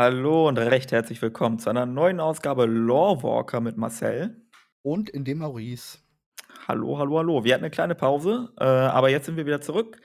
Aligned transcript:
Hallo 0.00 0.46
und 0.46 0.58
recht 0.58 0.92
herzlich 0.92 1.20
willkommen 1.22 1.58
zu 1.58 1.70
einer 1.70 1.84
neuen 1.84 2.20
Ausgabe 2.20 2.66
Lore 2.66 3.20
Walker 3.24 3.60
mit 3.60 3.76
Marcel. 3.76 4.46
Und 4.82 5.10
in 5.10 5.24
dem 5.24 5.38
Maurice. 5.38 5.98
Hallo, 6.68 6.98
hallo, 6.98 7.18
hallo. 7.18 7.42
Wir 7.42 7.54
hatten 7.54 7.64
eine 7.64 7.72
kleine 7.72 7.96
Pause, 7.96 8.52
äh, 8.60 8.62
aber 8.62 9.08
jetzt 9.10 9.26
sind 9.26 9.36
wir 9.36 9.44
wieder 9.44 9.60
zurück 9.60 10.00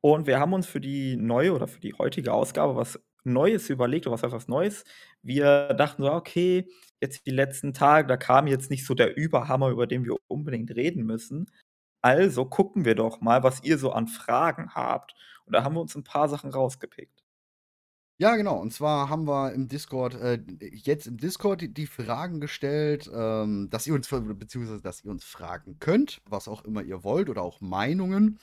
und 0.00 0.26
wir 0.26 0.40
haben 0.40 0.54
uns 0.54 0.66
für 0.66 0.80
die 0.80 1.16
neue 1.16 1.52
oder 1.52 1.66
für 1.66 1.78
die 1.78 1.92
heutige 1.92 2.32
Ausgabe 2.32 2.74
was 2.74 2.98
Neues 3.22 3.68
überlegt 3.68 4.06
oder 4.06 4.14
was 4.14 4.22
heißt 4.22 4.32
was 4.32 4.48
Neues? 4.48 4.84
Wir 5.20 5.74
dachten 5.74 6.02
so: 6.04 6.10
„Okay, 6.10 6.66
jetzt 7.02 7.26
die 7.26 7.30
letzten 7.30 7.74
Tage, 7.74 8.08
da 8.08 8.16
kam 8.16 8.46
jetzt 8.46 8.70
nicht 8.70 8.86
so 8.86 8.94
der 8.94 9.14
Überhammer, 9.14 9.68
über 9.68 9.86
den 9.86 10.06
wir 10.06 10.16
unbedingt 10.26 10.70
reden 10.74 11.04
müssen. 11.04 11.50
Also 12.00 12.46
gucken 12.46 12.86
wir 12.86 12.94
doch 12.94 13.20
mal, 13.20 13.42
was 13.42 13.62
ihr 13.62 13.76
so 13.76 13.92
an 13.92 14.06
Fragen 14.08 14.70
habt.“ 14.74 15.14
Und 15.44 15.52
da 15.54 15.64
haben 15.64 15.74
wir 15.74 15.82
uns 15.82 15.94
ein 15.96 16.02
paar 16.04 16.30
Sachen 16.30 16.48
rausgepickt. 16.50 17.23
Ja, 18.18 18.36
genau. 18.36 18.56
Und 18.60 18.72
zwar 18.72 19.08
haben 19.08 19.26
wir 19.26 19.52
im 19.52 19.66
Discord, 19.66 20.14
äh, 20.14 20.40
jetzt 20.60 21.06
im 21.06 21.16
Discord 21.16 21.60
die, 21.60 21.74
die 21.74 21.86
Fragen 21.86 22.40
gestellt, 22.40 23.10
ähm, 23.12 23.68
dass 23.70 23.86
ihr 23.88 23.94
uns, 23.94 24.08
beziehungsweise 24.08 24.80
dass 24.80 25.04
ihr 25.04 25.10
uns 25.10 25.24
fragen 25.24 25.78
könnt, 25.80 26.22
was 26.28 26.46
auch 26.46 26.64
immer 26.64 26.82
ihr 26.82 27.02
wollt, 27.02 27.28
oder 27.28 27.42
auch 27.42 27.60
Meinungen 27.60 28.38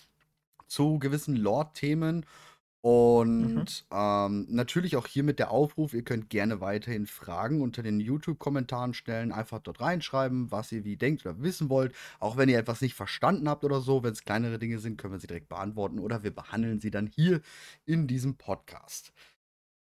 zu 0.67 0.99
gewissen 0.99 1.37
Lore-Themen. 1.37 2.17
Mhm. 2.17 2.25
Und 2.89 3.85
ähm, 3.91 4.47
natürlich 4.49 4.97
auch 4.97 5.05
hier 5.07 5.23
mit 5.23 5.39
der 5.39 5.51
Aufruf, 5.51 5.93
ihr 5.93 6.03
könnt 6.03 6.29
gerne 6.29 6.61
weiterhin 6.61 7.05
Fragen 7.05 7.61
unter 7.61 7.83
den 7.83 7.99
YouTube-Kommentaren 7.99 8.93
stellen, 8.93 9.31
einfach 9.31 9.59
dort 9.59 9.81
reinschreiben, 9.81 10.51
was 10.51 10.71
ihr 10.71 10.83
wie 10.83 10.97
denkt 10.97 11.25
oder 11.25 11.39
wissen 11.41 11.69
wollt. 11.69 11.93
Auch 12.19 12.37
wenn 12.37 12.49
ihr 12.49 12.57
etwas 12.57 12.81
nicht 12.81 12.95
verstanden 12.95 13.47
habt 13.47 13.63
oder 13.63 13.81
so, 13.81 14.03
wenn 14.03 14.13
es 14.13 14.23
kleinere 14.23 14.57
Dinge 14.59 14.79
sind, 14.79 14.97
können 14.97 15.13
wir 15.13 15.19
sie 15.19 15.27
direkt 15.27 15.47
beantworten 15.47 15.99
oder 15.99 16.23
wir 16.23 16.33
behandeln 16.33 16.81
sie 16.81 16.91
dann 16.91 17.07
hier 17.07 17.41
in 17.85 18.07
diesem 18.07 18.35
Podcast. 18.35 19.13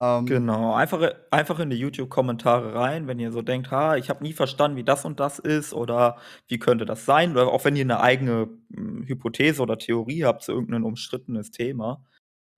Ähm, 0.03 0.27
genau, 0.27 0.75
einfach, 0.75 1.13
einfach 1.31 1.61
in 1.61 1.71
die 1.71 1.77
YouTube-Kommentare 1.77 2.75
rein, 2.75 3.07
wenn 3.07 3.21
ihr 3.21 3.31
so 3.31 3.41
denkt, 3.41 3.71
ha, 3.71 3.97
ich 3.97 4.11
habe 4.11 4.25
nie 4.25 4.33
verstanden, 4.33 4.77
wie 4.77 4.83
das 4.83 5.05
und 5.05 5.21
das 5.21 5.39
ist 5.39 5.73
oder 5.73 6.19
wie 6.49 6.59
könnte 6.59 6.85
das 6.85 7.05
sein. 7.07 7.33
Oder 7.33 7.47
auch 7.47 7.65
wenn 7.65 7.77
ihr 7.77 7.85
eine 7.85 8.01
eigene 8.01 8.49
hm, 8.75 9.05
Hypothese 9.07 9.63
oder 9.63 9.79
Theorie 9.79 10.25
habt 10.25 10.43
zu 10.43 10.51
irgendeinem 10.53 10.87
umstrittenes 10.87 11.53
Thema. 11.53 12.05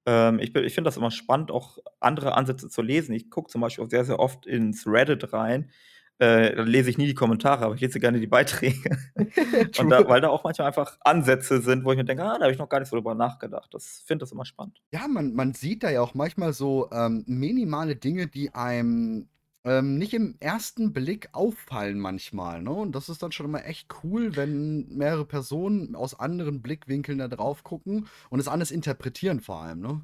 Ähm, 0.07 0.39
ich 0.41 0.55
ich 0.57 0.75
finde 0.75 0.89
das 0.89 0.97
immer 0.97 1.11
spannend, 1.11 1.51
auch 1.51 1.79
andere 2.01 2.35
Ansätze 2.35 2.71
zu 2.71 2.83
lesen. 2.83 3.15
Ich 3.15 3.31
gucke 3.31 3.51
zum 3.51 3.61
Beispiel 3.61 3.85
auch 3.85 3.91
sehr, 3.91 4.07
sehr 4.07 4.21
oft 4.21 4.47
ins 4.47 4.87
Reddit 4.87 5.33
rein 5.35 5.71
äh, 6.21 6.63
lese 6.63 6.91
ich 6.91 6.99
nie 6.99 7.07
die 7.07 7.15
Kommentare, 7.15 7.65
aber 7.65 7.75
ich 7.75 7.81
lese 7.81 8.01
gerne 8.01 8.21
die 8.21 8.27
Beiträge. 8.27 8.97
Und 9.79 9.91
da, 9.91 10.09
weil 10.09 10.21
da 10.21 10.29
auch 10.29 10.45
manchmal 10.45 10.69
einfach 10.69 10.97
Ansätze 11.01 11.61
sind, 11.61 11.85
wo 11.85 11.93
ich 11.93 11.99
mir 11.99 12.05
denke, 12.05 12.23
ah, 12.23 12.39
da 12.39 12.45
habe 12.45 12.53
ich 12.53 12.59
noch 12.59 12.69
gar 12.69 12.81
nicht 12.81 12.89
so 12.89 12.97
drüber 12.97 13.15
nachgedacht. 13.15 13.73
Das 13.75 14.03
finde 14.07 14.23
das 14.23 14.33
immer 14.33 14.45
spannend. 14.45 14.81
Ja, 14.93 15.09
man, 15.09 15.35
man 15.35 15.55
sieht 15.55 15.83
da 15.83 15.91
ja 15.91 16.01
auch 16.01 16.15
manchmal 16.15 16.53
so 16.53 16.89
ähm, 16.93 17.25
minimale 17.27 17.97
Dinge, 17.97 18.27
die 18.29 18.55
einem 18.55 19.29
ähm, 19.65 19.97
nicht 19.97 20.15
im 20.15 20.37
ersten 20.41 20.93
Blick 20.93 21.31
auffallen 21.33 21.99
manchmal. 21.99 22.63
Ne? 22.63 22.71
Und 22.71 22.95
das 22.95 23.09
ist 23.09 23.23
dann 23.23 23.33
schon 23.33 23.47
immer 23.47 23.65
echt 23.65 23.89
cool, 24.05 24.37
wenn 24.37 24.89
mehrere 24.89 25.25
Personen 25.25 25.97
aus 25.97 26.19
anderen 26.19 26.63
Blickwinkeln 26.63 27.19
da 27.19 27.29
drauf 27.29 27.65
gucken 27.65 28.07
und 28.31 28.41
es 28.41 28.49
anders 28.49 28.71
interpretieren 28.71 29.41
vor 29.41 29.63
allem. 29.63 29.81
Ne? 29.81 30.03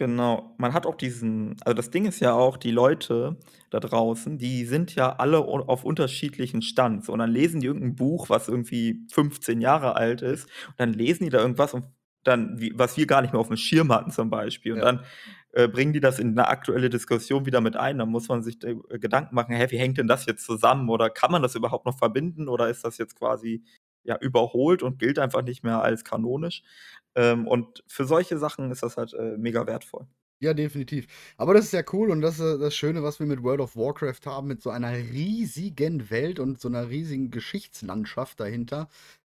Genau. 0.00 0.54
Man 0.56 0.72
hat 0.72 0.86
auch 0.86 0.94
diesen 0.94 1.56
also, 1.62 1.74
das 1.74 1.90
Ding 1.90 2.06
ist 2.06 2.20
ja 2.20 2.32
auch, 2.32 2.56
die 2.56 2.70
Leute 2.70 3.36
da 3.68 3.80
draußen, 3.80 4.38
die 4.38 4.64
sind 4.64 4.94
ja 4.94 5.16
alle 5.16 5.40
auf 5.40 5.84
unterschiedlichen 5.84 6.62
Stands 6.62 7.10
und 7.10 7.18
dann 7.18 7.30
lesen 7.30 7.60
die 7.60 7.66
irgendein 7.66 7.96
Buch, 7.96 8.30
was 8.30 8.48
irgendwie 8.48 9.04
15 9.12 9.60
Jahre 9.60 9.96
alt 9.96 10.22
ist 10.22 10.44
und 10.68 10.74
dann 10.78 10.94
lesen 10.94 11.24
die 11.24 11.28
da 11.30 11.38
irgendwas 11.40 11.74
und 11.74 11.84
dann 12.24 12.58
wie 12.58 12.72
was 12.74 12.96
wir 12.96 13.06
gar 13.06 13.20
nicht 13.20 13.32
mehr 13.34 13.40
auf 13.40 13.48
dem 13.48 13.58
Schirm 13.58 13.92
hatten 13.92 14.10
zum 14.10 14.30
Beispiel 14.30 14.72
und 14.72 14.78
Ja. 14.78 14.84
dann, 14.84 15.04
äh, 15.52 15.68
bringen 15.68 15.92
die 15.92 16.00
das 16.00 16.18
in 16.18 16.32
'ne 16.32 16.48
aktuelle 16.48 16.88
Diskussion 16.88 17.44
wieder 17.44 17.60
mit 17.60 17.76
ein. 17.76 17.98
Dann 17.98 18.08
muss 18.10 18.26
man 18.28 18.42
sich 18.42 18.56
äh, 18.64 18.76
Gedanken 18.98 19.34
machen: 19.34 19.54
„Hä, 19.54 19.66
wie 19.70 19.78
hängt 19.78 19.98
denn 19.98 20.06
das 20.06 20.24
jetzt 20.24 20.44
zusammen?“ 20.46 20.88
Oder 20.88 21.10
kann 21.10 21.30
man 21.30 21.42
das 21.42 21.54
überhaupt 21.56 21.84
noch 21.84 21.98
verbinden 21.98 22.48
oder 22.48 22.68
ist 22.70 22.84
das 22.86 22.96
jetzt 22.96 23.16
quasi, 23.18 23.64
ja, 24.04 24.16
überholt 24.20 24.82
und 24.82 24.98
gilt 24.98 25.18
einfach 25.18 25.42
nicht 25.42 25.62
mehr 25.64 25.82
als 25.82 26.04
kanonisch? 26.04 26.62
Ähm, 27.14 27.46
und 27.48 27.82
für 27.86 28.04
solche 28.06 28.38
Sachen 28.38 28.70
ist 28.70 28.82
das 28.82 28.96
halt, 28.96 29.14
äh, 29.14 29.36
mega 29.38 29.66
wertvoll. 29.66 30.06
Ja, 30.42 30.54
definitiv. 30.54 31.06
Aber 31.36 31.52
das 31.52 31.66
ist 31.66 31.72
ja 31.72 31.82
cool 31.92 32.10
und 32.10 32.22
das 32.22 32.40
ist 32.40 32.60
das 32.60 32.74
Schöne, 32.74 33.02
was 33.02 33.20
wir 33.20 33.26
mit 33.26 33.42
World 33.42 33.60
of 33.60 33.76
Warcraft 33.76 34.20
haben, 34.24 34.48
mit 34.48 34.62
so 34.62 34.70
einer 34.70 34.94
riesigen 34.96 36.08
Welt 36.08 36.38
und 36.40 36.58
so 36.58 36.68
einer 36.68 36.88
riesigen 36.88 37.30
Geschichtslandschaft 37.30 38.40
dahinter. 38.40 38.88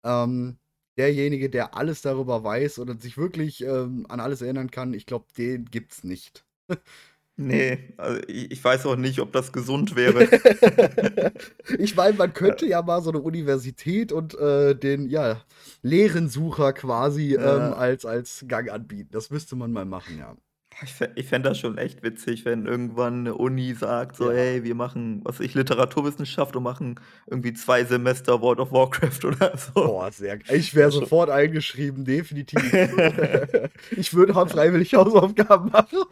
Ähm, 0.05 0.59
derjenige, 0.97 1.49
der 1.51 1.75
alles 1.77 2.01
darüber 2.03 2.43
weiß 2.43 2.79
oder 2.79 2.99
sich 2.99 3.17
wirklich 3.17 3.61
ähm, 3.63 4.05
an 4.09 4.19
alles 4.19 4.41
erinnern 4.41 4.71
kann, 4.71 4.93
ich 4.93 5.05
glaube, 5.07 5.27
den 5.37 5.65
gibt's 5.65 6.03
nicht. 6.03 6.45
Ne, 7.39 7.93
also 7.97 8.19
i 8.27 8.47
ich 8.51 8.63
weiß 8.63 8.85
auch 8.85 8.95
nicht, 8.97 9.19
ob 9.19 9.31
das 9.31 9.51
gesund 9.53 9.95
wäre. 9.95 10.27
Ich 11.77 11.95
meine, 11.95 12.17
man 12.17 12.33
könnte 12.33 12.65
ja 12.67 12.81
mal 12.81 13.01
so 13.01 13.09
eine 13.11 13.19
Universität 13.21 14.11
und, 14.11 14.33
äh, 14.37 14.75
den, 14.75 15.09
ja, 15.09 15.41
Lehrensucher 15.83 16.73
quasi, 16.73 17.35
ähm, 17.35 17.71
Ja. 17.71 17.73
als 17.73 18.05
als 18.05 18.45
Gang 18.47 18.69
anbieten. 18.69 19.09
Das 19.11 19.29
müsste 19.29 19.55
man 19.55 19.71
mal 19.71 19.85
machen, 19.85 20.17
ja. 20.17 20.35
Ich 20.83 20.93
ich 21.15 21.27
fände 21.27 21.49
das 21.49 21.59
schon 21.59 21.77
echt 21.77 22.01
witzig, 22.01 22.45
wenn 22.45 22.65
irgendwann 22.65 23.23
'ne 23.23 23.35
Uni 23.35 23.73
sagt 23.73 24.15
so: 24.15 24.31
Ja. 24.31 24.31
„Hey, 24.31 24.63
wir 24.63 24.73
machen, 24.75 25.21
was 25.23 25.39
ich, 25.39 25.53
Literaturwissenschaft 25.53 26.55
und 26.55 26.63
machen 26.63 26.99
irgendwie 27.29 27.53
2 27.53 27.83
Semester 27.83 28.41
World 28.41 28.59
of 28.59 28.71
Warcraft“ 28.71 29.25
oder 29.25 29.57
so. 29.57 29.73
Boah, 29.83 30.11
sehr 30.11 30.37
g 30.37 30.43
ich 30.55 30.75
wäre 30.75 30.91
sofort 30.91 31.29
eingeschrieben, 31.29 32.05
definitiv. 32.05 32.77
Ich 33.95 34.13
würde 34.13 34.35
auch 34.35 34.47
freiwillig 34.49 34.93
Hausaufgaben 34.93 35.71
machen. 35.71 36.03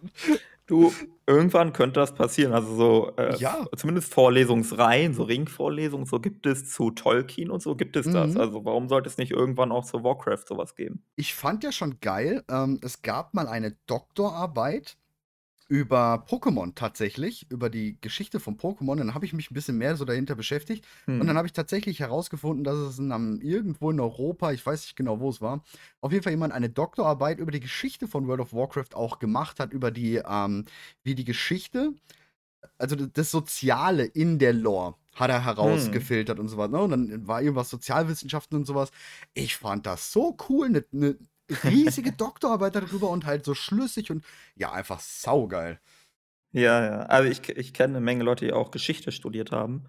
Du, 0.70 0.94
irgendwann 1.26 1.74
könnte 1.74 2.00
das 2.00 2.14
passieren. 2.14 2.54
Also 2.54 2.76
so, 2.76 3.12
äh, 3.18 3.36
Ja. 3.38 3.66
zumindest 3.76 4.14
Vorlesungsreihen, 4.14 5.16
so 5.16 5.24
Ringvorlesungen, 5.24 6.06
so 6.06 6.20
gibt 6.20 6.46
es 6.46 6.70
zu 6.72 6.92
Tolkien 6.92 7.50
und 7.50 7.62
so 7.64 7.76
gibt 7.76 7.96
es 7.96 8.06
das. 8.08 8.36
Mhm. 8.36 8.40
Also, 8.40 8.66
warum 8.66 8.88
sollte 8.88 9.10
es 9.10 9.18
nicht 9.18 9.32
irgendwann 9.32 9.72
auch 9.72 9.84
zu 9.84 10.04
Warcraft 10.04 10.44
so 10.48 10.58
was 10.60 10.76
geben? 10.76 11.04
Ich 11.16 11.34
fand 11.34 11.64
ja 11.64 11.72
schon 11.72 12.00
geil, 12.02 12.44
ähm, 12.52 12.80
es 12.84 13.02
gab 13.02 13.34
mal 13.34 13.48
eine 13.48 13.78
Doktorarbeit 13.88 14.96
über 15.70 16.26
Pokémon 16.28 16.74
tatsächlich, 16.76 17.48
über 17.52 17.70
die 17.70 18.00
Geschichte 18.02 18.40
von 18.42 18.58
Pokémon. 18.58 18.98
Dann 18.98 19.14
habe 19.14 19.26
ich 19.26 19.34
mich 19.34 19.52
ein 19.52 19.54
bisschen 19.54 19.78
mehr 19.78 19.96
so 19.96 20.06
dahinter 20.06 20.36
beschäftigt 20.36 20.86
und 21.18 21.28
dann 21.28 21.38
habe 21.38 21.48
ich 21.48 21.54
tatsächlich 21.54 22.00
herausgefunden, 22.02 22.64
dass 22.66 22.76
es 22.78 23.00
in 23.00 23.12
einem 23.14 23.40
irgendwo 23.42 23.92
in 23.92 24.00
Europa, 24.02 24.52
ich 24.52 24.66
weiß 24.66 24.82
nicht 24.84 24.96
genau, 24.98 25.22
wo 25.22 25.30
es 25.30 25.42
war, 25.42 25.64
auf 26.02 26.12
jeden 26.12 26.24
Fall 26.24 26.34
jemand 26.34 26.54
eine 26.54 26.70
Doktorarbeit 26.70 27.40
über 27.40 27.52
die 27.52 27.62
Geschichte 27.62 28.08
von 28.08 28.28
World 28.28 28.42
of 28.42 28.54
Warcraft 28.54 28.96
auch 28.96 29.20
gemacht 29.20 29.60
hat, 29.62 29.74
über 29.74 29.92
die, 29.92 30.18
ähm 30.18 30.66
wie 31.04 31.16
die 31.16 31.26
Geschichte 31.26 31.94
also 32.78 32.96
das 32.96 33.32
Soziale 33.32 34.06
in 34.06 34.40
der 34.40 34.54
Lore 34.54 34.96
hat 35.16 35.30
er 35.30 35.44
Mhm. 35.60 36.10
herausgefiltert 36.26 36.40
und 36.40 36.48
so 36.50 36.58
was, 36.58 36.70
ne? 36.70 36.80
Und 36.82 36.92
dann 36.92 37.28
war 37.28 37.42
irgendwas 37.42 37.70
Sozialwissenschaften 37.70 38.58
und 38.58 38.66
so 38.66 38.76
was. 38.76 38.92
Ich 39.34 39.56
fand 39.58 39.86
das 39.86 40.12
so 40.14 40.38
cool, 40.50 40.70
'ne 40.70 40.86
'ne 40.92 41.18
riesige 41.50 42.12
Doktorarbeit 42.14 42.76
da 42.76 42.82
drüber 42.82 43.10
und 43.10 43.26
halt 43.26 43.46
so 43.46 43.54
schlüssig 43.56 44.12
und 44.12 44.24
ja, 44.56 44.72
einfach 44.72 45.00
saugeil. 45.00 45.80
Ja, 46.54 46.84
ja. 46.86 47.00
Also, 47.04 47.30
ich 47.30 47.48
ich 47.50 47.74
kenne 47.74 47.94
'ne 47.96 48.02
Menge 48.02 48.24
Leute, 48.24 48.46
die 48.46 48.54
auch 48.54 48.72
Geschichte 48.72 49.12
studiert 49.12 49.52
haben, 49.52 49.86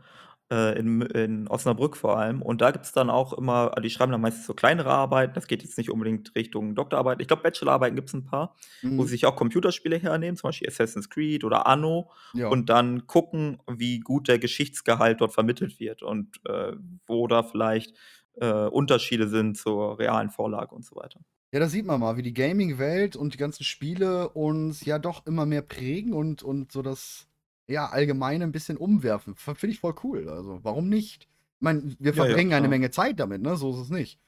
äh, 0.53 0.79
in 0.79 1.03
in 1.03 1.49
Osnabrück 1.49 1.97
vor 1.97 2.19
allem. 2.19 2.43
Und 2.43 2.61
da 2.61 2.71
gibt's 2.73 2.93
dann 2.93 3.11
auch 3.11 3.33
immer 3.35 3.73
die 3.83 3.91
schreiben 3.91 4.13
dann 4.13 4.21
meistens 4.21 4.47
so 4.47 4.55
kleinere 4.55 4.91
Arbeiten. 4.91 5.35
Das 5.35 5.47
geht 5.49 5.63
jetzt 5.63 5.79
nicht 5.79 5.91
unbedingt 5.91 6.35
Richtung 6.37 6.75
Doktorarbeit. 6.75 7.21
Ich 7.23 7.29
glaube, 7.29 7.43
Bachelorarbeiten 7.45 7.97
gibt's 7.97 8.15
'n 8.15 8.25
paar, 8.27 8.57
wo 8.97 9.05
Mhm. 9.05 9.07
sie 9.07 9.13
sich 9.13 9.27
auch 9.27 9.37
Computerspiele 9.37 9.97
hernehmen, 9.99 10.37
zum 10.37 10.49
Beispiel 10.49 10.69
Assassin's 10.69 11.11
Creed 11.11 11.45
oder 11.45 11.67
Anno 11.67 12.11
Ja. 12.35 12.51
und 12.51 12.69
dann 12.71 13.07
gucken, 13.07 13.59
wie 13.69 14.01
gut 14.01 14.29
der 14.29 14.39
Geschichtsgehalt 14.39 15.21
dort 15.23 15.33
vermittelt 15.35 15.81
wird 15.81 16.03
und, 16.03 16.41
äh, 16.47 16.75
wo 17.07 17.27
da 17.29 17.43
vielleicht, 17.43 17.97
äh, 18.35 18.53
Unterschiede 18.69 19.29
sind 19.29 19.57
zur 19.59 19.99
realen 19.99 20.31
Vorlage 20.31 20.75
und 20.75 20.85
so 20.85 20.97
weiter. 20.97 21.21
Ja, 21.55 21.59
da 21.59 21.69
sieht 21.69 21.85
man 21.85 21.99
mal, 21.99 22.17
wie 22.17 22.23
die 22.23 22.33
Gaming-Welt 22.33 23.17
und 23.17 23.35
die 23.35 23.37
ganzen 23.37 23.65
Spiele 23.65 24.29
uns 24.29 24.85
ja 24.85 25.01
doch 25.01 25.27
immer 25.27 25.47
mehr 25.47 25.63
prägen 25.63 26.13
und 26.13 26.45
und 26.45 26.71
so 26.71 26.81
das, 26.81 27.27
ja, 27.69 27.87
Allgemeine 27.89 28.45
'n 28.45 28.53
bisschen 28.53 28.77
umwerfen. 28.77 29.35
Finde 29.35 29.67
ich 29.73 29.81
voll 29.81 29.97
cool. 30.05 30.29
Also, 30.29 30.61
warum 30.63 30.89
nicht? 30.89 31.25
Ich 31.25 31.61
meine, 31.63 31.97
wir 31.99 32.15
Ja, 32.15 32.27
ja, 32.27 32.37
verbringen 32.37 32.53
eine. 32.57 32.69
Menge 32.69 32.91
Zeit 32.93 33.19
damit, 33.19 33.43
ne? 33.43 33.57
So 33.57 33.73
ist 33.73 33.79
es 33.81 33.91
nicht. 33.91 34.19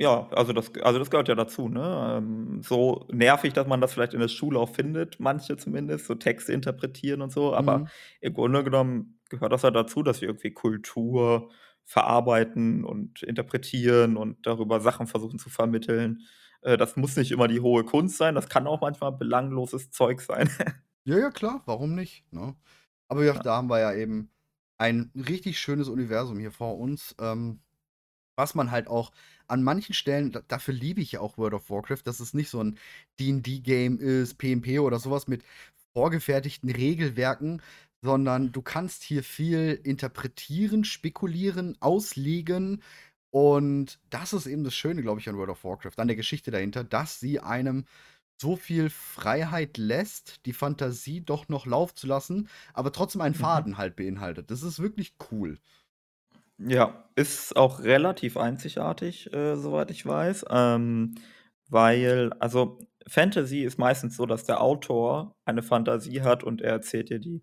Ja, 0.00 0.28
also 0.30 0.52
das 0.52 0.72
also 0.82 0.98
das 0.98 1.10
gehört 1.10 1.28
ja 1.28 1.34
dazu, 1.34 1.68
ne? 1.68 2.16
Ähm, 2.18 2.62
so 2.62 3.06
nervig, 3.12 3.52
dass 3.52 3.66
man 3.66 3.80
das 3.80 3.92
vielleicht 3.92 4.14
in 4.14 4.20
der 4.20 4.28
Schule 4.28 4.58
auch 4.58 4.70
findet, 4.70 5.20
manche 5.20 5.56
zumindest, 5.56 6.06
so 6.06 6.14
Texte 6.14 6.52
interpretieren 6.52 7.20
und 7.22 7.30
so, 7.30 7.54
aber 7.54 7.82
Mhm. 7.82 7.92
im 8.20 8.32
Grunde 8.34 8.64
genommen 8.64 9.20
gehört 9.28 9.52
das 9.52 9.62
ja 9.62 9.70
dazu, 9.70 10.02
dass 10.02 10.20
wir 10.20 10.28
irgendwie 10.28 10.52
Kultur 10.52 11.50
verarbeiten 11.84 12.84
und 12.84 13.22
interpretieren 13.22 14.16
und 14.16 14.46
darüber 14.46 14.80
Sachen 14.80 15.06
versuchen 15.06 15.38
zu 15.38 15.50
vermitteln. 15.50 16.20
Äh, 16.62 16.76
das 16.76 16.96
muss 16.96 17.16
nicht 17.16 17.32
immer 17.32 17.48
die 17.48 17.60
hohe 17.60 17.84
Kunst 17.84 18.16
sein, 18.18 18.34
das 18.34 18.48
kann 18.48 18.66
auch 18.66 18.80
manchmal 18.80 19.12
belangloses 19.12 19.90
Zeug 19.90 20.20
sein. 20.20 20.48
Ja, 21.06 21.18
ja, 21.18 21.30
klar, 21.30 21.62
warum 21.66 21.94
nicht, 21.94 22.24
ne? 22.32 22.56
Aber 23.08 23.24
ja, 23.24 23.34
Ja. 23.34 23.42
da 23.42 23.56
haben 23.56 23.68
wir 23.68 23.80
ja 23.80 23.92
eben 23.94 24.30
ein 24.78 25.10
richtig 25.16 25.58
schönes 25.58 25.88
Universum 25.88 26.38
hier 26.38 26.52
vor 26.52 26.78
uns, 26.78 27.14
ähm, 27.20 27.60
was 28.36 28.54
man 28.54 28.70
halt 28.72 28.88
auch 28.88 29.12
an 29.48 29.62
manchen 29.64 29.94
Stellen 29.94 30.32
da 30.32 30.42
dafür 30.42 30.74
liebe 30.74 31.00
ich 31.02 31.12
ja 31.12 31.20
auch 31.20 31.38
World 31.38 31.54
of 31.54 31.70
Warcraft, 31.70 32.02
dass 32.06 32.20
es 32.20 32.34
nicht 32.34 32.50
so 32.50 32.60
'n 32.60 32.78
D&D-Game 33.20 33.98
ist, 34.00 34.38
PnP 34.38 34.80
oder 34.80 34.98
so 35.00 35.10
was 35.12 35.28
mit 35.28 35.44
vorgefertigten 35.94 36.70
Regelwerken, 36.70 37.62
sondern 38.02 38.52
du 38.52 38.62
kannst 38.62 39.02
hier 39.04 39.22
viel 39.24 39.80
interpretieren, 39.84 40.84
spekulieren, 40.84 41.76
auslegen. 41.80 42.82
Und 43.30 44.00
das 44.10 44.32
ist 44.32 44.46
eben 44.46 44.64
das 44.64 44.74
Schöne, 44.74 45.02
glaube 45.02 45.20
ich, 45.20 45.28
an 45.28 45.36
World 45.36 45.50
of 45.50 45.64
Warcraft, 45.64 45.98
an 45.98 46.08
der 46.08 46.16
Geschichte 46.16 46.50
dahinter, 46.50 46.84
dass 46.84 47.20
sie 47.20 47.40
einem 47.40 47.86
so 48.40 48.56
viel 48.56 48.90
Freiheit 48.90 49.78
lässt, 49.78 50.44
die 50.46 50.52
Fantasie 50.52 51.20
doch 51.24 51.48
noch 51.48 51.64
laufen 51.66 51.96
zu 51.96 52.06
lassen, 52.08 52.48
aber 52.74 52.92
trotzdem 52.92 53.20
einen 53.20 53.34
Mhm. 53.34 53.36
Faden 53.36 53.78
halt 53.78 53.94
beinhaltet. 53.96 54.50
Das 54.50 54.62
ist 54.62 54.80
wirklich 54.80 55.14
cool. 55.30 55.58
Ja, 56.58 57.08
ist 57.16 57.56
auch 57.56 57.80
relativ 57.80 58.36
einzigartig, 58.36 59.32
äh, 59.32 59.56
soweit 59.56 59.90
ich 59.90 60.06
weiß, 60.06 60.44
ähm, 60.50 61.14
weil 61.68 62.32
also, 62.38 62.78
Fantasy 63.08 63.62
ist 63.64 63.78
meistens 63.78 64.16
so, 64.16 64.26
dass 64.26 64.44
der 64.44 64.60
Autor 64.60 65.34
eine 65.44 65.62
Fantasie 65.62 66.22
hat 66.22 66.44
und 66.44 66.60
er 66.60 66.72
erzählt 66.72 67.10
dir 67.10 67.18
die. 67.18 67.42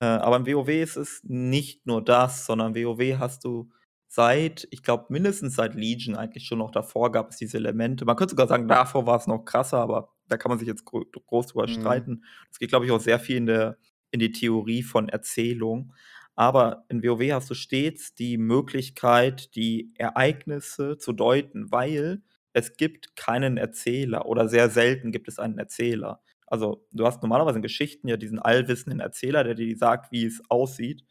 Äh, 0.00 0.06
aber 0.06 0.36
im 0.36 0.46
WoW 0.46 0.68
ist 0.68 0.96
es 0.96 1.20
nicht 1.24 1.86
nur 1.86 2.02
das, 2.04 2.46
sondern 2.46 2.74
WoW 2.74 3.18
hast 3.18 3.44
du 3.44 3.70
seit 4.08 4.66
ich 4.70 4.82
glaube, 4.82 5.06
mindestens 5.10 5.54
seit 5.54 5.74
Legion 5.74 6.16
eigentlich 6.16 6.44
schon 6.46 6.58
noch 6.58 6.70
davor 6.72 7.12
gab 7.12 7.30
es 7.30 7.36
diese 7.36 7.58
Elemente. 7.58 8.04
Man 8.04 8.16
könnte 8.16 8.32
sogar 8.32 8.48
sagen, 8.48 8.66
davor 8.68 9.06
war 9.06 9.16
es 9.18 9.26
noch 9.28 9.44
krasser, 9.44 9.78
aber 9.78 10.12
da 10.28 10.36
kann 10.36 10.50
man 10.50 10.58
sich 10.58 10.68
jetzt 10.68 10.84
gro 10.84 11.04
groß 11.26 11.48
drüber 11.48 11.68
Mhm. 11.68 11.68
streiten. 11.68 12.24
Es 12.50 12.58
geht, 12.58 12.70
glaube 12.70 12.86
ich, 12.86 12.92
auch 12.92 13.00
sehr 13.00 13.20
viel 13.20 13.36
in 13.36 13.46
der 13.46 13.78
in 14.12 14.18
die 14.20 14.32
Theorie 14.32 14.82
von 14.82 15.08
Erzählung. 15.08 15.92
Aber 16.34 16.84
in 16.88 17.02
WoW 17.04 17.30
hast 17.32 17.50
du 17.50 17.54
stets 17.54 18.14
die 18.14 18.38
Möglichkeit, 18.38 19.54
die 19.54 19.92
Ereignisse 19.98 20.98
zu 20.98 21.12
deuten, 21.12 21.70
weil 21.70 22.22
es 22.52 22.76
gibt 22.76 23.14
keinen 23.16 23.56
Erzähler 23.56 24.26
oder 24.26 24.48
sehr 24.48 24.70
selten 24.70 25.12
gibt 25.12 25.28
es 25.28 25.38
einen 25.38 25.58
Erzähler. 25.58 26.20
Also, 26.50 26.86
du 26.92 27.06
hast 27.06 27.22
normalerweise 27.22 27.56
in 27.58 27.62
Geschichten 27.62 28.08
ja 28.08 28.18
diesen 28.18 28.38
allwissenden 28.38 29.00
Erzähler, 29.00 29.44
der 29.44 29.54
dir 29.54 29.76
sagt, 29.78 30.12
wie 30.12 30.26
es 30.26 30.42
aussieht. 30.50 31.04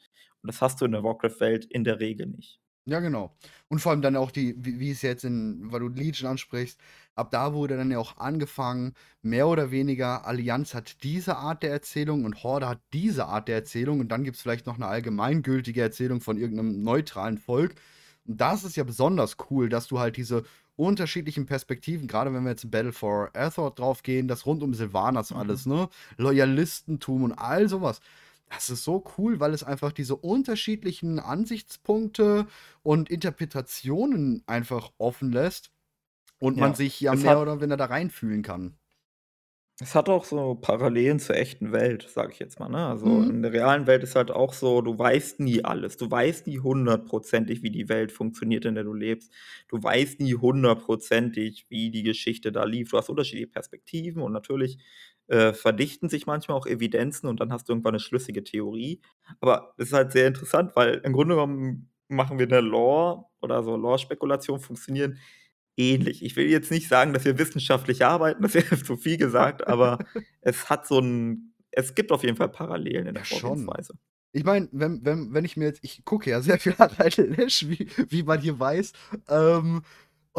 Und 0.43 0.47
das 0.49 0.61
hast 0.61 0.81
du 0.81 0.85
in 0.85 0.91
der 0.91 1.03
Warcraft-Welt 1.03 1.65
in 1.65 1.83
der 1.83 1.99
Regel 1.99 2.27
nicht. 2.27 2.59
Ja, 2.85 2.99
genau. 3.01 3.37
Und 3.67 3.79
vor 3.79 3.91
allem 3.91 4.01
dann 4.01 4.15
auch 4.15 4.31
die, 4.31 4.55
wie, 4.57 4.79
wie 4.79 4.89
es 4.91 5.01
jetzt 5.03 5.23
in, 5.23 5.71
weil 5.71 5.81
du 5.81 5.89
Legion 5.89 6.27
ansprichst, 6.29 6.79
ab 7.13 7.29
da 7.29 7.53
wurde 7.53 7.77
dann 7.77 7.91
ja 7.91 7.99
auch 7.99 8.17
angefangen, 8.17 8.93
mehr 9.21 9.47
oder 9.47 9.69
weniger, 9.69 10.25
Allianz 10.25 10.73
hat 10.73 11.03
diese 11.03 11.35
Art 11.37 11.61
der 11.61 11.71
Erzählung 11.71 12.25
und 12.25 12.43
Horde 12.43 12.67
hat 12.67 12.81
diese 12.93 13.27
Art 13.27 13.47
der 13.47 13.57
Erzählung 13.57 13.99
und 13.99 14.07
dann 14.09 14.23
gibt 14.23 14.37
es 14.37 14.41
vielleicht 14.41 14.65
noch 14.65 14.75
eine 14.75 14.87
allgemeingültige 14.87 15.81
Erzählung 15.81 16.19
von 16.21 16.37
irgendeinem 16.37 16.81
neutralen 16.81 17.37
Volk. 17.37 17.75
Und 18.25 18.41
das 18.41 18.63
ist 18.63 18.75
ja 18.75 18.83
besonders 18.83 19.37
cool, 19.51 19.69
dass 19.69 19.87
du 19.87 19.99
halt 19.99 20.17
diese 20.17 20.43
unterschiedlichen 20.79 21.45
Perspektiven, 21.45 22.07
gerade 22.07 22.33
wenn 22.33 22.43
wir 22.43 22.51
jetzt 22.51 22.63
in 22.63 22.71
Battle 22.71 22.93
for 22.93 23.31
Azeroth 23.35 23.79
draufgehen, 23.79 24.27
das 24.27 24.45
rund 24.45 24.63
um 24.63 24.73
Sylvanas 24.73 25.31
Mhm. 25.31 25.33
alles, 25.33 25.65
ne? 25.65 25.89
Loyalistentum 26.17 27.23
und 27.23 27.33
all 27.33 27.67
sowas. 27.69 27.99
Das 28.49 28.69
ist 28.69 28.83
so 28.83 29.03
cool, 29.17 29.39
weil 29.39 29.53
es 29.53 29.63
einfach 29.63 29.91
diese 29.91 30.15
unterschiedlichen 30.15 31.19
Ansichtspunkte 31.19 32.47
und 32.83 33.09
Interpretationen 33.09 34.43
einfach 34.47 34.91
offen 34.97 35.31
lässt 35.31 35.71
und 36.39 36.57
man 36.57 36.73
Ja, 36.73 36.75
sich 36.75 36.99
ja 37.01 37.13
es 37.13 37.23
mehr 37.23 37.39
hat 37.39 37.39
oder 37.41 37.61
weniger 37.61 37.77
da 37.77 37.85
reinfühlen 37.87 38.43
kann. 38.43 38.78
Es 39.81 39.95
hat 39.95 40.09
auch 40.09 40.25
so 40.25 40.55
Parallelen 40.55 41.19
zur 41.19 41.37
echten 41.37 41.71
Welt, 41.71 42.05
sage 42.09 42.33
ich 42.33 42.39
jetzt 42.39 42.59
mal, 42.59 42.67
ne? 42.67 42.85
Also, 42.87 43.05
Mhm. 43.07 43.29
in 43.29 43.41
der 43.43 43.53
realen 43.53 43.87
Welt 43.87 44.03
ist 44.03 44.15
halt 44.15 44.29
auch 44.29 44.51
so, 44.53 44.81
du 44.81 44.97
weißt 44.99 45.39
nie 45.39 45.63
alles. 45.63 45.95
Du 45.95 46.11
weißt 46.11 46.47
nie 46.47 46.59
hundertprozentig, 46.59 47.63
wie 47.63 47.69
die 47.71 47.87
Welt 47.87 48.11
funktioniert, 48.11 48.65
in 48.65 48.75
der 48.75 48.83
du 48.83 48.93
lebst. 48.93 49.31
Du 49.69 49.81
weißt 49.81 50.19
nie 50.19 50.33
hundertprozentig, 50.35 51.65
wie 51.69 51.91
die 51.91 52.03
Geschichte 52.03 52.51
da 52.51 52.65
lief. 52.65 52.89
Du 52.91 52.97
hast 52.97 53.07
unterschiedliche 53.09 53.47
Perspektiven 53.47 54.21
und 54.21 54.33
natürlich, 54.33 54.79
äh, 55.27 55.53
verdichten 55.53 56.09
sich 56.09 56.25
manchmal 56.27 56.57
auch 56.57 56.65
Evidenzen 56.67 57.27
und 57.29 57.39
dann 57.39 57.53
hast 57.53 57.69
du 57.69 57.73
irgendwann 57.73 57.93
'ne 57.93 57.99
schlüssige 58.01 58.43
Theorie. 58.43 58.99
Aber 59.39 59.73
es 59.77 59.87
ist 59.87 59.93
halt 59.93 60.11
sehr 60.11 60.27
interessant, 60.27 60.75
weil 60.75 60.95
im 61.05 61.13
Grunde 61.13 61.35
genommen 61.35 61.89
machen 62.09 62.37
wir 62.37 62.47
'ne 62.47 62.59
Lore 62.59 63.25
oder 63.41 63.63
so 63.63 63.77
Lore-Spekulationen 63.77 64.61
funktionieren 64.61 65.19
ähnlich. 65.79 66.23
Ich 66.23 66.35
will 66.35 66.47
jetzt 66.49 66.71
nicht 66.71 66.87
sagen, 66.89 67.13
dass 67.13 67.25
wir 67.25 67.37
wissenschaftlich 67.39 68.05
arbeiten, 68.05 68.43
das 68.43 68.53
wäre 68.55 68.81
zu 68.83 68.97
viel 68.97 69.17
gesagt, 69.17 69.67
aber 69.67 69.99
es 70.41 70.69
hat 70.69 70.87
so 70.87 70.99
'n 70.99 71.53
es 71.71 71.95
gibt 71.95 72.11
auf 72.11 72.23
jeden 72.23 72.37
Fall 72.37 72.49
Parallelen 72.49 73.07
in 73.07 73.15
der 73.15 73.23
Ja, 73.23 73.25
schon. 73.25 73.75
Vorgehensweise. 73.79 73.93
Ich 74.31 74.43
meine, 74.43 74.69
wenn 74.71 75.03
wenn 75.05 75.33
wenn 75.33 75.45
ich 75.45 75.57
mir 75.57 75.65
jetzt 75.65 75.79
ich 75.83 76.05
gucke 76.05 76.29
ja 76.29 76.41
sehr 76.41 76.59
viel 76.59 76.77
Harald 76.77 77.17
Lesch, 77.17 77.67
wie 77.67 77.89
wie 78.09 78.23
man 78.23 78.39
hier 78.41 78.59
weiß. 78.59 78.93
Ähm, 79.29 79.81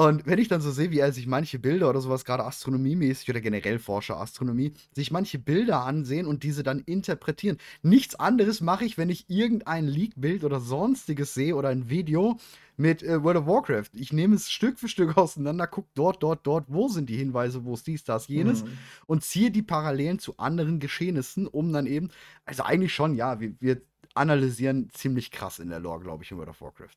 und 0.01 0.25
wenn 0.25 0.39
ich 0.39 0.49
dann 0.49 0.63
so 0.63 0.71
sehe, 0.71 0.91
wie 0.91 0.99
er 0.99 1.13
sich 1.13 1.27
manche 1.27 1.59
Bilder 1.59 1.91
oder 1.91 2.01
sowas, 2.01 2.25
gerade 2.25 2.47
astronomiemäßig 2.47 3.29
oder 3.29 3.43
generell 3.43 3.79
Forscher 3.79 4.19
Astronomie, 4.19 4.73
sich 4.95 5.11
manche 5.11 5.39
Bilder 5.39 5.85
ansehen 5.85 6.27
und 6.27 6.43
diese 6.43 6.63
dann 6.63 6.81
interpretieren. 6.81 7.59
Nichts 7.83 8.15
anderes 8.15 8.63
mache 8.63 8.87
ich, 8.87 8.97
wenn 8.97 9.11
ich 9.11 9.29
irgendein 9.29 9.87
Leak-Bild 9.87 10.45
oder 10.45 10.59
Sonstiges 10.59 11.35
sehe 11.35 11.55
oder 11.55 11.69
ein 11.69 11.91
Video 11.91 12.39
mit 12.79 13.03
äh, 13.03 13.23
World 13.23 13.37
of 13.37 13.47
Warcraft. 13.47 13.91
Ich 13.93 14.11
nehme 14.11 14.37
es 14.37 14.51
Stück 14.51 14.79
für 14.79 14.89
Stück 14.89 15.19
auseinander, 15.19 15.67
gucke 15.67 15.91
dort, 15.95 16.23
dort, 16.23 16.47
dort, 16.47 16.65
wo 16.69 16.89
sind 16.89 17.11
die 17.11 17.19
Hinweise, 17.19 17.67
wo 17.67 17.75
ist 17.75 17.87
dies, 17.87 18.03
das, 18.03 18.27
jenes 18.27 18.65
Mhm. 18.65 18.79
und 19.07 19.23
ziehe 19.23 19.51
die 19.51 19.63
Parallelen 19.63 20.19
zu 20.19 20.39
anderen 20.39 20.81
Geschehnissen, 20.81 21.47
um 21.47 21.75
dann 21.75 21.87
eben 21.87 22.09
also 22.47 22.63
eigentlich 22.63 22.95
schon, 22.95 23.17
ja, 23.17 23.39
wir 23.39 23.53
wir 23.61 23.83
analysieren 24.15 24.89
ziemlich 24.95 25.31
krass 25.31 25.59
in 25.59 25.69
der 25.69 25.79
Lore, 25.81 26.01
glaube 26.01 26.25
ich, 26.25 26.31
in 26.31 26.39
World 26.39 26.49
of 26.49 26.63
Warcraft. 26.63 26.97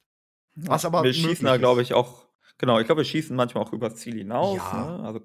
Was 0.56 0.86
aber 0.86 1.04
wir 1.04 1.14
schießen 1.14 1.46
da, 1.46 1.58
glaube 1.58 1.82
ich, 1.82 1.94
auch 1.94 2.26
genau, 2.58 2.80
ich 2.80 2.86
glaube, 2.86 3.02
wir 3.02 3.06
schießen 3.06 3.36
manchmal 3.36 3.64
auch 3.64 3.74
übers 3.74 3.96
Ziel 3.98 4.16
hinaus, 4.18 4.72
Ja. 4.72 4.74
ne? 4.74 5.00
Also, 5.04 5.22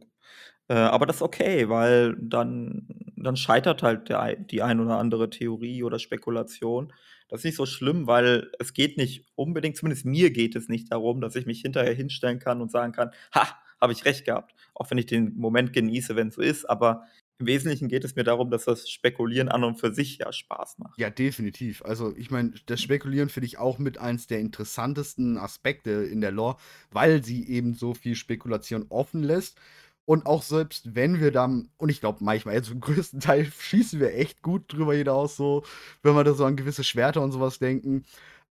äh, 0.68 0.74
aber 0.74 1.06
das 1.06 1.16
ist 1.16 1.22
okay, 1.22 1.68
weil 1.68 2.16
dann 2.20 2.88
dann 3.16 3.36
scheitert 3.36 3.82
halt 3.82 4.08
der 4.10 4.36
die 4.36 4.62
ein 4.62 4.80
oder 4.80 4.98
andere 4.98 5.30
Theorie 5.30 5.82
oder 5.84 5.98
Spekulation. 5.98 6.92
Das 7.28 7.40
ist 7.40 7.44
nicht 7.44 7.56
so 7.56 7.66
schlimm, 7.66 8.06
weil 8.06 8.50
es 8.60 8.74
geht 8.74 8.96
nicht 8.98 9.26
unbedingt 9.36 9.76
zumindest 9.76 10.06
mir 10.06 10.30
geht 10.32 10.56
es 10.56 10.68
nicht 10.68 10.92
darum, 10.92 11.20
dass 11.20 11.36
ich 11.36 11.46
mich 11.46 11.60
hinterher 11.62 11.94
hinstellen 11.94 12.38
kann 12.40 12.60
und 12.62 12.70
sagen 12.72 12.92
kann: 12.92 13.10
„Ha, 13.34 13.58
habe 13.80 13.92
ich 13.92 14.04
recht 14.06 14.24
gehabt.“ 14.26 14.54
Auch 14.74 14.90
wenn 14.90 14.98
ich 14.98 15.06
den 15.06 15.36
Moment 15.36 15.72
genieße, 15.72 16.16
wenn's 16.16 16.36
so 16.36 16.42
ist, 16.42 16.64
aber 16.70 17.04
im 17.38 17.46
Wesentlichen 17.46 17.88
geht 17.88 18.04
es 18.04 18.16
mir 18.16 18.24
darum, 18.24 18.50
dass 18.50 18.64
das 18.64 18.90
Spekulieren 18.90 19.48
an 19.48 19.62
und 19.62 19.76
für 19.76 19.94
sich 19.94 20.18
ja 20.18 20.32
Spaß 20.32 20.78
macht. 20.78 20.98
Ja, 20.98 21.08
definitiv. 21.08 21.82
Also, 21.84 22.14
ich 22.16 22.30
meine, 22.30 22.52
das 22.66 22.80
Spekulieren 22.82 23.28
finde 23.28 23.46
ich 23.46 23.58
auch 23.58 23.78
mit 23.78 23.98
eins 23.98 24.26
der 24.26 24.40
interessantesten 24.40 25.38
Aspekte 25.38 25.90
in 25.90 26.20
der 26.20 26.32
Lore, 26.32 26.56
weil 26.90 27.22
sie 27.22 27.48
eben 27.48 27.74
so 27.74 27.94
viel 27.94 28.16
Spekulation 28.16 28.86
offen 28.88 29.22
lässt. 29.22 29.60
Und 30.04 30.26
auch 30.26 30.42
selbst 30.42 30.94
wenn 30.94 31.20
wir 31.20 31.30
dann 31.30 31.70
und 31.76 31.90
ich 31.90 32.00
glaube 32.00 32.24
manchmal, 32.24 32.54
jetzt 32.54 32.68
zum 32.68 32.80
größten 32.80 33.20
Teil 33.20 33.44
schießen 33.46 34.00
wir 34.00 34.14
echt 34.14 34.42
gut 34.42 34.72
drüber 34.72 34.94
hinaus 34.94 35.36
so, 35.36 35.64
wenn 36.02 36.14
wir 36.14 36.24
da 36.24 36.34
so 36.34 36.44
an 36.44 36.56
gewisse 36.56 36.82
Schwerter 36.82 37.22
und 37.22 37.30
sowas 37.32 37.58
denken. 37.58 38.04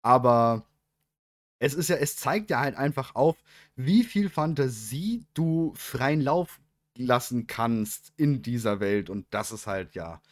Aber 0.02 0.66
es 1.60 1.74
ist 1.74 1.88
ja 1.88 1.96
es 1.96 2.16
zeigt 2.16 2.50
ja 2.50 2.60
halt 2.60 2.76
einfach 2.76 3.14
auf, 3.14 3.36
wie 3.76 4.04
viel 4.04 4.28
Fantasie 4.28 5.24
du 5.34 5.72
freien 5.76 6.20
Lauf 6.20 6.60
lassen 6.98 7.46
kannst 7.46 8.12
in 8.16 8.42
dieser 8.42 8.80
Welt. 8.80 9.10
Und 9.10 9.26
das 9.32 9.52
ist 9.52 9.66
halt, 9.66 9.94
ja, 9.94 10.22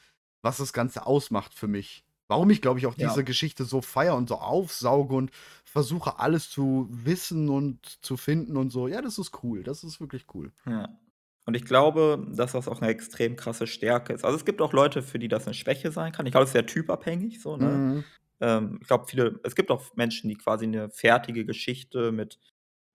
was 0.42 0.59
das 0.59 0.73
Ganze 0.73 1.07
ausmacht 1.07 1.54
für 1.54 1.69
mich. 1.69 2.04
Warum 2.28 2.50
ich, 2.50 2.62
glaube 2.62 2.78
ich, 2.81 2.87
auch 2.87 2.95
Ja. 2.97 3.16
diese 3.16 3.25
Geschichte 3.25 3.64
so 3.66 3.83
feiere 3.83 4.16
und 4.16 4.28
so 4.28 4.37
aufsauge 4.37 5.14
und 5.16 5.31
versuche, 5.64 6.19
alles 6.21 6.50
zu 6.50 6.88
wissen 6.90 7.49
und 7.50 7.99
zu 8.04 8.16
finden 8.16 8.57
und 8.57 8.71
so. 8.71 8.88
Ja, 8.88 9.02
das 9.02 9.19
ist 9.19 9.45
cool. 9.45 9.62
Das 9.64 9.85
ist 9.85 10.00
wirklich 10.00 10.26
cool. 10.35 10.52
Ja. 10.66 10.99
Und 11.45 11.54
ich 11.57 11.64
glaube, 11.64 12.25
dass 12.37 12.52
das 12.52 12.69
auch 12.69 12.81
'ne 12.81 12.88
extrem 12.88 13.35
krasse 13.37 13.66
Stärke 13.66 14.12
ist. 14.12 14.25
Also, 14.25 14.37
es 14.37 14.45
gibt 14.45 14.61
auch 14.62 14.73
Leute, 14.73 15.02
für 15.02 15.19
die 15.19 15.28
das 15.28 15.47
'ne 15.47 15.54
Schwäche 15.54 15.90
sein 15.90 16.12
kann. 16.12 16.26
Ich 16.26 16.33
glaube, 16.33 16.45
es 16.45 16.50
ist 16.50 16.52
sehr 16.52 16.66
typabhängig 16.66 17.40
so, 17.40 17.57
ne? 17.57 17.83
Mhm. 17.87 18.12
Ähm, 18.40 18.78
ich 18.83 18.88
glaube, 18.88 19.07
viele 19.09 19.40
es 19.45 19.54
gibt 19.57 19.71
auch 19.71 19.95
Menschen, 19.97 20.28
die 20.31 20.37
quasi 20.37 20.66
'ne 20.69 20.90
fertige 20.90 21.45
Geschichte 21.47 22.12
mit, 22.12 22.38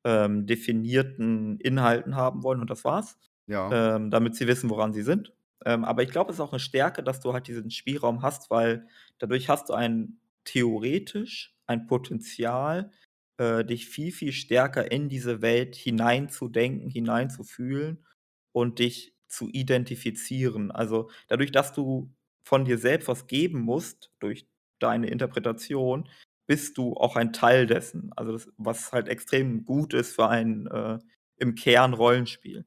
ähm, 0.06 0.48
definierten 0.48 1.60
Inhalten 1.60 2.16
haben 2.16 2.44
wollen 2.44 2.62
und 2.62 2.70
das 2.70 2.86
war's, 2.86 3.18
Ja. 3.48 3.78
ähm, 3.78 4.12
damit 4.12 4.36
sie 4.36 4.48
wissen, 4.48 4.70
woran 4.70 4.94
sie 4.94 5.04
sind. 5.04 5.34
Ähm, 5.66 5.86
aber 5.86 6.04
ich 6.04 6.10
glaube, 6.12 6.32
es 6.32 6.38
ist 6.38 6.42
auch 6.42 6.54
'ne 6.54 6.60
Stärke, 6.60 7.04
dass 7.04 7.20
du 7.22 7.34
halt 7.34 7.48
diesen 7.48 7.72
Spielraum 7.72 8.22
hast, 8.22 8.50
weil 8.52 8.88
dadurch 9.20 9.50
hast 9.50 9.70
du 9.70 9.74
ein 9.74 10.20
theoretisch 10.46 11.56
ein 11.68 11.88
Potenzial, 11.88 12.92
äh, 13.38 13.66
dich 13.66 13.88
viel, 13.90 14.12
viel 14.14 14.32
stärker 14.34 14.92
in 14.92 15.10
diese 15.10 15.42
Welt 15.42 15.76
hineinzudenken, 15.76 16.90
hineinzufühlen 16.90 18.06
und 18.54 18.80
dich 18.80 19.14
zu 19.28 19.50
identifizieren. 19.50 20.72
Also, 20.72 21.10
dadurch, 21.28 21.52
dass 21.52 21.74
du 21.74 22.14
von 22.46 22.66
dir 22.66 22.78
selbst 22.78 23.08
was 23.10 23.28
geben 23.28 23.62
musst 23.62 24.12
durch 24.20 24.48
deine 24.80 25.08
Interpretation, 25.10 26.10
bist 26.48 26.78
du 26.78 26.94
auch 26.96 27.16
ein 27.18 27.34
Teil 27.34 27.68
dessen. 27.68 28.12
Also, 28.16 28.32
das 28.34 28.50
was 28.58 28.92
halt 28.94 29.10
extrem 29.10 29.66
gut 29.66 29.94
ist 29.94 30.16
für 30.16 30.30
ein, 30.30 30.68
äh, 30.68 31.00
im 31.38 31.56
Kern 31.56 31.94
Rollenspiel. 31.94 32.66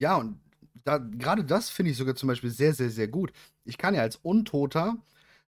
Ja, 0.00 0.16
und 0.16 0.40
da 0.84 0.98
grade 0.98 1.44
das 1.44 1.70
finde 1.70 1.90
ich 1.92 1.96
sogar 1.96 2.14
zum 2.14 2.28
Beispiel 2.28 2.50
sehr, 2.50 2.72
sehr, 2.74 2.90
sehr 2.90 3.08
gut. 3.08 3.32
Ich 3.64 3.78
kann 3.78 3.94
ja 3.94 4.02
als 4.02 4.16
Untoter 4.16 4.96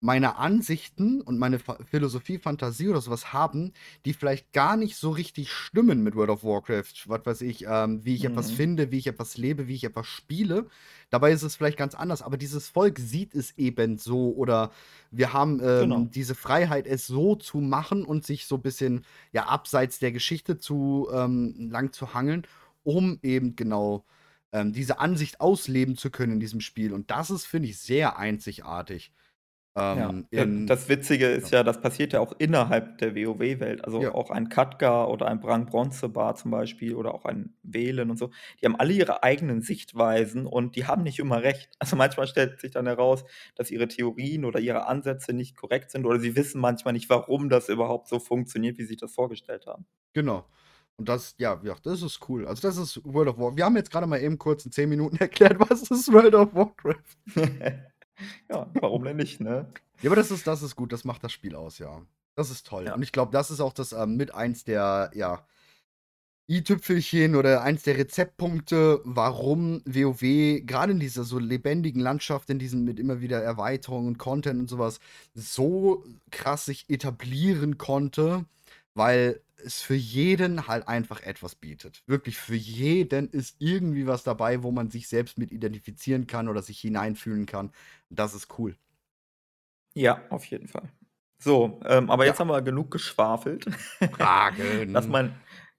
meine 0.01 0.37
Ansichten 0.37 1.21
und 1.21 1.39
meine 1.39 1.59
Philosophie, 1.59 2.37
Fantasie 2.39 2.87
oder 2.89 3.01
sowas 3.01 3.33
haben, 3.33 3.73
die 4.05 4.13
vielleicht 4.13 4.53
gar 4.53 4.77
nicht 4.77 4.95
so 4.97 5.09
richtig 5.11 5.51
stimmen 5.51 6.03
mit 6.03 6.15
World 6.15 6.29
of 6.29 6.43
Warcraft. 6.43 7.05
Was 7.07 7.25
weiß 7.25 7.41
ich, 7.41 7.65
ähm, 7.67 8.05
wie 8.05 8.15
ich 8.15 8.23
etwas 8.25 8.49
Mhm. 8.49 8.51
finde, 8.51 8.91
wie 8.91 8.97
ich 8.99 9.07
etwas 9.07 9.37
lebe, 9.37 9.67
wie 9.67 9.75
ich 9.75 9.83
etwas 9.83 10.07
spiele. 10.07 10.67
Dabei 11.09 11.31
ist 11.33 11.43
es 11.43 11.55
vielleicht 11.57 11.77
ganz 11.77 11.95
anders, 11.95 12.21
aber 12.21 12.37
dieses 12.37 12.69
Volk 12.69 12.99
sieht 12.99 13.35
es 13.35 13.57
eben 13.57 13.97
so 13.97 14.33
oder 14.35 14.71
wir 15.11 15.33
haben, 15.33 15.61
ähm, 15.63 15.71
Genau. 15.79 16.11
diese 16.11 16.35
Freiheit, 16.35 16.87
es 16.87 17.05
so 17.07 17.35
zu 17.35 17.59
machen 17.59 18.05
und 18.05 18.25
sich 18.25 18.45
so 18.47 18.55
'n 18.55 18.61
bisschen, 18.61 19.05
ja, 19.33 19.47
abseits 19.47 19.99
der 19.99 20.11
Geschichte 20.13 20.57
zu 20.57 21.09
ähm, 21.13 21.69
lang 21.71 21.91
zu 21.93 22.13
hangeln, 22.13 22.47
um 22.83 23.19
eben 23.23 23.55
genau, 23.57 24.05
ähm, 24.53 24.73
diese 24.73 24.99
Ansicht 24.99 25.41
ausleben 25.41 25.97
zu 25.97 26.11
können 26.11 26.33
in 26.33 26.39
diesem 26.39 26.61
Spiel. 26.61 26.93
Und 26.93 27.11
das 27.11 27.29
ist, 27.31 27.45
finde 27.45 27.69
ich, 27.69 27.79
sehr 27.79 28.17
einzigartig. 28.17 29.13
Ja, 29.91 30.11
Ähm, 30.11 30.27
äh, 30.35 30.45
in 30.45 30.67
das 30.67 30.87
Witzige 30.87 31.25
ist 31.29 31.49
ja. 31.49 31.51
ja, 31.51 31.63
das 31.63 31.81
passiert 31.81 32.13
ja 32.13 32.19
auch 32.19 32.33
innerhalb 32.37 32.99
der 32.99 33.15
WoW-Welt. 33.15 33.83
Also, 33.83 34.07
Ja. 34.07 34.13
auch 34.13 34.29
ein 34.29 34.47
Khadgar 34.49 35.09
oder 35.09 35.25
ein 35.27 35.39
Brang 35.39 35.65
Bronzebar 35.65 36.35
zum 36.35 36.51
Beispiel 36.51 36.93
oder 36.93 37.15
auch 37.15 37.25
ein 37.25 37.55
Velen 37.63 38.11
und 38.11 38.17
so. 38.17 38.29
Die 38.61 38.65
haben 38.67 38.75
alle 38.75 38.93
ihre 38.93 39.23
eigenen 39.23 39.63
Sichtweisen 39.63 40.45
und 40.45 40.75
die 40.75 40.85
haben 40.85 41.01
nicht 41.01 41.17
immer 41.17 41.41
recht. 41.41 41.71
Also, 41.79 41.95
manchmal 41.95 42.27
stellt 42.27 42.59
sich 42.61 42.69
dann 42.71 42.85
heraus, 42.85 43.23
dass 43.55 43.71
ihre 43.71 43.87
Theorien 43.87 44.45
oder 44.45 44.59
ihre 44.59 44.85
Ansätze 44.85 45.33
nicht 45.33 45.55
korrekt 45.57 45.89
sind 45.89 46.05
oder 46.05 46.19
sie 46.19 46.35
wissen 46.35 46.61
manchmal 46.61 46.93
nicht, 46.93 47.09
warum 47.09 47.49
das 47.49 47.67
überhaupt 47.67 48.07
so 48.09 48.19
funktioniert, 48.19 48.77
wie 48.77 48.83
sie 48.83 48.89
sich 48.89 48.97
das 48.97 49.11
vorgestellt 49.13 49.65
haben. 49.65 49.87
Genau. 50.13 50.47
Und 50.99 51.09
das 51.09 51.35
ja, 51.37 51.59
ja, 51.63 51.75
das 51.81 52.01
ist 52.01 52.19
cool. 52.29 52.45
Also, 52.45 52.61
das 52.61 52.77
ist 52.77 53.01
World 53.05 53.29
of 53.29 53.37
War 53.37 53.55
wir 53.55 53.65
haben 53.65 53.75
jetzt 53.75 53.89
grade 53.91 54.05
mal 54.05 54.21
eben 54.21 54.37
kurz 54.37 54.65
in 54.65 54.71
10 54.71 54.89
Minuten 54.89 55.17
erklärt, 55.19 55.59
was 55.59 55.89
ist 55.89 56.11
World 56.11 56.35
of 56.35 56.53
Warcraft. 56.53 57.17
Ja, 58.49 58.69
warum 58.73 59.05
denn 59.05 59.15
nicht, 59.15 59.39
ne? 59.39 59.71
Ja, 60.01 60.09
aber 60.09 60.17
das 60.17 60.29
ist 60.29 60.45
das 60.45 60.61
ist 60.61 60.75
gut, 60.75 60.91
das 60.91 61.05
macht 61.05 61.23
das 61.23 61.31
Spiel 61.31 61.55
aus, 61.55 61.79
ja. 61.79 62.01
Das 62.35 62.51
ist 62.51 62.67
toll. 62.67 62.83
Ja. 62.85 62.93
Und 62.93 63.01
ich 63.01 63.13
glaube, 63.13 63.31
das 63.31 63.49
ist 63.49 63.61
auch 63.61 63.71
das, 63.71 63.93
ähm, 63.93 64.17
mit 64.17 64.33
eins 64.33 64.65
der, 64.65 65.09
ja 65.13 65.45
i-Tüpfelchen 66.49 67.35
oder 67.35 67.61
eins 67.61 67.83
der 67.83 67.97
Rezeptpunkte, 67.97 69.01
warum 69.03 69.83
WoW 69.85 70.65
grade 70.65 70.93
in 70.93 70.99
dieser 70.99 71.23
so 71.23 71.37
lebendigen 71.37 72.01
Landschaft, 72.01 72.49
in 72.49 72.57
diesem 72.57 72.83
mit 72.83 72.99
immer 72.99 73.21
wieder 73.21 73.41
Erweiterungen 73.41 74.07
und 74.07 74.17
Content 74.17 74.59
und 74.59 74.67
so 74.67 74.79
was, 74.79 74.99
so 75.35 76.03
krass 76.31 76.65
sich 76.65 76.89
etablieren 76.89 77.77
konnte, 77.77 78.45
weil 78.95 79.41
es 79.65 79.81
für 79.81 79.95
jeden 79.95 80.67
halt 80.67 80.87
einfach 80.87 81.21
etwas 81.21 81.55
bietet. 81.55 82.03
Wirklich 82.07 82.37
für 82.37 82.55
jeden 82.55 83.29
ist 83.29 83.55
irgendwie 83.59 84.07
was 84.07 84.23
dabei, 84.23 84.63
wo 84.63 84.71
man 84.71 84.89
sich 84.89 85.07
selbst 85.07 85.37
mit 85.37 85.51
identifizieren 85.51 86.27
kann 86.27 86.47
oder 86.47 86.61
sich 86.61 86.79
hineinfühlen 86.79 87.45
kann. 87.45 87.71
Das 88.09 88.33
ist 88.33 88.59
cool. 88.59 88.75
Ja, 89.93 90.21
auf 90.29 90.45
jeden 90.45 90.67
Fall. 90.67 90.89
So, 91.41 91.79
ähm, 91.85 92.09
aber 92.09 92.25
Ja. 92.25 92.31
jetzt 92.31 92.39
haben 92.39 92.49
wir 92.49 92.61
genug 92.61 92.91
geschwafelt. 92.91 93.65
Fragen. 94.11 94.89
Lass 94.93 95.07
mal 95.07 95.33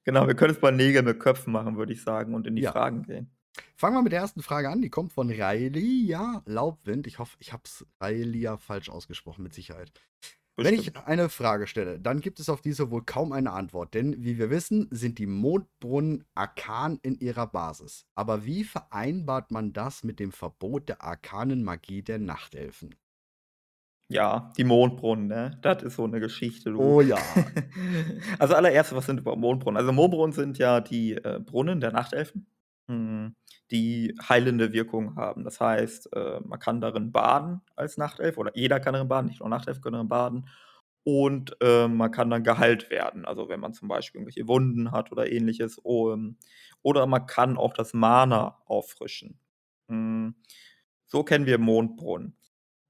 genau, 0.04 0.26
wir 0.26 0.34
können 0.34 0.52
jetzt 0.54 0.62
mal 0.62 0.72
Nägel 0.72 1.02
mit 1.02 1.20
Köpfen 1.20 1.52
machen, 1.52 1.76
würde 1.76 1.92
ich 1.92 2.02
sagen, 2.02 2.34
und 2.34 2.46
in 2.46 2.56
die 2.56 2.62
Ja. 2.62 2.72
Fragen 2.72 3.02
gehen. 3.02 3.30
Fangen 3.76 3.96
wir 3.96 4.02
mit 4.02 4.12
der 4.12 4.20
ersten 4.20 4.42
Frage 4.42 4.70
an. 4.70 4.80
Die 4.80 4.90
kommt 4.90 5.12
von 5.12 5.30
Railia 5.30 6.42
Laubwind. 6.46 7.06
Ich 7.06 7.18
hoffe, 7.18 7.36
ich 7.40 7.52
habe 7.52 7.62
es 7.64 7.84
Railia 8.00 8.56
falsch 8.56 8.88
ausgesprochen, 8.88 9.42
mit 9.42 9.54
Sicherheit. 9.54 9.92
Wenn 10.64 10.74
ich 10.74 10.96
eine 10.96 11.28
Frage 11.28 11.66
stelle, 11.66 11.98
dann 11.98 12.20
gibt 12.20 12.38
es 12.40 12.48
auf 12.48 12.60
diese 12.60 12.90
wohl 12.90 13.02
kaum 13.04 13.32
eine 13.32 13.52
Antwort, 13.52 13.94
denn 13.94 14.22
wie 14.22 14.38
wir 14.38 14.50
wissen, 14.50 14.88
sind 14.90 15.18
die 15.18 15.26
Mondbrunnen 15.26 16.24
arkan 16.34 16.98
in 17.02 17.18
ihrer 17.18 17.46
Basis. 17.46 18.04
Aber 18.14 18.44
wie 18.44 18.64
vereinbart 18.64 19.50
man 19.50 19.72
das 19.72 20.04
mit 20.04 20.20
dem 20.20 20.32
Verbot 20.32 20.88
der 20.88 21.02
arkanen 21.02 21.62
Magie 21.64 22.02
der 22.02 22.18
Nachtelfen? 22.18 22.94
Ja, 24.08 24.52
die 24.56 24.64
Mondbrunnen, 24.64 25.28
ne? 25.28 25.56
Das 25.62 25.84
ist 25.84 25.94
so 25.94 26.04
'ne 26.06 26.18
Geschichte, 26.18 26.72
du. 26.72 26.80
Oh 26.80 27.00
ja. 27.00 27.16
Also, 28.40 28.54
allererst, 28.54 28.94
was 28.94 29.06
sind 29.06 29.20
überhaupt 29.20 29.40
Mondbrunnen? 29.40 29.76
Also, 29.76 29.92
Mondbrunnen 29.92 30.32
sind 30.32 30.58
ja 30.58 30.80
die, 30.80 31.12
äh, 31.14 31.38
Brunnen 31.38 31.80
der 31.80 31.92
Nachtelfen, 31.92 32.46
die 33.70 34.14
heilende 34.28 34.72
Wirkung 34.72 35.16
haben. 35.16 35.44
Das 35.44 35.60
heißt, 35.60 36.14
äh, 36.14 36.40
man 36.40 36.58
kann 36.58 36.80
darin 36.80 37.12
baden 37.12 37.62
als 37.76 37.96
Nachtelf 37.98 38.38
oder 38.38 38.52
jeder 38.56 38.80
kann 38.80 38.94
darin 38.94 39.08
baden, 39.08 39.26
nicht 39.28 39.40
nur 39.40 39.48
Nachtelfen 39.48 39.82
können 39.82 39.94
darin 39.94 40.08
baden. 40.08 40.48
Und, 41.04 41.56
ähm, 41.62 41.96
man 41.96 42.10
kann 42.10 42.30
dann 42.30 42.44
geheilt 42.44 42.90
werden. 42.90 43.24
Also, 43.24 43.48
wenn 43.48 43.60
man 43.60 43.72
zum 43.74 43.88
Beispiel 43.88 44.20
irgendwelche 44.20 44.48
Wunden 44.48 44.92
hat 44.92 45.12
oder 45.12 45.30
Ähnliches. 45.32 45.80
Ähm, 45.84 46.36
oder 46.82 47.06
man 47.06 47.26
kann 47.26 47.56
auch 47.56 47.72
das 47.74 47.94
Mana 47.94 48.58
auffrischen. 48.66 49.38
Hm, 49.88 50.34
so 51.06 51.24
kennen 51.24 51.46
wir 51.46 51.58
Mondbrunnen. 51.58 52.36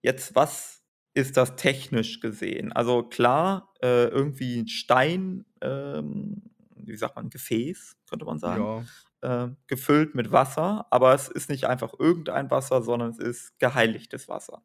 Jetzt, 0.02 0.34
was 0.34 0.84
ist 1.14 1.36
das 1.36 1.56
technisch 1.56 2.20
gesehen? 2.20 2.72
Also, 2.72 3.02
klar, 3.04 3.72
äh, 3.82 4.06
irgendwie 4.08 4.60
'n 4.60 4.68
Stein, 4.68 5.46
ähm, 5.62 6.50
wie 6.76 6.96
sagt 6.96 7.16
man, 7.16 7.30
Gefäß, 7.30 7.96
könnte 8.08 8.24
man 8.26 8.38
sagen, 8.38 8.70
Ja. 8.70 8.90
Äh, 9.22 9.48
gefüllt 9.68 10.14
mit 10.14 10.32
Wasser, 10.32 10.86
aber 10.90 11.14
es 11.14 11.28
ist 11.28 11.50
nicht 11.50 11.66
einfach 11.66 11.92
irgendein 11.98 12.50
Wasser, 12.50 12.82
sondern 12.82 13.10
es 13.10 13.18
ist 13.18 13.58
geheiligtes 13.58 14.28
Wasser. 14.28 14.62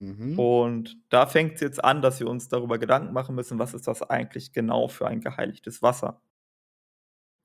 Mhm. 0.00 0.40
Und 0.40 0.96
da 1.10 1.26
fängt's 1.26 1.60
jetzt 1.62 1.82
an, 1.84 2.02
dass 2.02 2.20
wir 2.20 2.28
uns 2.28 2.48
darüber 2.48 2.78
Gedanken 2.78 3.12
machen 3.14 3.34
müssen, 3.34 3.58
was 3.58 3.74
ist 3.74 3.88
das 3.88 4.02
eigentlich 4.02 4.52
genau 4.52 4.88
für 4.88 5.06
ein 5.08 5.20
geheiligtes 5.22 5.82
Wasser? 5.82 6.20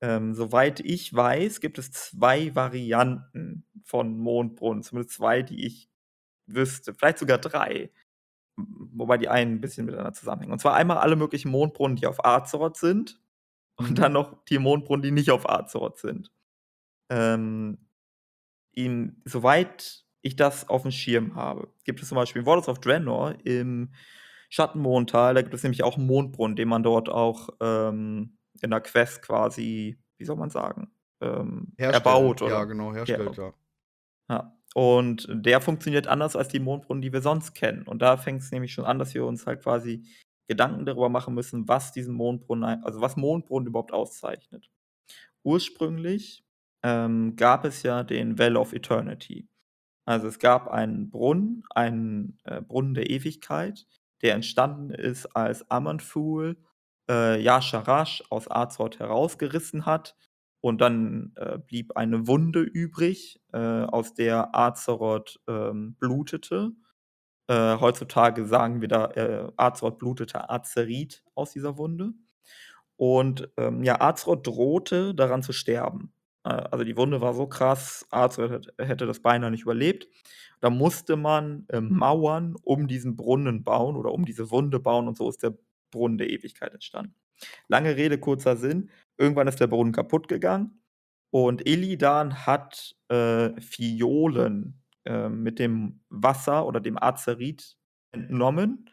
Ähm, 0.02 0.34
soweit 0.34 0.80
ich 0.80 1.14
weiß, 1.14 1.60
gibt 1.60 1.78
es 1.78 1.92
2 1.92 2.54
Varianten 2.56 3.64
von 3.84 4.18
Mondbrunnen, 4.18 4.82
zumindest 4.82 5.14
2, 5.16 5.42
die 5.42 5.64
ich 5.64 5.88
wüsste, 6.46 6.94
vielleicht 6.94 7.18
sogar 7.18 7.38
3. 7.38 7.90
W 8.58 8.64
wobei 8.94 9.18
die 9.18 9.28
einen 9.30 9.56
'n 9.58 9.62
bisschen 9.62 9.86
miteinander 9.86 10.14
zusammenhängen. 10.14 10.52
Und 10.52 10.60
zwar 10.60 10.74
einmal 10.76 10.98
alle 10.98 11.16
möglichen 11.16 11.50
Mondbrunnen, 11.50 11.96
die 11.96 12.06
auf 12.08 12.24
Azeroth 12.26 12.76
sind 12.78 13.20
und 13.88 13.98
dann 13.98 14.12
noch 14.12 14.44
die 14.46 14.58
Mondbrunnen, 14.58 15.02
die 15.02 15.10
nicht 15.12 15.30
auf 15.30 15.48
Azeroth 15.50 15.98
sind. 15.98 16.30
Ähm, 17.10 17.78
in 18.74 19.22
soweit 19.26 20.04
ich 20.22 20.36
das 20.36 20.68
aufm 20.70 20.90
Schirm 20.92 21.36
habe, 21.36 21.72
gibt 21.84 22.02
es 22.02 22.08
zum 22.08 22.16
Beispiel 22.16 22.42
in 22.42 22.46
Warlords 22.46 22.68
of 22.68 22.80
Draenor 22.80 23.36
im 23.44 23.92
Schattenmondtal, 24.50 25.34
da 25.34 25.42
gibt 25.42 25.54
es 25.54 25.62
nämlich 25.64 25.82
auch 25.84 25.98
'n 25.98 26.06
Mondbrunnen, 26.06 26.56
den 26.56 26.68
man 26.68 26.82
dort 26.84 27.08
auch, 27.10 27.50
ähm, 27.62 28.38
in 28.62 28.70
der 28.70 28.80
Quest 28.82 29.22
quasi, 29.22 29.98
wie 30.18 30.24
soll 30.26 30.36
man 30.36 30.50
sagen, 30.50 30.92
ähm, 31.22 31.78
erbaut 31.90 32.42
Ja, 32.42 32.48
oder 32.54 32.66
genau, 32.66 32.92
herstellt, 32.94 33.36
ja. 33.36 33.54
Ja. 34.30 34.56
Und 34.74 35.28
der 35.30 35.60
funktioniert 35.60 36.06
anders 36.08 36.36
als 36.36 36.48
die 36.48 36.60
Mondbrunnen, 36.60 37.02
die 37.02 37.12
wir 37.12 37.20
sonst 37.22 37.54
kennen. 37.54 37.82
Und 37.86 38.00
da 38.02 38.16
fängt's 38.16 38.50
nämlich 38.52 38.72
schon 38.72 38.84
an, 38.86 38.98
dass 38.98 39.14
wir 39.14 39.24
uns 39.26 39.46
halt 39.46 39.62
quasi 39.62 40.04
Gedanken 40.48 40.86
darüber 40.86 41.08
machen 41.08 41.34
müssen, 41.34 41.68
was 41.68 41.92
diesen 41.92 42.14
Mondbrunnen 42.14 42.84
also, 42.84 43.00
was 43.00 43.16
Mondbrunnen 43.16 43.68
überhaupt 43.68 43.92
auszeichnet. 43.92 44.70
Ursprünglich, 45.44 46.44
ähm, 46.82 47.36
gab 47.36 47.64
es 47.64 47.82
ja 47.82 48.04
den 48.04 48.38
Well 48.38 48.56
of 48.56 48.72
Eternity. 48.72 49.48
Also, 50.06 50.28
es 50.28 50.38
gab 50.40 50.68
einen 50.68 51.10
Brunnen, 51.10 51.64
einen, 51.74 52.38
äh, 52.44 52.60
Brunnen 52.62 52.94
der 52.94 53.10
Ewigkeit, 53.10 53.86
der 54.22 54.34
entstanden 54.34 54.90
ist, 54.90 55.26
als 55.36 55.68
Aman'Thul, 55.70 56.56
äh, 57.08 57.36
Y'Shaarashh 57.42 58.22
aus 58.30 58.50
Azeroth 58.50 58.98
herausgerissen 59.00 59.86
hat. 59.86 60.16
Und 60.60 60.80
dann, 60.80 61.32
äh, 61.36 61.58
blieb 61.58 61.96
eine 61.96 62.26
Wunde 62.28 62.60
übrig, 62.62 63.40
äh, 63.52 63.58
aus 63.58 64.14
der 64.14 64.54
Azeroth, 64.56 65.40
ähm, 65.48 65.96
blutete. 65.98 66.72
Äh, 67.48 67.78
heutzutage 67.80 68.46
sagen 68.46 68.80
wir 68.80 68.88
da, 68.88 69.06
äh, 69.12 69.52
Azeroth 69.56 69.98
blutete 69.98 70.48
Azerit 70.50 71.24
aus 71.34 71.52
dieser 71.52 71.76
Wunde. 71.78 72.12
Und, 72.96 73.50
ähm, 73.56 73.82
ja, 73.84 74.00
Azeroth 74.00 74.46
drohte, 74.46 75.14
daran 75.14 75.42
zu 75.42 75.52
sterben. 75.52 76.12
Äh, 76.44 76.50
also, 76.50 76.84
die 76.84 76.96
Wunde 76.96 77.20
war 77.20 77.34
so 77.34 77.46
krass, 77.46 78.06
hätt 78.12 78.72
hätte 78.78 79.06
das 79.06 79.20
beinahe 79.20 79.50
nicht 79.50 79.62
überlebt. 79.62 80.08
Da 80.60 80.70
musste 80.70 81.16
man, 81.16 81.66
ähm, 81.70 81.90
Mauern 81.96 82.54
um 82.62 82.86
diesen 82.88 83.16
Brunnen 83.16 83.64
bauen 83.64 83.96
oder 83.96 84.12
um 84.12 84.24
diese 84.24 84.50
Wunde 84.50 84.78
bauen 84.80 85.08
und 85.08 85.16
so 85.16 85.28
ist 85.28 85.42
der 85.42 85.54
Brunnen 85.90 86.18
der 86.18 86.30
Ewigkeit 86.30 86.72
entstanden. 86.72 87.14
Lange 87.68 87.96
Rede, 87.96 88.18
kurzer 88.18 88.56
Sinn. 88.56 88.90
Irgendwann 89.18 89.48
ist 89.48 89.60
der 89.60 89.66
Brunnen 89.66 89.92
kaputtgegangen 89.92 90.82
und 91.30 91.66
Illidan 91.68 92.46
hat, 92.46 92.96
äh, 93.08 93.60
Phiolen, 93.60 94.81
äh, 95.06 95.28
mit 95.28 95.58
dem 95.58 96.02
Wasser 96.10 96.66
oder 96.66 96.80
dem 96.80 97.02
Azerit 97.02 97.76
entnommen. 98.12 98.90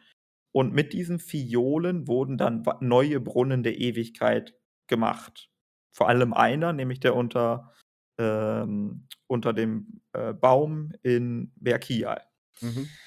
Und 0.52 0.74
mit 0.74 0.92
diesen 0.94 1.20
Phiolen 1.20 2.08
wurden 2.08 2.38
dann 2.38 2.64
neue 2.80 3.20
Brunnen 3.20 3.62
der 3.64 3.78
Ewigkeit 3.80 4.54
gemacht. 4.88 5.50
Vor 5.96 6.08
allem 6.08 6.34
einer, 6.34 6.72
nämlich 6.74 7.00
der 7.00 7.16
unter 7.16 7.72
ähm, 8.20 9.08
unter 9.28 9.52
dem, 9.54 10.02
äh, 10.14 10.34
Baum 10.34 10.92
in 11.02 11.52
Berkial. 11.56 12.22
Mhm. 12.62 12.98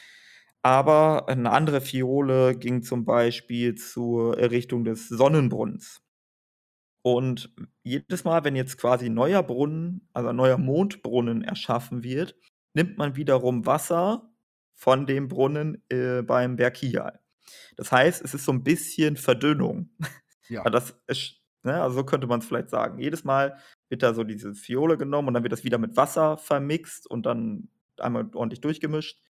Aber 0.64 1.28
'ne 1.36 1.52
andere 1.52 1.82
Phiole 1.82 2.56
ging 2.58 2.84
zum 2.84 3.06
Beispiel 3.06 3.76
zur 3.76 4.40
Errichtung 4.40 4.86
des 4.86 5.10
Sonnenbrunnens. 5.10 6.00
Und 7.06 7.54
jedes 7.84 8.24
Mal, 8.24 8.46
wenn 8.46 8.56
jetzt 8.56 8.78
quasi 8.78 9.08
'n 9.08 9.14
neuer 9.14 9.44
Brunnen, 9.44 10.08
also, 10.14 10.30
ein 10.30 10.38
neuer 10.38 10.58
Mondbrunnen 10.58 11.44
erschaffen 11.44 12.02
wird, 12.04 12.36
nimmt 12.74 12.98
man 12.98 13.16
wiederum 13.16 13.66
Wasser 13.66 14.32
von 14.76 15.06
dem 15.06 15.28
Brunnen, 15.28 15.84
äh, 15.90 16.22
beim 16.24 16.56
Berg 16.58 16.76
Kial. 16.76 17.20
Das 17.78 17.92
heißt, 17.92 18.24
es 18.24 18.34
ist 18.34 18.46
so 18.46 18.52
'n 18.54 18.64
bisschen 18.64 19.18
Verdünnung. 19.18 19.90
Ja. 20.50 20.70
Das 20.70 20.96
ist 21.08 21.42
ne, 21.64 21.82
also 21.82 21.98
so 21.98 22.04
könnte 22.06 22.28
man's 22.28 22.46
vielleicht 22.46 22.70
sagen. 22.70 23.00
Jedes 23.00 23.24
Mal 23.24 23.58
wird 23.90 24.04
da 24.04 24.14
so 24.14 24.24
diese 24.24 24.54
Phiole 24.56 24.98
genommen 24.98 25.30
und 25.30 25.34
dann 25.36 25.44
wird 25.44 25.54
das 25.54 25.64
wieder 25.64 25.78
mit 25.78 25.96
Wasser 25.98 26.38
vermixt 26.38 27.08
und 27.10 27.26
dann 27.26 27.70
einmal 28.00 28.30
ordentlich 28.36 28.62
durchgemischt. 28.62 29.22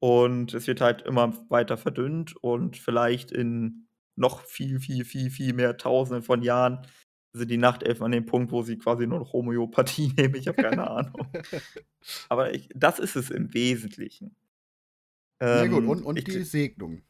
Und 0.00 0.54
es 0.54 0.66
wird 0.66 0.80
halt 0.80 1.02
immer 1.02 1.32
weiter 1.50 1.76
verdünnt 1.78 2.36
und 2.42 2.76
vielleicht 2.76 3.32
in 3.32 3.88
noch 4.16 4.42
viel, 4.44 4.80
viel, 4.80 5.04
viel, 5.04 5.30
viel 5.30 5.54
mehr 5.54 5.76
Tausenden 5.78 6.22
von 6.24 6.42
Jahren 6.42 6.86
sind 7.32 7.50
die 7.50 7.58
Nachtelfen 7.58 8.04
an 8.04 8.12
dem 8.12 8.26
Punkt, 8.26 8.52
wo 8.52 8.62
sie 8.62 8.78
quasi 8.78 9.06
nur 9.06 9.20
noch 9.20 9.32
Homöopathie 9.32 10.12
nehmen. 10.18 10.34
Ich 10.36 10.48
habe 10.48 10.58
keine 10.58 10.88
Ahnung. 10.90 11.28
Aber 12.28 12.54
ich 12.54 12.68
das 12.74 12.98
ist 12.98 13.16
es 13.16 13.30
im 13.30 13.52
Wesentlichen. 13.54 14.36
Ja 15.50 15.66
gut, 15.68 15.84
und 15.86 16.00
Ähm, 16.00 16.04
und 16.04 16.16
ich 16.18 16.24
die 16.24 16.44
Segnung. 16.44 17.02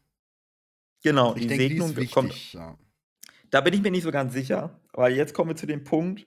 Genau, 1.04 1.34
Ich 1.34 1.46
die 1.46 1.48
denke, 1.48 1.66
die 1.68 1.80
Segnung 1.80 1.94
bekommt 1.94 2.34
wichtig, 2.34 2.52
ja. 2.54 2.78
Da 3.50 3.60
bin 3.60 3.74
ich 3.74 3.82
mir 3.82 3.90
nicht 3.90 4.04
so 4.04 4.10
ganz 4.10 4.32
sicher, 4.32 4.80
weil 4.92 5.14
jetzt 5.14 5.34
kommen 5.34 5.50
wir 5.50 5.56
zu 5.56 5.66
dem 5.66 5.84
Punkt, 5.84 6.26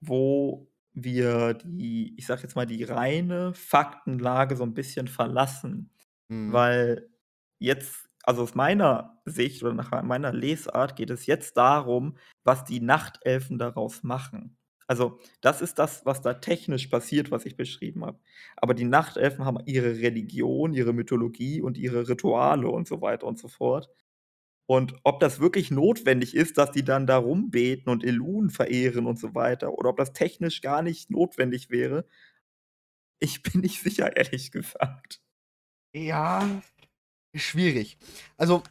wo 0.00 0.70
wir 0.94 1.54
die 1.64 2.14
ich 2.18 2.26
sage 2.26 2.42
jetzt 2.42 2.56
mal, 2.56 2.66
die 2.66 2.84
reine 2.84 3.54
Faktenlage 3.54 4.56
so 4.56 4.64
'n 4.64 4.74
bisschen 4.74 5.08
verlassen. 5.08 5.92
Mhm. 6.30 6.52
Weil 6.52 7.10
jetzt 7.60 8.09
also 8.22 8.42
aus 8.42 8.54
meiner 8.54 9.20
Sicht 9.24 9.62
oder 9.62 9.74
nach 9.74 9.90
meiner 10.02 10.32
Lesart 10.32 10.96
geht 10.96 11.10
es 11.10 11.26
jetzt 11.26 11.56
darum, 11.56 12.16
was 12.44 12.64
die 12.64 12.80
Nachtelfen 12.80 13.58
daraus 13.58 14.02
machen. 14.02 14.56
Also, 14.86 15.20
das 15.40 15.62
ist 15.62 15.78
das, 15.78 16.04
was 16.04 16.20
da 16.20 16.34
technisch 16.34 16.88
passiert, 16.88 17.30
was 17.30 17.46
ich 17.46 17.56
beschrieben 17.56 18.04
habe. 18.04 18.18
Aber 18.56 18.74
die 18.74 18.84
Nachtelfen 18.84 19.44
haben 19.44 19.58
ihre 19.66 19.98
Religion, 20.00 20.72
ihre 20.74 20.92
Mythologie 20.92 21.62
und 21.62 21.78
ihre 21.78 22.08
Rituale 22.08 22.68
und 22.68 22.88
so 22.88 23.00
weiter 23.00 23.26
und 23.26 23.38
so 23.38 23.46
fort. 23.46 23.88
Und 24.66 24.94
ob 25.04 25.20
das 25.20 25.40
wirklich 25.40 25.70
notwendig 25.70 26.34
ist, 26.34 26.58
dass 26.58 26.72
die 26.72 26.84
dann 26.84 27.06
da 27.06 27.18
rumbeten 27.18 27.90
und 27.92 28.04
Elun 28.04 28.50
verehren 28.50 29.06
und 29.06 29.18
so 29.18 29.34
weiter 29.34 29.72
oder 29.74 29.90
ob 29.90 29.96
das 29.96 30.12
technisch 30.12 30.60
gar 30.60 30.82
nicht 30.82 31.10
notwendig 31.10 31.70
wäre 31.70 32.06
ich 33.20 33.42
bin 33.42 33.60
nicht 33.60 33.80
sicher, 33.80 34.10
ehrlich 34.16 34.50
gesagt. 34.50 35.20
Ja, 35.92 36.62
schwierig. 37.34 37.98
Also, 38.36 38.62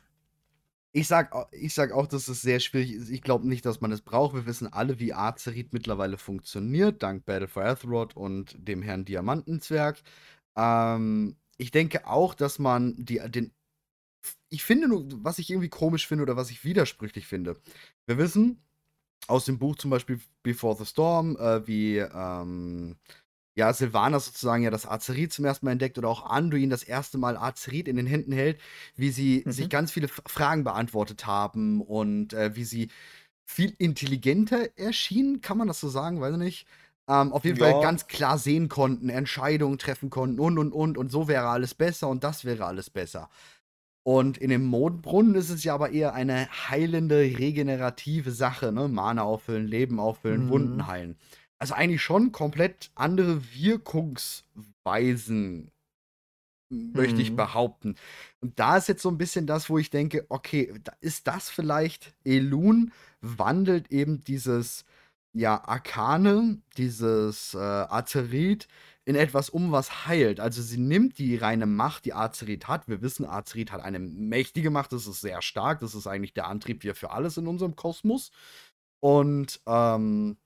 ich 0.91 1.07
sage 1.07 1.33
a 1.33 1.47
ich 1.51 1.73
sage 1.73 1.95
auch, 1.95 2.07
dass 2.07 2.27
es 2.27 2.41
sehr 2.41 2.59
schwierig 2.59 2.93
ist. 2.93 3.09
Ich 3.09 3.21
glaube 3.21 3.47
nicht, 3.47 3.65
dass 3.65 3.81
man 3.81 3.91
es 3.91 4.01
braucht. 4.01 4.35
Wir 4.35 4.45
wissen 4.45 4.71
alle, 4.71 4.99
wie 4.99 5.13
Azerit 5.13 5.73
mittlerweile 5.73 6.17
funktioniert, 6.17 7.03
dank 7.03 7.25
Battle 7.25 7.47
for 7.47 7.63
Azeroth 7.65 8.15
und 8.15 8.55
dem 8.57 8.81
Herrn 8.81 9.05
Diamantenzwerg. 9.05 10.01
Ähm, 10.55 11.35
ich 11.57 11.71
denke 11.71 12.07
auch, 12.07 12.33
dass 12.35 12.59
man 12.59 12.95
die 12.97 13.19
den 13.29 13.51
ich 14.49 14.63
finde 14.63 14.87
nur 14.87 15.05
was 15.23 15.39
ich 15.39 15.49
irgendwie 15.49 15.69
komisch 15.69 16.07
finde 16.07 16.23
oder 16.23 16.35
was 16.35 16.51
ich 16.51 16.63
widersprüchlich 16.63 17.27
finde. 17.27 17.57
Wir 18.07 18.17
wissen 18.17 18.61
aus 19.27 19.45
dem 19.45 19.59
Buch 19.59 19.75
zum 19.75 19.91
Beispiel 19.91 20.19
Before 20.43 20.75
the 20.77 20.85
Storm, 20.85 21.37
äh, 21.37 21.65
wie, 21.67 21.97
ähm, 21.97 22.97
ja, 23.59 23.73
Sylvanas 23.73 24.25
sozusagen 24.25 24.63
ja 24.63 24.71
das 24.71 24.87
Azerit 24.87 25.33
zum 25.33 25.45
1. 25.45 25.65
Mal 25.65 25.71
entdeckt 25.73 25.97
oder 25.97 26.07
auch 26.09 26.25
Anduin 26.29 26.69
das 26.69 26.83
1. 26.83 27.17
Mal 27.17 27.37
Azerit 27.37 27.87
in 27.87 27.97
den 27.97 28.07
Händen 28.07 28.31
hält, 28.31 28.59
wie 28.95 29.11
sie 29.11 29.43
sich 29.47 29.65
Mhm. 29.65 29.69
ganz 29.69 29.91
viele 29.91 30.07
Fragen 30.07 30.63
beantwortet 30.63 31.25
haben 31.27 31.81
und, 31.81 32.33
äh, 32.33 32.55
wie 32.55 32.63
sie 32.63 32.89
viel 33.45 33.73
intelligenter 33.79 34.69
erschienen. 34.77 35.41
Kann 35.41 35.57
man 35.57 35.67
das 35.67 35.79
so 35.79 35.89
sagen? 35.89 36.21
Weiß 36.21 36.33
ich 36.33 36.39
nicht. 36.39 36.67
Ähm, 37.09 37.33
auf 37.33 37.43
jeden 37.45 37.57
Fall 37.57 37.73
Ja. 37.73 37.81
ganz 37.81 38.07
klar 38.07 38.37
sehen 38.37 38.69
konnten, 38.69 39.09
Entscheidungen 39.09 39.77
treffen 39.79 40.09
konnten 40.09 40.39
und, 40.39 40.57
und, 40.59 40.71
und. 40.73 40.97
Und 40.97 41.11
so 41.11 41.27
wäre 41.27 41.47
alles 41.47 41.73
besser 41.75 42.07
und 42.09 42.23
das 42.23 42.45
wäre 42.45 42.65
alles 42.65 42.89
besser. 42.89 43.29
Und 44.03 44.37
in 44.37 44.49
dem 44.49 44.65
Mondbrunnen 44.65 45.35
ist 45.35 45.49
es 45.49 45.63
ja 45.63 45.73
aber 45.75 45.91
eher 45.91 46.13
eine 46.13 46.47
heilende, 46.69 47.17
regenerative 47.19 48.31
Sache, 48.31 48.71
ne? 48.71 48.87
Mana 48.87 49.23
auffüllen, 49.23 49.67
Leben 49.67 49.99
auffüllen, 49.99 50.47
Wunden 50.49 50.77
Mhm. 50.77 50.87
heilen. 50.87 51.17
Also 51.59 51.73
eigentlich 51.73 52.01
schon 52.01 52.31
komplett 52.31 52.91
andere 52.95 53.41
Wirkungsweisen, 53.53 55.71
möchte 56.93 57.21
ich 57.21 57.31
Mhm. 57.31 57.35
behaupten. 57.35 57.95
Und 58.41 58.59
da 58.59 58.77
ist 58.77 58.87
jetzt 58.87 59.01
so 59.01 59.09
'n 59.09 59.17
bisschen 59.17 59.47
das, 59.47 59.69
wo 59.69 59.77
ich 59.77 59.89
denke: 59.89 60.25
„Okay, 60.29 60.73
ist 61.01 61.27
das 61.27 61.49
vielleicht 61.49 62.13
Elun 62.25 62.91
wandelt 63.21 63.91
eben 63.91 64.23
dieses, 64.23 64.85
ja, 65.33 65.63
Arkane, 65.63 66.61
dieses, 66.77 67.53
äh, 67.53 67.57
Azerit 67.59 68.67
in 69.05 69.15
etwas 69.15 69.49
um, 69.49 69.71
was 69.71 70.07
heilt.“ 70.07 70.39
Also, 70.39 70.61
sie 70.61 70.77
nimmt 70.79 71.17
die 71.19 71.35
reine 71.37 71.65
Macht, 71.67 72.05
die 72.05 72.13
Azerit 72.13 72.67
hat. 72.67 72.87
Wir 72.87 73.01
wissen, 73.01 73.25
Azerit 73.25 73.71
hat 73.71 73.81
eine 73.81 73.99
mächtige 73.99 74.69
Macht, 74.71 74.91
das 74.93 75.07
ist 75.07 75.21
sehr 75.21 75.41
stark. 75.41 75.79
Das 75.81 75.95
ist 75.95 76.07
eigentlich 76.07 76.33
der 76.33 76.47
Antrieb 76.47 76.81
hier 76.83 76.95
für 76.95 77.11
alles 77.11 77.37
in 77.37 77.47
unserem 77.47 77.75
Kosmos. 77.75 78.31
Und, 79.01 79.61
ähm 79.67 80.37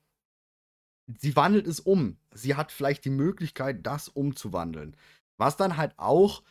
sie 1.19 1.35
wandelt 1.35 1.67
es 1.67 1.79
um. 1.79 2.17
Sie 2.33 2.55
hat 2.55 2.71
vielleicht 2.71 3.05
die 3.05 3.09
Möglichkeit, 3.09 3.85
das 3.85 4.07
umzuwandeln. 4.09 4.95
Was 5.37 5.57
dann 5.57 5.77
halt 5.77 5.93
auch 5.97 6.43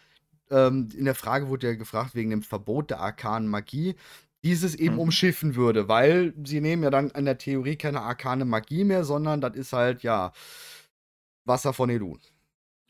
ähm, 0.51 0.89
in 0.97 1.05
der 1.07 1.15
Frage 1.15 1.49
wurde 1.49 1.69
ja 1.69 1.75
gefragt 1.75 2.15
wegen 2.15 2.31
dem 2.31 2.43
Verbot 2.43 2.91
der 2.91 3.01
arkanen 3.01 3.49
Magie, 3.49 3.97
dieses 4.45 4.75
eben 4.75 4.99
Mhm. 4.99 5.01
umschiffen 5.01 5.57
würde, 5.57 5.89
weil 5.89 6.35
sie 6.45 6.61
nehmen 6.61 6.83
ja 6.85 6.91
dann 6.91 7.11
in 7.11 7.25
der 7.27 7.39
Theorie 7.39 7.77
keine 7.77 8.03
arkane 8.03 8.45
Magie 8.45 8.85
mehr, 8.85 9.05
sondern 9.05 9.41
das 9.41 9.57
ist 9.57 9.73
halt, 9.73 10.03
ja 10.03 10.33
Wasser 11.45 11.73
von 11.73 11.91
Elun. 11.91 12.21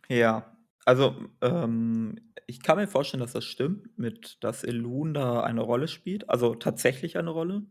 Ja, 0.08 0.56
also, 0.84 1.28
ähm, 1.40 2.32
ich 2.46 2.62
kann 2.62 2.76
mir 2.76 2.88
vorstellen, 2.88 3.20
dass 3.20 3.32
das 3.32 3.44
stimmt 3.44 3.98
mit 3.98 4.38
dass 4.42 4.64
Elun 4.64 5.14
da 5.14 5.42
eine 5.42 5.60
Rolle 5.62 5.88
spielt, 5.88 6.28
also 6.28 6.54
tatsächlich 6.54 7.16
eine 7.18 7.30
Rolle. 7.30 7.66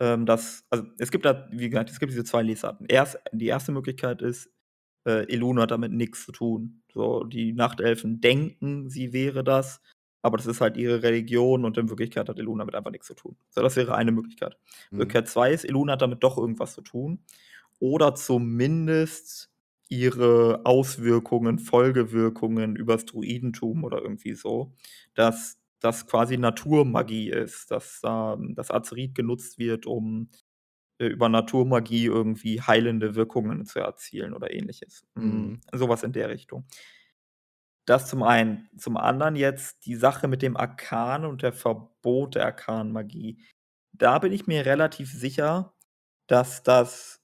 Ähm, 0.00 0.26
dass 0.26 0.64
also, 0.70 0.84
es 0.98 1.10
gibt 1.10 1.24
da 1.24 1.48
wie 1.52 1.70
gesagt, 1.70 1.90
es 1.90 2.00
gibt 2.00 2.12
diese 2.12 2.24
2 2.24 2.42
Lesarten. 2.42 2.86
Erst 2.88 3.18
die 3.32 3.46
erste 3.46 3.72
Möglichkeit 3.72 4.22
ist, 4.22 4.50
äh, 5.06 5.26
Elun 5.32 5.60
hat 5.60 5.70
damit 5.72 5.92
nix 5.92 6.24
zu 6.24 6.32
tun. 6.32 6.82
So, 6.92 7.24
die 7.24 7.52
Nachtelfen 7.52 8.20
denken, 8.20 8.90
sie 8.90 9.12
wäre 9.12 9.44
das, 9.44 9.80
aber 10.22 10.36
das 10.38 10.46
ist 10.46 10.60
halt 10.60 10.76
ihre 10.76 11.02
Religion 11.02 11.64
und 11.64 11.78
in 11.78 11.88
Wirklichkeit 11.90 12.28
hat 12.28 12.38
Elun 12.38 12.58
damit 12.60 12.74
einfach 12.74 12.90
nix 12.92 13.06
zu 13.06 13.14
tun. 13.14 13.36
So, 13.50 13.62
das 13.62 13.76
wäre 13.76 13.94
eine 13.96 14.12
Möglichkeit. 14.12 14.56
Mhm. 14.90 14.98
Möglichkeit 14.98 15.28
2 15.28 15.52
ist, 15.52 15.64
Elun 15.64 15.90
hat 15.90 16.02
damit 16.02 16.22
doch 16.24 16.38
irgendwas 16.38 16.74
zu 16.74 16.82
tun 16.82 17.24
oder 17.80 18.14
zumindest 18.14 19.50
ihre 19.90 20.62
Auswirkungen, 20.64 21.58
Folgewirkungen 21.60 22.76
übers 22.76 23.04
Druidentum 23.06 23.84
oder 23.84 24.02
irgendwie 24.02 24.34
so, 24.34 24.74
dass 25.14 25.58
das 25.84 26.06
quasi 26.06 26.36
Naturmagie 26.38 27.30
ist, 27.30 27.70
dass, 27.70 28.00
ähm, 28.04 28.54
das 28.56 28.70
Azerit 28.70 29.14
genutzt 29.14 29.58
wird, 29.58 29.86
um, 29.86 30.30
äh, 30.98 31.06
über 31.08 31.28
Naturmagie 31.28 32.06
irgendwie 32.06 32.62
heilende 32.62 33.14
Wirkungen 33.16 33.66
zu 33.66 33.80
erzielen 33.80 34.34
oder 34.34 34.52
Ähnliches. 34.52 35.04
Hm, 35.16 35.54
Mhm. 35.54 35.60
so 35.74 35.88
was 35.88 36.02
in 36.04 36.12
der 36.12 36.28
Richtung. 36.30 36.66
Das 37.86 38.08
zum 38.08 38.22
einen. 38.22 38.68
Zum 38.78 38.96
anderen 38.96 39.36
jetzt 39.36 39.84
die 39.86 39.94
Sache 39.96 40.26
mit 40.28 40.42
dem 40.42 40.56
Arkan 40.56 41.24
und 41.24 41.42
der 41.42 41.52
Verbot 41.52 42.34
der 42.34 42.46
Arkanmagie. 42.46 43.44
Da 43.92 44.18
bin 44.18 44.32
ich 44.32 44.46
mir 44.46 44.64
relativ 44.66 45.12
sicher, 45.12 45.74
dass 46.26 46.62
das 46.62 47.20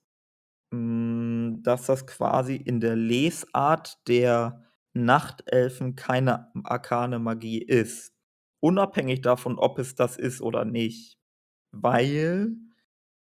hm, 0.73 1.61
dass 1.63 1.87
das 1.87 2.07
quasi 2.07 2.57
in 2.57 2.81
der 2.81 2.97
Lesart 2.97 3.99
der 4.09 4.65
Nachtelfen 4.95 5.97
keine 5.97 6.53
arkane 6.65 7.19
Magie 7.21 7.61
ist. 7.63 8.15
Unabhängig 8.61 9.23
davon, 9.23 9.59
ob 9.59 9.79
es 9.79 9.95
das 9.95 10.17
ist 10.17 10.43
oder 10.43 10.65
nicht. 10.65 11.19
Weil 11.73 12.53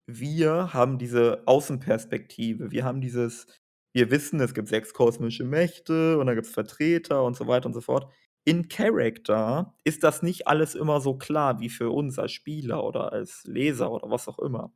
wir 0.07 0.73
haben 0.73 0.97
diese 0.97 1.43
Außenperspektive. 1.45 2.71
Wir 2.71 2.83
haben 2.85 3.01
dieses 3.01 3.47
wir 3.93 4.11
wissen, 4.11 4.39
es 4.39 4.53
gibt 4.53 4.67
6 4.67 4.93
kosmische 4.93 5.43
Mächte 5.43 6.19
und 6.19 6.27
da 6.27 6.35
gibt's 6.35 6.51
Vertreter 6.51 7.23
und 7.23 7.35
so 7.35 7.47
weiter 7.47 7.65
und 7.67 7.73
so 7.73 7.81
fort. 7.81 8.11
In 8.45 8.67
Character 8.69 9.73
ist 9.83 10.03
das 10.03 10.21
nicht 10.23 10.47
alles 10.47 10.75
immer 10.75 11.01
so 11.01 11.17
klar 11.17 11.59
wie 11.59 11.69
für 11.69 11.89
uns 11.91 12.19
als 12.19 12.31
Spieler 12.31 12.83
oder 12.83 13.11
als 13.13 13.43
Leser 13.45 13.91
oder 13.91 14.09
was 14.11 14.27
auch 14.27 14.39
immer. 14.39 14.71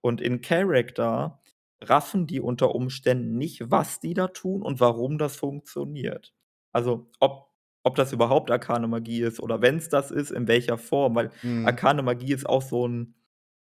Und 0.00 0.20
in 0.20 0.40
Character 0.40 1.40
raffen 1.82 2.26
die 2.26 2.40
unter 2.40 2.74
Umständen 2.74 3.36
nicht, 3.38 3.70
was 3.70 4.00
die 4.00 4.14
da 4.14 4.28
tun 4.28 4.62
und 4.62 4.80
warum 4.80 5.18
das 5.18 5.36
funktioniert. 5.36 6.34
Also, 6.72 7.10
ob 7.20 7.47
ob 7.84 7.96
das 7.96 8.12
überhaupt 8.12 8.50
arkane 8.50 8.88
Magie 8.88 9.22
ist 9.22 9.40
oder 9.40 9.62
wenn's 9.62 9.88
das 9.88 10.10
ist, 10.10 10.30
in 10.32 10.48
welcher 10.48 10.78
Form, 10.78 11.14
weil 11.16 11.30
Mhm. 11.42 11.78
arkane 11.78 12.02
Magie 12.02 12.32
ist 12.34 12.46
auch 12.48 12.62
so 12.62 12.86
'n 12.86 13.14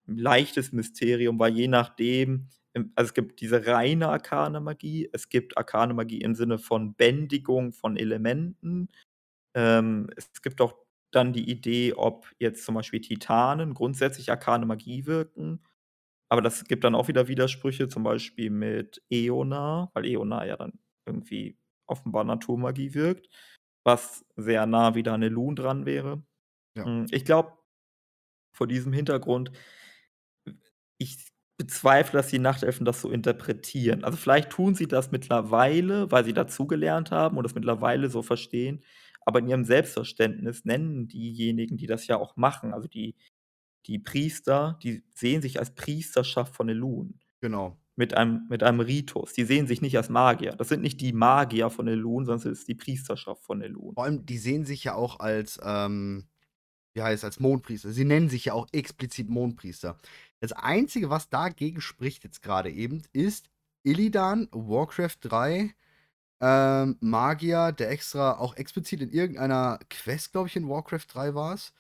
leichtes 0.08 0.72
Mysterium, 0.74 1.39
weil 1.39 1.54
je 1.56 1.68
nachdem 1.68 2.50
also, 2.96 3.10
es 3.10 3.13
gibt 3.13 3.42
diese 3.42 3.68
reine 3.68 4.10
arkane 4.10 4.60
Magie, 4.62 5.10
es 5.13 5.30
gibt 5.30 5.58
arkane 5.58 5.94
Magie 5.94 6.22
im 6.22 6.36
Sinne 6.36 6.58
von 6.60 6.96
Bändigung 6.96 7.72
von 7.74 7.98
Elementen. 7.98 8.89
Ähm, 9.56 10.10
es 10.18 10.42
gibt 10.44 10.62
auch 10.62 10.76
dann 11.12 11.34
die 11.34 11.50
Idee, 11.52 11.94
ob 11.96 12.32
jetzt 12.39 12.66
zum 12.66 12.76
Beispiel 12.76 13.02
Titanen 13.02 13.74
grundsätzlich 13.76 14.32
arkane 14.32 14.66
Magie 14.66 15.06
wirken. 15.08 15.62
Aber 16.30 16.42
das 16.42 16.66
gibt 16.66 16.84
dann 16.84 16.96
auch 16.96 17.08
wieder 17.10 17.28
Widersprüche, 17.28 17.88
zum 17.89 18.04
Beispiel 18.04 18.50
mit 18.50 19.02
Eonar, 19.12 19.92
weil 19.94 20.06
Eonar 20.06 20.46
ja 20.48 20.58
dann 20.58 20.80
irgendwie 21.06 21.58
offenbar 21.88 22.24
Naturmagie 22.24 22.94
wirkt. 22.96 23.30
Was 23.84 24.26
sehr 24.36 24.65
nah 24.65 24.96
wieder 24.96 25.13
an 25.13 25.24
Elun 25.24 25.56
dran 25.56 25.86
wäre. 25.86 26.24
Ja. 26.78 26.86
Hm, 26.86 27.08
ich 27.12 27.26
glaube 27.26 27.54
vor 28.54 28.67
diesem 28.67 28.93
Hintergrund 28.93 29.52
ich 30.98 31.17
bezweifle, 31.58 32.19
dass 32.19 32.28
die 32.30 32.39
Nachtelfen 32.39 32.86
das 32.86 33.02
so 33.02 33.10
interpretieren. 33.12 34.04
Also, 34.04 34.17
vielleicht 34.17 34.50
tun 34.50 34.76
sie 34.76 34.88
das 34.88 35.12
mittlerweile, 35.12 36.12
weil 36.12 36.26
sie 36.26 36.34
dazugelernt 36.34 37.12
haben 37.12 37.38
und 37.38 37.43
das 37.43 37.56
mittlerweile 37.56 38.10
so 38.10 38.22
verstehen, 38.24 38.84
aber 39.26 39.39
in 39.39 39.48
ihrem 39.48 39.65
Selbstverständnis 39.65 40.65
nennen 40.65 41.08
diejenigen, 41.08 41.78
die 41.78 41.88
das 41.88 42.08
ja 42.08 42.17
auch 42.17 42.36
machen, 42.38 42.74
also 42.74 42.88
die 42.88 43.15
die 43.88 44.00
Priester, 44.00 44.80
die 44.84 45.04
sehen 45.13 45.41
sich 45.41 45.60
als 45.60 45.76
Priesterschaft 45.76 46.56
von 46.56 46.69
Elun. 46.69 47.19
Genau. 47.41 47.78
Mit 47.96 48.16
einem 48.16 48.48
mit 48.50 48.64
einem 48.64 48.80
Ritus. 48.80 49.34
Die 49.34 49.44
sehen 49.46 49.68
sich 49.68 49.82
nicht 49.82 49.98
als 49.98 50.10
Magier. 50.10 50.56
Das 50.56 50.70
sind 50.70 50.82
nicht 50.82 51.00
die 51.00 51.14
Magier 51.14 51.70
von 51.70 51.88
Elun, 51.88 52.26
sondern 52.26 52.52
es 52.52 52.60
ist 52.60 52.68
die 52.68 52.76
Priesterschaft 52.76 53.44
von 53.44 53.62
Elun. 53.62 53.94
Vor 53.94 54.04
allem, 54.06 54.26
die 54.26 54.40
sehen 54.40 54.66
sich 54.66 54.84
ja 54.84 54.96
auch 54.96 55.20
als, 55.20 55.60
ähm, 55.64 56.28
wie 56.94 57.04
heißt 57.04 57.24
als 57.24 57.40
Mondpriester. 57.40 57.92
Sie 57.92 58.06
nennen 58.06 58.30
sich 58.30 58.46
ja 58.46 58.54
auch 58.54 58.68
explizit 58.72 59.30
Mondpriester. 59.30 60.00
Das 60.40 60.54
Einzige, 60.54 61.10
was 61.10 61.30
dagegen 61.30 61.82
spricht 61.82 62.24
jetzt 62.24 62.42
gerade 62.42 62.72
eben, 62.72 63.04
ist 63.14 63.50
Illidan, 63.84 64.48
Warcraft 64.52 65.18
3, 65.22 65.76
ähm, 66.42 66.98
Magier, 67.00 67.72
der 67.72 67.90
extra 67.92 68.38
auch 68.38 68.56
explizit 68.58 69.02
in 69.02 69.12
irgendeiner 69.12 69.80
Quest, 69.90 70.34
glaube 70.34 70.50
ich, 70.50 70.56
in 70.56 70.68
Warcraft 70.68 71.06
3 71.14 71.36
war 71.36 71.54
es, 71.54 71.74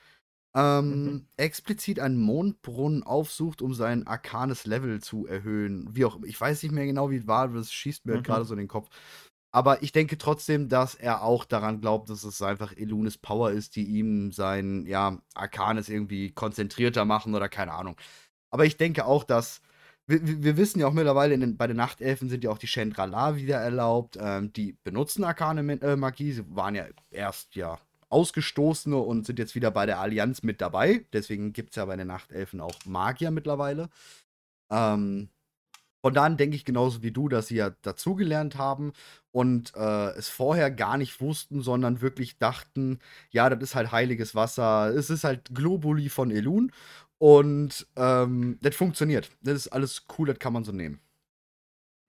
ähm, 0.55 1.05
Mhm. 1.05 1.25
explizit 1.37 1.99
einen 1.99 2.17
Mondbrunnen 2.17 3.03
aufsucht, 3.03 3.61
um 3.61 3.73
sein 3.73 4.05
arkanes 4.07 4.65
Level 4.65 5.01
zu 5.01 5.25
erhöhen. 5.27 5.87
Wie 5.95 6.05
auch. 6.05 6.19
Ich 6.23 6.39
weiß 6.39 6.63
nicht 6.63 6.71
mehr 6.71 6.85
genau, 6.85 7.09
wie 7.09 7.17
es 7.17 7.27
war, 7.27 7.47
das 7.49 7.71
schießt 7.71 8.05
mir 8.05 8.13
halt 8.13 8.23
Mhm. 8.23 8.27
gerade 8.27 8.45
so 8.45 8.53
in 8.53 8.59
den 8.59 8.67
Kopf. 8.67 8.89
Aber 9.51 9.83
ich 9.83 9.91
denke 9.91 10.17
trotzdem, 10.17 10.67
dass 10.67 10.95
er 10.95 11.21
auch 11.23 11.45
daran 11.45 11.79
glaubt, 11.79 12.09
dass 12.09 12.23
es 12.23 12.41
einfach 12.41 12.75
Elunes 12.75 13.17
Power 13.19 13.51
ist, 13.51 13.75
die 13.75 13.85
ihm 13.85 14.31
sein, 14.31 14.85
ja, 14.87 15.19
Arkanes 15.35 15.89
irgendwie 15.89 16.31
konzentrierter 16.31 17.05
machen 17.05 17.35
oder 17.35 17.49
keine 17.49 17.73
Ahnung. 17.73 17.95
Aber 18.51 18.65
ich 18.65 18.77
denke 18.77 19.05
auch, 19.05 19.23
dass 19.23 19.61
wir, 20.07 20.21
wir 20.43 20.57
wissen 20.57 20.79
ja 20.79 20.87
auch 20.87 20.93
mittlerweile, 20.93 21.37
den, 21.37 21.55
bei 21.57 21.67
den 21.67 21.77
Nachtelfen 21.77 22.29
sind 22.29 22.43
ja 22.43 22.49
auch 22.51 22.57
die 22.57 22.67
Chendrala 22.67 23.35
wieder 23.37 23.57
erlaubt. 23.57 24.17
Ähm, 24.19 24.51
die 24.53 24.73
benutzen 24.83 25.23
arkane 25.23 25.61
äh, 25.81 25.95
Magie. 25.95 26.33
Sie 26.33 26.43
waren 26.55 26.75
ja 26.75 26.85
erst 27.11 27.55
ja 27.55 27.79
Ausgestoßene 28.13 28.97
und 28.97 29.25
sind 29.25 29.39
jetzt 29.39 29.55
wieder 29.55 29.71
bei 29.71 29.85
der 29.85 29.99
Allianz 29.99 30.43
mit 30.43 30.61
dabei. 30.61 31.05
Deswegen 31.13 31.53
gibt 31.53 31.71
es 31.71 31.75
ja 31.77 31.85
bei 31.85 31.95
den 31.97 32.07
Nachtelfen 32.07 32.61
auch 32.61 32.75
Magier 32.85 33.31
mittlerweile. 33.31 33.89
Ähm, 34.71 35.29
von 36.05 36.13
daher 36.13 36.35
denke 36.35 36.55
ich 36.55 36.65
genauso 36.65 37.01
wie 37.01 37.11
du, 37.11 37.29
dass 37.29 37.47
sie 37.47 37.55
ja 37.55 37.69
dazugelernt 37.81 38.57
haben 38.57 38.91
und 39.31 39.73
äh, 39.75 40.09
es 40.11 40.27
vorher 40.29 40.69
gar 40.69 40.97
nicht 40.97 41.21
wussten, 41.21 41.61
sondern 41.61 42.01
wirklich 42.01 42.37
dachten, 42.37 42.99
ja, 43.31 43.49
das 43.49 43.61
ist 43.61 43.75
halt 43.75 43.91
heiliges 43.93 44.35
Wasser, 44.35 44.93
es 44.93 45.09
ist 45.09 45.23
halt 45.23 45.55
Globuli 45.55 46.09
von 46.09 46.29
Elun 46.29 46.73
und 47.19 47.87
ähm, 47.95 48.59
das 48.61 48.75
funktioniert. 48.75 49.31
Das 49.41 49.55
ist 49.55 49.69
alles 49.69 50.05
cool, 50.17 50.27
das 50.27 50.39
kann 50.39 50.53
man 50.53 50.65
so 50.65 50.73
nehmen. 50.73 50.99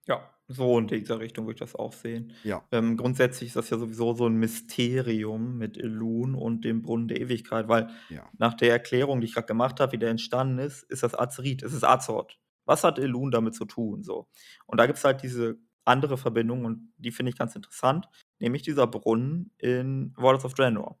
Ja, 0.07 0.29
so 0.47 0.77
in 0.77 0.87
dieser 0.87 1.19
Richtung 1.19 1.45
würde 1.45 1.55
ich 1.55 1.59
das 1.59 1.75
auch 1.75 1.93
sehen. 1.93 2.33
Ja. 2.43 2.67
Ähm, 2.71 2.97
grundsätzlich 2.97 3.47
ist 3.47 3.55
das 3.55 3.69
ja 3.71 3.77
sowieso 3.77 4.13
so 4.13 4.27
ein 4.27 4.35
Mysterium 4.37 5.57
mit 5.57 5.77
Elun 5.77 6.35
und 6.35 6.63
dem 6.65 6.81
Brunnen 6.83 7.07
der 7.07 7.19
Ewigkeit, 7.21 7.67
weil 7.67 7.89
Ja. 8.09 8.29
nach 8.37 8.53
der 8.53 8.71
Erklärung, 8.71 9.21
die 9.21 9.25
ich 9.27 9.33
gerade 9.33 9.47
gemacht 9.47 9.79
habe, 9.79 9.93
wie 9.93 9.97
der 9.97 10.09
entstanden 10.11 10.59
ist, 10.59 10.83
ist 10.83 11.03
das 11.03 11.17
Azerit, 11.17 11.63
es 11.63 11.73
ist 11.73 11.83
Azeroth. 11.83 12.37
Was 12.65 12.83
hat 12.83 12.99
Elun 12.99 13.31
damit 13.31 13.55
zu 13.55 13.65
tun, 13.65 14.03
so? 14.03 14.27
Und 14.67 14.79
da 14.79 14.85
gibt's 14.87 15.03
halt 15.03 15.21
diese 15.23 15.57
andere 15.83 16.17
Verbindung 16.17 16.65
und 16.65 16.93
die 16.97 17.11
finde 17.11 17.29
ich 17.31 17.37
ganz 17.37 17.55
interessant, 17.55 18.07
nämlich 18.39 18.63
dieser 18.63 18.87
Brunnen 18.87 19.51
in 19.57 20.13
Waters 20.17 20.45
of 20.45 20.53
Draenor. 20.55 20.99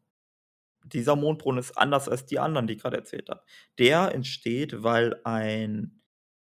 Dieser 0.85 1.15
Mondbrunnen 1.15 1.59
ist 1.59 1.77
anders 1.77 2.07
als 2.07 2.25
die 2.27 2.37
anderen, 2.39 2.67
die 2.67 2.73
ich 2.75 2.81
gerade 2.81 2.97
erzählt 2.97 3.29
habe. 3.29 3.41
Der 3.79 4.13
entsteht, 4.13 4.83
weil 4.83 5.19
ein, 5.23 6.01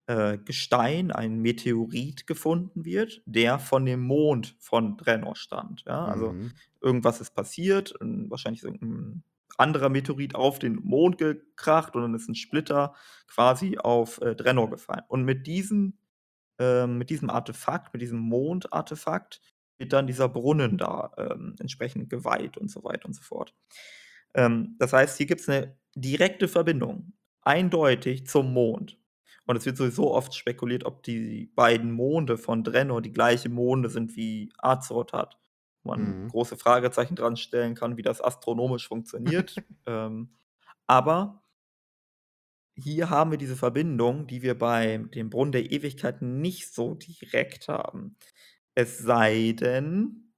äh, 0.06 0.38
Gestein, 0.38 1.12
ein 1.12 1.38
Meteorit 1.40 2.26
gefunden 2.26 2.84
wird, 2.84 3.22
der 3.26 3.58
von 3.58 3.84
dem 3.86 4.00
Mond 4.02 4.56
von 4.60 4.96
Draenor 4.96 5.36
stammt, 5.36 5.84
ja? 5.86 6.06
Also, 6.08 6.36
Mhm. 6.36 6.62
irgendwas 6.80 7.20
ist 7.20 7.34
passiert, 7.34 7.94
ähm, 8.02 8.30
wahrscheinlich 8.30 8.62
ist 8.62 8.66
irgend 8.66 8.82
'n 8.82 9.24
anderer 9.58 9.88
Meteorit 9.90 10.34
auf 10.34 10.58
den 10.58 10.76
Mond 10.76 11.18
gekracht 11.18 11.94
und 11.96 12.02
dann 12.02 12.14
ist 12.14 12.28
'n 12.28 12.34
Splitter 12.34 12.94
quasi 13.28 13.78
auf, 13.78 14.20
äh, 14.22 14.34
Draenor 14.36 14.70
gefallen. 14.70 15.04
Und 15.08 15.24
mit 15.24 15.46
diesem 15.46 15.98
ähm, 16.58 16.98
mit 16.98 17.10
diesem 17.10 17.30
Artefakt, 17.30 17.92
mit 17.94 18.02
diesem 18.02 18.18
Mondartefakt 18.20 19.40
wird 19.78 19.92
dann 19.92 20.06
dieser 20.06 20.28
Brunnen 20.28 20.78
da, 20.78 21.12
ähm, 21.18 21.56
entsprechend 21.60 22.10
geweiht 22.10 22.58
und 22.58 22.70
so 22.70 22.84
weiter 22.84 23.06
und 23.06 23.14
so 23.14 23.22
fort. 23.22 23.54
Ähm, 24.34 24.76
das 24.78 24.92
heißt, 24.94 25.18
hier 25.18 25.26
gibt's 25.26 25.48
'ne 25.48 25.76
direkte 25.96 26.48
Verbindung, 26.48 27.14
eindeutig 27.42 28.26
zum 28.28 28.52
Mond. 28.54 28.98
Und 29.52 29.58
es 29.58 29.66
wird 29.66 29.76
sowieso 29.76 30.10
oft 30.14 30.34
spekuliert, 30.34 30.84
ob 30.84 31.02
die 31.02 31.52
beiden 31.54 31.92
Monde 31.92 32.38
von 32.38 32.64
Draenor 32.64 33.02
die 33.02 33.12
gleiche 33.12 33.50
Monde 33.50 33.90
sind, 33.90 34.16
wie 34.16 34.50
Azeroth 34.56 35.12
hat. 35.12 35.38
Man 35.82 36.14
Mhm. 36.14 36.28
große 36.28 36.56
Fragezeichen 36.56 37.16
dran 37.16 37.36
stellen 37.36 37.74
kann, 37.74 37.98
wie 37.98 38.02
das 38.02 38.22
astronomisch 38.22 38.88
funktioniert. 38.88 39.62
Ähm, 39.86 40.30
aber 40.86 41.42
hier 42.74 43.10
haben 43.10 43.30
wir 43.30 43.38
diese 43.38 43.56
Verbindung, 43.56 44.26
die 44.26 44.42
wir 44.42 44.58
bei 44.58 44.98
dem 45.14 45.30
Brunnen 45.30 45.52
der 45.52 45.70
Ewigkeit 45.72 46.22
nicht 46.22 46.72
so 46.72 46.94
direkt 46.94 47.68
haben. 47.68 48.16
Es 48.74 48.98
sei 48.98 49.52
denn, 49.58 50.31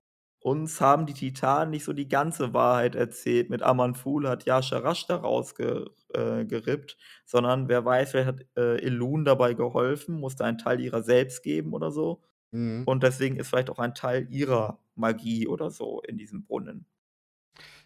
uns 0.44 0.80
haben 0.80 1.07
die 1.07 1.14
Titanen 1.14 1.70
nicht 1.70 1.85
so 1.85 1.92
die 1.94 2.09
ganze 2.09 2.54
Wahrheit 2.54 2.94
erzählt 2.96 3.50
mit 3.50 3.62
Aman'Thul 3.64 4.28
hat 4.28 4.44
Y'Shaarashta 4.46 5.09
da 5.09 5.16
rausge 5.16 5.90
äh, 6.14 6.44
gerippt, 6.44 6.98
sondern 7.26 7.68
wer 7.68 7.85
weiß, 7.85 8.12
vielleicht 8.12 8.28
hat, 8.28 8.46
äh, 8.57 8.76
Elun 8.85 9.24
dabei 9.24 9.54
geholfen, 9.54 10.20
musste 10.20 10.44
einen 10.44 10.59
Teil 10.59 10.80
ihrer 10.80 11.02
selbst 11.02 11.42
geben 11.42 11.72
oder 11.74 11.90
so. 11.90 12.22
Mhm. 12.52 12.87
Und 12.87 13.02
deswegen 13.04 13.37
ist 13.37 13.48
vielleicht 13.48 13.70
auch 13.70 13.78
ein 13.80 13.94
Teil 13.94 14.28
ihrer 14.30 14.80
Magie 14.96 15.48
oder 15.48 15.70
so 15.70 16.02
in 16.02 16.18
diesem 16.18 16.44
Brunnen. 16.44 16.87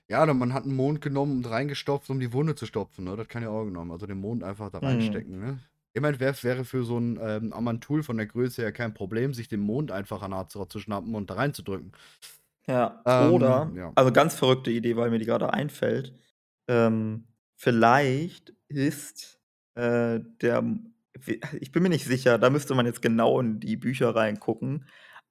Ja, 0.08 0.22
oder 0.22 0.34
man 0.34 0.54
hat 0.54 0.64
'n 0.64 0.74
Mond 0.74 1.00
genommen 1.02 1.36
und 1.38 1.50
reingestopft, 1.50 2.08
um 2.10 2.18
die 2.20 2.32
Wunde 2.32 2.54
zu 2.54 2.66
stopfen, 2.66 3.04
ne? 3.04 3.16
Das 3.16 3.28
kann 3.28 3.42
ja 3.42 3.50
auch 3.50 3.64
genommen. 3.64 3.90
Also 3.92 4.06
den 4.06 4.20
Mond 4.20 4.42
einfach 4.42 4.70
da 4.70 4.78
Mhm. 4.80 5.28
reinstecken, 5.28 5.38
ne? 5.38 5.60
Ich 5.94 6.00
meine, 6.00 6.18
wär 6.20 6.34
wäre 6.42 6.64
für 6.64 6.84
so 6.84 6.96
'n, 6.98 7.18
ähm, 7.20 7.52
Aman'Thul 7.52 8.02
von 8.02 8.16
der 8.16 8.26
Größe 8.26 8.62
her 8.62 8.72
kein 8.72 8.94
Problem, 8.94 9.34
sich 9.34 9.48
den 9.48 9.60
Mond 9.60 9.90
einfach 9.90 10.22
an 10.22 10.32
Azeroth 10.32 10.72
zu 10.72 10.78
schnappen 10.80 11.14
und 11.14 11.28
da 11.30 11.34
reinzudrücken. 11.34 11.92
Ja, 12.68 13.02
Ähm, 13.06 13.32
oder 13.32 13.72
ja. 13.74 13.92
also 13.94 14.12
ganz 14.12 14.34
verrückte 14.34 14.70
Idee, 14.70 14.96
weil 14.96 15.10
mir 15.10 15.18
die 15.18 15.24
gerade 15.24 15.52
einfällt. 15.52 16.14
Ähm, 16.68 17.28
vielleicht 17.56 18.52
ist, 18.68 19.40
äh, 19.74 20.20
der 20.42 20.64
ich 21.60 21.72
bin 21.72 21.82
mir 21.82 21.88
nicht 21.88 22.04
sicher, 22.04 22.38
da 22.38 22.48
müsste 22.50 22.74
man 22.76 22.86
jetzt 22.86 23.02
genau 23.02 23.40
in 23.40 23.58
die 23.58 23.76
Bücher 23.76 24.14
reingucken. 24.14 24.86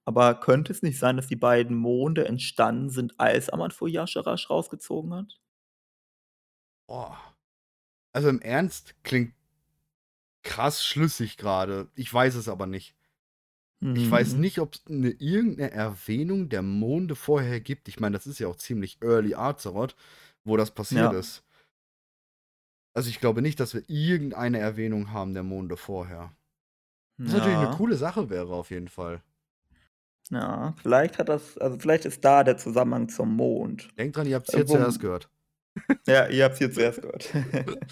Aber 0.05 0.35
könnte 0.39 0.71
es 0.73 0.81
nicht 0.81 0.99
sein, 0.99 1.15
dass 1.17 1.27
die 1.27 1.35
beiden 1.37 1.77
Monde 1.77 2.25
entstanden 2.27 2.89
sind, 2.89 3.19
als 3.19 3.51
Aman'Thul 3.53 3.89
Y'Shaarash 3.89 4.49
rausgezogen 4.49 5.13
hat? 5.13 5.39
Boah. 6.87 7.35
Also 8.13 8.29
im 8.29 8.41
Ernst, 8.41 8.95
klingt 9.03 9.35
krass 10.43 10.83
schlüssig 10.83 11.37
grade. 11.37 11.91
Ich 11.95 12.11
weiß 12.13 12.35
es 12.35 12.47
aber 12.49 12.65
nicht. 12.65 12.96
Ich 13.95 14.09
weiß 14.09 14.35
Mhm. 14.35 14.37
nicht, 14.37 14.59
ob's 14.59 14.83
'ne 14.87 15.09
irgend 15.11 15.57
'ne 15.57 15.71
Erwähnung 15.71 16.49
der 16.49 16.61
Monde 16.61 17.15
vorher 17.15 17.59
gibt. 17.61 17.87
Ich 17.87 17.99
meine, 17.99 18.15
das 18.17 18.27
ist 18.27 18.39
ja 18.39 18.47
auch 18.47 18.55
ziemlich 18.55 18.99
early 19.01 19.33
Azeroth, 19.35 19.95
wo 20.43 20.57
das 20.57 20.71
passiert 20.71 21.11
Ja. 21.11 21.13
ist. 21.13 21.43
Also, 22.95 23.09
ich 23.09 23.19
glaube 23.19 23.41
nicht, 23.41 23.59
dass 23.59 23.73
wir 23.73 23.83
irgendeine 23.87 24.59
Erwähnung 24.59 25.11
haben 25.11 25.33
der 25.33 25.43
Monde 25.43 25.77
vorher. 25.77 26.33
Was 27.25 27.33
natürlich 27.33 27.59
'ne 27.59 27.67
Ja. 27.67 27.69
coole 27.69 27.97
Sache 27.97 28.29
wäre 28.31 28.53
auf 28.55 28.71
jeden 28.71 28.89
Fall. 28.89 29.23
Ja, 30.31 30.73
vielleicht 30.81 31.19
hat 31.19 31.29
das 31.29 31.57
also 31.57 31.77
vielleicht 31.79 32.05
ist 32.05 32.23
da 32.25 32.43
der 32.43 32.57
Zusammenhang 32.57 33.07
zum 33.09 33.35
Mond. 33.35 33.89
Denkt 33.97 34.15
dran, 34.15 34.27
ihr 34.27 34.35
habt's 34.35 34.51
Äh, 34.51 34.53
hier 34.53 34.67
zuerst 34.67 34.99
gehört. 34.99 35.29
Ja, 36.07 36.25
ihr 36.27 36.45
habt's 36.45 36.59
hier 36.59 36.71
zuerst 36.71 37.01
gehört. 37.01 37.29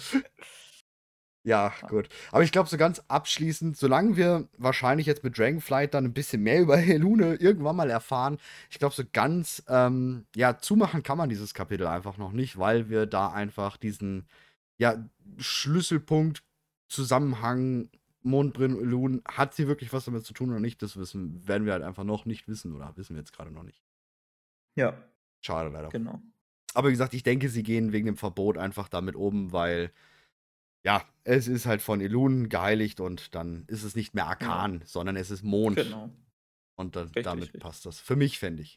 Ja, 1.46 1.72
Ja. 1.80 1.88
gut. 1.88 2.08
Aber 2.32 2.42
ich 2.42 2.50
glaube, 2.50 2.68
so 2.68 2.76
ganz 2.76 3.00
abschließend, 3.08 3.76
solange 3.76 4.16
wir 4.16 4.48
wahrscheinlich 4.58 5.06
jetzt 5.06 5.22
mit 5.24 5.38
Dragonflight 5.38 5.94
dann 5.94 6.04
'n 6.06 6.12
bisschen 6.12 6.42
mehr 6.42 6.60
über 6.62 6.76
Elune 6.78 7.34
irgendwann 7.36 7.76
mal 7.76 7.88
erfahren, 7.90 8.38
ich 8.70 8.78
glaube, 8.80 8.94
so 8.94 9.04
ganz, 9.12 9.62
ähm, 9.68 10.26
ja, 10.34 10.58
zumachen 10.58 11.02
kann 11.04 11.18
man 11.18 11.28
dieses 11.28 11.54
Kapitel 11.54 11.86
einfach 11.86 12.16
noch 12.18 12.32
nicht, 12.32 12.58
weil 12.58 12.88
wir 12.90 13.06
da 13.06 13.30
einfach 13.32 13.76
diesen, 13.76 14.26
ja, 14.78 15.08
Schlüsselpunkt, 15.38 16.42
Zusammenhang, 16.88 17.90
Mondbrunnen, 18.22 18.78
Elune, 18.80 19.22
hat 19.28 19.54
sie 19.54 19.68
wirklich 19.68 19.92
was 19.92 20.04
damit 20.06 20.24
zu 20.24 20.34
tun 20.34 20.50
oder 20.50 20.60
nicht? 20.60 20.82
Das 20.82 20.96
wissen 20.96 21.46
werden 21.46 21.64
wir 21.64 21.72
halt 21.74 21.84
einfach 21.84 22.04
noch 22.04 22.24
nicht 22.26 22.48
wissen 22.48 22.72
oder 22.74 22.92
wissen 22.96 23.14
wir 23.14 23.20
jetzt 23.20 23.32
grade 23.32 23.52
noch 23.52 23.62
nicht. 23.62 23.82
Ja. 24.76 24.94
Schade 25.42 25.70
leider. 25.70 25.88
Genau. 25.90 26.20
Aber 26.74 26.88
wie 26.88 26.92
gesagt, 26.92 27.14
ich 27.14 27.22
denke, 27.22 27.48
sie 27.48 27.62
gehen 27.62 27.92
wegen 27.92 28.06
dem 28.06 28.16
Verbot 28.16 28.58
einfach 28.58 28.88
damit 28.88 29.14
um, 29.16 29.52
weil 29.52 29.92
ja, 30.86 31.04
es 31.24 31.48
ist 31.48 31.66
halt 31.66 31.82
von 31.82 32.00
Elun 32.00 32.48
geheiligt 32.50 33.00
und 33.00 33.34
dann 33.36 33.64
ist 33.68 33.84
es 33.84 33.96
nicht 33.96 34.14
mehr 34.14 34.26
Ja. 34.40 34.66
Arkan, 34.66 34.82
sondern 34.86 35.16
es 35.16 35.30
ist 35.32 35.44
Mond. 35.44 35.96
Genau. 35.96 36.16
Und 36.76 36.96
da 36.96 37.08
Richtig, 37.14 37.22
damit 37.22 37.52
richtig. 37.54 37.60
passt 37.60 37.86
das. 37.86 38.00
Für 38.00 38.16
mich, 38.16 38.38
fände 38.40 38.62
ich. 38.62 38.76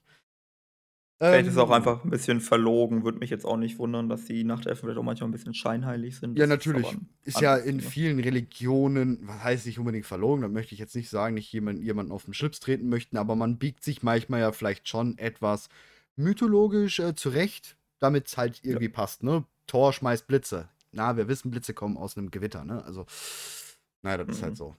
Vielleicht 1.31 1.47
ist 1.47 1.57
er 1.57 1.63
auch 1.63 1.69
Ähm 1.69 1.71
einfach 1.71 2.03
'n 2.05 2.09
bisschen 2.09 2.39
verlogen. 2.41 3.03
Würde 3.03 3.19
mich 3.19 3.29
jetzt 3.29 3.45
auch 3.45 3.57
nicht 3.57 3.77
wundern, 3.77 4.09
dass 4.09 4.25
die 4.25 4.43
Nachtelfen 4.43 4.81
vielleicht 4.81 4.97
auch 4.99 5.03
manchmal 5.03 5.29
'n 5.29 5.31
bisschen 5.31 5.53
scheinheilig 5.53 6.17
sind. 6.17 6.37
Ja, 6.37 6.45
Das 6.47 6.55
ist 6.55 6.73
aber 6.73 6.89
natürlich. 6.89 6.97
'n 6.97 7.09
Ist 7.23 7.39
ja 7.39 7.55
in 7.57 7.81
vielen 7.81 8.19
Religionen 8.19 9.19
was 9.27 9.43
heißt 9.43 9.65
nicht 9.65 9.77
unbedingt 9.79 10.05
verlogen, 10.05 10.41
das 10.41 10.51
möchte 10.51 10.73
ich 10.73 10.79
jetzt 10.79 10.95
nicht 10.95 11.09
sagen, 11.09 11.33
nicht 11.35 11.51
jemand 11.51 11.83
jemanden 11.83 12.11
auf 12.11 12.27
'n 12.27 12.33
Schlips 12.33 12.59
treten 12.59 12.87
möchten, 12.89 13.17
aber 13.17 13.35
man 13.35 13.57
biegt 13.57 13.83
sich 13.83 14.03
manchmal 14.03 14.39
ja 14.41 14.51
vielleicht 14.51 14.87
schon 14.87 15.17
etwas 15.17 15.69
mythologisch, 16.15 16.99
äh, 16.99 17.13
zurecht, 17.15 17.77
damit's 17.99 18.37
halt 18.37 18.59
Ja. 18.71 18.79
irgendwie 18.79 18.89
passt, 18.89 19.23
ne? 19.23 19.45
Thor 19.67 19.91
schmeißt 19.93 20.27
Blitze. 20.27 20.69
Na, 20.93 21.15
wir 21.17 21.27
wissen, 21.27 21.51
Blitze 21.51 21.73
kommen 21.73 21.97
aus 21.97 22.15
'nem 22.15 22.31
Gewitter, 22.31 22.65
ne? 22.65 22.83
Also, 22.83 23.05
na 24.03 24.11
ja, 24.11 24.17
das 24.17 24.29
ist 24.29 24.41
halt 24.43 24.55
Mhm. 24.55 24.57
so. 24.57 24.75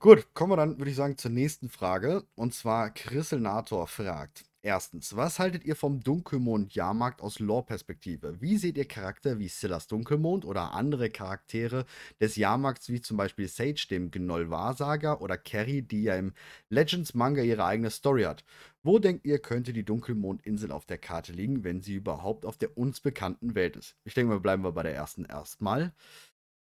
Gut, 0.00 0.34
kommen 0.34 0.52
wir 0.52 0.56
dann, 0.56 0.78
würde 0.78 0.90
ich 0.90 0.96
sagen, 0.96 1.16
zur 1.16 1.30
nächsten 1.30 1.68
Frage. 1.68 2.24
Und 2.34 2.54
zwar 2.54 2.90
Chriselnator 2.90 3.86
fragt: 3.86 4.44
„1. 4.64 5.16
Was 5.16 5.38
haltet 5.38 5.64
ihr 5.64 5.74
vom 5.74 6.00
Dunkelmond-Jahrmarkt 6.00 7.20
aus 7.20 7.38
Lore-Perspektive? 7.40 8.40
Wie 8.40 8.56
seht 8.56 8.76
ihr 8.76 8.86
Charakter 8.86 9.38
wie 9.38 9.48
Scyल्las 9.48 9.88
Dunkelmond 9.88 10.44
oder 10.44 10.72
andere 10.72 11.10
Charaktere 11.10 11.84
des 12.20 12.36
Jahrmarkts, 12.36 12.88
wie 12.88 13.00
zum 13.00 13.16
Beispiel 13.16 13.48
Sage, 13.48 13.86
dem 13.90 14.10
Gnoll-Wahrsager, 14.10 15.20
oder 15.20 15.36
Kerry, 15.36 15.82
die 15.82 16.04
ja 16.04 16.16
im 16.16 16.32
Legends-Manga 16.68 17.42
ihre 17.42 17.64
eigene 17.64 17.90
Story 17.90 18.22
hat? 18.22 18.44
Wo 18.82 18.98
denkt 18.98 19.26
ihr, 19.26 19.38
könnte 19.40 19.72
die 19.72 19.84
Dunkelmond-Insel 19.84 20.70
auf 20.70 20.86
der 20.86 20.98
Karte 20.98 21.32
liegen, 21.32 21.64
wenn 21.64 21.82
sie 21.82 21.94
überhaupt 21.94 22.46
auf 22.46 22.56
der 22.56 22.76
uns 22.78 23.00
bekannten 23.00 23.54
Welt 23.54 23.76
ist?“ 23.76 23.96
Ich 24.04 24.14
denke 24.14 24.32
mal, 24.34 24.40
bleiben 24.40 24.62
wir 24.64 24.72
bei 24.72 24.82
der 24.84 24.94
ersten 24.94 25.24
erst 25.24 25.60
mal. 25.60 25.92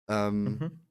Ähm 0.07 0.43
Mhm. 0.59 0.88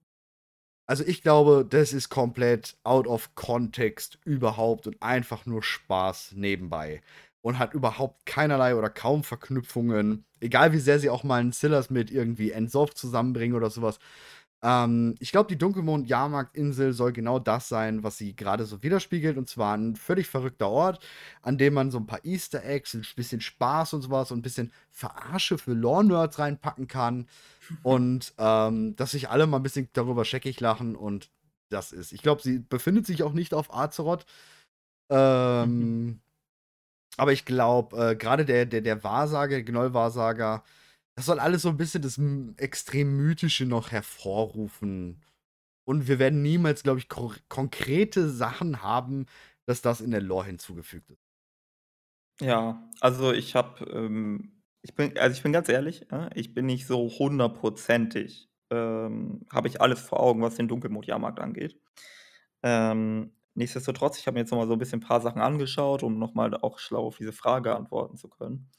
Also, 0.88 1.04
ich 1.06 1.22
glaube, 1.22 1.66
das 1.68 1.92
ist 1.92 2.08
komplett 2.08 2.76
out 2.84 3.06
of 3.06 3.34
context 3.34 4.18
überhaupt 4.24 4.86
und 4.86 5.02
einfach 5.02 5.46
nur 5.46 5.62
Spaß 5.62 6.32
nebenbei 6.34 7.02
und 7.42 7.58
hat 7.58 7.74
überhaupt 7.74 8.26
keinerlei 8.26 8.74
oder 8.74 8.90
kaum 8.90 9.22
Verknüpfungen, 9.24 10.24
egal 10.40 10.72
wie 10.72 10.78
sehr 10.80 10.98
sie 10.98 11.10
auch 11.10 11.24
mal 11.24 11.40
'n 11.42 11.52
Scyल्las 11.52 11.90
mit 11.90 12.10
irgendwie 12.10 12.54
N'Zoth 12.54 12.94
zusammenbringen 12.96 13.56
oder 13.56 13.70
so 13.70 13.82
was. 13.82 13.98
Ähm, 14.62 15.14
ich 15.20 15.30
glaube, 15.30 15.48
die 15.48 15.56
Dunkelmond-Jahrmarkt-Insel 15.58 16.92
soll 16.92 17.12
genau 17.12 17.38
das 17.38 17.68
sein, 17.68 18.02
was 18.02 18.18
sie 18.18 18.34
grade 18.34 18.64
so 18.66 18.82
widerspiegelt, 18.82 19.36
und 19.38 19.48
zwar 19.48 19.74
'n 19.76 19.94
völlig 19.94 20.26
verrückter 20.28 20.68
Ort, 20.68 21.04
an 21.42 21.58
dem 21.58 21.74
man 21.74 21.90
so 21.92 21.98
'n 21.98 22.06
paar 22.06 22.24
Easter 22.24 22.64
Eggs, 22.64 22.94
'n 22.94 23.04
bisschen 23.14 23.40
Spaß 23.40 23.92
und 23.94 24.02
so 24.02 24.10
was 24.10 24.32
und 24.32 24.38
'n 24.40 24.42
bisschen 24.42 24.72
Verarsche 24.90 25.58
für 25.58 25.74
Lore-Nerds 25.74 26.38
reinpacken 26.40 26.88
kann 26.88 27.28
und, 27.82 28.34
ähm, 28.38 28.96
dass 28.96 29.12
sich 29.12 29.30
alle 29.30 29.46
mal 29.46 29.58
'n 29.58 29.64
bisschen 29.64 29.88
darüber 29.94 30.24
scheckig 30.24 30.60
lachen 30.60 30.96
und 30.96 31.30
das 31.70 31.92
ist 31.92 32.12
ich 32.12 32.22
glaube, 32.22 32.42
sie 32.42 32.60
befindet 32.60 33.06
sich 33.06 33.22
auch 33.24 33.32
nicht 33.34 33.54
auf 33.54 33.74
Azeroth. 33.74 34.26
Mhm. 35.10 35.16
Ähm, 35.18 36.20
aber 37.18 37.32
ich 37.32 37.44
glaube, 37.46 38.12
äh, 38.12 38.16
grade 38.16 38.44
der 38.46 38.66
der 38.66 38.82
der 38.82 39.04
Wahrsager, 39.04 39.62
Gnoll-Wahrsager, 39.62 40.64
das 41.18 41.26
soll 41.26 41.40
alles 41.40 41.62
so 41.62 41.68
'n 41.70 41.76
bisschen 41.76 42.02
das 42.02 42.18
extrem 42.58 43.16
Mythische 43.16 43.66
noch 43.66 43.90
hervorrufen. 43.92 45.22
Und 45.86 46.08
wir 46.08 46.18
werden 46.20 46.42
niemals, 46.42 46.82
glaube 46.84 47.00
ich, 47.00 47.08
konkrete 47.48 48.30
Sachen 48.30 48.82
haben, 48.82 49.26
dass 49.66 49.82
das 49.82 50.00
in 50.02 50.12
der 50.12 50.22
Lore 50.22 50.46
hinzugefügt 50.46 51.10
ist. 51.10 51.18
Ja, 52.40 52.88
also, 53.00 53.32
ich 53.32 53.54
habe, 53.56 53.84
ähm 53.92 54.52
ich 54.80 54.94
bin 54.94 55.18
also, 55.18 55.34
ich 55.36 55.42
bin 55.42 55.52
ganz 55.52 55.68
ehrlich, 55.68 56.08
ne, 56.10 56.30
ich 56.34 56.54
bin 56.54 56.66
nicht 56.66 56.86
so 56.86 57.08
hundertprozentig 57.10 58.48
ähm, 58.70 59.44
habe 59.52 59.66
ich 59.68 59.80
alles 59.80 60.00
vor 60.00 60.20
Augen, 60.20 60.40
was 60.42 60.54
den 60.54 60.68
Dunkelmond-Jahrmarkt 60.68 61.40
angeht. 61.40 61.80
Ähm, 62.62 63.32
nichtsdestotrotz, 63.54 64.18
ich 64.18 64.26
habe 64.26 64.34
mir 64.36 64.40
jetzt 64.42 64.50
noch 64.52 64.58
mal 64.58 64.66
so 64.68 64.74
'n 64.74 64.78
bisschen 64.78 65.00
paar 65.00 65.20
Sachen 65.22 65.40
angeschaut, 65.42 66.02
um 66.04 66.18
noch 66.18 66.34
mal 66.34 66.54
auch 66.56 66.78
schlau 66.78 67.06
auf 67.08 67.18
diese 67.18 67.32
Frage 67.32 67.74
antworten 67.76 68.16
zu 68.18 68.28
können. 68.28 68.70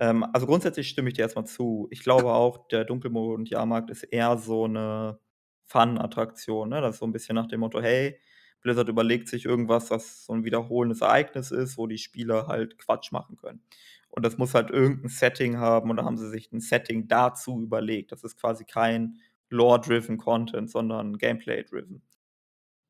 Ähm, 0.00 0.24
also, 0.32 0.46
grundsätzlich 0.46 0.88
stimme 0.88 1.08
ich 1.10 1.14
dir 1.14 1.22
erst 1.22 1.36
mal 1.36 1.44
zu. 1.44 1.86
Ich 1.90 2.00
glaube 2.02 2.32
auch, 2.32 2.66
der 2.68 2.84
Dunkelmond-Jahrmarkt 2.86 3.90
ist 3.90 4.02
eher 4.04 4.38
so 4.38 4.66
'ne 4.66 5.18
Fun-Attraktion, 5.66 6.70
ne? 6.70 6.80
Das 6.80 6.94
ist 6.96 7.00
so 7.00 7.06
'n 7.06 7.12
bisschen 7.12 7.34
nach 7.34 7.46
dem 7.48 7.60
Motto: 7.60 7.82
„Hey, 7.82 8.18
Blizzard 8.62 8.88
überlegt 8.88 9.28
sich 9.28 9.44
irgendwas, 9.44 9.90
was 9.90 10.24
so 10.24 10.32
'n 10.32 10.42
wiederholendes 10.44 11.02
Ereignis 11.02 11.50
ist, 11.50 11.76
wo 11.76 11.86
die 11.86 11.98
Spieler 11.98 12.46
halt 12.48 12.78
Quatsch 12.78 13.12
machen 13.12 13.36
können.“ 13.36 13.62
Und 14.08 14.24
das 14.24 14.38
muss 14.38 14.54
halt 14.54 14.70
irgend 14.70 15.04
'n 15.04 15.08
Setting 15.10 15.58
haben 15.58 15.90
und 15.90 15.96
da 15.98 16.04
haben 16.04 16.16
sie 16.16 16.30
sich 16.30 16.50
'n 16.50 16.60
Setting 16.60 17.06
dazu 17.06 17.60
überlegt. 17.62 18.10
Das 18.10 18.24
ist 18.24 18.38
quasi 18.40 18.64
kein 18.64 19.18
Lore-driven 19.50 20.16
Content, 20.16 20.70
sondern 20.70 21.18
Gameplay-driven. 21.18 22.02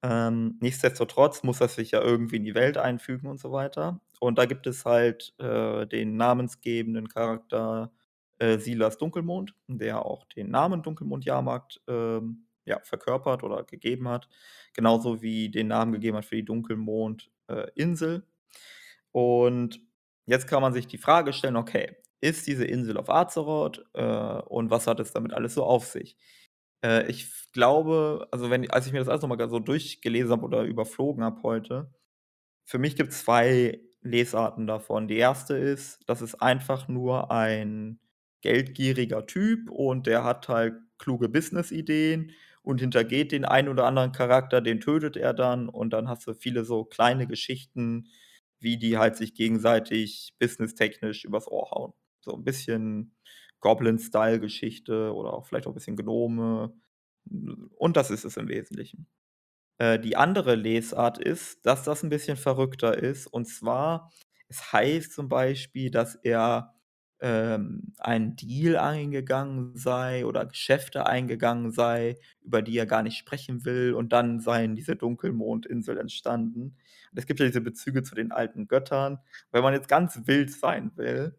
Ähm, 0.04 0.58
nichtsdestotrotz 0.60 1.42
muss 1.44 1.58
das 1.58 1.76
sich 1.76 1.92
ja 1.92 2.02
irgendwie 2.02 2.36
in 2.36 2.44
die 2.44 2.54
Welt 2.56 2.78
einfügen 2.78 3.28
und 3.28 3.40
so 3.40 3.52
weiter. 3.52 4.00
Und 4.20 4.38
da 4.38 4.46
gibt 4.46 4.66
es 4.68 4.86
halt, 4.86 5.34
äh, 5.40 5.86
den 5.88 6.16
namensgebenden 6.16 7.08
Charakter, 7.08 7.92
äh, 8.38 8.58
Silas 8.58 8.98
Dunkelmond, 8.98 9.54
der 9.68 10.04
auch 10.06 10.26
den 10.26 10.50
Namen 10.50 10.82
Dunkelmond-Jahrmarkt, 10.82 11.82
ähm, 11.88 12.46
ja, 12.66 12.80
verkörpert 12.84 13.42
oder 13.44 13.64
gegeben 13.64 14.08
hat, 14.08 14.28
genauso 14.74 15.22
wie 15.22 15.50
den 15.50 15.68
Namen 15.68 15.92
gegeben 15.92 16.18
hat 16.18 16.26
für 16.26 16.36
die 16.36 16.44
Dunkelmond 16.44 17.30
äh, 17.48 17.68
Insel. 17.76 18.24
Und 19.12 19.80
jetzt 20.26 20.46
kann 20.48 20.62
man 20.62 20.72
sich 20.72 20.86
die 20.86 20.98
Frage 20.98 21.32
stellen: 21.32 21.56
„Okay, 21.56 21.96
ist 22.20 22.46
diese 22.46 22.64
Insel 22.64 22.96
auf 22.98 23.10
Azeroth, 23.10 23.84
äh, 23.94 24.02
und 24.04 24.70
was 24.70 24.86
hat 24.86 25.00
es 25.00 25.12
damit 25.12 25.32
alles 25.34 25.54
so 25.54 25.64
auf 25.64 25.86
sich?“ 25.86 26.16
Äh, 26.84 27.10
ich 27.10 27.28
glaube 27.52 28.28
also, 28.32 28.50
wenn 28.50 28.70
als 28.70 28.86
ich 28.86 28.92
mir 28.92 28.98
das 29.00 29.08
alles 29.08 29.22
noch 29.22 29.28
mal 29.28 29.36
grad 29.36 29.50
so 29.50 29.58
durchgelesen 29.60 30.32
habe 30.32 30.44
oder 30.44 30.62
überflogen 30.64 31.24
habe 31.24 31.42
heute, 31.42 31.92
für 32.66 32.78
mich 32.78 32.96
gibt's 32.96 33.24
2 33.24 33.80
Lesarten 34.02 34.66
davon. 34.66 35.08
Die 35.08 35.18
1. 35.18 35.56
ist, 35.56 35.98
das 36.06 36.22
ist 36.22 36.36
einfach 36.36 36.88
nur 36.88 37.30
ein 37.30 38.00
geldgieriger 38.42 39.26
Typ 39.26 39.70
und 39.70 40.06
der 40.06 40.24
hat 40.24 40.48
halt 40.48 40.74
kluge 40.98 41.28
Businessideen 41.28 42.32
und 42.62 42.80
hintergeht 42.80 43.32
den 43.32 43.44
einen 43.44 43.68
oder 43.68 43.84
anderen 43.86 44.12
Charakter, 44.12 44.60
den 44.62 44.80
tötet 44.80 45.16
er 45.16 45.34
dann 45.34 45.68
und 45.68 45.90
dann 45.92 46.08
hast 46.08 46.26
du 46.26 46.32
viele 46.34 46.64
so 46.64 46.84
kleine 46.84 47.26
Geschichten, 47.26 48.08
wie 48.58 48.78
die 48.78 48.96
halt 48.98 49.16
sich 49.16 49.34
gegenseitig 49.34 50.34
businesstechnisch 50.38 51.24
übers 51.24 51.46
Ohr 51.48 51.70
hauen. 51.70 51.92
So 52.22 52.32
'n 52.34 52.44
bisschen 52.44 53.14
Goblin-Style-Geschichte 53.60 55.12
oder 55.14 55.32
auch 55.34 55.46
vielleicht 55.46 55.66
auch 55.66 55.74
bisschen 55.74 55.96
Gnome. 55.96 56.72
Und 57.76 57.96
das 57.96 58.10
ist 58.10 58.24
es 58.24 58.36
im 58.38 58.48
Wesentlichen. 58.48 59.06
Äh, 59.80 59.98
die 59.98 60.14
andere 60.14 60.56
Lesart 60.56 61.16
ist, 61.18 61.64
dass 61.64 61.84
das 61.84 62.02
'n 62.04 62.10
bisschen 62.10 62.36
verrückter 62.36 62.98
ist. 62.98 63.26
Und 63.26 63.46
zwar, 63.46 64.10
es 64.48 64.72
heißt 64.74 65.10
zum 65.14 65.28
Beispiel, 65.30 65.90
dass 65.90 66.16
er, 66.16 66.74
ähm, 67.22 67.94
einen 67.98 68.36
Deal 68.36 68.76
eingegangen 68.76 69.74
sei 69.76 70.26
oder 70.26 70.44
Geschäfte 70.46 71.06
eingegangen 71.06 71.70
sei, 71.70 72.16
über 72.42 72.60
die 72.62 72.76
er 72.76 72.84
gar 72.86 73.02
nicht 73.02 73.16
sprechen 73.16 73.64
will 73.64 73.94
und 73.94 74.12
dann 74.12 74.40
seien 74.40 74.74
diese 74.76 74.96
Dunkelmondinsel 74.96 75.96
entstanden. 75.98 76.76
Es 77.14 77.26
gibt 77.26 77.40
ja 77.40 77.46
diese 77.46 77.60
Bezüge 77.62 78.02
zu 78.02 78.14
den 78.14 78.32
alten 78.32 78.68
Göttern. 78.68 79.18
Wenn 79.50 79.62
man 79.62 79.72
jetzt 79.74 79.88
ganz 79.88 80.20
wild 80.26 80.50
sein 80.52 80.92
will, 80.96 81.34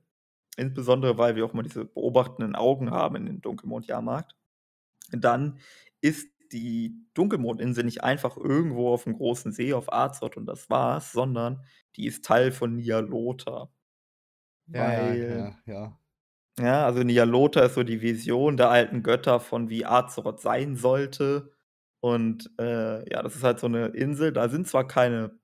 insbesondere, 0.57 1.17
weil 1.19 1.35
wir 1.37 1.45
auch 1.45 1.53
immer 1.53 1.63
diese 1.63 1.85
beobachtenden 1.85 2.55
Augen 2.55 2.91
haben 2.91 3.15
in 3.17 3.25
den 3.27 3.41
Dunkelmond-Jahrmarkt, 3.41 4.35
dann 5.11 5.59
ist 6.01 6.29
die 6.53 6.95
Dunkelmondinsel 7.13 7.83
nicht 7.85 8.03
einfach 8.03 8.37
irgendwo 8.37 8.93
auf'm 8.95 9.13
großen 9.13 9.51
See 9.53 9.73
auf 9.73 9.91
Azeroth 9.93 10.37
und 10.37 10.45
das 10.47 10.69
war's, 10.69 11.11
sondern 11.11 11.63
die 11.97 12.07
ist 12.07 12.25
Teil 12.25 12.51
von 12.51 12.75
Nyalotha. 12.77 13.71
Ja, 14.67 14.91
ja, 14.93 15.15
Weil 15.17 15.25
ja, 15.27 15.61
ja. 15.65 15.97
ja, 16.59 16.85
also, 16.85 17.01
Nyalotha 17.03 17.61
ist 17.61 17.75
so 17.75 17.83
die 17.83 18.01
Vision 18.01 18.57
der 18.57 18.69
alten 18.69 19.03
Götter 19.03 19.39
von 19.39 19.69
wie 19.69 19.85
Azeroth 19.85 20.41
sein 20.41 20.75
sollte. 20.75 21.51
Und, 22.01 22.49
äh, 22.59 23.09
ja, 23.11 23.21
das 23.23 23.35
ist 23.35 23.43
halt 23.43 23.59
so 23.59 23.67
'ne 23.67 23.87
Insel, 23.87 24.33
da 24.33 24.49
sind 24.49 24.67
zwar 24.67 24.87
keine 24.87 25.39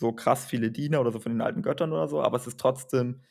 so 0.00 0.12
krass 0.12 0.46
viele 0.46 0.70
Diener 0.72 1.00
oder 1.00 1.12
so 1.12 1.20
von 1.20 1.32
den 1.32 1.42
alten 1.42 1.62
Göttern 1.62 1.92
oder 1.92 2.08
so, 2.08 2.22
aber 2.22 2.36
es 2.38 2.46
ist 2.48 2.60
trotzdem 2.60 3.22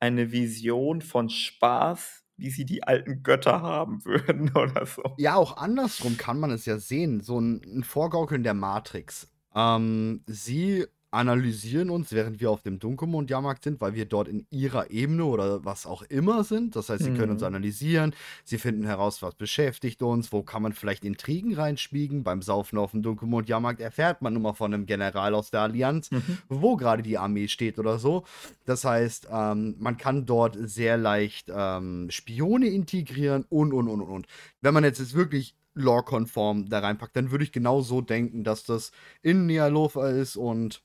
eine 0.00 0.32
Vision 0.32 1.02
von 1.02 1.30
Spaß, 1.30 2.17
wie 2.38 2.50
sie 2.50 2.64
die 2.64 2.84
alten 2.84 3.22
Götter 3.22 3.62
haben 3.62 4.04
würden 4.04 4.50
oder 4.56 4.86
so. 4.86 5.02
Ja, 5.16 5.34
auch 5.36 5.56
andersrum 5.56 6.16
kann 6.16 6.38
man 6.38 6.50
es 6.52 6.64
ja 6.64 6.78
sehen, 6.78 7.20
so 7.20 7.38
'n 7.40 7.60
'n 7.64 7.82
Vorgaukeln 7.82 8.44
der 8.44 8.54
Matrix. 8.54 9.28
Ähm, 9.54 10.22
sie 10.26 10.86
analysieren 11.10 11.90
uns, 11.90 12.12
während 12.12 12.40
wir 12.40 12.50
auf 12.50 12.62
dem 12.62 12.78
Dunkelmond-Jahrmarkt 12.78 13.64
sind, 13.64 13.80
weil 13.80 13.94
wir 13.94 14.04
dort 14.04 14.28
in 14.28 14.46
ihrer 14.50 14.90
Ebene 14.90 15.24
oder 15.24 15.64
was 15.64 15.86
auch 15.86 16.02
immer 16.02 16.44
sind. 16.44 16.76
Das 16.76 16.88
heißt, 16.90 17.02
sie 17.04 17.12
können 17.14 17.32
uns 17.32 17.40
Mhm. 17.40 17.46
analysieren, 17.46 18.14
sie 18.44 18.58
finden 18.58 18.84
heraus, 18.84 19.22
was 19.22 19.34
beschäftigt 19.34 20.02
uns, 20.02 20.32
wo 20.32 20.42
kann 20.42 20.62
man 20.62 20.72
vielleicht 20.74 21.04
Intrigen 21.04 21.54
reinschmiegen. 21.54 22.22
Beim 22.24 22.42
Saufen 22.42 22.78
auf'm 22.78 23.00
Dunkelmond-Jahrmarkt 23.02 23.80
erfährt 23.80 24.20
man 24.22 24.34
nun 24.34 24.42
mal 24.42 24.52
von 24.52 24.70
'nem 24.70 24.86
General 24.86 25.34
aus 25.34 25.50
der 25.50 25.60
Allianz, 25.62 26.10
Mhm. 26.10 26.38
wo 26.48 26.76
grade 26.76 27.02
die 27.02 27.16
Armee 27.18 27.48
steht 27.48 27.78
oder 27.78 27.98
so. 27.98 28.24
Das 28.66 28.84
heißt, 28.84 29.28
ähm, 29.32 29.76
man 29.78 29.96
kann 29.96 30.26
dort 30.26 30.58
sehr 30.60 30.96
leicht, 30.98 31.50
ähm, 31.54 32.08
Spione 32.10 32.66
integrieren 32.68 33.44
und, 33.48 33.72
und, 33.72 33.88
und, 33.88 34.02
und. 34.02 34.26
Wenn 34.60 34.74
man 34.74 34.84
jetzt 34.84 35.00
es 35.00 35.14
wirklich 35.14 35.54
Lore-konform 35.74 36.68
da 36.68 36.80
reinpackt, 36.80 37.16
dann 37.16 37.30
würde 37.30 37.44
ich 37.44 37.52
genau 37.52 37.80
so 37.82 38.00
denken, 38.00 38.42
dass 38.44 38.64
das 38.64 38.90
in 39.22 39.46
Nyalotha 39.46 40.08
ist 40.08 40.36
und 40.36 40.82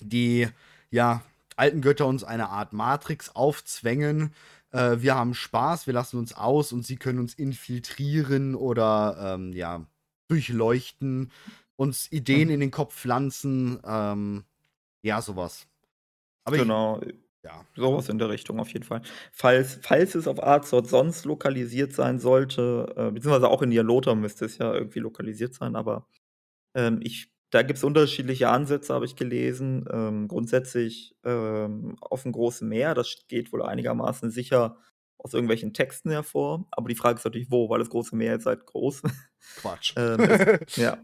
die, 0.00 0.48
ja, 0.90 1.22
alten 1.56 1.80
Götter 1.80 2.06
uns 2.06 2.24
eine 2.24 2.50
Art 2.50 2.72
Matrix 2.72 3.34
aufzwängen. 3.34 4.34
Äh, 4.72 4.96
wir 5.00 5.14
haben 5.14 5.34
Spaß, 5.34 5.86
wir 5.86 5.94
lassen 5.94 6.18
uns 6.18 6.34
aus 6.34 6.72
und 6.72 6.84
sie 6.84 6.96
können 6.96 7.18
uns 7.18 7.34
infiltrieren 7.34 8.54
oder 8.54 9.34
ähm, 9.34 9.52
ja, 9.52 9.86
durchleuchten, 10.28 11.32
uns 11.76 12.10
Ideen 12.12 12.48
mhm. 12.48 12.54
in 12.54 12.60
den 12.60 12.70
Kopf 12.70 12.94
pflanzen. 12.94 13.80
Ähm, 13.84 14.44
ja, 15.02 15.22
sowas. 15.22 15.66
Aber 16.44 16.56
genau. 16.56 17.00
Ich, 17.02 17.14
ja. 17.46 17.64
Sowas 17.76 18.08
in 18.08 18.18
der 18.18 18.28
Richtung 18.28 18.58
auf 18.58 18.72
jeden 18.72 18.84
Fall. 18.84 19.02
Falls, 19.30 19.78
falls 19.80 20.16
es 20.16 20.26
auf 20.26 20.42
Artsort 20.42 20.88
sonst 20.88 21.24
lokalisiert 21.24 21.92
sein 21.92 22.18
sollte, 22.18 22.92
äh, 22.96 23.10
beziehungsweise 23.12 23.48
auch 23.48 23.62
in 23.62 23.68
Nialota 23.68 24.16
müsste 24.16 24.46
es 24.46 24.58
ja 24.58 24.74
irgendwie 24.74 24.98
lokalisiert 24.98 25.54
sein, 25.54 25.76
aber 25.76 26.08
ähm, 26.74 26.98
ich 27.04 27.30
da 27.50 27.62
gibt 27.62 27.78
es 27.78 27.84
unterschiedliche 27.84 28.48
Ansätze, 28.48 28.92
habe 28.92 29.04
ich 29.04 29.16
gelesen. 29.16 29.86
Ähm, 29.90 30.28
grundsätzlich 30.28 31.14
ähm, 31.24 31.96
auf 32.00 32.22
dem 32.22 32.32
großen 32.32 32.68
Meer, 32.68 32.94
das 32.94 33.16
geht 33.28 33.52
wohl 33.52 33.62
einigermaßen 33.62 34.30
sicher 34.30 34.78
aus 35.18 35.32
irgendwelchen 35.34 35.72
Texten 35.72 36.10
hervor. 36.10 36.66
Aber 36.70 36.88
die 36.88 36.96
Frage 36.96 37.18
ist 37.18 37.24
natürlich, 37.24 37.50
wo, 37.50 37.70
weil 37.70 37.78
das 37.78 37.90
große 37.90 38.16
Meer 38.16 38.36
ist 38.36 38.46
halt 38.46 38.66
groß. 38.66 39.02
Quatsch. 39.56 39.94
ähm, 39.96 40.20
es, 40.20 40.76
ja. 40.76 40.98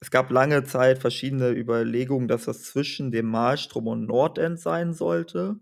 Es 0.00 0.10
gab 0.10 0.30
lange 0.30 0.64
Zeit 0.64 0.98
verschiedene 0.98 1.50
Überlegungen, 1.50 2.26
dass 2.26 2.46
das 2.46 2.64
zwischen 2.64 3.12
dem 3.12 3.26
Malstrom 3.26 3.86
und 3.86 4.06
Nordend 4.06 4.58
sein 4.58 4.94
sollte. 4.94 5.60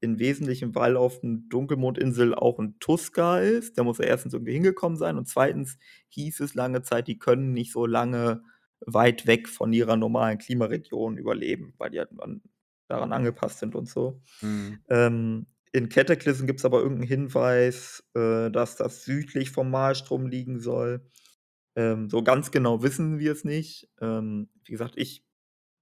In 0.00 0.18
wesentlichen, 0.18 0.74
weil 0.74 0.96
auf 0.96 1.20
der 1.20 1.38
Dunkelmondinsel 1.48 2.34
auch 2.34 2.58
ein 2.58 2.78
Tuska 2.78 3.40
ist. 3.40 3.78
Da 3.78 3.84
muss 3.84 3.98
er 3.98 4.06
erstens 4.06 4.32
irgendwie 4.32 4.52
hingekommen 4.52 4.96
sein. 4.96 5.18
Und 5.18 5.26
zweitens 5.26 5.78
hieß 6.10 6.40
es 6.40 6.54
lange 6.54 6.82
Zeit, 6.82 7.08
die 7.08 7.18
können 7.18 7.52
nicht 7.52 7.72
so 7.72 7.84
lange 7.84 8.42
weit 8.86 9.26
weg 9.26 9.48
von 9.48 9.72
ihrer 9.72 9.96
normalen 9.96 10.38
Klimaregion 10.38 11.16
überleben, 11.16 11.74
weil 11.78 11.90
die 11.90 11.98
halt 11.98 12.10
an, 12.18 12.42
daran 12.88 13.12
angepasst 13.12 13.58
sind 13.58 13.74
und 13.74 13.88
so. 13.88 14.20
Mhm. 14.40 14.78
Ähm, 14.88 15.46
in 15.72 15.88
Cataclysm 15.88 16.46
gibt 16.46 16.60
es 16.60 16.64
aber 16.64 16.78
irgendeinen 16.78 17.08
Hinweis, 17.08 18.04
äh, 18.14 18.50
dass 18.50 18.76
das 18.76 19.04
südlich 19.04 19.50
vom 19.50 19.70
Malstrom 19.70 20.26
liegen 20.26 20.60
soll. 20.60 21.06
Ähm, 21.76 22.08
so 22.08 22.22
ganz 22.22 22.50
genau 22.50 22.82
wissen 22.82 23.18
wir 23.18 23.32
es 23.32 23.44
nicht. 23.44 23.88
Ähm, 24.00 24.48
wie 24.64 24.72
gesagt, 24.72 24.94
ich 24.96 25.24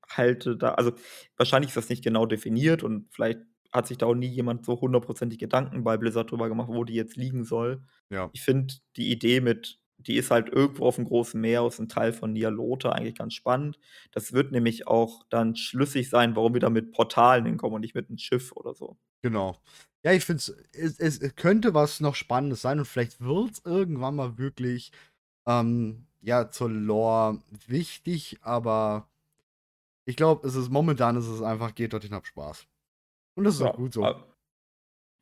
halte 0.08 0.56
da, 0.56 0.74
also 0.74 0.92
wahrscheinlich 1.36 1.70
ist 1.70 1.76
das 1.76 1.88
nicht 1.88 2.04
genau 2.04 2.26
definiert 2.26 2.82
und 2.82 3.08
vielleicht 3.12 3.40
hat 3.72 3.86
sich 3.86 3.98
da 3.98 4.06
auch 4.06 4.14
nie 4.14 4.28
jemand 4.28 4.64
so 4.64 4.80
hundertprozentig 4.80 5.38
Gedanken 5.38 5.84
bei 5.84 5.96
Blizzard 5.96 6.30
drüber 6.30 6.48
gemacht, 6.48 6.68
wo 6.70 6.84
die 6.84 6.94
jetzt 6.94 7.16
liegen 7.16 7.44
soll. 7.44 7.82
Ja. 8.10 8.30
Ich 8.32 8.42
finde 8.42 8.74
die 8.96 9.10
Idee 9.10 9.40
mit 9.40 9.80
die 9.98 10.16
ist 10.16 10.30
halt 10.30 10.48
irgendwo 10.48 10.86
auf 10.86 10.96
dem 10.96 11.04
großen 11.04 11.40
Meer, 11.40 11.62
aus 11.62 11.78
einem 11.78 11.88
Teil 11.88 12.12
von 12.12 12.32
Nialota, 12.32 12.90
eigentlich 12.92 13.14
ganz 13.14 13.34
spannend. 13.34 13.78
Das 14.12 14.32
wird 14.32 14.52
nämlich 14.52 14.86
auch 14.86 15.24
dann 15.30 15.56
schlüssig 15.56 16.10
sein, 16.10 16.36
warum 16.36 16.54
wir 16.54 16.60
da 16.60 16.70
mit 16.70 16.92
Portalen 16.92 17.46
hinkommen 17.46 17.76
und 17.76 17.80
nicht 17.80 17.94
mit 17.94 18.08
einem 18.08 18.18
Schiff 18.18 18.52
oder 18.52 18.74
so. 18.74 18.96
Genau. 19.22 19.56
Ja, 20.02 20.12
ich 20.12 20.24
finde 20.24 20.42
es, 20.72 21.00
es 21.00 21.36
könnte 21.36 21.74
was 21.74 22.00
noch 22.00 22.14
Spannendes 22.14 22.62
sein 22.62 22.78
und 22.78 22.84
vielleicht 22.84 23.20
wird 23.20 23.52
es 23.52 23.62
irgendwann 23.64 24.16
mal 24.16 24.38
wirklich 24.38 24.92
ähm, 25.46 26.06
ja, 26.20 26.50
zur 26.50 26.70
Lore 26.70 27.40
wichtig, 27.66 28.38
aber 28.42 29.08
ich 30.04 30.16
glaube, 30.16 30.46
es 30.46 30.54
ist 30.54 30.70
momentan 30.70 31.16
ist 31.16 31.26
es 31.26 31.42
einfach, 31.42 31.74
geht 31.74 31.92
dorthin, 31.92 32.14
hab 32.14 32.26
Spaß. 32.26 32.66
Und 33.34 33.44
das 33.44 33.54
ist 33.54 33.60
ja, 33.60 33.68
auch 33.68 33.76
gut 33.76 33.92
so. 33.92 34.02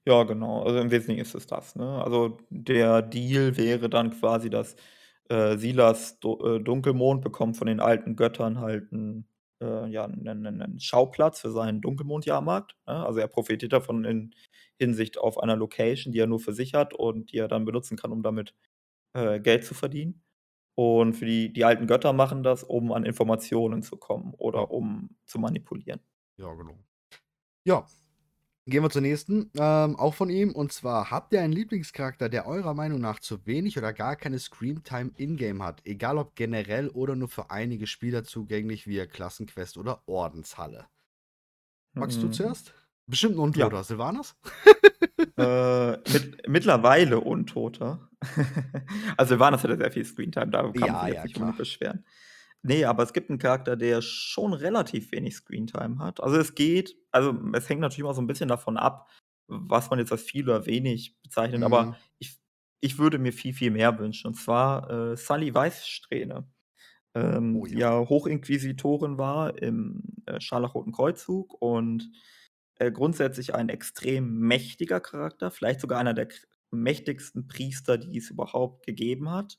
Ja, 0.07 0.23
genau. 0.25 0.63
Also 0.65 0.79
im 0.81 0.91
Wesentlichen 0.91 1.21
ist 1.23 1.35
es 1.35 1.47
das, 1.47 1.77
ne? 1.77 2.03
Also 2.05 2.37
der 2.51 3.01
Deal 3.01 3.57
wäre 3.57 3.89
dann 3.89 4.11
quasi, 4.11 4.51
dass, 4.51 4.77
äh, 5.31 5.57
Silas 5.57 6.19
Du 6.21 6.39
äh, 6.45 6.61
Dunkelmond 6.61 7.23
bekommt 7.25 7.57
von 7.57 7.67
den 7.67 7.81
alten 7.81 8.15
Göttern 8.15 8.59
halt 8.61 8.93
'n, 8.93 9.27
äh, 9.63 9.87
ja, 9.89 10.07
'nen 10.07 10.43
'nen 10.43 10.59
'nen 10.59 10.79
Schauplatz 10.79 11.41
für 11.41 11.51
seinen 11.51 11.81
Dunkelmond-Jahrmarkt, 11.81 12.77
ne? 12.87 13.07
Also 13.07 13.19
er 13.21 13.29
profitiert 13.29 13.73
davon 13.73 14.05
in 14.05 14.35
Hinsicht 14.79 15.17
auf 15.17 15.39
einer 15.39 15.57
Location, 15.57 16.13
die 16.13 16.19
er 16.19 16.27
nur 16.27 16.41
für 16.41 16.53
sich 16.53 16.75
hat 16.75 16.93
und 16.93 17.33
die 17.33 17.39
er 17.39 17.49
dann 17.49 17.65
benutzen 17.65 17.97
kann, 17.97 18.13
um 18.13 18.23
damit, 18.23 18.53
äh, 19.15 19.41
Geld 19.41 19.65
zu 19.65 19.75
verdienen. 19.75 20.23
Und 20.77 21.15
für 21.15 21.27
die 21.27 21.53
die 21.53 21.65
alten 21.65 21.87
Götter 21.89 22.13
machen 22.15 22.43
das, 22.45 22.65
um 22.65 22.93
an 22.93 23.05
Informationen 23.07 23.83
zu 23.83 23.97
kommen 23.99 24.35
oder 24.39 24.71
um 24.73 25.17
zu 25.27 25.39
manipulieren. 25.39 26.01
Ja, 26.39 26.53
genau. 26.55 26.85
Ja. 27.67 27.87
Gehen 28.67 28.83
wir 28.83 28.89
zur 28.89 29.03
nächsten, 29.03 29.51
ähm, 29.59 29.97
auch 29.97 30.15
von 30.15 30.31
ihm. 30.31 30.53
Und 30.53 30.73
zwar, 30.73 31.11
habt 31.11 31.35
ihr 31.35 31.43
einen 31.43 31.53
Lieblingscharakter, 31.53 32.31
der 32.31 32.47
eurer 32.47 32.73
Meinung 32.73 32.99
nach 32.99 33.21
zu 33.21 33.45
wenig 33.47 33.77
oder 33.77 33.93
gar 33.93 34.17
keine 34.17 34.39
Screamtime 34.39 35.11
in-game 35.17 35.63
hat? 35.63 35.83
Egal 35.85 36.17
ob 36.17 36.35
generell 36.35 36.89
oder 36.89 37.15
nur 37.15 37.29
für 37.29 37.51
einige 37.51 37.87
Spieler 37.87 38.25
zugänglich 38.25 38.87
via 38.87 39.05
Klassenquest 39.05 39.77
oder 39.77 40.03
Ordenshalle. 40.07 40.87
Magst 41.93 42.23
du 42.23 42.27
mhm. 42.27 42.33
zuerst? 42.33 42.75
Bestimmt 43.07 43.37
ein 43.37 43.41
Untoter, 43.41 43.77
ja. 43.77 43.83
Silvanas? 43.85 44.35
äh, 45.37 45.93
mit, 46.11 46.49
mittlerweile 46.49 47.21
Untoter. 47.21 48.09
also 49.19 49.29
Silvanas 49.29 49.63
hatte 49.63 49.77
sehr 49.77 49.93
viel 49.93 50.07
Screentime, 50.07 50.49
da 50.49 50.63
kann 50.63 50.75
ja, 50.75 50.93
man 50.93 51.23
sich 51.23 51.37
ja, 51.37 51.47
nicht 51.47 51.59
beschweren. 51.59 52.05
Nee, 52.67 52.85
aber 52.87 53.03
es 53.03 53.13
gibt 53.13 53.29
einen 53.31 53.39
Charakter, 53.39 53.77
der 53.77 54.01
schon 54.01 54.55
relativ 54.55 55.13
wenig 55.13 55.37
Screentime 55.37 55.99
hat. 55.99 56.21
Also, 56.23 56.37
es 56.39 56.55
geht 56.55 56.97
also, 57.13 57.35
es 57.55 57.69
hängt 57.69 57.81
natürlich 57.83 58.01
immer 58.01 58.15
so 58.15 58.23
ein 58.23 58.27
bisschen 58.27 58.49
davon 58.49 58.77
ab, 58.79 59.09
was 59.49 59.91
man 59.91 59.99
jetzt 59.99 60.13
als 60.13 60.23
viel 60.23 60.45
oder 60.49 60.67
wenig 60.67 61.21
bezeichnet, 61.23 61.63
Mhm. 61.63 61.63
aber 61.63 61.97
ich 62.19 62.39
ich 62.81 62.99
würde 62.99 63.19
mir 63.19 63.33
viel, 63.33 63.55
viel 63.55 63.71
mehr 63.71 63.99
wünschen, 63.99 64.29
und 64.29 64.35
zwar, 64.35 64.91
äh, 65.13 65.17
Sully 65.17 65.55
Weißsträhne, 65.55 66.49
ähm, 67.15 67.61
Oh 67.61 67.67
die 67.67 67.79
ja. 67.79 67.81
ja 67.81 68.01
Hochinquisitorin 68.09 69.19
war 69.19 69.59
im, 69.63 70.03
äh, 70.27 70.41
Scharlachroten 70.41 70.93
Kreuzzug 70.93 71.55
und, 71.63 72.11
äh, 72.77 72.91
grundsätzlich 72.93 73.55
ein 73.55 73.69
extrem 73.71 74.39
mächtiger 74.41 75.01
Charakter, 75.01 75.51
vielleicht 75.51 75.81
sogar 75.81 75.99
einer 76.01 76.15
der 76.15 76.29
mächtigsten 76.73 77.47
Priester, 77.49 77.99
die 77.99 78.19
es 78.19 78.31
überhaupt 78.31 78.87
gegeben 78.87 79.31
hat, 79.31 79.59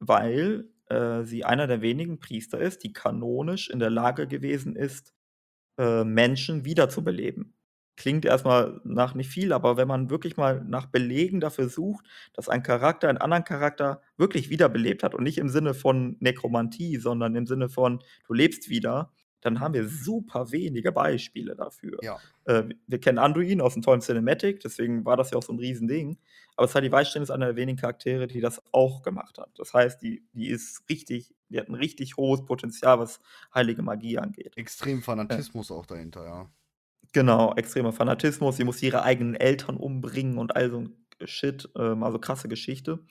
weil 0.00 0.70
äh, 0.88 1.22
sie 1.24 1.44
einer 1.44 1.66
der 1.66 1.80
wenigen 1.80 2.18
Priester 2.18 2.58
ist, 2.60 2.82
die 2.84 2.92
kanonisch 2.92 3.70
in 3.70 3.78
der 3.78 3.90
Lage 3.90 4.26
gewesen 4.26 4.76
ist, 4.76 5.14
äh, 5.78 6.04
Menschen 6.04 6.64
wiederzubeleben. 6.64 7.54
Klingt 7.96 8.24
erstmal 8.24 8.80
nach 8.84 9.14
nicht 9.14 9.30
viel, 9.30 9.52
aber 9.52 9.76
wenn 9.76 9.86
man 9.86 10.10
wirklich 10.10 10.36
mal 10.36 10.64
nach 10.66 10.86
Belegen 10.86 11.40
dafür 11.40 11.68
sucht, 11.68 12.04
dass 12.32 12.48
ein 12.48 12.64
Charakter 12.64 13.08
einen 13.08 13.18
anderen 13.18 13.44
Charakter 13.44 14.02
wirklich 14.16 14.50
wiederbelebt 14.50 15.04
hat 15.04 15.14
und 15.14 15.22
nicht 15.22 15.38
im 15.38 15.48
Sinne 15.48 15.74
von 15.74 16.16
Nekromantie, 16.18 16.96
sondern 16.96 17.36
im 17.36 17.46
Sinne 17.46 17.68
von 17.68 18.02
du 18.26 18.34
lebst 18.34 18.68
wieder, 18.68 19.12
dann 19.44 19.60
haben 19.60 19.74
wir 19.74 19.86
super 19.86 20.50
wenige 20.50 20.90
Beispiele 20.90 21.54
dafür. 21.54 21.98
Ja. 22.02 22.18
Äh, 22.46 22.64
wir 22.86 22.98
kennen 22.98 23.18
Anduin 23.18 23.60
aus 23.60 23.74
dem 23.74 23.82
tollen 23.82 24.00
Cinematic, 24.00 24.60
deswegen 24.60 25.04
war 25.04 25.16
das 25.16 25.30
ja 25.30 25.38
auch 25.38 25.42
so 25.42 25.52
ein 25.52 25.58
Riesending. 25.58 26.18
Aber 26.56 26.68
Sadie 26.68 26.92
Weißstein 26.92 27.22
ist 27.22 27.30
einer 27.30 27.46
der 27.46 27.56
wenigen 27.56 27.78
Charaktere, 27.78 28.26
die 28.26 28.40
das 28.40 28.62
auch 28.72 29.02
gemacht 29.02 29.38
hat. 29.38 29.50
Das 29.56 29.74
heißt, 29.74 30.00
die, 30.02 30.24
die 30.32 30.48
ist 30.48 30.88
richtig, 30.88 31.34
die 31.48 31.58
hat 31.58 31.68
ein 31.68 31.74
richtig 31.74 32.16
hohes 32.16 32.44
Potenzial, 32.44 32.98
was 32.98 33.20
heilige 33.52 33.82
Magie 33.82 34.18
angeht. 34.18 34.56
Extrem 34.56 35.02
Fanatismus 35.02 35.70
ja. 35.70 35.76
auch 35.76 35.86
dahinter, 35.86 36.24
ja. 36.24 36.50
Genau, 37.12 37.54
extremer 37.54 37.92
Fanatismus. 37.92 38.56
Sie 38.56 38.64
muss 38.64 38.82
ihre 38.82 39.02
eigenen 39.02 39.34
Eltern 39.34 39.76
umbringen 39.76 40.38
und 40.38 40.56
all 40.56 40.70
so 40.70 40.80
ein 40.80 41.06
Shit, 41.24 41.70
ähm, 41.76 42.02
also 42.02 42.18
krasse 42.18 42.48
Geschichte. 42.48 43.04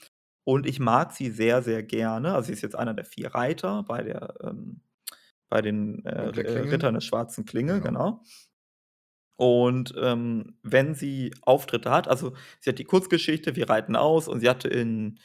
Und 0.44 0.66
ich 0.66 0.80
mag 0.80 1.14
sie 1.14 1.30
sehr, 1.30 1.64
sehr 1.64 1.84
gerne. 1.84 2.34
Also 2.36 2.48
sie 2.48 2.54
ist 2.54 2.62
jetzt 2.62 2.76
einer 2.76 2.94
der 2.94 3.06
vier 3.06 3.34
Reiter 3.34 3.84
bei 3.84 4.04
der 4.04 4.34
ähm, 4.42 4.82
bei 5.50 5.62
den 5.62 6.04
äh, 6.04 6.30
Rittern 6.30 6.96
der 6.96 7.02
schwarzen 7.02 7.46
Klinge, 7.46 7.80
genau. 7.80 8.22
genau. 8.22 8.24
Und 9.36 9.94
ähm, 10.00 10.58
wenn 10.62 10.94
sie 10.94 11.34
Auftritte 11.42 11.90
hat, 11.92 12.08
also 12.08 12.34
sie 12.60 12.70
hat 12.70 12.80
die 12.80 12.84
Kurzgeschichte, 12.84 13.56
wir 13.56 13.70
reiten 13.70 13.96
aus 13.96 14.28
und 14.28 14.42
sie 14.42 14.50
hatte 14.50 14.68
in 14.68 15.20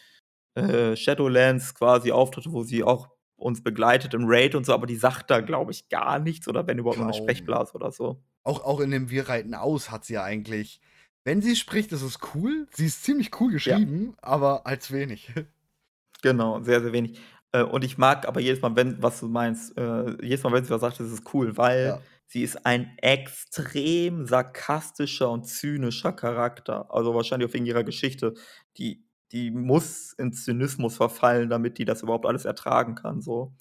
äh, 0.54 0.96
Shadowlands 0.96 1.74
quasi 1.74 2.12
Auftritte, 2.12 2.52
wo 2.52 2.62
sie 2.62 2.82
auch 2.82 3.08
uns 3.36 3.62
begleitet 3.62 4.14
im 4.14 4.24
Raid 4.24 4.54
und 4.54 4.66
so, 4.66 4.72
aber 4.72 4.86
die 4.86 4.96
sagt 4.96 5.30
da, 5.30 5.40
glaube 5.40 5.70
ich, 5.70 5.88
gar 5.88 6.18
nichts 6.18 6.48
oder 6.48 6.66
wenn 6.66 6.78
überhaupt 6.78 6.98
nur 6.98 7.06
eine 7.06 7.14
Sprechblase 7.14 7.74
oder 7.74 7.92
so. 7.92 8.20
Auch, 8.42 8.64
auch 8.64 8.80
in 8.80 8.90
dem 8.90 9.10
Wir 9.10 9.28
reiten 9.28 9.54
aus 9.54 9.90
hat 9.90 10.04
sie 10.04 10.14
ja 10.14 10.24
eigentlich, 10.24 10.80
wenn 11.24 11.40
sie 11.40 11.54
spricht, 11.54 11.92
ist 11.92 12.02
es 12.02 12.18
cool. 12.34 12.66
Sie 12.72 12.86
ist 12.86 13.04
ziemlich 13.04 13.38
cool 13.40 13.52
geschrieben, 13.52 14.14
ja. 14.16 14.22
aber 14.22 14.66
als 14.66 14.92
wenig. 14.92 15.32
Genau, 16.20 16.60
sehr, 16.62 16.80
sehr 16.80 16.92
wenig. 16.92 17.20
Äh, 17.52 17.62
und 17.62 17.84
ich 17.84 17.96
mag 17.96 18.26
aber 18.26 18.40
jedes 18.40 18.60
Mal, 18.60 18.74
wenn, 18.74 19.00
was 19.00 19.20
du 19.20 19.28
meinst, 19.28 19.78
äh, 19.78 20.16
jedes 20.20 20.42
Mal, 20.42 20.52
wenn 20.52 20.64
sie 20.64 20.70
was 20.70 20.80
sagt, 20.80 20.98
ist 20.98 21.12
es 21.12 21.22
cool, 21.32 21.56
weil 21.56 21.86
ja. 21.86 22.00
Sie 22.28 22.42
ist 22.42 22.64
ein 22.66 22.96
extrem 22.98 24.26
sarkastischer 24.26 25.30
und 25.30 25.44
zynischer 25.44 26.12
Charakter. 26.12 26.92
Also 26.94 27.14
wahrscheinlich 27.14 27.48
auch 27.48 27.54
wegen 27.54 27.66
ihrer 27.66 27.84
Geschichte. 27.84 28.34
Die, 28.76 29.02
die 29.32 29.50
muss 29.50 30.12
in 30.12 30.32
Zynismus 30.32 30.96
verfallen, 30.96 31.48
damit 31.48 31.78
die 31.78 31.84
das 31.84 32.02
überhaupt 32.02 32.26
alles 32.26 32.44
ertragen 32.44 32.94
kann. 32.94 33.20
So. 33.20 33.54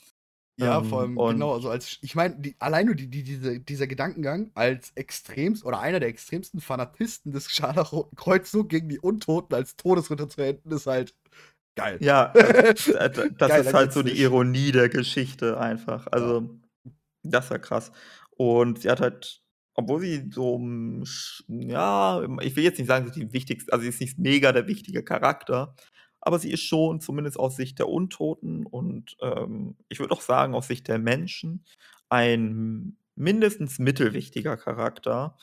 Ja, 0.59 0.81
vor 0.81 1.01
allem, 1.01 1.19
ähm, 1.19 1.27
genau, 1.33 1.53
also 1.53 1.69
als 1.69 1.99
ich 2.01 2.15
meine, 2.15 2.35
allein 2.57 2.87
nur 2.87 2.95
die, 2.95 3.07
die, 3.07 3.23
diese, 3.23 3.59
dieser 3.59 3.85
Gedankengang 3.85 4.49
als 4.55 4.91
extremst 4.95 5.63
oder 5.63 5.79
einer 5.79 5.99
der 5.99 6.09
extremsten 6.09 6.61
Fanatisten 6.61 7.31
des 7.31 7.51
Scharlachroten 7.51 8.15
Kreuzzug 8.15 8.69
gegen 8.69 8.89
die 8.89 8.99
Untoten 8.99 9.53
als 9.53 9.75
Todesritter 9.75 10.27
zu 10.29 10.41
enden, 10.41 10.71
ist 10.71 10.87
halt 10.87 11.15
Geil. 11.75 11.99
Ja, 12.01 12.33
das, 12.33 12.85
das 12.85 13.49
Geil, 13.49 13.61
ist 13.61 13.73
halt 13.73 13.93
so 13.93 14.01
die 14.01 14.19
Ironie 14.19 14.71
der 14.71 14.89
Geschichte 14.89 15.59
einfach. 15.59 16.07
Also, 16.11 16.41
ja. 16.83 16.91
das 17.21 17.51
war 17.51 17.59
krass. 17.59 17.91
Und 18.37 18.79
sie 18.81 18.89
hat 18.89 19.01
halt 19.01 19.41
obwohl 19.79 20.01
sie 20.01 20.29
so, 20.31 20.55
hm, 20.57 21.03
ja, 21.49 22.23
ich 22.41 22.55
will 22.55 22.63
jetzt 22.63 22.79
nicht 22.79 22.87
sagen, 22.87 23.05
sie 23.05 23.11
ist 23.11 23.29
die 23.29 23.33
wichtigste 23.33 23.71
also, 23.73 23.83
sie 23.83 23.89
ist 23.89 24.01
nicht 24.01 24.17
mega 24.19 24.51
der 24.51 24.67
wichtige 24.67 25.03
Charakter, 25.03 25.75
aber 26.21 26.39
sie 26.39 26.51
ist 26.51 26.63
schon 26.63 26.99
zumindest 27.01 27.37
aus 27.39 27.55
Sicht 27.57 27.77
der 27.79 27.87
Untoten 27.89 28.65
und, 28.65 29.15
ähm, 29.21 29.77
ich 29.89 29.99
würde 29.99 30.13
auch 30.13 30.21
sagen, 30.21 30.55
aus 30.55 30.67
Sicht 30.67 30.87
der 30.87 30.97
Menschen 30.99 31.63
ein 32.09 32.97
mindestens 33.15 33.79
mittelwichtiger 33.79 34.57
Charakter. 34.57 35.37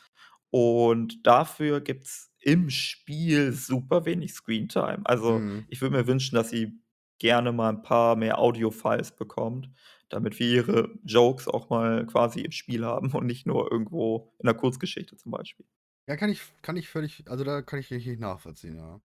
Und 0.51 1.25
dafür 1.27 1.81
gibt's 1.81 2.31
im 2.39 2.69
Spiel 2.69 3.51
super 3.53 4.05
wenig 4.05 4.33
Screentime. 4.33 5.01
Also, 5.05 5.45
Mhm. 5.45 5.67
ich 5.67 5.81
würde 5.81 5.97
mir 5.97 6.07
wünschen, 6.07 6.35
dass 6.35 6.49
sie 6.49 6.79
gerne 7.19 7.51
mal 7.51 7.69
'n 7.71 7.81
paar 7.81 8.15
mehr 8.15 8.39
Audio-Files 8.39 9.15
bekommt, 9.15 9.69
damit 10.15 10.39
wir 10.39 10.47
ihre 10.47 10.89
Jokes 11.05 11.47
auch 11.47 11.69
mal 11.69 12.05
quasi 12.07 12.41
im 12.41 12.51
Spiel 12.51 12.85
haben 12.85 13.11
und 13.13 13.25
nicht 13.27 13.45
nur 13.47 13.71
irgendwo 13.71 14.33
in 14.39 14.47
'ner 14.47 14.53
Kurzgeschichte 14.55 15.17
zum 15.17 15.31
Beispiel. 15.31 15.65
Ja, 16.07 16.15
kann 16.17 16.29
ich 16.29 16.41
kann 16.61 16.77
ich 16.77 16.87
völlig 16.89 17.23
also, 17.29 17.43
da 17.43 17.61
kann 17.63 17.79
ich 17.79 17.89
richtig 17.91 18.19
nachvollziehen, 18.19 18.75
ja. 18.75 19.01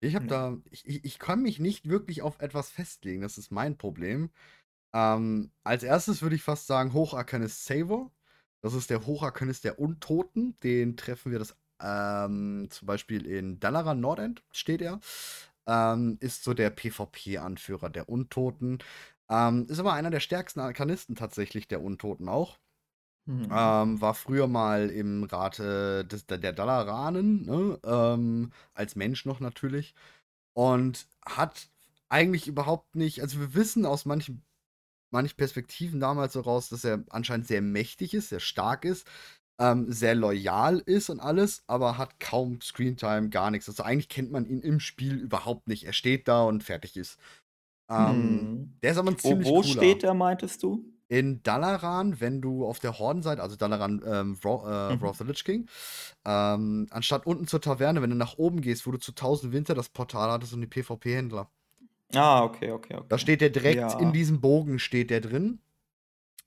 Ich 0.00 0.14
habe 0.16 0.24
Ja. 0.24 0.28
da 0.28 0.58
ich 0.70 0.86
ich 1.04 1.18
kann 1.20 1.42
mich 1.42 1.60
nicht 1.60 1.88
wirklich 1.88 2.22
auf 2.22 2.40
etwas 2.40 2.70
festlegen, 2.70 3.22
das 3.22 3.38
ist 3.38 3.52
mein 3.52 3.78
Problem. 3.78 4.30
Ähm, 4.94 5.52
als 5.64 5.82
Erstes 5.84 6.22
würde 6.22 6.36
ich 6.36 6.42
fast 6.42 6.66
sagen 6.68 6.94
Hocharcanist 6.94 7.66
Savor. 7.66 8.12
Das 8.62 8.74
ist 8.74 8.90
der 8.90 9.06
Hocharcanist 9.06 9.64
der 9.64 9.78
Untoten. 9.80 10.58
Den 10.62 10.96
treffen 10.96 11.32
wir 11.32 11.38
das, 11.40 11.56
ähm, 11.82 12.68
zum 12.70 12.86
Beispiel 12.86 13.26
in 13.26 13.60
Dalaran 13.60 14.00
Nordend 14.00 14.44
steht 14.52 14.82
er. 14.82 15.00
Ähm, 15.66 16.18
ist 16.20 16.44
so 16.44 16.54
der 16.54 16.70
PvP-Anführer 16.70 17.90
der 17.90 18.08
Untoten. 18.10 18.78
Ähm, 19.30 19.66
ist 19.68 19.78
aber 19.78 19.92
einer 19.94 20.10
der 20.10 20.20
stärksten 20.20 20.60
Arkanisten 20.60 21.14
tatsächlich 21.16 21.68
der 21.68 21.82
Untoten 21.82 22.28
auch. 22.28 22.58
Mhm. 23.26 23.48
Ähm, 23.52 24.00
war 24.00 24.14
früher 24.14 24.48
mal 24.48 24.90
im 24.90 25.24
Rate 25.24 26.04
des 26.06 26.26
der 26.26 26.38
der 26.38 26.52
Dalaranen, 26.52 27.46
ne, 27.46 27.78
ähm, 27.84 28.52
als 28.74 28.96
Mensch 28.96 29.26
noch 29.26 29.40
natürlich. 29.40 29.94
Und 30.54 31.08
hat 31.26 31.68
eigentlich 32.10 32.48
überhaupt 32.48 32.96
nicht 32.96 33.22
also, 33.22 33.40
wir 33.40 33.54
wissen 33.54 33.86
aus 33.86 34.04
manchen 34.06 34.44
manchen 35.10 35.36
Perspektiven 35.36 36.00
damals 36.00 36.34
so 36.34 36.40
raus, 36.40 36.68
dass 36.70 36.84
er 36.84 37.04
anscheinend 37.10 37.46
sehr 37.46 37.62
mächtig 37.62 38.14
ist, 38.14 38.30
sehr 38.30 38.40
stark 38.40 38.84
ist, 38.84 39.06
ähm, 39.60 39.92
sehr 39.92 40.14
loyal 40.14 40.78
ist 40.80 41.10
und 41.10 41.20
alles, 41.20 41.64
aber 41.68 41.98
hat 41.98 42.20
kaum 42.20 42.60
Screentime, 42.62 43.30
gar 43.30 43.50
nix. 43.50 43.68
Also, 43.68 43.82
eigentlich 43.84 44.08
kennt 44.08 44.32
man 44.32 44.46
ihn 44.46 44.60
im 44.62 44.80
Spiel 44.80 45.16
überhaupt 45.18 45.68
nicht. 45.68 45.84
Er 45.86 45.92
steht 45.92 46.28
da 46.28 46.42
und 46.44 46.64
fertig 46.64 46.96
ist. 46.96 47.18
Ähm, 47.90 48.48
Mhm. 48.48 48.80
der 48.82 48.92
ist 48.92 48.98
aber 48.98 49.10
'n 49.10 49.18
Wo 49.22 49.42
ziemlich 49.42 49.54
wo 49.54 49.62
cooler. 49.62 49.62
steht 49.62 50.02
der, 50.02 50.14
meintest 50.14 50.62
du? 50.62 50.92
In 51.12 51.42
Dalaran, 51.42 52.20
wenn 52.20 52.40
du 52.40 52.64
auf 52.64 52.78
der 52.78 53.00
Hordenseite 53.00 53.42
also, 53.42 53.56
Dalaran, 53.56 54.00
ähm, 54.06 54.38
Wrath 54.44 55.12
äh, 55.12 55.14
Mhm. 55.14 55.18
The 55.18 55.24
Lich 55.24 55.42
King, 55.44 55.68
ähm, 56.24 56.86
anstatt 56.90 57.26
unten 57.26 57.48
zur 57.48 57.60
Taverne, 57.60 58.00
wenn 58.00 58.10
du 58.10 58.16
nach 58.16 58.38
oben 58.38 58.60
gehst, 58.60 58.86
wo 58.86 58.92
du 58.92 58.98
zu 58.98 59.10
Tausend 59.12 59.52
Winter 59.52 59.74
das 59.74 59.88
Portal 59.88 60.30
hattest 60.30 60.52
und 60.52 60.60
die 60.60 60.68
PvP-Händler. 60.68 61.50
Ah, 62.14 62.42
okay, 62.44 62.70
okay, 62.72 62.94
Da 63.10 63.18
okay. 63.18 63.18
steht 63.18 63.40
der 63.40 63.50
direkt 63.50 63.92
in 63.92 64.12
Ja. 64.12 64.12
diesem 64.12 64.40
Bogen 64.40 64.78
steht 64.78 65.10
der 65.10 65.20
drin. 65.20 65.60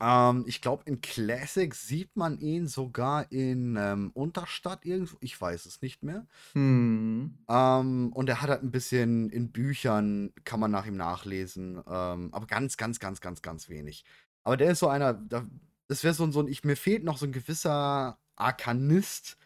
Ähm, 0.01 0.45
ich 0.47 0.61
glaube, 0.61 0.83
in 0.85 1.01
Classic 1.01 1.73
sieht 1.73 2.15
man 2.15 2.37
ihn 2.39 2.67
sogar 2.67 3.31
in, 3.31 3.75
ähm, 3.77 4.11
Unterstadt 4.13 4.85
irgendwo, 4.85 5.17
ich 5.21 5.39
weiß 5.39 5.65
es 5.65 5.81
nicht 5.81 6.03
mehr. 6.03 6.25
Mhm. 6.55 7.43
Ähm, 7.49 8.11
und 8.13 8.29
er 8.29 8.41
hat 8.41 8.49
halt 8.49 8.63
'n 8.63 8.71
bisschen 8.71 9.29
in 9.29 9.51
Büchern 9.51 10.31
kann 10.45 10.59
man 10.61 10.71
nach 10.71 10.85
ihm 10.85 10.95
nachlesen, 10.95 11.75
ähm, 11.87 12.29
aber 12.33 12.47
ganz, 12.47 12.77
ganz, 12.77 12.99
ganz, 12.99 13.19
ganz, 13.19 13.41
ganz 13.41 13.67
wenig. 13.69 14.05
Aber 14.43 14.55
der 14.57 14.71
ist 14.71 14.79
so 14.79 14.87
einer, 14.87 15.13
da 15.13 15.45
das 15.87 16.03
wäre 16.03 16.13
so 16.13 16.29
so 16.31 16.39
'n 16.41 16.47
ich 16.47 16.63
mir 16.63 16.77
fehlt 16.77 17.03
noch 17.03 17.17
so 17.17 17.25
'n 17.25 17.33
gewisser 17.33 18.17
Arkanist, 18.37 19.37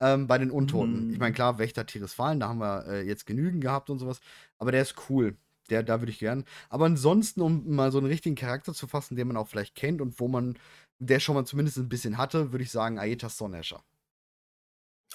ähm, 0.00 0.26
bei 0.26 0.38
den 0.38 0.50
Untoten. 0.50 1.06
Ich 1.10 1.18
meine, 1.20 1.32
klar, 1.32 1.58
Wächter 1.58 1.86
Tirisfalen, 1.86 2.40
da 2.40 2.48
haben 2.48 2.58
wir, 2.58 2.86
äh, 2.88 3.02
jetzt 3.06 3.26
genügend 3.26 3.60
gehabt 3.62 3.88
und 3.90 3.98
so 4.00 4.06
was, 4.08 4.20
aber 4.58 4.72
der 4.72 4.82
ist 4.82 5.08
cool. 5.08 5.38
Der 5.70 5.82
da 5.82 6.00
würde 6.00 6.12
ich 6.12 6.18
gern 6.18 6.44
aber 6.68 6.86
ansonsten, 6.86 7.40
um 7.40 7.74
mal 7.74 7.90
so 7.92 7.98
'n 7.98 8.06
richtigen 8.06 8.34
Charakter 8.36 8.74
zu 8.74 8.86
fassen, 8.86 9.16
den 9.16 9.28
man 9.28 9.36
auch 9.36 9.48
vielleicht 9.48 9.74
kennt 9.74 10.00
und 10.02 10.20
wo 10.20 10.28
man 10.28 10.58
der 10.98 11.20
schon 11.20 11.34
mal 11.34 11.44
zumindest 11.46 11.78
'n 11.78 11.88
bisschen 11.88 12.18
hatte, 12.18 12.52
würde 12.52 12.64
ich 12.64 12.70
sagen 12.70 12.98
Aetas 12.98 13.34
Stormnasher. 13.36 13.84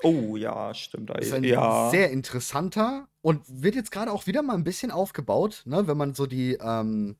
Oh 0.03 0.35
ja, 0.37 0.73
stimmt, 0.73 1.11
Ist 1.19 1.33
ein 1.33 1.49
ja. 1.49 1.69
sehr 1.71 2.11
interessanter 2.11 3.09
und 3.21 3.43
wird 3.47 3.75
jetzt 3.75 3.91
grade 3.91 4.11
auch 4.11 4.25
wieder 4.25 4.41
mal 4.41 4.55
'n 4.55 4.63
bisschen 4.63 4.89
aufgebaut, 4.89 5.63
ne, 5.65 5.85
wenn 5.87 5.97
man 5.97 6.13
so 6.13 6.25
die, 6.27 6.53
ähm, 6.61 7.17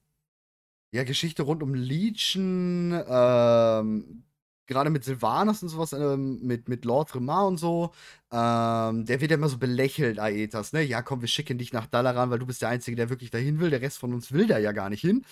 ja, 0.91 1.03
Geschichte 1.05 1.43
rund 1.43 1.63
um 1.63 1.73
Legion, 1.75 2.93
ähm, 3.07 4.25
grade 4.69 4.89
mit 4.91 5.03
Sylvanas 5.05 5.63
und 5.63 5.69
so 5.69 5.79
was, 5.79 5.93
ähm, 5.93 6.39
mit 6.43 6.69
mit 6.69 6.85
Lord 6.85 7.13
Remar 7.15 7.47
und 7.47 7.57
so, 7.59 7.91
ähm, 8.31 9.05
der 9.05 9.21
wird 9.21 9.31
ja 9.31 9.37
immer 9.37 9.49
so 9.49 9.57
belächelt, 9.59 10.19
Aetas, 10.19 10.73
ne? 10.73 10.83
„Ja, 10.83 11.01
komm, 11.03 11.21
wir 11.21 11.27
schicken 11.29 11.57
dich 11.59 11.73
nach 11.73 11.87
Dalaran, 11.87 12.31
weil 12.31 12.39
du 12.39 12.47
bist 12.47 12.61
der 12.61 12.69
Einzige, 12.69 12.95
der 12.97 13.09
wirklich 13.09 13.31
dahin 13.31 13.59
will. 13.59 13.71
Der 13.71 13.81
Rest 13.81 13.99
von 13.99 14.13
uns 14.13 14.31
will 14.31 14.47
da 14.47 14.57
ja 14.59 14.71
gar 14.73 14.89
nicht 14.89 15.01
hin. 15.01 15.25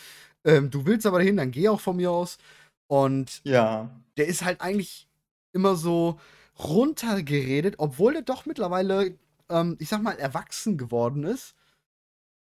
Ähm, 0.46 0.70
du 0.72 0.86
willst 0.88 1.06
aber 1.08 1.20
dahin, 1.20 1.38
dann 1.38 1.52
geh 1.52 1.70
auch 1.70 1.82
von 1.82 1.98
mir 1.98 2.12
aus.“ 2.12 2.38
Und 2.88 3.44
Ja. 3.44 3.90
der 4.18 4.28
ist 4.28 4.44
halt 4.44 4.62
eigentlich 4.62 5.08
immer 5.54 5.76
so 5.76 6.20
runtergeredet, 6.60 7.76
obwohl 7.80 8.14
der 8.14 8.22
doch 8.24 8.46
mittlerweile, 8.46 9.18
ähm, 9.50 9.78
ich 9.80 9.90
sage 9.90 10.04
mal, 10.04 10.18
erwachsen 10.20 10.78
geworden 10.78 11.24
ist. 11.24 11.56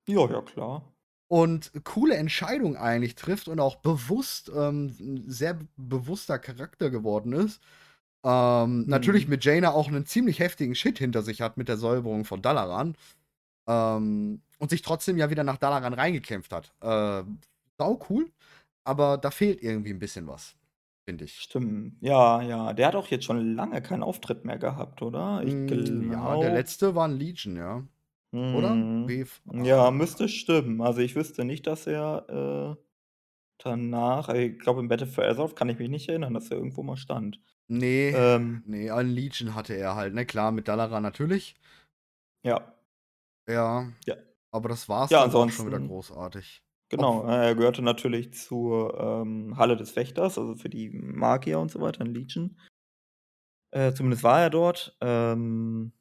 Ja, 0.07 0.27
ja, 0.29 0.41
klar. 0.43 0.83
Und 1.32 1.71
coole 1.86 2.17
Entscheidungen 2.17 2.75
eigentlich 2.75 3.15
trifft 3.15 3.47
und 3.47 3.61
auch 3.61 3.77
bewusst 3.77 4.51
ähm, 4.53 4.93
sehr 5.25 5.57
bewusster 5.77 6.38
Charakter 6.39 6.89
geworden 6.89 7.32
ist. 7.32 7.61
Ähm, 8.25 8.86
natürlich 8.89 9.27
Mhm. 9.27 9.29
mit 9.29 9.45
Jaina 9.45 9.71
auch 9.71 9.89
'nen 9.89 10.05
ziemlich 10.05 10.39
heftigen 10.39 10.75
Shit 10.75 10.99
hinter 10.99 11.23
sich 11.23 11.41
hat 11.41 11.57
mit 11.57 11.69
der 11.69 11.77
Säuberung 11.77 12.25
von 12.25 12.41
Dalaran. 12.41 12.95
Ähm, 13.67 14.43
und 14.59 14.69
sich 14.71 14.82
trotzdem 14.84 15.17
ja 15.17 15.29
wieder 15.32 15.43
nach 15.45 15.57
Dalaran 15.57 15.93
reingekämpft 15.93 16.53
hat. 16.53 16.73
Äh, 16.82 17.23
saucool, 17.79 18.32
aber 18.86 19.17
da 19.17 19.32
fehlt 19.32 19.63
irgendwie 19.63 19.91
'n 19.91 19.99
bisschen 19.99 20.27
was, 20.27 20.55
finde 21.07 21.25
ich. 21.25 21.43
Stimmt. 21.43 21.82
Ja, 22.01 22.41
ja. 22.41 22.73
Der 22.73 22.88
hat 22.88 22.95
auch 22.95 23.07
jetzt 23.07 23.25
schon 23.25 23.55
lange 23.55 23.82
keinen 23.82 24.03
Auftritt 24.03 24.45
mehr 24.45 24.57
gehabt, 24.57 25.01
oder? 25.01 25.43
Ich 25.43 25.57
Hm, 25.63 26.11
ja, 26.11 26.38
der 26.38 26.51
letzte 26.51 26.93
war 26.95 27.05
'n 27.07 27.17
Legion, 27.17 27.55
ja. 27.57 27.84
Oder? 28.51 28.86
Mhm. 28.95 29.05
Bef 29.05 29.41
Ja, 29.51 29.89
ah. 29.89 29.91
müsste 29.91 30.29
stimmen. 30.29 30.82
Also, 30.82 31.01
ich 31.01 31.15
wüsste 31.15 31.43
nicht, 31.43 31.67
dass 31.67 31.86
er, 31.88 32.77
äh, 32.79 32.84
danach 33.59 34.29
ich 34.29 34.59
glaube, 34.59 34.82
im 34.82 34.88
Battle 34.89 35.07
for 35.07 35.25
Azeroth 35.25 35.55
kann 35.55 35.69
ich 35.69 35.79
mich 35.79 35.89
nicht 35.89 36.09
erinnern, 36.09 36.34
dass 36.36 36.51
er 36.51 36.57
irgendwo 36.57 36.84
mal 36.84 36.97
stand. 36.97 37.41
Ne, 37.69 38.13
Ähm 38.13 38.65
ne, 38.65 38.91
ein 38.91 39.09
Legion 39.09 39.55
hatte 39.55 39.73
er 39.75 39.95
halt, 39.95 40.13
ne? 40.13 40.25
Klar, 40.25 40.51
mit 40.51 40.67
Dalaran 40.67 41.03
natürlich. 41.03 41.55
Ja. 42.45 42.73
Ja, 43.47 43.91
Ja. 44.07 44.15
aber 44.51 44.69
das 44.69 44.89
war's 44.89 45.15
Ja, 45.15 45.19
dann 45.19 45.34
auch 45.34 45.49
schon 45.49 45.67
wieder 45.67 45.79
ansonsten 45.79 45.82
großartig. 45.82 46.63
genau, 46.89 47.23
Obw 47.23 47.27
äh, 47.27 47.47
er 47.49 47.55
gehörte 47.55 47.82
natürlich 47.84 48.34
zur, 48.34 48.99
ähm, 48.99 49.57
Halle 49.57 49.77
des 49.77 49.95
Wächters, 49.95 50.38
also, 50.38 50.55
für 50.55 50.69
die 50.69 50.89
Magier 50.91 51.59
und 51.59 51.71
so 51.71 51.82
weiter 51.82 52.01
in 52.05 52.13
Legion. 52.13 52.57
Äh, 53.73 53.93
zumindest 53.93 54.23
war 54.23 54.41
er 54.41 54.49
dort. 54.49 54.97
Ähm, 55.01 55.93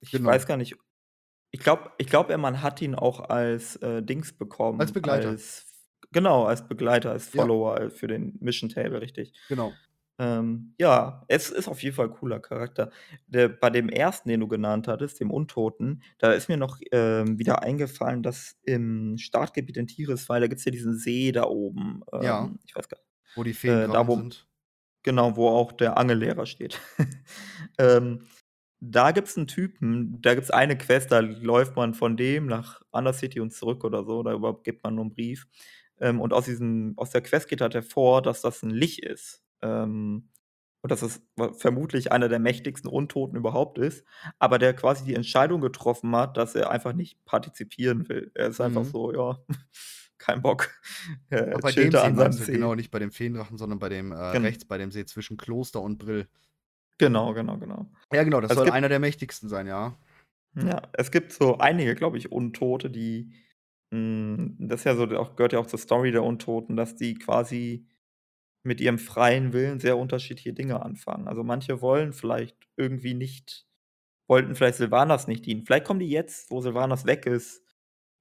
ich 0.00 0.24
weiß 0.24 0.46
Genau. 0.46 0.46
gar 0.46 0.56
nicht 0.56 0.76
ich 1.50 1.60
glaube 1.60 1.90
ich 1.98 2.06
glaube, 2.08 2.36
man 2.38 2.62
hat 2.62 2.82
ihn 2.82 2.94
auch 2.94 3.20
als, 3.20 3.76
äh, 3.76 4.02
Dings 4.02 4.34
Als 4.78 4.92
bekommen, 4.92 4.92
Begleiter. 4.92 5.28
als 5.30 5.66
genau, 6.12 6.44
als 6.44 6.66
Begleiter, 6.68 7.10
als 7.12 7.32
Ja. 7.32 7.42
Follower, 7.42 7.80
äh, 7.80 7.90
für 7.90 8.08
den 8.08 8.36
Mission 8.40 8.68
Table, 8.70 9.00
richtig. 9.00 9.32
Genau. 9.48 9.78
Ähm, 10.18 10.74
ja, 10.78 11.24
es 11.28 11.50
ist 11.50 11.68
auf 11.68 11.82
jeden 11.82 11.94
Fall 11.94 12.08
cooler 12.10 12.40
Charakter. 12.40 12.90
Der 13.26 13.48
bei 13.50 13.68
dem 13.68 13.90
ersten, 13.90 14.30
den 14.30 14.40
du 14.40 14.48
genannt 14.48 14.88
hattest, 14.88 15.20
dem 15.20 15.30
Untoten, 15.30 16.02
da 16.18 16.32
ist 16.32 16.48
mir 16.48 16.56
noch, 16.56 16.78
ähm, 16.90 17.38
wieder 17.38 17.62
eingefallen, 17.62 18.22
dass 18.22 18.56
im 18.62 19.18
Startgebiet 19.18 19.76
in 19.76 19.86
Tirisfal, 19.88 20.40
da 20.40 20.46
gibt's 20.46 20.64
ja 20.64 20.72
diesen 20.72 20.96
See 20.96 21.32
da 21.32 21.44
oben, 21.44 22.02
Ja, 22.20 22.44
ähm, 22.44 22.58
ich 22.64 22.74
weiß 22.74 22.88
gar 22.88 22.98
wo 23.34 23.42
die 23.44 23.54
äh, 23.64 23.88
da 23.88 24.06
wo 24.08 24.16
sind. 24.16 24.48
genau, 25.02 25.36
wo 25.36 25.48
auch 25.48 25.72
der 25.72 25.98
Angellehrer 25.98 26.46
steht. 26.46 26.80
Ähm, 27.78 28.26
da 28.80 29.12
gibt's 29.12 29.36
'n 29.36 29.46
Typen, 29.46 30.20
da 30.22 30.34
gibt's 30.34 30.50
eine 30.50 30.76
Quest, 30.78 31.12
da 31.12 31.20
läuft 31.20 31.76
man 31.76 31.94
von 31.94 32.16
dem 32.16 32.46
nach 32.46 32.82
Undercity 32.92 33.40
und 33.40 33.52
zurück 33.52 33.84
oder 33.84 34.04
so, 34.04 34.22
da 34.22 34.32
übergibt 34.34 34.84
man 34.84 34.94
nur 34.96 35.04
'n 35.06 35.10
Brief. 35.10 35.46
Ähm, 36.00 36.20
und 36.20 36.32
aus 36.32 36.44
diesem 36.46 36.94
aus 36.96 37.10
der 37.10 37.22
Quest 37.22 37.48
geht 37.48 37.60
halt 37.62 37.74
hervor, 37.74 38.22
dass 38.22 38.42
das 38.42 38.62
'n 38.62 38.70
Lich 38.70 39.02
ist. 39.02 39.42
Ähm, 39.62 40.30
und 40.82 40.92
dass 40.92 41.02
es 41.02 41.22
vermutlich 41.58 42.12
einer 42.12 42.28
der 42.28 42.38
mächtigsten 42.38 42.88
Untoten 42.90 43.36
überhaupt 43.36 43.78
ist, 43.78 44.04
aber 44.38 44.58
der 44.58 44.72
quasi 44.74 45.04
die 45.04 45.14
Entscheidung 45.16 45.60
getroffen 45.60 46.14
hat, 46.16 46.36
dass 46.36 46.54
er 46.54 46.70
einfach 46.70 46.92
nicht 46.92 47.24
partizipieren 47.24 48.08
will. 48.08 48.30
Er 48.34 48.48
ist 48.48 48.60
einfach 48.60 48.84
Mhm. 48.84 48.86
so, 48.86 49.12
ja, 49.12 49.38
kein 50.18 50.42
Bock. 50.42 50.70
Ach, 51.52 51.60
Er 51.60 51.60
bei 51.60 51.72
dem 51.72 51.94
See 51.96 52.14
an 52.16 52.16
seinem 52.16 52.38
du, 52.38 52.48
genau, 52.48 52.74
See. 52.74 52.74
nicht 52.74 52.90
bei 52.90 52.98
dem 52.98 53.10
Feendrachen, 53.12 53.56
sondern 53.56 53.78
bei 53.78 53.88
dem, 53.88 54.12
äh, 54.12 54.16
Gen 54.32 54.44
rechts 54.44 54.64
bei 54.64 54.78
dem 54.78 54.90
See 54.90 55.04
zwischen 55.06 55.36
Kloster 55.36 55.80
und 55.82 55.98
Brill. 55.98 56.28
Genau, 57.00 57.34
genau, 57.34 57.58
genau. 57.58 57.86
Ja, 58.12 58.22
genau, 58.22 58.40
das 58.40 58.52
Es 58.52 58.54
soll 58.54 58.68
einer 58.68 58.88
der 58.88 59.00
mächtigsten 59.00 59.48
sein, 59.48 59.66
ja. 59.66 59.96
Ja, 60.62 60.82
es 60.94 61.10
gibt 61.10 61.32
so 61.32 61.58
einige, 61.58 61.94
glaube 61.94 62.16
ich, 62.18 62.32
Untote, 62.32 62.88
die 62.90 63.32
hm, 63.92 64.56
das 64.58 64.84
ja 64.84 64.96
so 64.96 65.04
auch 65.18 65.36
gehört 65.36 65.52
ja 65.52 65.58
auch 65.58 65.66
zur 65.66 65.78
Story 65.78 66.12
der 66.12 66.24
Untoten, 66.24 66.76
dass 66.76 66.96
die 66.96 67.14
quasi 67.14 67.86
mit 68.64 68.80
ihrem 68.80 68.98
freien 68.98 69.52
Willen 69.52 69.80
sehr 69.80 69.98
unterschiedliche 69.98 70.52
Dinge 70.54 70.82
anfangen. 70.82 71.28
Also, 71.28 71.44
manche 71.44 71.82
wollen 71.82 72.12
vielleicht 72.14 72.56
irgendwie 72.76 73.14
nicht 73.14 73.66
wollten 74.28 74.56
vielleicht 74.56 74.76
Sylvanas 74.78 75.28
nicht 75.28 75.46
dienen. 75.46 75.66
Vielleicht 75.66 75.86
kommen 75.86 76.00
die 76.00 76.10
jetzt, 76.10 76.50
wo 76.50 76.60
Sylvanas 76.62 77.06
weg 77.06 77.26
ist, 77.26 77.62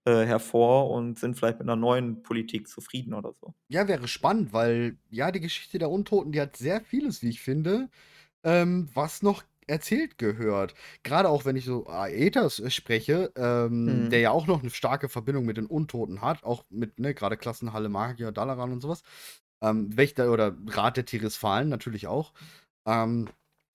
äh, 0.05 0.25
hervor 0.25 0.91
und 0.91 1.19
sind 1.19 1.35
vielleicht 1.37 1.59
mit 1.59 1.67
'ner 1.67 1.75
neuen 1.77 2.23
Politik 2.23 2.67
zufrieden 2.69 3.13
oder 3.15 3.33
so. 3.33 3.55
Ja, 3.71 3.87
wäre 3.87 4.07
spannend, 4.07 4.53
weil, 4.53 4.97
ja, 5.09 5.31
die 5.31 5.39
Geschichte 5.39 5.79
der 5.79 5.89
Untoten, 5.89 6.31
die 6.31 6.39
hat 6.41 6.55
sehr 6.55 6.81
vieles, 6.81 7.23
wie 7.23 7.29
ich 7.29 7.41
finde, 7.41 7.89
ähm, 8.45 8.89
was 8.95 9.23
noch 9.23 9.43
erzählt 9.67 10.19
gehört. 10.19 10.75
Grade 11.03 11.29
auch, 11.29 11.45
wenn 11.45 11.57
ich 11.57 11.65
so 11.65 11.87
Aetas 11.87 12.59
äh, 12.59 12.71
spreche, 12.71 13.33
ähm, 13.37 14.09
der 14.09 14.19
Mhm. 14.19 14.21
ja 14.21 14.31
auch 14.31 14.47
noch 14.47 14.63
'ne 14.63 14.71
starke 14.71 15.09
Verbindung 15.09 15.45
mit 15.45 15.57
den 15.57 15.67
Untoten 15.67 16.21
hat, 16.21 16.43
auch 16.45 16.65
mit, 16.71 16.99
ne, 16.99 17.15
grade 17.15 17.37
Klassenhalle 17.37 17.89
Magier, 17.89 18.31
Dalaran 18.33 18.73
und 18.73 18.81
so 18.81 18.89
was. 18.89 19.03
Ähm, 19.61 19.95
Wächter 19.97 20.31
oder 20.31 20.55
Rat 20.67 20.97
der 20.97 21.05
Tirisfalen 21.05 21.69
natürlich 21.69 22.07
auch. 22.07 22.33
Ähm, 22.87 23.29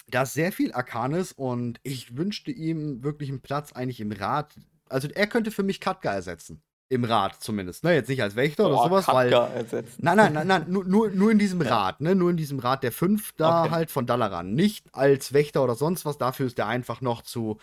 da 0.09 0.23
ist 0.25 0.35
sehr 0.35 0.53
viel 0.53 0.73
Arkanes 0.73 1.33
und 1.33 1.81
ich 1.85 2.17
wünschte 2.17 2.51
ihm 2.53 3.03
wirklich 3.05 3.31
'n 3.31 3.41
Platz 3.43 3.73
eigentlich 3.73 4.01
im 4.01 4.13
Rat. 4.13 4.57
Also, 4.91 5.09
er 5.09 5.27
könnte 5.29 5.51
für 5.53 5.63
mich 5.65 5.81
Khadgar 5.81 6.15
ersetzen. 6.15 6.63
Im 6.93 7.05
Rat 7.05 7.37
zumindest, 7.41 7.85
ne? 7.85 7.95
Jetzt 7.95 8.09
nicht 8.09 8.21
als 8.21 8.35
Wächter 8.35 8.67
oder 8.67 8.75
Boah, 8.75 8.85
so 8.89 8.91
was, 8.91 9.07
weil 9.09 9.33
ersetzen. 9.33 10.03
nein, 10.03 10.17
nein, 10.17 10.33
nein, 10.33 10.47
nein, 10.49 10.65
nur 10.69 10.85
nur 10.85 11.09
nur 11.11 11.31
in 11.31 11.39
diesem. 11.39 11.61
Rat, 11.61 12.01
ne? 12.01 12.17
Nur 12.17 12.31
in 12.31 12.37
diesem 12.37 12.59
Rat 12.59 12.83
der 12.83 12.91
5 12.91 13.33
da 13.37 13.63
Okay. 13.63 13.71
halt 13.71 13.91
von 13.93 14.07
Dalaran. 14.07 14.55
Nicht 14.55 14.87
als 14.93 15.33
Wächter 15.33 15.63
oder 15.63 15.77
sonst 15.77 16.05
was, 16.05 16.19
dafür 16.19 16.47
ist 16.47 16.59
er 16.59 16.67
einfach 16.67 17.01
noch 17.01 17.23
zu 17.23 17.59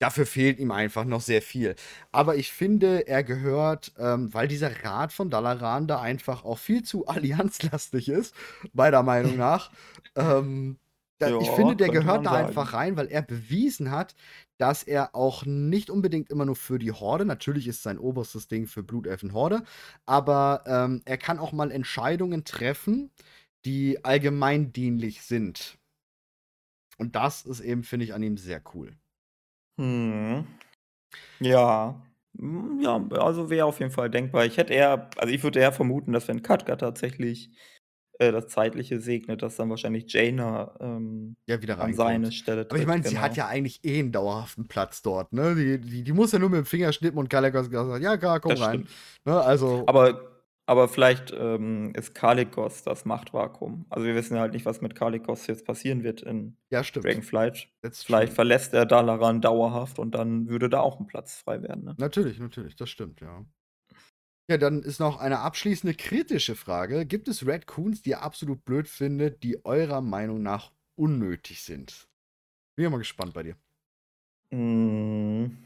dafür 0.00 0.26
fehlt 0.26 0.60
ihm 0.60 0.70
einfach 0.70 1.04
noch 1.04 1.20
sehr 1.20 1.42
viel. 1.42 1.74
Aber 2.12 2.36
ich 2.36 2.52
finde, 2.52 3.08
er 3.08 3.24
gehört, 3.24 3.92
ähm, 3.98 4.32
weil 4.32 4.46
dieser 4.46 4.84
Rat 4.84 5.12
von 5.12 5.28
Dalaran 5.30 5.88
da 5.88 6.00
einfach 6.00 6.44
auch 6.44 6.58
viel 6.58 6.82
zu 6.84 7.06
allianzlastig 7.08 8.08
ist, 8.08 8.34
meiner 8.72 9.02
Meinung 9.02 9.36
nach. 9.38 9.70
Ähm, 10.14 10.78
da 11.18 11.32
ich 11.38 11.50
Ja, 11.50 11.52
finde, 11.52 11.76
der 11.76 11.90
gehört 11.90 12.26
da 12.26 12.32
sagen. 12.32 12.34
einfach 12.34 12.72
rein, 12.72 12.96
weil 12.96 13.08
er 13.08 13.22
bewiesen 13.22 13.90
hat, 13.90 14.14
dass 14.58 14.82
er 14.82 15.14
auch 15.14 15.44
nicht 15.46 15.90
unbedingt 15.90 16.30
immer 16.30 16.44
nur 16.44 16.56
für 16.56 16.78
die 16.78 16.92
Horde 16.92 17.24
natürlich 17.24 17.66
ist 17.68 17.82
sein 17.82 17.98
oberstes 17.98 18.48
Ding 18.48 18.66
für 18.66 18.82
Blutelfen 18.82 19.32
Horde, 19.32 19.62
aber, 20.06 20.62
ähm, 20.66 21.02
er 21.04 21.18
kann 21.18 21.38
auch 21.38 21.52
mal 21.52 21.70
Entscheidungen 21.72 22.44
treffen, 22.44 23.10
die 23.64 24.04
allgemeindienlich 24.04 25.22
sind. 25.22 25.78
Und 26.98 27.16
das 27.16 27.44
ist 27.44 27.60
eben, 27.60 27.82
finde 27.84 28.04
ich, 28.04 28.14
an 28.14 28.22
ihm 28.22 28.36
sehr 28.36 28.62
cool. 28.74 28.98
Mhm. 29.78 30.46
Ja. 31.40 32.02
Hm, 32.38 32.80
ja, 32.82 32.96
also, 33.12 33.50
wäre 33.50 33.66
auf 33.66 33.80
jeden 33.80 33.92
Fall 33.92 34.10
denkbar. 34.10 34.46
Ich 34.46 34.56
hätte 34.58 34.74
eher 34.74 35.10
also, 35.18 35.34
ich 35.34 35.42
würde 35.42 35.60
eher 35.60 35.72
vermuten, 35.72 36.12
dass 36.12 36.28
wenn 36.28 36.42
Khadgar 36.42 36.78
tatsächlich, 36.78 37.50
äh, 38.18 38.32
das 38.32 38.48
Zeitliche 38.48 39.00
segnet, 39.00 39.42
dass 39.42 39.56
dann 39.56 39.70
wahrscheinlich 39.70 40.12
Jaina, 40.12 40.76
ähm, 40.80 41.36
Ja, 41.48 41.62
wieder 41.62 41.78
an 41.78 41.94
seine. 41.94 42.32
Stelle 42.32 42.68
Aber 42.68 42.78
ich 42.78 42.84
tritt, 42.84 42.88
meine, 42.88 43.02
sie 43.04 43.18
hat 43.18 43.34
genau. 43.34 43.38
ja 43.38 43.46
eigentlich 43.48 43.82
eh 43.84 43.98
'n 44.00 44.12
dauerhaften 44.12 44.68
Platz 44.68 45.00
dort, 45.00 45.32
ne? 45.32 45.54
Die 45.54 45.80
die 45.80 46.04
die 46.04 46.12
muss 46.12 46.32
ja 46.32 46.38
nur 46.38 46.50
mit 46.50 46.58
dem 46.58 46.66
Finger 46.66 46.92
schnippen 46.92 47.18
und 47.18 47.30
Kalecgos 47.30 47.68
sagt: 47.70 48.02
„Ja, 48.02 48.18
klar, 48.18 48.40
komm 48.40 48.56
Das 48.56 48.60
rein.“ 48.60 48.82
stimmt. 48.82 48.98
Ne, 49.24 49.40
also 49.40 49.88
Aber 49.88 50.26
aber 50.66 50.88
vielleicht, 50.88 51.32
ähm, 51.32 51.92
ist 51.96 52.14
Kalecgos 52.14 52.82
das 52.84 53.06
Machtvakuum. 53.06 53.86
Also, 53.88 54.06
wir 54.06 54.14
wissen 54.14 54.34
ja 54.34 54.42
halt 54.42 54.52
nicht, 54.52 54.66
was 54.66 54.82
mit 54.82 54.94
Kalecgos 54.94 55.46
jetzt 55.46 55.64
passieren 55.66 56.02
wird 56.04 56.20
in 56.22 56.58
Ja, 56.72 56.84
stimmt. 56.84 57.22
Dragonflight. 57.22 57.68
That's 57.82 58.04
Vielleicht 58.04 58.32
true. 58.32 58.34
verlässt 58.34 58.74
er 58.74 58.84
Dalaran 58.86 59.40
dauerhaft 59.40 59.98
und 59.98 60.14
dann 60.14 60.48
würde 60.48 60.68
da 60.68 60.80
auch 60.80 61.00
'n 61.00 61.06
Platz 61.06 61.38
frei 61.38 61.62
werden, 61.62 61.84
ne? 61.84 61.98
Natürlich, 61.98 62.38
natürlich, 62.38 62.76
das 62.76 62.88
stimmt, 62.90 63.20
ja. 63.20 63.44
Ja, 64.50 64.56
dann 64.56 64.82
ist 64.82 64.98
noch 64.98 65.18
eine 65.18 65.40
abschließende 65.40 65.94
kritische 65.94 66.56
Frage. 66.56 67.04
Gibt 67.04 67.28
es 67.28 67.46
Raccoons, 67.46 68.00
die 68.00 68.10
ihr 68.10 68.22
absolut 68.22 68.64
blöd 68.64 68.88
findet, 68.88 69.42
die 69.42 69.62
eurer 69.66 70.00
Meinung 70.00 70.42
nach 70.42 70.72
unnötig 70.96 71.62
sind? 71.62 72.08
Bin 72.76 72.84
ja 72.84 72.90
mal 72.90 72.98
gespannt 72.98 73.34
bei 73.34 73.44
dir. 73.44 73.56
Hm, 74.52 75.58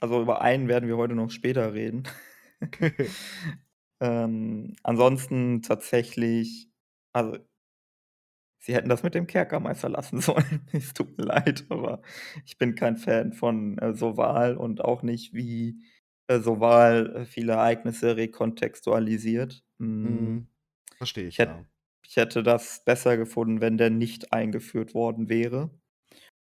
also, 0.00 0.22
über 0.22 0.42
einen 0.42 0.68
werden 0.68 0.88
wir 0.88 0.96
heute 0.98 1.14
noch 1.14 1.30
später 1.30 1.74
reden. 1.74 2.04
Ähm, 4.02 4.76
ansonsten 4.82 5.62
tatsächlich 5.62 6.68
also 7.14 7.38
sie 8.60 8.74
hätten 8.74 8.88
das 8.88 9.02
mit 9.02 9.14
dem 9.14 9.26
Kerkermeister 9.26 9.88
lassen 9.88 10.20
sollen. 10.20 10.66
Es 10.72 10.94
tut 10.94 11.18
mir 11.18 11.24
leid, 11.24 11.64
aber 11.68 12.00
ich 12.46 12.58
bin 12.58 12.74
kein 12.74 12.96
Fan 12.96 13.32
von, 13.32 13.78
äh, 13.78 13.94
Soval 13.94 14.56
und 14.56 14.84
auch 14.84 15.02
nicht, 15.02 15.34
wie, 15.34 15.80
Soval, 16.28 17.16
äh, 17.16 17.24
viele 17.26 17.52
Ereignisse 17.54 18.16
rekontextualisiert. 18.16 19.64
Hm, 19.78 20.02
Mhm. 20.02 20.48
Verstehe 20.96 21.28
ich 21.28 21.38
ich, 21.38 21.42
ja. 21.42 21.66
ich 22.06 22.16
hätte 22.16 22.42
das 22.42 22.84
besser 22.84 23.16
gefunden, 23.16 23.60
wenn 23.60 23.78
der 23.78 23.90
nicht 23.90 24.32
eingeführt 24.32 24.94
worden 24.94 25.28
wäre. 25.28 25.70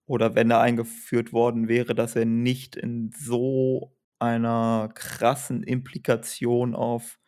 Oder 0.07 0.35
wenn 0.35 0.51
er 0.51 0.61
eingeführt 0.61 1.33
worden 1.33 1.67
wäre, 1.67 1.95
dass 1.95 2.15
er 2.15 2.25
nicht 2.25 2.75
in 2.77 3.11
so 3.17 3.95
einer 4.19 4.89
krassen 4.95 5.63
Implikation 5.63 6.75
auf 6.75 7.19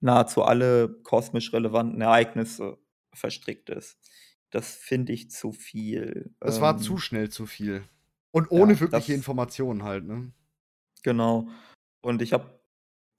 nahezu 0.00 0.42
alle 0.44 0.88
kosmisch 1.04 1.52
relevanten 1.52 2.00
Ereignisse 2.02 2.78
verstrickt 3.14 3.70
ist. 3.70 3.98
Das 4.50 4.76
finde 4.76 5.12
ich 5.12 5.30
zu 5.30 5.52
viel. 5.52 6.34
Es 6.44 6.60
war 6.60 6.78
zu 6.78 6.96
Ähm 6.96 6.98
schnell 6.98 7.28
zu 7.28 7.44
viel. 7.46 7.84
Und 8.32 8.50
Ja, 8.54 8.64
ohne 8.64 8.80
wirkliche 8.80 9.12
das 9.12 9.14
Informationen 9.14 9.82
halt, 9.82 10.04
ne? 10.04 10.32
Genau. 11.02 11.48
Und 12.04 12.20
ich 12.22 12.32
habe 12.34 12.60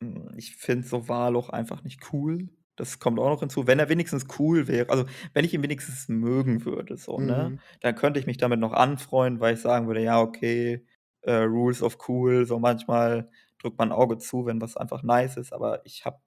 hm, 0.01 0.31
ich 0.37 0.55
finde 0.57 0.87
Soval 0.87 1.35
auch 1.37 1.49
einfach 1.49 1.83
nicht 1.83 2.13
cool. 2.13 2.49
Das 2.77 2.99
kommt 2.99 3.19
auch 3.19 3.29
noch 3.29 3.41
hinzu. 3.41 3.67
Wenn 3.67 3.79
er 3.79 3.89
wenigstens 3.89 4.27
cool 4.39 4.67
wäre 4.67 4.89
also, 4.89 5.05
wenn 5.33 5.45
ich 5.45 5.53
ihn 5.55 5.63
wenigstens 5.63 6.09
mögen 6.09 6.65
würde, 6.65 6.97
so, 6.97 7.21
ne, 7.21 7.53
Mhm. 7.53 7.59
dann 7.81 7.95
könnte 7.95 8.19
ich 8.19 8.27
mich 8.27 8.37
damit 8.37 8.59
noch 8.61 8.73
anfreunden, 8.73 9.41
weil 9.41 9.55
ich 9.55 9.61
sagen 9.61 9.87
würde: 9.87 10.03
„Ja, 10.03 10.21
okay, 10.21 10.85
äh, 11.23 11.33
Rules 11.35 11.83
of 11.83 11.97
Cool“, 12.09 12.45
so 12.47 12.59
manchmal 12.59 13.29
drückt 13.59 13.79
man 13.79 13.89
'n 13.91 13.93
Auge 13.93 14.17
zu, 14.19 14.45
wenn 14.47 14.61
was 14.61 14.77
einfach 14.77 15.03
nice 15.03 15.37
ist, 15.37 15.53
aber 15.53 15.81
ich 15.85 16.05
habe 16.05 16.19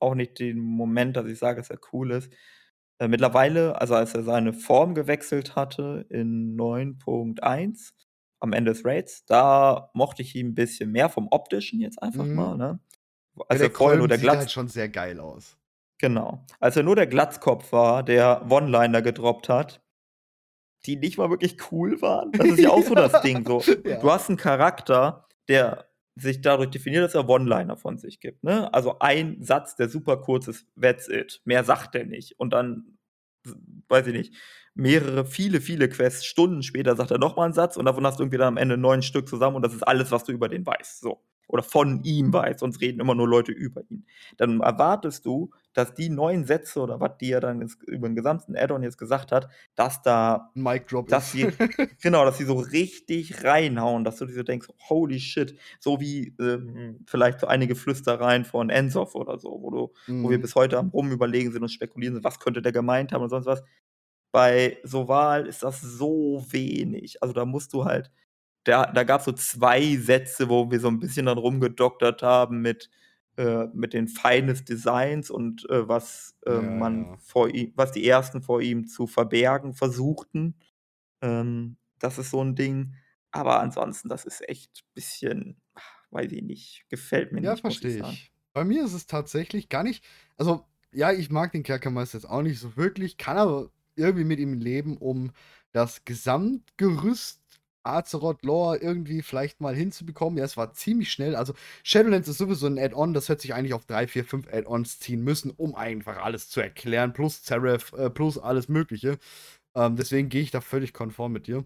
auch 0.00 0.14
nicht 0.16 0.38
den 0.40 0.58
Moment, 0.60 1.16
dass 1.16 1.26
ich 1.28 1.38
sage, 1.38 1.58
dass 1.60 1.70
er 1.70 1.80
cool 1.92 2.12
ist. 2.12 2.32
Äh, 3.00 3.08
mittlerweile 3.08 3.80
also, 3.80 3.94
als 3.96 4.14
er 4.14 4.22
seine 4.24 4.52
Form 4.54 4.94
gewechselt 4.94 5.56
hatte 5.56 6.06
in 6.10 6.56
9.1 6.56 7.94
am 8.40 8.52
Ende 8.52 8.72
des 8.72 8.84
Raids, 8.84 9.24
da 9.26 9.90
mochte 9.94 10.22
ich 10.22 10.34
ihn 10.36 10.48
'n 10.50 10.54
bisschen 10.54 10.92
mehr 10.92 11.08
vom 11.10 11.28
Optischen 11.30 11.80
jetzt 11.80 12.02
einfach 12.02 12.32
mal, 12.34 12.56
Mhm. 12.56 12.56
ne? 12.56 12.80
Ja, 13.36 13.44
Als 13.48 13.60
der 13.60 13.70
er 13.70 13.70
vorher 13.70 13.98
nur 13.98 14.08
der 14.08 14.18
sieht 14.18 14.34
halt 14.36 14.50
schon 14.50 14.68
sehr 14.68 14.88
geil 14.88 15.20
aus. 15.20 15.56
Genau. 16.00 16.44
Als 16.60 16.76
er 16.76 16.82
nur 16.82 16.96
der 16.96 17.06
Glatzkopf 17.06 17.72
war, 17.72 18.02
der 18.02 18.46
One-Liner 18.50 19.00
gedroppt 19.02 19.48
hat, 19.48 19.82
die 20.86 20.96
nicht 20.96 21.18
mal 21.18 21.30
wirklich 21.30 21.56
cool 21.72 22.00
waren. 22.02 22.36
Das 22.36 22.50
ist 22.50 22.62
ja 22.62 22.70
auch 22.70 22.82
so 22.84 22.94
das 22.94 23.20
Ding 23.20 23.44
so. 23.44 23.66
Ja. 23.84 24.00
Du 24.00 24.10
hast 24.10 24.30
'n 24.30 24.36
Charakter, 24.36 25.26
der 25.48 25.88
sich 26.16 26.40
dadurch 26.40 26.70
definiert, 26.70 27.04
dass 27.04 27.14
er 27.14 27.28
One-Liner 27.28 27.76
von 27.76 27.98
sich 27.98 28.20
gibt, 28.20 28.44
ne? 28.44 28.72
Also, 28.74 28.98
ein 29.00 29.42
Satz, 29.42 29.76
der 29.76 29.88
super 29.88 30.18
kurz 30.20 30.48
ist, 30.48 30.66
that's 30.80 31.08
it. 31.08 31.42
Mehr 31.44 31.64
sagt 31.64 31.94
der 31.94 32.06
nicht. 32.06 32.38
Und 32.40 32.52
dann, 32.52 32.98
weiß 33.88 34.06
ich 34.08 34.14
nicht, 34.14 34.34
mehrere 34.76 35.24
viele, 35.26 35.60
viele 35.60 35.88
Quests, 35.88 36.24
Stunden 36.26 36.62
später 36.62 36.96
sagt 36.96 37.10
er 37.10 37.18
noch 37.18 37.36
mal 37.36 37.46
'n 37.48 37.52
Satz 37.54 37.76
und 37.76 37.86
davon 37.86 38.06
hast 38.06 38.18
du 38.18 38.24
irgendwie 38.24 38.38
dann 38.38 38.48
am 38.48 38.56
Ende 38.58 38.76
9 38.76 39.02
Stück 39.02 39.28
zusammen 39.28 39.56
und 39.56 39.62
das 39.64 39.74
ist 39.74 39.82
alles, 39.82 40.12
was 40.12 40.24
du 40.24 40.32
über 40.32 40.48
den 40.48 40.66
weißt, 40.66 41.00
so. 41.00 41.22
Oder 41.48 41.62
von 41.62 42.02
ihm 42.04 42.32
weißt, 42.32 42.58
sonst 42.60 42.80
reden 42.80 43.00
immer 43.00 43.14
nur 43.14 43.28
Leute 43.28 43.52
über 43.52 43.82
ihn. 43.88 44.06
Dann 44.36 44.60
erwartest 44.60 45.24
du, 45.26 45.50
dass 45.74 45.94
die 45.94 46.08
9 46.10 46.44
Sätze 46.44 46.80
oder 46.80 47.00
was, 47.00 47.18
die 47.20 47.30
er 47.32 47.40
dann 47.40 47.60
ins 47.62 47.76
über 47.86 48.08
'n 48.08 48.16
gesamten 48.16 48.56
Add-on 48.56 48.82
jetzt 48.82 48.98
gesagt 48.98 49.32
hat, 49.32 49.48
dass 49.76 50.02
da 50.02 50.52
Mic 50.54 50.86
Drop 50.88 51.08
dass 51.08 51.30
sie 51.30 51.56
genau, 52.02 52.24
dass 52.24 52.38
sie 52.38 52.44
so 52.44 52.54
richtig 52.58 53.44
reinhauen, 53.44 54.04
dass 54.04 54.16
du 54.16 54.26
dir 54.26 54.34
so 54.34 54.42
denkst: 54.42 54.68
„Holy 54.88 55.20
shit“, 55.20 55.58
so 55.80 56.00
wie, 56.00 56.34
ähm, 56.40 57.04
vielleicht 57.06 57.40
so 57.40 57.46
einige 57.46 57.74
Flüstereien 57.76 58.44
von 58.44 58.70
Ensoth 58.70 59.14
oder 59.14 59.38
so, 59.38 59.50
wo 59.62 59.70
du 59.70 59.92
wo 60.20 60.30
wir 60.30 60.40
Mhm. 60.40 60.42
bis 60.42 60.54
heute 60.54 60.78
am 60.78 60.88
Rumüberlegen 60.88 61.52
sind 61.52 61.62
und 61.62 61.68
spekulieren 61.70 62.14
sind, 62.14 62.24
was 62.24 62.40
könnte 62.40 62.62
der 62.62 62.72
gemeint 62.72 63.12
haben 63.12 63.22
und 63.22 63.30
sonst 63.30 63.46
was. 63.46 63.62
Bei 64.36 64.78
Soval 64.84 65.46
ist 65.46 65.62
das 65.62 65.80
so 65.80 66.44
wenig. 66.50 67.22
Also, 67.22 67.32
da 67.34 67.46
musst 67.46 67.72
du 67.72 67.86
halt 67.86 68.10
da 68.64 68.86
da 68.92 69.04
gab's 69.04 69.24
so 69.26 69.32
2 69.32 69.96
Sätze, 69.96 70.48
wo 70.50 70.70
wir 70.70 70.80
so 70.80 70.88
'n 70.88 71.00
bisschen 71.00 71.26
dran 71.26 71.38
rumgedoktert 71.38 72.22
haben 72.22 72.60
mit 72.62 72.90
äh, 73.38 73.66
mit 73.74 73.94
den 73.94 74.08
Feinen 74.08 74.48
des 74.48 74.64
Designs 74.66 75.30
und, 75.30 75.68
äh, 75.70 75.88
was, 75.88 76.36
Ja, 76.48 76.58
ähm, 76.58 76.76
man 76.78 77.12
ja. 77.14 77.20
vor 77.20 77.48
ihm 77.50 77.72
was 77.76 77.92
die 77.92 78.06
Ersten 78.08 78.42
vor 78.42 78.60
ihm 78.62 78.86
zu 78.88 79.06
verbergen 79.08 79.74
versuchten. 79.74 80.56
Ähm, 81.22 81.78
das 82.00 82.18
ist 82.18 82.30
so 82.32 82.40
'n 82.42 82.56
Ding. 82.56 82.94
Aber 83.32 83.60
ansonsten, 83.60 84.08
das 84.10 84.24
ist 84.26 84.48
echt 84.48 84.84
bisschen, 84.94 85.60
weiß 86.12 86.32
ich 86.32 86.42
nicht, 86.44 86.86
gefällt 86.90 87.32
mir 87.32 87.42
Ja, 87.42 87.56
nicht, 87.56 87.64
ich 87.68 87.80
verstehe 87.80 87.98
ich. 88.00 88.32
Bei 88.52 88.64
mir 88.64 88.84
ist 88.84 88.94
es 88.94 89.06
tatsächlich 89.06 89.68
gar 89.68 89.82
nicht 89.82 90.04
also, 90.38 90.66
ja, 90.92 91.12
ich 91.12 91.30
mag 91.30 91.52
den 91.52 91.62
Kerkermeister 91.62 92.16
jetzt 92.18 92.24
auch 92.28 92.42
nicht 92.42 92.58
so 92.58 92.76
wirklich, 92.76 93.18
kann 93.18 93.36
aber 93.36 93.70
irgendwie 93.96 94.24
mit 94.24 94.38
ihm 94.38 94.54
leben, 94.54 94.96
um 94.96 95.32
das 95.72 96.04
Gesamtgerüst 96.04 97.40
Azeroth-Lore 97.86 98.78
irgendwie 98.78 99.22
vielleicht 99.22 99.60
mal 99.60 99.74
hinzubekommen. 99.74 100.38
Ja, 100.38 100.44
es 100.44 100.56
war 100.56 100.72
ziemlich 100.74 101.10
schnell. 101.10 101.36
Also 101.36 101.54
Shadowlands 101.84 102.28
ist 102.28 102.38
sowieso 102.38 102.66
ein 102.66 102.78
Add-on, 102.78 103.14
das 103.14 103.28
hätte 103.28 103.42
sich 103.42 103.54
eigentlich 103.54 103.74
auf 103.74 103.86
drei, 103.86 104.06
vier, 104.06 104.24
fünf 104.24 104.52
Add-ons 104.52 104.98
ziehen 104.98 105.22
müssen, 105.22 105.50
um 105.50 105.74
einfach 105.74 106.18
alles 106.18 106.48
zu 106.48 106.60
erklären, 106.60 107.12
plus 107.12 107.44
Seraph, 107.44 107.92
äh, 107.92 108.10
plus 108.10 108.38
alles 108.38 108.68
Mögliche. 108.68 109.18
Ähm, 109.74 109.96
deswegen 109.96 110.28
gehe 110.28 110.42
ich 110.42 110.50
da 110.50 110.60
völlig 110.60 110.92
konform 110.92 111.32
mit 111.32 111.46
dir. 111.46 111.64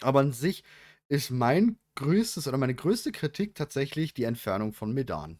Aber 0.00 0.20
an 0.20 0.32
sich 0.32 0.64
ist 1.08 1.30
mein 1.30 1.76
größtes 1.96 2.48
oder 2.48 2.56
meine 2.56 2.74
größte 2.74 3.12
Kritik 3.12 3.54
tatsächlich 3.54 4.14
die 4.14 4.24
Entfernung 4.24 4.72
von 4.72 4.92
Medan. 4.92 5.38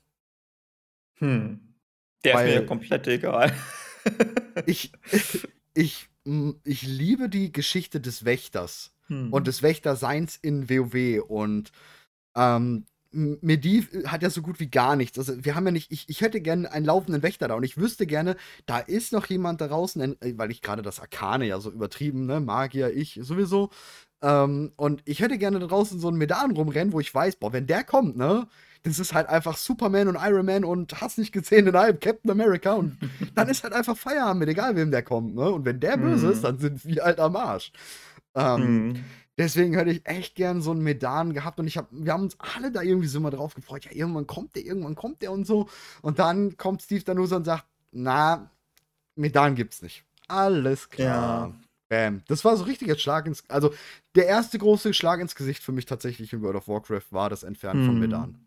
Hm. 1.18 1.74
Der 2.24 2.35
ist 2.35 2.41
mir 2.41 2.53
ja 2.53 2.61
Weil 2.61 2.66
komplett 2.66 3.07
egal. 3.07 3.55
ich, 4.66 4.93
ich, 5.74 6.09
ich 6.64 6.83
liebe 6.83 7.29
die 7.29 7.53
Geschichte 7.53 8.01
des 8.01 8.25
Wächters 8.25 8.93
und 9.09 9.35
Hm. 9.35 9.45
des 9.45 9.62
Wächterseins 9.62 10.39
in 10.41 10.71
WoW 10.71 11.23
und 11.27 11.73
ähm, 12.37 12.87
Mediv 13.12 13.91
hat 14.07 14.23
ja 14.23 14.31
so 14.31 14.41
gut 14.41 14.61
wie 14.61 14.71
gar 14.71 14.95
nichts. 14.95 15.18
Also 15.18 15.45
wir 15.45 15.57
haben 15.57 15.66
ja 15.66 15.73
nicht, 15.73 15.91
ich, 15.91 16.09
ich 16.09 16.21
hätte 16.21 16.41
gerne 16.41 16.71
einen 16.71 16.87
laufenden 16.87 17.25
Wächter 17.25 17.49
da 17.49 17.55
und 17.55 17.64
ich 17.64 17.77
wüsste 17.77 18.07
gerne, 18.07 18.37
da 18.66 18.79
ist 18.79 19.12
noch 19.12 19.27
jemand 19.27 19.61
da 19.61 19.66
draußen, 19.66 20.21
äh, 20.23 20.39
weil 20.39 20.51
ich 20.53 20.62
gerade 20.62 20.83
das 20.83 21.01
Arkane 21.01 21.47
ja 21.47 21.59
so 21.59 21.73
übertrieben, 21.73 22.27
ne, 22.27 22.39
Magier, 22.41 22.95
ich 22.95 23.18
sowieso. 23.23 23.71
Ähm, 24.23 24.73
und 24.77 25.03
ich 25.07 25.21
hätte 25.21 25.39
gerne 25.39 25.59
da 25.59 25.66
draußen 25.66 25.99
so 25.99 26.09
einen 26.09 26.18
Medan 26.18 26.53
rumrennen, 26.53 26.93
wo 26.93 27.01
ich 27.01 27.12
weiß, 27.12 27.37
boah, 27.37 27.53
wenn 27.53 27.66
der 27.66 27.83
kommt, 27.85 28.16
ne, 28.16 28.47
das 28.83 28.99
ist 28.99 29.12
halt 29.14 29.28
einfach 29.28 29.57
Superman 29.57 30.09
und 30.09 30.16
Iron 30.20 30.47
Man 30.47 30.64
und 30.64 31.01
hast 31.01 31.18
nicht 31.18 31.33
gesehen 31.33 31.66
in 31.66 31.76
einem 31.76 32.01
Captain 32.01 32.31
America 32.31 32.72
und 32.72 32.97
dann 33.35 33.49
ist 33.49 33.62
halt 33.62 33.72
einfach 33.72 33.97
Feierabend 33.97 34.41
mit, 34.41 34.49
egal 34.49 34.76
wem 34.76 34.91
der 34.91 35.03
kommt, 35.03 35.35
ne? 35.35 35.51
Und 35.51 35.64
wenn 35.64 35.81
der 35.81 35.97
böse 35.97 36.28
ist, 36.31 36.45
dann 36.45 36.59
sind 36.59 36.85
wir 36.85 37.05
halt 37.05 37.20
am 37.20 37.37
Arsch. 37.37 37.72
Ähm, 38.35 38.62
Hm. 38.62 39.05
Deswegen 39.41 39.72
hätte 39.72 39.91
ich 39.91 40.05
echt 40.05 40.35
gern 40.35 40.61
so 40.61 40.70
einen 40.70 40.83
Medan 40.83 41.33
gehabt 41.33 41.59
und 41.59 41.66
ich 41.66 41.78
hab, 41.78 41.89
wir 41.91 42.12
haben 42.12 42.24
uns 42.24 42.37
alle 42.39 42.70
da 42.70 42.83
irgendwie 42.83 43.07
so 43.07 43.20
mal 43.20 43.31
drauf 43.31 43.55
gefreut. 43.55 43.87
Ja, 43.87 43.93
irgendwann 43.93 44.26
kommt 44.26 44.55
der, 44.55 44.66
irgendwann 44.66 44.95
kommt 44.97 45.22
der 45.22 45.33
und 45.33 45.47
so. 45.47 45.66
Und 46.03 46.18
dann 46.18 46.59
kommt 46.59 46.83
Steve 46.83 47.05
Danusa 47.05 47.37
und 47.37 47.45
sagt: 47.47 47.64
Na, 47.91 48.51
Medan 49.16 49.55
gibt's 49.55 49.81
nicht. 49.81 50.05
Alles 50.28 50.91
klar. 50.91 51.49
Ja. 51.49 51.55
Bam. 51.89 52.22
Das 52.28 52.45
war 52.45 52.55
so 52.59 52.64
richtiger 52.64 52.99
Schlag 52.99 53.26
ins. 53.26 53.43
Also, 53.49 53.72
der 54.14 54.26
erste 54.26 54.59
große 54.59 54.93
Schlag 54.93 55.20
ins 55.20 55.35
Gesicht 55.35 55.62
für 55.62 55.72
mich 55.72 55.87
tatsächlich 55.87 56.35
in 56.35 56.43
World 56.43 56.57
of 56.57 56.68
Warcraft 56.68 57.11
war 57.11 57.31
das 57.31 57.43
Entfernen 57.43 57.87
von 57.87 57.99
Medan. 57.99 58.47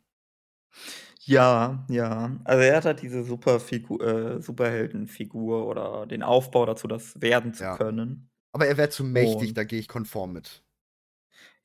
Ja, 1.26 1.86
ja. 1.90 2.38
Also 2.44 2.64
er 2.64 2.78
hat 2.78 2.86
halt 2.86 3.02
diese 3.02 3.24
Superfigu 3.24 4.00
äh, 4.00 4.42
Superheldenfigur 4.42 5.66
oder 5.68 6.06
den 6.06 6.24
Aufbau 6.24 6.66
dazu, 6.66 6.88
das 6.88 7.22
werden 7.22 7.54
zu 7.54 7.66
Ja. 7.66 7.70
können. 7.70 8.30
Aber 8.54 8.68
er 8.68 8.78
wäre 8.78 8.90
zu 8.90 9.04
mächtig, 9.06 9.54
Und 9.54 9.56
da 9.56 9.64
gehe 9.66 9.80
ich 9.80 9.88
konform 9.90 10.34
mit. 10.34 10.64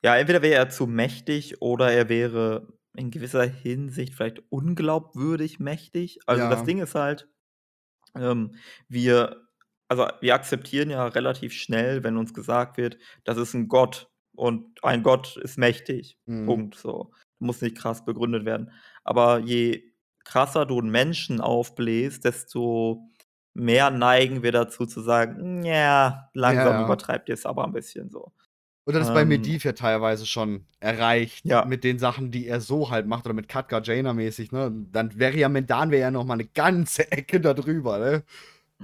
ja, 0.03 0.15
entweder 0.17 0.41
wäre 0.41 0.55
er 0.55 0.69
zu 0.69 0.87
mächtig 0.87 1.61
oder 1.61 1.91
er 1.91 2.09
wäre 2.09 2.73
in 2.95 3.11
gewisser 3.11 3.43
Hinsicht 3.45 4.13
vielleicht 4.15 4.41
unglaubwürdig 4.49 5.59
mächtig. 5.59 6.19
Also 6.25 6.47
das 6.47 6.63
Ja. 6.63 6.63
Ding 6.63 6.79
ist 6.79 6.95
halt, 6.95 7.29
ähm, 8.15 8.55
wir 8.89 9.43
also 9.89 10.07
wir 10.21 10.35
akzeptieren 10.35 10.89
ja 10.91 11.07
relativ 11.07 11.53
schnell, 11.53 12.03
wenn 12.03 12.17
uns 12.17 12.33
gesagt 12.33 12.77
wird, 12.77 12.97
das 13.25 13.37
ist 13.37 13.53
ein 13.55 13.69
Gott 13.69 14.09
und 14.35 14.83
ein 14.83 15.03
Gott 15.03 15.37
ist 15.37 15.57
mächtig. 15.59 16.19
Mhm. 16.27 16.61
Punkt, 16.61 16.75
so. 16.75 17.13
Muss 17.39 17.61
nicht 17.61 17.77
krass 17.77 18.05
begründet 18.05 18.45
werden. 18.45 18.71
Aber 19.09 19.39
je 19.39 19.83
krasser 20.23 20.65
du 20.67 20.79
'n 20.81 20.89
Menschen 20.91 21.41
aufbläst, 21.41 22.25
desto 22.25 23.09
mehr 23.55 23.89
neigen 23.91 24.43
wir 24.43 24.51
dazu 24.51 24.85
zu 24.85 25.01
sagen: 25.01 25.63
„Ja, 25.65 26.29
Ja, 26.47 26.65
langsam 26.65 26.79
ja. 26.79 26.79
übertreibt 26.79 27.29
ihr's 27.29 27.45
aber 27.47 27.65
'n 27.65 27.73
bisschen“, 27.73 28.09
so. 28.11 28.31
Oder 28.87 28.99
das 28.99 29.11
bei 29.11 29.25
Ähm 29.25 29.25
Medivh 29.25 29.65
ja 29.65 29.73
teilweise 29.73 30.25
schon 30.25 30.65
erreicht 30.79 31.45
Ja. 31.45 31.63
mit 31.63 31.83
den 31.83 31.99
Sachen, 31.99 32.31
die 32.31 32.47
er 32.47 32.61
so 32.61 32.89
halt 32.89 33.07
macht 33.07 33.25
oder 33.25 33.33
mit 33.33 33.47
Katka 33.47 33.81
Jaina 33.81 34.13
mäßig, 34.13 34.51
ne? 34.51 34.71
Dann 34.91 35.17
wäre 35.19 35.37
ja 35.37 35.49
Medan 35.49 35.91
wäre 35.91 36.01
ja 36.01 36.11
noch 36.11 36.25
mal 36.25 36.37
'ne 36.37 36.45
ganze 36.47 37.11
Ecke 37.11 37.41
da 37.41 37.53
drüber, 37.53 37.99
ne? 37.99 38.23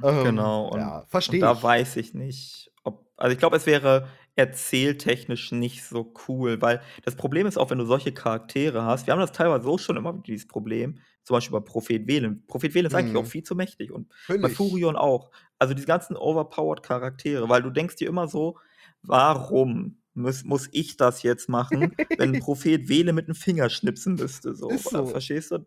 Ähm, 0.04 0.22
Genau, 0.22 0.68
und 0.68 0.94
ja, 0.94 1.06
und 1.26 1.42
verstehe 1.42 1.44
da 1.44 1.62
ich. 1.62 1.64
weiß 1.64 1.98
ich 1.98 2.14
nicht, 2.14 2.72
ob 2.84 3.06
also 3.18 3.34
ich 3.34 3.40
glaube, 3.40 3.58
es 3.58 3.66
wäre 3.66 4.08
erzähltechnisch 4.36 5.52
nicht 5.52 5.84
so 5.86 6.14
cool, 6.28 6.62
weil 6.62 6.82
das 7.04 7.16
Problem 7.16 7.48
ist 7.48 7.58
auch, 7.58 7.70
wenn 7.70 7.78
du 7.80 7.86
solche 7.86 8.14
Charaktere 8.14 8.84
hast 8.84 9.08
wir 9.08 9.14
haben 9.14 9.20
das 9.22 9.32
teilweise 9.32 9.68
auch 9.70 9.80
schon 9.80 9.98
immer 9.98 10.14
dieses 10.14 10.48
Problem, 10.48 11.00
zum 11.24 11.36
Beispiel 11.36 11.60
bei 11.60 11.66
Prophet 11.66 12.08
Velen. 12.08 12.46
Prophet 12.48 12.74
Velen 12.74 12.86
ist 12.88 12.96
eigentlich 12.96 13.16
auch 13.18 13.26
Mhm. 13.26 13.32
viel 13.32 13.44
zu 13.44 13.56
mächtig 13.56 13.92
und 13.92 14.12
bei 14.42 14.50
Völlig. 14.50 14.50
Furion 14.50 14.96
auch. 14.98 15.32
Also 15.60 15.74
diese 15.74 15.88
ganzen 15.88 16.18
overpowered 16.18 16.84
Charaktere, 16.84 17.50
weil 17.50 17.64
du 17.64 17.70
denkst 17.72 17.96
dir 17.98 18.10
immer 18.10 18.28
so: 18.28 18.58
„Warum 19.04 20.02
muss 20.14 20.44
muss 20.44 20.70
ich 20.72 20.98
das 20.98 21.24
jetzt 21.24 21.50
machen, 21.50 21.98
wenn 22.18 22.32
'n 22.32 22.40
Prophet 22.40 22.90
Vele 22.90 23.14
mit 23.14 23.28
'm 23.30 23.36
Finger 23.36 23.70
schnipsen 23.70 24.16
müsste“, 24.18 24.56
so. 24.56 24.78
Ist 24.78 24.90
so. 24.90 25.06
verstehst 25.06 25.52
du? 25.52 25.66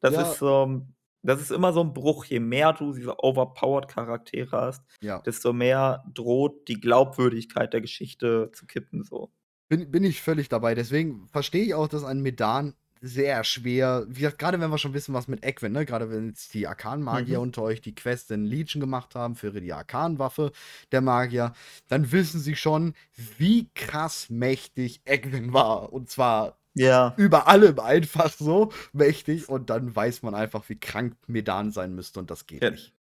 Das 0.00 0.16
Ja. 0.16 0.18
ist, 0.18 0.42
ähm 0.42 0.94
das 1.22 1.40
ist 1.40 1.50
immer 1.50 1.72
so 1.72 1.80
'n 1.82 1.92
Bruch. 1.94 2.24
Je 2.26 2.40
mehr 2.40 2.72
du 2.72 2.92
diese 2.94 3.18
overpowered 3.22 3.88
Charaktere 3.88 4.50
hast, 4.56 4.84
Ja. 5.02 5.24
desto 5.26 5.52
mehr 5.52 6.04
droht 6.14 6.68
die 6.68 6.80
Glaubwürdigkeit 6.80 7.72
der 7.72 7.80
Geschichte 7.82 8.50
zu 8.54 8.66
kippen, 8.66 9.04
so. 9.04 9.30
Bin 9.70 9.90
bin 9.90 10.02
ich 10.04 10.22
völlig 10.22 10.48
dabei. 10.48 10.74
Deswegen 10.74 11.28
verstehe 11.28 11.62
ich 11.64 11.74
auch, 11.74 11.88
dass 11.88 12.02
ein 12.04 12.20
Medan 12.22 12.74
sehr 13.00 13.44
schwer 13.44 14.06
wie 14.08 14.22
gesagt, 14.22 14.38
grade 14.40 14.58
wenn 14.60 14.70
wir 14.70 14.78
schon 14.78 14.94
wissen, 14.94 15.14
was 15.14 15.28
mit 15.28 15.44
Equin, 15.44 15.72
ne? 15.72 15.84
Grade 15.86 16.10
wenn 16.10 16.26
jetzt 16.28 16.52
die 16.54 16.66
Arkanmagier 16.66 17.38
Mhm. 17.38 17.40
unter 17.40 17.62
euch 17.62 17.80
die 17.82 17.94
Quest 17.94 18.30
in 18.32 18.44
Legion 18.44 18.80
gemacht 18.80 19.14
haben 19.14 19.36
für 19.36 19.52
die 19.52 19.72
Arkanwaffe 19.72 20.52
der 20.90 21.00
Magier, 21.02 21.52
dann 21.88 22.10
wissen 22.10 22.40
sie 22.40 22.56
schon, 22.56 22.94
wie 23.36 23.68
krass 23.74 24.30
mächtig 24.30 25.02
Equin 25.04 25.52
war. 25.52 25.92
Und 25.92 26.08
zwar 26.10 26.58
Ja. 26.78 27.14
über 27.16 27.48
allem 27.48 27.78
einfach 27.80 28.30
so 28.32 28.70
mächtig. 28.92 29.48
Und 29.48 29.70
dann 29.70 29.94
weiß 29.94 30.22
man 30.22 30.34
einfach, 30.34 30.68
wie 30.68 30.78
krank 30.78 31.16
Medan 31.26 31.70
sein 31.72 31.94
müsste 31.94 32.20
und 32.20 32.30
das 32.30 32.46
geht 32.46 32.62
Ja. 32.62 32.70
nicht. 32.70 32.94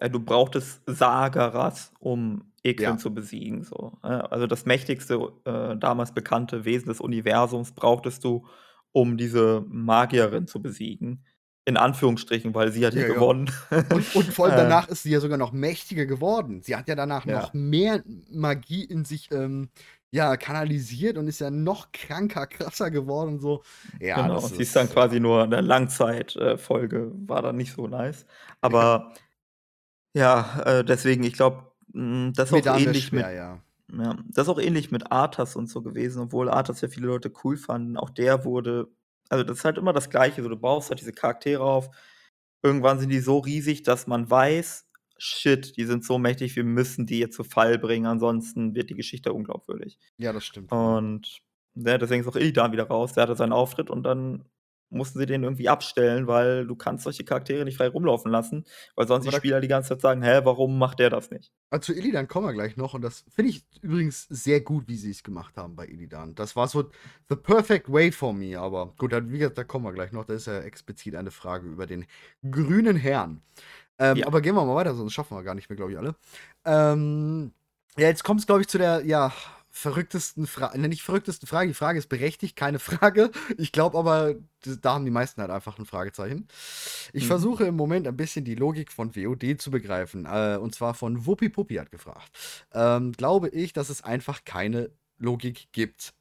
Äh, 0.00 0.10
du 0.10 0.20
brauchtest 0.20 0.82
Sagaras, 0.86 1.92
um 1.98 2.52
Equin 2.64 2.84
Ja. 2.94 2.96
zu 2.98 3.12
besiegen, 3.12 3.64
so? 3.64 3.98
Also 4.02 4.46
das 4.46 4.66
mächtigste, 4.66 5.32
äh, 5.44 5.76
damals 5.76 6.12
bekannte 6.12 6.64
Wesen 6.64 6.88
des 6.88 7.00
Universums 7.00 7.72
brauchtest 7.72 8.24
du, 8.24 8.46
um 8.92 9.16
diese 9.16 9.64
Magierin 9.68 10.46
zu 10.46 10.62
besiegen. 10.62 11.24
In 11.64 11.76
Anführungsstrichen, 11.76 12.54
weil 12.54 12.72
sie 12.72 12.84
hat 12.86 12.94
ja 12.94 13.02
Ja, 13.02 13.08
gewonnen. 13.08 13.50
Und 13.88 14.14
und 14.14 14.32
vor 14.34 14.46
allem 14.46 14.56
danach 14.56 14.88
ist 14.88 15.02
sie 15.04 15.10
ja 15.10 15.20
sogar 15.20 15.38
noch 15.38 15.52
mächtiger 15.52 16.06
geworden. 16.06 16.62
Sie 16.62 16.74
hat 16.76 16.88
ja 16.88 16.94
danach 16.94 17.26
Ja. 17.26 17.32
noch 17.34 17.52
mehr 17.52 18.02
Magie 18.30 18.84
in 18.84 19.04
sich, 19.04 19.30
ähm, 19.32 19.68
ja, 20.12 20.36
kanalisiert 20.36 21.18
und 21.18 21.26
ist 21.28 21.40
ja 21.40 21.50
noch 21.50 21.92
kranker, 21.92 22.46
krasser 22.46 22.90
geworden 22.90 23.34
und 23.34 23.40
so. 23.40 23.62
Ja, 24.00 24.28
Genau, 24.28 24.48
das 24.48 24.50
sie 24.50 24.58
ist 24.58 24.76
dann 24.76 24.90
quasi 24.90 25.20
nur 25.20 25.46
'ne 25.46 25.60
Langzeit 25.62 26.36
äh, 26.36 26.58
Folge, 26.58 27.12
war 27.26 27.40
dann 27.42 27.56
nicht 27.56 27.72
so 27.72 27.86
nice. 27.86 28.26
Ja. 28.66 28.92
Aber 28.92 29.14
ja, 30.14 30.62
äh, 30.80 30.84
deswegen, 30.84 31.24
ich 31.24 31.34
glaube, 31.34 31.72
hm, 31.94 32.32
das 32.36 32.50
ist 32.50 32.54
auch 32.54 32.68
ähnlich 32.68 33.12
mit 33.12 33.28
schwer, 33.28 33.30
ja. 33.32 33.62
ja, 33.92 34.16
das 34.30 34.46
ist 34.48 34.50
auch 34.50 34.60
ähnlich 34.60 34.90
mit 34.92 35.12
Arthas 35.12 35.56
und 35.56 35.68
so 35.68 35.82
gewesen, 35.82 36.22
obwohl 36.24 36.50
Arthas 36.50 36.80
ja 36.82 36.88
viele 36.88 37.08
Leute 37.08 37.32
cool 37.44 37.56
fanden. 37.58 37.96
Auch 37.98 38.10
der 38.10 38.44
wurde 38.44 38.88
also 39.30 39.44
das 39.44 39.58
ist 39.60 39.64
halt 39.66 39.78
immer 39.78 39.92
das 39.94 40.10
Gleiche, 40.10 40.42
so 40.42 40.48
du 40.50 40.56
baust 40.58 40.90
halt 40.90 41.00
diese 41.00 41.12
Charaktere 41.12 41.64
auf. 41.64 41.90
Irgendwann 42.62 43.00
sind 43.00 43.10
die 43.10 43.20
so 43.20 43.38
riesig, 43.40 43.82
dass 43.84 44.06
man 44.08 44.30
weiß: 44.30 44.88
„Shit, 45.24 45.76
die 45.76 45.84
sind 45.84 46.04
so 46.04 46.18
mächtig, 46.18 46.56
wir 46.56 46.64
müssen 46.64 47.06
die 47.06 47.18
jetzt 47.20 47.36
zu 47.36 47.44
Fall 47.44 47.78
bringen, 47.78 48.06
ansonsten 48.06 48.74
wird 48.74 48.90
die 48.90 48.94
Geschichte 48.94 49.32
unglaubwürdig.“ 49.32 49.98
Ja, 50.18 50.32
das 50.32 50.44
stimmt. 50.44 50.70
Und, 50.72 51.40
ne, 51.74 51.98
deswegen 51.98 52.22
ist 52.22 52.28
auch 52.28 52.36
Illidan 52.36 52.72
wieder 52.72 52.84
raus. 52.88 53.12
Der 53.12 53.24
hatte 53.24 53.36
seinen 53.36 53.52
Auftritt 53.52 53.90
und 53.90 54.02
dann 54.04 54.44
mussten 54.90 55.18
sie 55.20 55.26
den 55.26 55.42
irgendwie 55.44 55.68
abstellen, 55.68 56.26
weil 56.26 56.66
du 56.66 56.76
kannst 56.76 57.04
solche 57.04 57.24
Charaktere 57.24 57.64
nicht 57.64 57.76
frei 57.78 57.88
rumlaufen 57.88 58.30
lassen, 58.32 58.64
weil 58.96 59.06
sonst 59.06 59.26
die 59.26 59.32
Spieler 59.32 59.60
die 59.60 59.68
ganze 59.68 59.90
Zeit 59.90 60.00
sagen: 60.02 60.22
„Hä, 60.22 60.40
warum 60.44 60.78
macht 60.78 60.98
der 60.98 61.10
das 61.10 61.30
nicht?“ 61.30 61.52
Ah, 61.70 61.80
zu 61.80 61.94
Illidan 61.94 62.28
kommen 62.28 62.46
wir 62.46 62.52
gleich 62.52 62.76
noch 62.76 62.92
und 62.92 63.00
das 63.00 63.24
finde 63.34 63.50
ich 63.50 63.64
übrigens 63.80 64.26
sehr 64.28 64.60
gut, 64.60 64.88
wie 64.88 64.96
sie's 64.96 65.22
gemacht 65.22 65.56
haben 65.56 65.74
bei 65.74 65.86
Illidan. 65.88 66.34
Das 66.34 66.54
war 66.54 66.68
so 66.68 66.90
the 67.30 67.36
perfect 67.36 67.90
way 67.90 68.12
for 68.12 68.34
me, 68.34 68.58
aber 68.60 68.92
gut, 68.98 69.12
dann 69.14 69.32
wie 69.32 69.38
gesagt, 69.38 69.56
da 69.56 69.64
kommen 69.64 69.86
wir 69.86 69.92
gleich 69.94 70.12
noch. 70.12 70.26
Da 70.26 70.34
ist 70.34 70.46
ja 70.46 70.60
explizit 70.60 71.14
eine 71.14 71.30
Frage 71.30 71.66
über 71.68 71.86
den 71.86 72.04
grünen 72.50 72.96
Herrn. 72.96 73.40
Ähm, 74.02 74.16
Ja. 74.18 74.26
aber 74.26 74.40
gehen 74.40 74.54
wir 74.54 74.64
mal 74.64 74.74
weiter, 74.74 74.94
sonst 74.94 75.12
schaffen 75.12 75.36
wir 75.36 75.42
gar 75.42 75.54
nicht 75.54 75.68
mehr, 75.70 75.76
glaube 75.76 75.92
ich, 75.92 75.98
alle. 75.98 76.14
Ähm, 76.64 77.52
ja, 77.98 78.08
jetzt 78.08 78.24
kommt's, 78.24 78.46
glaube 78.46 78.62
ich, 78.62 78.68
zu 78.68 78.78
der, 78.78 79.04
ja, 79.04 79.32
verrücktesten 79.74 80.46
Fra 80.46 80.76
ne, 80.76 80.86
nicht 80.88 81.02
verrücktesten 81.02 81.48
Frage. 81.48 81.68
Die 81.68 81.74
Frage 81.74 81.98
ist 81.98 82.08
berechtigt, 82.10 82.56
keine 82.56 82.78
Frage. 82.78 83.30
Ich 83.56 83.72
glaube 83.72 83.96
aber, 83.98 84.34
da 84.82 84.94
haben 84.94 85.04
die 85.06 85.10
meisten 85.10 85.40
halt 85.40 85.50
einfach 85.50 85.78
'n 85.78 85.86
Fragezeichen. 85.86 86.46
Ich 87.14 87.24
Mhm. 87.24 87.28
versuche 87.28 87.64
im 87.64 87.76
Moment 87.76 88.06
ein 88.06 88.16
bisschen 88.16 88.44
die 88.44 88.54
Logik 88.54 88.92
von 88.92 89.16
WoD 89.16 89.56
zu 89.58 89.70
begreifen. 89.70 90.26
Äh, 90.26 90.58
und 90.60 90.74
zwar 90.74 90.92
von 90.94 91.24
Wuppi 91.26 91.48
Puppi 91.48 91.76
hat 91.76 91.90
gefragt. 91.90 92.30
Ähm, 92.72 93.12
glaube 93.12 93.48
ich, 93.48 93.72
dass 93.72 93.88
es 93.88 94.02
einfach 94.04 94.44
keine 94.44 94.90
Logik 95.18 95.68
gibt. 95.72 96.12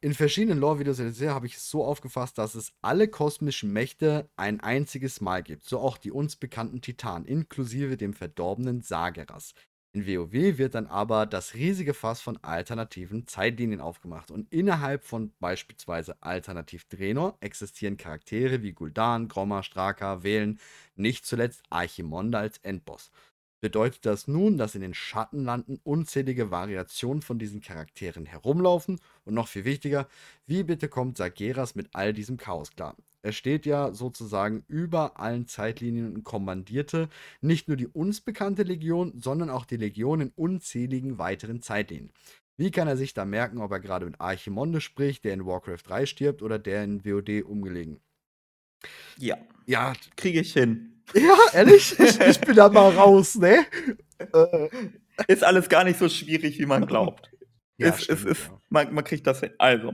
In 0.00 0.14
verschiedenen 0.14 0.58
Lore-Videos 0.58 0.98
habe 1.00 1.46
ich 1.46 1.56
es 1.56 1.70
so 1.70 1.84
aufgefasst, 1.84 2.38
dass 2.38 2.54
es 2.54 2.72
alle 2.82 3.08
kosmischen 3.08 3.72
Mächte 3.72 4.28
ein 4.36 4.60
einziges 4.60 5.20
Mal 5.20 5.42
gibt, 5.42 5.64
so 5.64 5.78
auch 5.78 5.98
die 5.98 6.12
uns 6.12 6.36
bekannten 6.36 6.80
Titanen, 6.80 7.26
inklusive 7.26 7.96
dem 7.96 8.14
verdorbenen 8.14 8.82
Sageras. 8.82 9.54
In 9.96 10.06
WoW 10.06 10.58
wird 10.58 10.74
dann 10.74 10.86
aber 10.88 11.24
das 11.24 11.54
riesige 11.54 11.94
Fass 11.94 12.20
von 12.20 12.36
alternativen 12.42 13.26
Zeitlinien 13.26 13.80
aufgemacht 13.80 14.30
und 14.30 14.52
innerhalb 14.52 15.04
von 15.04 15.32
beispielsweise 15.40 16.20
Alternativ 16.20 16.84
Draenor 16.84 17.38
existieren 17.40 17.96
Charaktere 17.96 18.62
wie 18.62 18.74
Gul'dan, 18.74 19.26
Gromma, 19.26 19.62
Straka, 19.62 20.22
Velen, 20.22 20.60
nicht 20.96 21.24
zuletzt 21.24 21.62
Archimonde 21.70 22.36
als 22.36 22.58
Endboss. 22.58 23.10
Bedeutet 23.66 24.06
das 24.06 24.28
nun, 24.28 24.58
dass 24.58 24.76
in 24.76 24.80
den 24.80 24.94
Schattenlanden 24.94 25.80
unzählige 25.82 26.52
Variationen 26.52 27.20
von 27.20 27.40
diesen 27.40 27.60
Charakteren 27.60 28.24
herumlaufen? 28.24 29.00
Und 29.24 29.34
noch 29.34 29.48
viel 29.48 29.64
wichtiger, 29.64 30.06
wie 30.46 30.62
bitte 30.62 30.88
kommt 30.88 31.16
Sageras 31.16 31.74
mit 31.74 31.88
all 31.92 32.12
diesem 32.12 32.36
Chaos 32.36 32.70
klar? 32.70 32.94
Er 33.22 33.32
steht 33.32 33.66
ja 33.66 33.92
sozusagen 33.92 34.62
über 34.68 35.18
allen 35.18 35.48
Zeitlinien 35.48 36.14
und 36.14 36.22
kommandierte 36.22 37.08
nicht 37.40 37.66
nur 37.66 37.76
die 37.76 37.88
uns 37.88 38.20
bekannte 38.20 38.62
Legion, 38.62 39.18
sondern 39.18 39.50
auch 39.50 39.64
die 39.64 39.78
Legion 39.78 40.20
in 40.20 40.32
unzähligen 40.36 41.18
weiteren 41.18 41.60
Zeitlinien. 41.60 42.12
Wie 42.56 42.70
kann 42.70 42.86
er 42.86 42.96
sich 42.96 43.14
da 43.14 43.24
merken, 43.24 43.58
ob 43.58 43.72
er 43.72 43.80
gerade 43.80 44.06
mit 44.06 44.20
Archimonde 44.20 44.80
spricht, 44.80 45.24
der 45.24 45.34
in 45.34 45.44
Warcraft 45.44 45.82
3 45.84 46.06
stirbt 46.06 46.40
oder 46.40 46.60
der 46.60 46.84
in 46.84 47.04
WoD 47.04 47.42
umgelegen? 47.42 47.98
Ja. 49.18 49.36
Ja. 49.66 49.94
Kriege 50.14 50.38
ich 50.38 50.52
hin. 50.52 50.95
Ja, 51.14 51.36
ehrlich? 51.52 51.98
Ich, 51.98 52.20
ich 52.20 52.40
bin 52.40 52.56
da 52.56 52.68
mal 52.68 52.90
raus, 52.90 53.36
ne? 53.36 53.64
Äh. 54.18 54.68
Ist 55.28 55.44
alles 55.44 55.68
gar 55.68 55.84
nicht 55.84 55.98
so 55.98 56.08
schwierig, 56.08 56.58
wie 56.58 56.66
man 56.66 56.86
glaubt. 56.86 57.30
Ja, 57.78 57.88
es, 57.88 58.04
stimmt, 58.04 58.24
ist, 58.24 58.46
ja. 58.46 58.60
man, 58.68 58.94
man 58.94 59.04
kriegt 59.04 59.26
das 59.26 59.40
hin. 59.40 59.52
Also, 59.58 59.92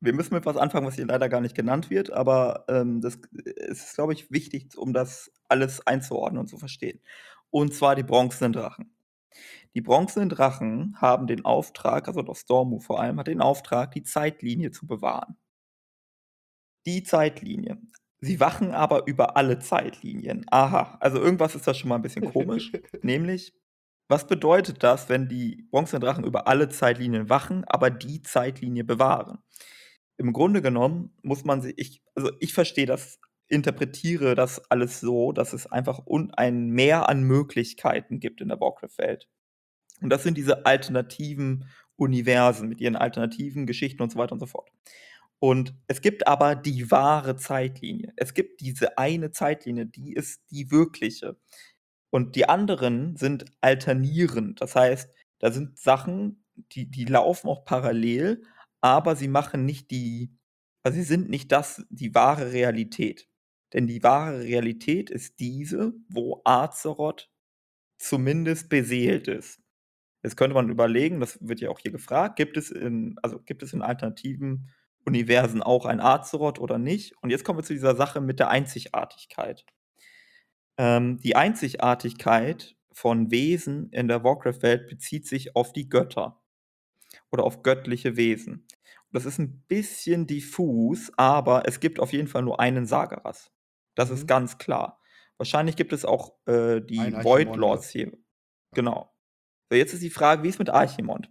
wir 0.00 0.12
müssen 0.14 0.34
mit 0.34 0.46
was 0.46 0.56
anfangen, 0.56 0.86
was 0.86 0.94
hier 0.94 1.06
leider 1.06 1.28
gar 1.28 1.40
nicht 1.40 1.54
genannt 1.54 1.90
wird, 1.90 2.10
aber 2.10 2.64
ähm, 2.68 3.00
das 3.00 3.18
es 3.56 3.84
ist, 3.84 3.94
glaube 3.94 4.12
ich, 4.12 4.30
wichtig, 4.30 4.76
um 4.76 4.92
das 4.92 5.30
alles 5.48 5.86
einzuordnen 5.86 6.40
und 6.40 6.48
zu 6.48 6.56
verstehen. 6.56 7.00
Und 7.50 7.74
zwar 7.74 7.96
die 7.96 8.02
bronzenen 8.02 8.52
Drachen. 8.52 8.94
Die 9.74 9.82
bronzenen 9.82 10.28
Drachen 10.28 10.96
haben 11.00 11.26
den 11.26 11.44
Auftrag, 11.44 12.08
also 12.08 12.22
das 12.22 12.40
Stormu 12.40 12.80
vor 12.80 13.00
allem, 13.00 13.18
hat 13.18 13.28
den 13.28 13.40
Auftrag, 13.40 13.92
die 13.92 14.02
Zeitlinie 14.02 14.70
zu 14.70 14.86
bewahren. 14.86 15.36
Die 16.86 17.02
Zeitlinie. 17.02 17.78
Sie 18.20 18.38
wachen 18.38 18.72
aber 18.72 19.06
über 19.06 19.36
alle 19.36 19.58
Zeitlinien. 19.58 20.44
Aha, 20.50 20.98
also 21.00 21.18
irgendwas 21.18 21.54
ist 21.54 21.66
da 21.66 21.72
schon 21.72 21.88
mal 21.88 21.96
ein 21.96 22.02
bisschen 22.02 22.30
komisch. 22.30 22.72
nämlich, 23.02 23.54
was 24.08 24.26
bedeutet 24.26 24.82
das, 24.82 25.08
wenn 25.08 25.28
die 25.28 25.66
bronzenen 25.70 26.02
Drachen 26.02 26.24
über 26.24 26.46
alle 26.46 26.68
Zeitlinien 26.68 27.28
wachen, 27.30 27.64
aber 27.64 27.90
die 27.90 28.22
Zeitlinie 28.22 28.84
bewahren? 28.84 29.38
Im 30.18 30.34
Grunde 30.34 30.60
genommen 30.60 31.14
muss 31.22 31.44
man 31.44 31.62
sich, 31.62 31.74
ich, 31.78 32.02
also 32.14 32.30
ich 32.40 32.52
verstehe 32.52 32.86
das, 32.86 33.20
interpretiere 33.48 34.34
das 34.34 34.70
alles 34.70 35.00
so, 35.00 35.32
dass 35.32 35.54
es 35.54 35.66
einfach 35.66 36.06
un, 36.06 36.30
ein 36.32 36.68
Mehr 36.68 37.08
an 37.08 37.22
Möglichkeiten 37.22 38.20
gibt 38.20 38.42
in 38.42 38.48
der 38.48 38.60
Warcraft-Welt. 38.60 39.28
Und 40.02 40.10
das 40.10 40.22
sind 40.22 40.36
diese 40.36 40.66
alternativen 40.66 41.66
Universen 41.96 42.68
mit 42.68 42.80
ihren 42.80 42.96
alternativen 42.96 43.66
Geschichten 43.66 44.02
und 44.02 44.12
so 44.12 44.18
weiter 44.18 44.32
und 44.32 44.40
so 44.40 44.46
fort. 44.46 44.70
Und 45.40 45.74
es 45.88 46.02
gibt 46.02 46.26
aber 46.26 46.54
die 46.54 46.90
wahre 46.90 47.34
Zeitlinie. 47.36 48.12
Es 48.16 48.34
gibt 48.34 48.60
diese 48.60 48.98
eine 48.98 49.30
Zeitlinie, 49.30 49.86
die 49.86 50.12
ist 50.12 50.42
die 50.50 50.70
wirkliche. 50.70 51.38
Und 52.10 52.36
die 52.36 52.48
anderen 52.48 53.16
sind 53.16 53.46
alternierend. 53.62 54.60
Das 54.60 54.76
heißt, 54.76 55.10
da 55.38 55.50
sind 55.50 55.78
Sachen, 55.78 56.44
die, 56.72 56.90
die 56.90 57.06
laufen 57.06 57.48
auch 57.48 57.64
parallel, 57.64 58.42
aber 58.82 59.16
sie 59.16 59.28
machen 59.28 59.64
nicht 59.64 59.90
die, 59.90 60.36
also 60.82 60.96
sie 60.96 61.04
sind 61.04 61.30
nicht 61.30 61.50
das, 61.52 61.84
die 61.88 62.14
wahre 62.14 62.52
Realität. 62.52 63.26
Denn 63.72 63.86
die 63.86 64.02
wahre 64.02 64.40
Realität 64.40 65.08
ist 65.08 65.38
diese, 65.40 65.94
wo 66.08 66.42
Azeroth 66.44 67.30
zumindest 67.98 68.68
beseelt 68.68 69.28
ist. 69.28 69.60
Jetzt 70.22 70.36
könnte 70.36 70.54
man 70.54 70.68
überlegen, 70.68 71.20
das 71.20 71.38
wird 71.40 71.60
ja 71.60 71.70
auch 71.70 71.78
hier 71.78 71.92
gefragt, 71.92 72.36
gibt 72.36 72.58
es 72.58 72.70
in, 72.70 73.16
also 73.22 73.40
gibt 73.40 73.62
es 73.62 73.72
in 73.72 73.80
alternativen 73.80 74.70
Universen 75.06 75.62
auch 75.62 75.86
ein 75.86 76.00
Azeroth 76.00 76.58
oder 76.58 76.78
nicht? 76.78 77.14
Und 77.22 77.30
jetzt 77.30 77.44
kommen 77.44 77.58
wir 77.58 77.64
zu 77.64 77.72
dieser 77.74 77.96
Sache 77.96 78.20
mit 78.20 78.38
der 78.38 78.50
Einzigartigkeit. 78.50 79.64
Ähm, 80.78 81.18
die 81.18 81.36
Einzigartigkeit 81.36 82.76
von 82.92 83.30
Wesen 83.30 83.90
in 83.92 84.08
der 84.08 84.24
Warcraft-Welt 84.24 84.88
bezieht 84.88 85.26
sich 85.26 85.56
auf 85.56 85.72
die 85.72 85.88
Götter 85.88 86.40
oder 87.32 87.44
auf 87.44 87.62
göttliche 87.62 88.16
Wesen. 88.16 88.66
Das 89.12 89.24
ist 89.26 89.38
ein 89.38 89.62
bisschen 89.66 90.26
diffus, 90.26 91.10
aber 91.16 91.64
es 91.66 91.80
gibt 91.80 91.98
auf 92.00 92.12
jeden 92.12 92.28
Fall 92.28 92.42
nur 92.42 92.60
einen 92.60 92.86
Sagaras. 92.86 93.50
Das 93.96 94.08
Mhm. 94.10 94.14
ist 94.16 94.26
ganz 94.28 94.58
klar. 94.58 95.00
Wahrscheinlich 95.38 95.76
gibt 95.76 95.92
es 95.92 96.04
auch 96.04 96.34
äh, 96.46 96.80
die 96.80 96.98
Void. 96.98 97.56
Lords 97.56 97.88
hier. 97.90 98.12
Genau. 98.74 99.12
So, 99.70 99.76
jetzt 99.76 99.94
ist 99.94 100.02
die 100.02 100.10
Frage, 100.10 100.42
wie 100.42 100.48
ist 100.48 100.58
mit 100.58 100.70
Archimond? 100.70 101.30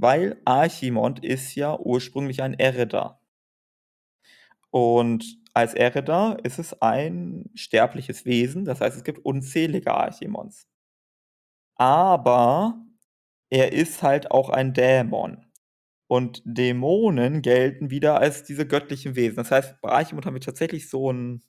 Weil 0.00 0.40
Archimond 0.44 1.24
ist 1.24 1.56
ja 1.56 1.76
ursprünglich 1.76 2.40
ein 2.42 2.54
Eredar. 2.54 3.20
Und 4.74 5.38
als 5.54 5.74
Eredar 5.74 6.44
ist 6.44 6.58
es 6.58 6.80
ein 6.82 7.50
sterbliches 7.54 8.24
Wesen, 8.26 8.64
das 8.64 8.80
heißt, 8.80 8.96
es 8.96 9.04
gibt 9.04 9.24
unzählige 9.24 9.92
Archimonds. 9.94 10.64
Aber 11.80 12.84
er 13.50 13.72
ist 13.72 14.02
halt 14.02 14.30
auch 14.32 14.50
ein 14.50 14.74
Dämon. 14.74 15.44
Und 16.08 16.42
Dämonen 16.46 17.42
gelten 17.42 17.90
wieder 17.90 18.20
als 18.20 18.44
diese 18.44 18.66
göttlichen 18.66 19.16
Wesen. 19.16 19.36
Das 19.36 19.50
heißt, 19.52 19.80
bei 19.82 19.90
Archimond 19.90 20.26
haben 20.26 20.34
wir 20.34 20.40
tatsächlich 20.42 20.90
so 20.90 21.10
einen 21.10 21.42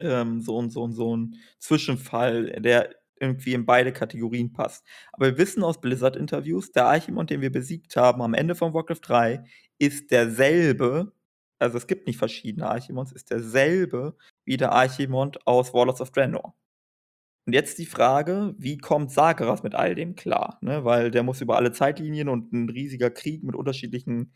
ähm, 0.00 0.40
so 0.40 0.58
'n 0.60 0.70
so 0.70 0.84
'n 0.84 0.92
so 0.92 1.14
'n 1.16 1.36
Zwischenfall, 1.58 2.46
der 2.60 2.90
irgendwie 3.20 3.54
in 3.54 3.66
beide 3.66 3.92
Kategorien 3.92 4.52
passt. 4.52 4.84
Aber 5.12 5.26
wir 5.26 5.38
wissen 5.38 5.62
aus 5.64 5.80
Blizzard-Interviews, 5.80 6.72
der 6.72 6.86
Archimond, 6.86 7.30
den 7.30 7.40
wir 7.40 7.52
besiegt 7.52 7.96
haben 7.96 8.22
am 8.22 8.34
Ende 8.34 8.54
von 8.54 8.74
Warcraft 8.74 9.00
3, 9.02 9.44
ist 9.78 10.10
derselbe 10.10 11.12
also, 11.58 11.78
es 11.78 11.86
gibt 11.86 12.06
nicht 12.06 12.18
verschiedene 12.18 12.68
Archimonds, 12.68 13.12
ist 13.12 13.30
derselbe 13.30 14.16
wie 14.44 14.56
der 14.58 14.72
Archimond 14.72 15.46
aus 15.46 15.72
Warlords 15.72 16.00
of 16.02 16.10
Draenor. 16.10 16.54
Und 17.46 17.52
jetzt 17.54 17.78
die 17.78 17.86
Frage, 17.86 18.54
wie 18.58 18.78
kommt 18.78 19.12
Sageras 19.12 19.62
mit 19.62 19.74
all 19.74 19.94
dem 19.94 20.16
klar, 20.16 20.58
ne? 20.62 20.84
Weil 20.84 21.10
der 21.12 21.22
muss 21.22 21.40
über 21.40 21.56
alle 21.56 21.72
Zeitlinien 21.72 22.28
und 22.28 22.52
'n 22.52 22.68
riesiger 22.70 23.10
Krieg 23.10 23.44
mit 23.44 23.54
unterschiedlichen 23.56 24.32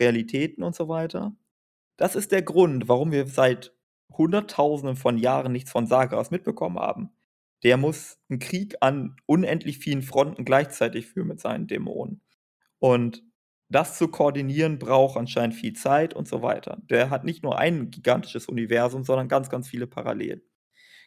Realitäten 0.00 0.62
und 0.64 0.74
so 0.74 0.88
weiter. 0.88 1.36
Das 1.98 2.16
ist 2.16 2.32
der 2.32 2.42
Grund, 2.42 2.88
warum 2.88 3.12
wir 3.12 3.26
seit 3.28 3.74
Hunderttausenden 4.12 4.96
von 4.96 5.18
Jahren 5.18 5.52
nichts 5.52 5.72
von 5.72 5.86
Sageras 5.88 6.30
mitbekommen 6.32 6.78
haben. 6.80 7.13
Der 7.64 7.76
muss 7.76 8.18
'n 8.30 8.38
Krieg 8.38 8.76
an 8.80 9.16
unendlich 9.26 9.78
vielen 9.78 10.02
Fronten 10.02 10.44
gleichzeitig 10.44 11.06
führen 11.06 11.28
mit 11.28 11.40
seinen 11.40 11.66
Dämonen. 11.66 12.22
Und 12.78 13.22
das 13.70 13.98
zu 13.98 14.08
koordinieren 14.08 14.78
braucht 14.78 15.16
anscheinend 15.18 15.54
viel 15.56 15.74
Zeit 15.74 16.14
und 16.14 16.28
so 16.28 16.42
weiter. 16.42 16.78
Der 16.90 17.10
hat 17.10 17.24
nicht 17.24 17.42
nur 17.42 17.58
ein 17.58 17.90
gigantisches 17.90 18.46
Universum, 18.48 19.04
sondern 19.04 19.28
ganz, 19.28 19.50
ganz 19.50 19.68
viele 19.68 19.86
parallel. 19.86 20.44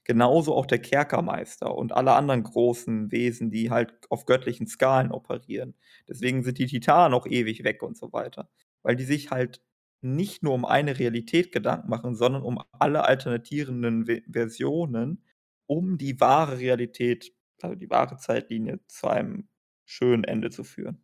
Genauso 0.05 0.55
auch 0.55 0.65
der 0.65 0.79
Kerkermeister 0.79 1.75
und 1.75 1.91
alle 1.93 2.13
anderen 2.13 2.43
großen 2.43 3.11
Wesen, 3.11 3.51
die 3.51 3.71
halt 3.71 3.93
auf 4.09 4.25
göttlichen 4.25 4.67
Skalen 4.67 5.11
operieren. 5.11 5.75
Deswegen 6.07 6.43
sind 6.43 6.57
die 6.59 6.67
Titanen 6.67 7.13
auch 7.13 7.27
ewig 7.27 7.63
weg 7.63 7.83
und 7.83 7.97
so 7.97 8.13
weiter. 8.13 8.49
Weil 8.83 8.95
die 8.95 9.03
sich 9.05 9.31
halt 9.31 9.61
nicht 10.01 10.43
nur 10.43 10.53
um 10.53 10.65
eine 10.65 10.99
Realität 10.99 11.51
Gedanken 11.51 11.89
machen, 11.89 12.15
sondern 12.15 12.43
um 12.43 12.59
alle 12.71 13.03
alternatierenden 13.05 14.05
Versionen, 14.31 15.23
um 15.67 15.97
die 15.97 16.19
wahre 16.19 16.59
Realität, 16.59 17.33
also 17.61 17.75
die 17.75 17.89
wahre 17.89 18.17
Zeitlinie 18.17 18.79
zu 18.87 19.07
einem 19.07 19.47
schönen 19.85 20.23
Ende 20.23 20.49
zu 20.49 20.63
führen. 20.63 21.03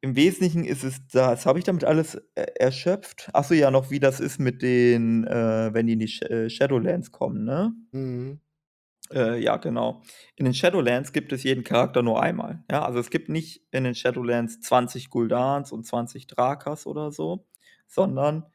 Im 0.00 0.14
Wesentlichen 0.14 0.64
ist 0.64 0.84
es 0.84 1.06
das. 1.08 1.44
Habe 1.44 1.58
ich 1.58 1.64
damit 1.64 1.84
alles 1.84 2.14
e 2.36 2.42
erschöpft? 2.56 3.30
Ach 3.32 3.42
so, 3.44 3.54
ja, 3.54 3.70
noch 3.70 3.90
wie 3.90 3.98
das 3.98 4.20
ist 4.20 4.38
mit 4.38 4.62
den, 4.62 5.26
äh 5.26 5.70
wenn 5.74 5.86
die 5.88 5.94
in 5.94 5.98
die 5.98 6.08
Sh 6.08 6.22
äh, 6.22 6.48
Shadowlands 6.50 7.10
kommen, 7.10 7.44
ne? 7.44 7.72
Mhm. 7.92 8.40
Äh, 9.12 9.40
ja, 9.42 9.56
genau. 9.56 10.02
In 10.36 10.44
den 10.44 10.54
Shadowlands 10.54 11.12
gibt 11.12 11.32
es 11.32 11.42
jeden 11.44 11.64
Charakter 11.64 12.02
nur 12.02 12.22
einmal, 12.22 12.64
ja? 12.70 12.84
Also, 12.84 13.00
es 13.00 13.10
gibt 13.10 13.28
nicht 13.28 13.62
in 13.72 13.84
den 13.84 13.94
Shadowlands 13.94 14.60
20 14.60 15.10
Guldans 15.10 15.72
und 15.72 15.84
20 15.86 16.26
Drakas 16.28 16.86
oder 16.86 17.10
so, 17.12 17.46
sondern 17.88 18.46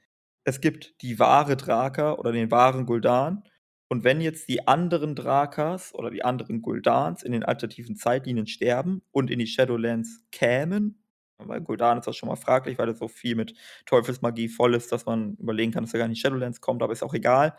es 0.46 0.62
gibt 0.62 1.02
die 1.02 1.20
wahre 1.20 1.58
Draka 1.58 2.14
oder 2.14 2.32
den 2.32 2.52
wahren 2.52 2.86
Guldan. 2.86 3.44
Und 3.90 4.04
wenn 4.04 4.22
jetzt 4.22 4.50
die 4.50 4.68
anderen 4.68 5.16
Drakas 5.16 5.94
oder 5.94 6.10
die 6.10 6.24
anderen 6.24 6.62
Guldans 6.62 7.24
in 7.24 7.32
den 7.32 7.44
alternativen 7.44 7.96
Zeitlinien 7.96 8.48
sterben 8.48 9.04
und 9.12 9.30
in 9.30 9.40
die 9.40 9.48
Shadowlands 9.48 10.24
kämen 10.32 11.04
weil 11.48 11.62
Gul'dan 11.62 12.00
ist 12.00 12.08
auch 12.08 12.14
schon 12.14 12.30
mal 12.30 12.36
fraglich, 12.36 12.78
weil 12.78 12.90
er 12.90 12.96
so 12.96 13.08
viel 13.08 13.36
mit 13.36 13.54
Teufelsmagie 13.86 14.48
voll 14.48 14.76
ist, 14.76 14.92
dass 14.92 15.06
man 15.06 15.36
überlegen 15.36 15.72
kann, 15.72 15.84
dass 15.84 15.94
er 15.94 16.00
gar 16.00 16.08
nicht 16.08 16.18
in 16.18 16.22
die 16.22 16.22
Shadowlands 16.22 16.62
kommt, 16.62 16.82
aber 16.82 16.94
ist 16.94 17.04
auch 17.04 17.14
egal. 17.14 17.56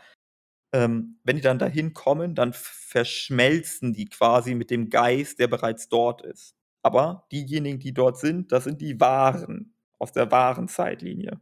Ähm, 0.73 1.19
wenn 1.25 1.37
die 1.37 1.43
dann 1.43 1.59
dahin 1.59 1.95
kommen, 1.95 2.35
dann 2.35 2.53
verschmelzen 2.53 3.93
die 3.93 4.07
quasi 4.07 4.55
mit 4.55 4.71
dem 4.71 4.91
Geist, 4.91 5.39
der 5.39 5.49
bereits 5.49 5.89
dort 5.89 6.23
ist. 6.23 6.57
Aber 6.83 7.27
diejenigen, 7.33 7.79
die 7.79 7.95
dort 7.95 8.19
sind, 8.19 8.53
das 8.53 8.65
sind 8.65 8.81
die 8.81 9.01
Wahren 9.01 9.75
aus 9.99 10.13
der 10.13 10.31
wahren 10.31 10.69
Zeitlinie. 10.69 11.41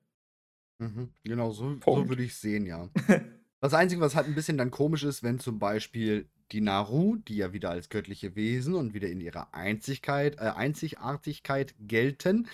Mhm. 0.79 1.13
Genau, 1.25 1.51
so 1.53 1.77
so 1.85 2.09
würde 2.09 2.25
ich's 2.25 2.41
sehen, 2.41 2.67
ja. 2.67 2.89
Das 3.63 3.75
Einzige, 3.75 4.01
was 4.01 4.17
halt 4.17 4.27
ein 4.27 4.35
bisschen 4.35 4.59
dann 4.59 4.73
komisch 4.73 5.05
ist, 5.05 5.23
wenn 5.23 5.39
zum 5.39 5.59
Beispiel 5.61 6.29
die 6.53 6.61
Naru, 6.61 7.17
die 7.17 7.37
ja 7.37 7.53
wieder 7.53 7.71
als 7.71 7.89
göttliche 7.89 8.35
Wesen 8.37 8.75
und 8.75 8.93
wieder 8.95 9.09
in 9.09 9.21
ihrer 9.21 9.55
Einzigkeit, 9.55 10.37
äh, 10.39 10.51
Einzigartigkeit 10.57 11.75
gelten, 11.81 12.49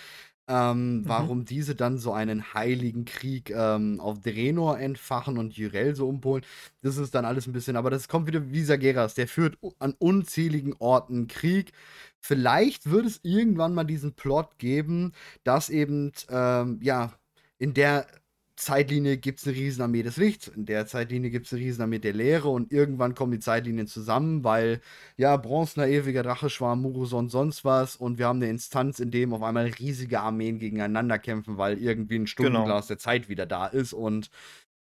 ähm, 0.49 1.03
Mhm. 1.05 1.07
warum 1.07 1.45
diese 1.45 1.75
dann 1.75 1.99
so 1.99 2.13
einen 2.13 2.53
heiligen 2.53 3.05
Krieg 3.05 3.51
ähm, 3.51 4.01
auf 4.01 4.19
Draenor 4.21 4.79
entfachen 4.79 5.37
und 5.39 5.57
Jyrell 5.57 5.95
so 5.95 6.09
umpolen. 6.09 6.43
Das 6.81 6.97
ist 6.97 7.15
dann 7.15 7.25
alles 7.25 7.47
ein 7.47 7.53
bisschen, 7.53 7.77
aber 7.77 7.91
das 7.91 8.09
kommt 8.09 8.27
wieder 8.27 8.51
wie 8.51 8.63
Sageras, 8.63 9.15
der 9.15 9.29
führt 9.29 9.57
an 9.79 9.95
unzähligen 9.99 10.75
Orten 10.79 11.27
Krieg. 11.29 11.73
Vielleicht 12.19 12.91
wird 12.91 13.07
es 13.07 13.21
irgendwann 13.23 13.73
mal 13.75 13.85
diesen 13.85 14.15
Plot 14.15 14.59
geben, 14.59 15.13
dass 15.45 15.69
eben, 15.71 16.11
ähm, 16.29 16.79
ja, 16.83 17.13
in 17.59 17.73
der 17.73 18.07
Zeitlinie 18.59 19.17
gibt 19.17 19.39
es 19.39 19.47
eine 19.47 19.55
Riesenarmee 19.55 20.03
des 20.03 20.17
Lichts, 20.17 20.49
in 20.49 20.65
der 20.65 20.85
Zeitlinie 20.85 21.29
gibt 21.29 21.45
es 21.45 21.53
eine 21.53 21.61
Riesenarmee 21.61 21.99
der 21.99 22.13
Leere 22.13 22.49
und 22.49 22.71
irgendwann 22.71 23.15
kommen 23.15 23.31
die 23.31 23.39
Zeitlinien 23.39 23.87
zusammen, 23.87 24.43
weil, 24.43 24.81
ja, 25.17 25.37
bronzener, 25.37 25.87
ewiger 25.87 26.23
Dracheschwarm, 26.23 26.81
Muruson, 26.81 27.29
sonst 27.29 27.63
was. 27.63 27.95
Und 27.95 28.17
wir 28.17 28.27
haben 28.27 28.39
eine 28.39 28.49
Instanz, 28.49 28.99
in 28.99 29.11
dem 29.11 29.33
auf 29.33 29.43
einmal 29.43 29.67
riesige 29.67 30.19
Armeen 30.19 30.59
gegeneinander 30.59 31.19
kämpfen, 31.19 31.57
weil 31.57 31.77
irgendwie 31.77 32.17
ein 32.17 32.27
Stundenglas 32.27 32.87
der 32.87 32.97
Zeit 32.97 33.29
wieder 33.29 33.45
da 33.45 33.65
ist. 33.67 33.93
Und 33.93 34.29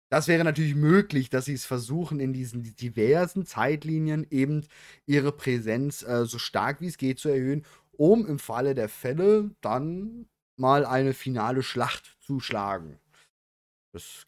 das 0.10 0.28
wäre 0.28 0.44
natürlich 0.44 0.76
möglich, 0.76 1.30
dass 1.30 1.46
sie 1.46 1.54
es 1.54 1.66
versuchen, 1.66 2.20
in 2.20 2.34
diesen 2.34 2.76
diversen 2.76 3.46
Zeitlinien 3.46 4.26
eben 4.30 4.66
ihre 5.06 5.32
Präsenz 5.32 6.02
äh, 6.02 6.26
so 6.26 6.40
stark 6.40 6.82
wie 6.82 6.88
es 6.88 6.98
geht 6.98 7.20
zu 7.20 7.30
erhöhen, 7.30 7.64
um 7.92 8.26
im 8.26 8.40
Falle 8.40 8.74
der 8.74 8.90
Fälle 8.90 9.52
dann 9.62 10.28
mal 10.56 10.86
eine 10.86 11.14
finale 11.14 11.62
Schlacht 11.62 12.18
zu 12.20 12.40
schlagen. 12.40 13.00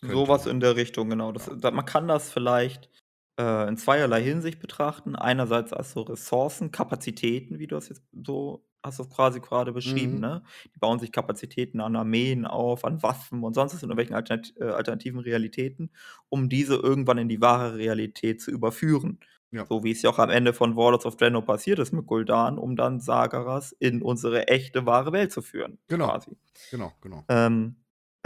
Sowas 0.02 0.46
in 0.46 0.60
der 0.60 0.76
Richtung, 0.76 1.10
genau. 1.10 1.32
Das, 1.32 1.48
Ja. 1.62 1.72
man 1.72 1.86
kann 1.86 2.08
das 2.08 2.32
vielleicht 2.32 2.90
äh, 3.40 3.68
in 3.68 3.78
zweierlei 3.78 4.22
Hinsicht 4.24 4.60
betrachten. 4.60 5.16
Einerseits 5.16 5.74
als 5.74 5.92
so 5.92 6.02
Ressourcen, 6.02 6.72
Kapazitäten, 6.72 7.60
wie 7.60 7.68
du 7.68 7.76
das 7.76 7.90
jetzt 7.90 8.04
so 8.26 8.66
hast 8.82 8.98
das 8.98 9.10
quasi 9.10 9.42
gerade 9.42 9.74
beschrieben, 9.74 10.16
Mhm. 10.16 10.20
ne? 10.20 10.44
Die 10.74 10.80
bauen 10.80 11.00
sich 11.00 11.12
Kapazitäten 11.12 11.82
an 11.82 11.98
Armeen 11.98 12.46
auf, 12.46 12.86
an 12.86 13.04
Waffen 13.04 13.44
und 13.44 13.54
sonst 13.54 13.74
was 13.74 13.84
in 13.84 13.90
irgendwelchen 13.90 14.16
Alternat 14.16 14.54
äh, 14.58 14.64
alternativen 14.70 15.20
Realitäten, 15.20 15.92
um 16.30 16.48
diese 16.48 16.76
irgendwann 16.76 17.18
in 17.18 17.28
die 17.28 17.42
wahre 17.42 17.76
Realität 17.78 18.42
zu 18.42 18.52
überführen. 18.52 19.20
Ja. 19.52 19.68
So 19.68 19.84
wie 19.84 19.92
es 19.92 20.02
ja 20.02 20.10
auch 20.12 20.20
am 20.20 20.30
Ende 20.30 20.54
von 20.54 20.78
Warlords 20.78 21.06
of 21.06 21.18
Draenor 21.18 21.44
passiert 21.44 21.80
ist 21.80 21.92
mit 21.92 22.06
Gul'dan, 22.06 22.56
um 22.58 22.78
dann 22.78 23.02
Sagaras 23.02 23.74
in 23.74 24.02
unsere 24.02 24.48
echte, 24.48 24.86
wahre 24.86 25.12
Welt 25.12 25.34
zu 25.34 25.42
führen, 25.42 25.78
Genau. 25.88 26.08
quasi. 26.08 26.38
Genau, 26.72 26.94
genau. 27.02 27.26
Ähm, 27.30 27.78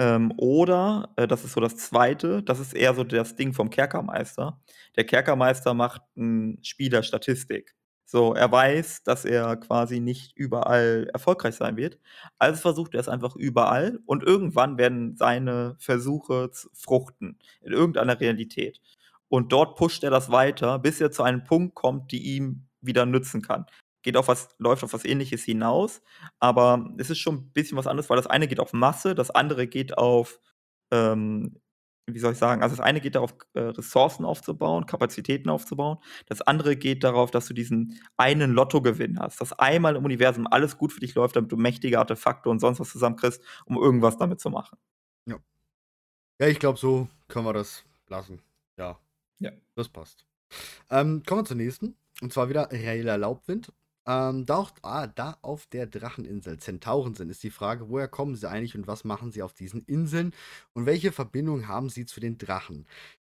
ähm, 0.04 0.34
oder, 0.38 1.14
äh, 1.18 1.28
das 1.28 1.46
ist 1.46 1.54
so 1.54 1.62
das 1.62 1.78
Zweite, 1.78 2.44
das 2.44 2.60
ist 2.60 2.74
eher 2.74 2.94
so 2.94 3.04
das 3.06 3.36
Ding 3.36 3.54
vom 3.54 3.70
Kerkermeister. 3.70 4.62
Der 4.98 5.06
Kerkermeister 5.06 5.74
macht 5.74 6.02
'n 6.18 6.60
Spielerstatistik. 6.64 7.74
So, 8.06 8.34
er 8.34 8.52
weiß, 8.52 9.04
dass 9.04 9.26
er 9.26 9.56
quasi 9.58 10.00
nicht 10.02 10.34
überall 10.38 11.10
erfolgreich 11.14 11.56
sein 11.56 11.78
wird. 11.78 12.00
Also 12.38 12.62
versucht 12.62 12.94
er 12.96 13.00
es 13.00 13.08
einfach 13.10 13.36
überall 13.36 14.00
und 14.06 14.24
irgendwann 14.24 14.78
werden 14.78 15.16
seine 15.18 15.76
Versuche 15.80 16.52
fruchten 16.74 17.40
in 17.62 17.72
irgendeiner 17.74 18.20
Realität. 18.20 18.82
Und 19.30 19.52
dort 19.54 19.78
pusht 19.78 20.04
er 20.04 20.12
das 20.12 20.32
weiter, 20.32 20.80
bis 20.80 21.02
er 21.02 21.12
zu 21.12 21.24
einem 21.24 21.44
Punkt 21.46 21.76
kommt, 21.76 22.12
die 22.12 22.36
ihm 22.36 22.68
wieder 22.82 23.06
nützen 23.06 23.42
kann. 23.42 23.66
Geht 24.04 24.18
auf 24.18 24.28
was 24.28 24.50
läuft 24.60 24.84
auf 24.84 24.94
was 24.94 25.06
Ähnliches 25.06 25.44
hinaus, 25.46 26.02
aber 26.40 26.90
es 27.00 27.10
ist 27.10 27.20
schon 27.20 27.36
'n 27.38 27.52
bisschen 27.54 27.78
was 27.78 27.88
anderes, 27.88 28.10
weil 28.10 28.18
das 28.18 28.28
eine 28.28 28.48
geht 28.48 28.60
auf 28.60 28.74
Masse, 28.74 29.16
das 29.16 29.32
andere 29.32 29.68
geht 29.68 29.98
auf, 29.98 30.40
ähm, 30.92 31.60
wie 32.08 32.20
soll 32.20 32.34
ich 32.34 32.38
sagen? 32.40 32.62
Also, 32.64 32.76
das 32.76 32.86
eine 32.86 33.00
geht 33.02 33.16
darauf, 33.16 33.34
äh, 33.54 33.62
Ressourcen 33.62 34.26
aufzubauen, 34.26 34.86
Kapazitäten 34.88 35.50
aufzubauen. 35.50 36.00
Das 36.28 36.42
andere 36.42 36.76
geht 36.76 37.04
darauf, 37.04 37.32
dass 37.32 37.48
du 37.48 37.54
diesen 37.54 38.00
einen 38.18 38.52
Lottogewinn 38.54 39.20
hast, 39.20 39.40
dass 39.42 39.54
einmal 39.54 39.96
im 39.96 40.06
Universum 40.06 40.46
alles 40.48 40.78
gut 40.78 40.92
für 40.94 41.00
dich 41.00 41.16
läuft, 41.16 41.36
damit 41.38 41.52
du 41.52 41.58
mächtige 41.58 42.00
Artefakte 42.00 42.50
und 42.50 42.60
sonst 42.60 42.80
was 42.82 42.92
zusammenkriegst, 42.92 43.42
um 43.66 43.78
irgendwas 43.78 44.18
damit 44.18 44.42
zu 44.42 44.50
machen. 44.50 44.78
Ja. 45.28 45.38
Ja, 46.42 46.48
ich 46.48 46.60
glaube, 46.60 46.80
so 46.80 47.08
können 47.28 47.46
wir 47.46 47.54
das 47.54 47.86
lassen. 48.08 48.42
Ja. 48.78 49.00
Ja. 49.40 49.52
Das 49.76 49.90
passt. 49.90 50.26
Ähm, 50.92 51.24
kommen 51.26 51.42
wir 51.42 51.46
zur 51.46 51.58
nächsten. 51.58 51.96
Und 52.22 52.34
zwar 52.34 52.50
wieder 52.50 52.70
Rayla 52.72 53.16
Laubwind. 53.18 53.72
Ähm, 54.06 54.46
da, 54.46 54.68
ah, 54.82 55.08
da 55.08 55.38
auf 55.42 55.66
der 55.68 55.88
Dracheninsel 55.88 56.60
Zentauren 56.60 57.16
sind, 57.16 57.30
ist 57.30 57.44
die 57.44 57.50
Frage, 57.52 57.90
woher 57.90 58.08
kommen 58.08 58.36
sie 58.36 58.50
eigentlich 58.50 58.76
und 58.76 58.88
was 58.88 59.04
machen 59.06 59.32
sie 59.32 59.42
auf 59.42 59.54
diesen 59.54 59.82
Inseln 59.86 60.34
und 60.74 60.86
welche 60.86 61.12
Verbindung 61.12 61.68
haben 61.68 61.90
sie 61.90 62.06
zu 62.06 62.20
den 62.20 62.38
Drachen? 62.38 62.86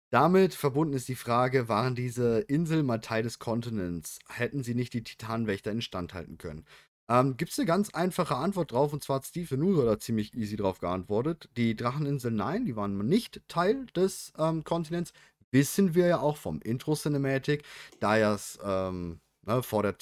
Damit 0.09 0.53
verbunden 0.53 0.93
ist 0.93 1.07
die 1.07 1.15
Frage, 1.15 1.69
waren 1.69 1.95
diese 1.95 2.39
Inseln 2.41 2.86
mal 2.86 2.99
Teil 2.99 3.24
des 3.24 3.39
Kontinents? 3.39 4.19
Hätten 4.30 4.63
sie 4.63 4.76
nicht 4.76 4.93
die 4.93 5.03
Titanwächter 5.03 5.71
instand 5.71 6.13
halten 6.13 6.38
können? 6.38 6.65
Ähm, 7.09 7.36
Gibt 7.38 7.51
es 7.51 7.59
eine 7.59 7.65
ganz 7.65 7.89
einfache 7.91 8.36
Antwort 8.36 8.71
drauf, 8.71 8.93
und 8.93 9.03
zwar 9.03 9.17
hat 9.17 9.26
Steve 9.26 9.57
Nuser 9.57 9.86
da 9.86 9.99
ziemlich 9.99 10.34
easy 10.36 10.55
drauf 10.55 10.80
geantwortet. 10.80 11.49
Die 11.57 11.76
Dracheninseln, 11.76 12.36
nein, 12.36 12.65
die 12.65 12.76
waren 12.76 12.97
nicht 13.07 13.41
Teil 13.47 13.86
des 13.95 14.34
ähm, 14.38 14.63
Kontinents. 14.63 15.13
Wissen 15.51 15.95
wir 15.95 16.07
ja 16.07 16.19
auch 16.19 16.38
vom 16.38 16.61
Intro-Cinematic, 16.61 17.63
da 17.99 18.17
ja 18.17 18.34
es 18.34 18.57
ähm, 18.63 19.19
ne, 19.45 19.61
vor 19.63 19.84
der 19.84 19.97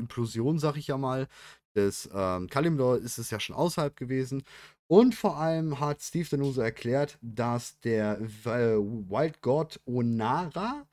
Implosion, 0.00 0.58
sag 0.58 0.76
ich 0.76 0.88
ja 0.88 0.98
mal, 0.98 1.28
des 1.74 2.08
ähm, 2.12 2.48
Kalimdor 2.48 2.98
ist 2.98 3.18
es 3.18 3.30
ja 3.30 3.38
schon 3.38 3.54
außerhalb 3.54 3.96
gewesen. 3.96 4.42
Und 4.88 5.14
vor 5.14 5.36
allem 5.36 5.78
hat 5.78 6.02
Steve 6.02 6.28
Danuso 6.28 6.60
erklärt, 6.60 7.18
dass 7.22 7.78
der 7.80 8.20
äh, 8.20 8.76
Wild 8.76 9.40
God 9.40 9.80
Onara 9.86 10.84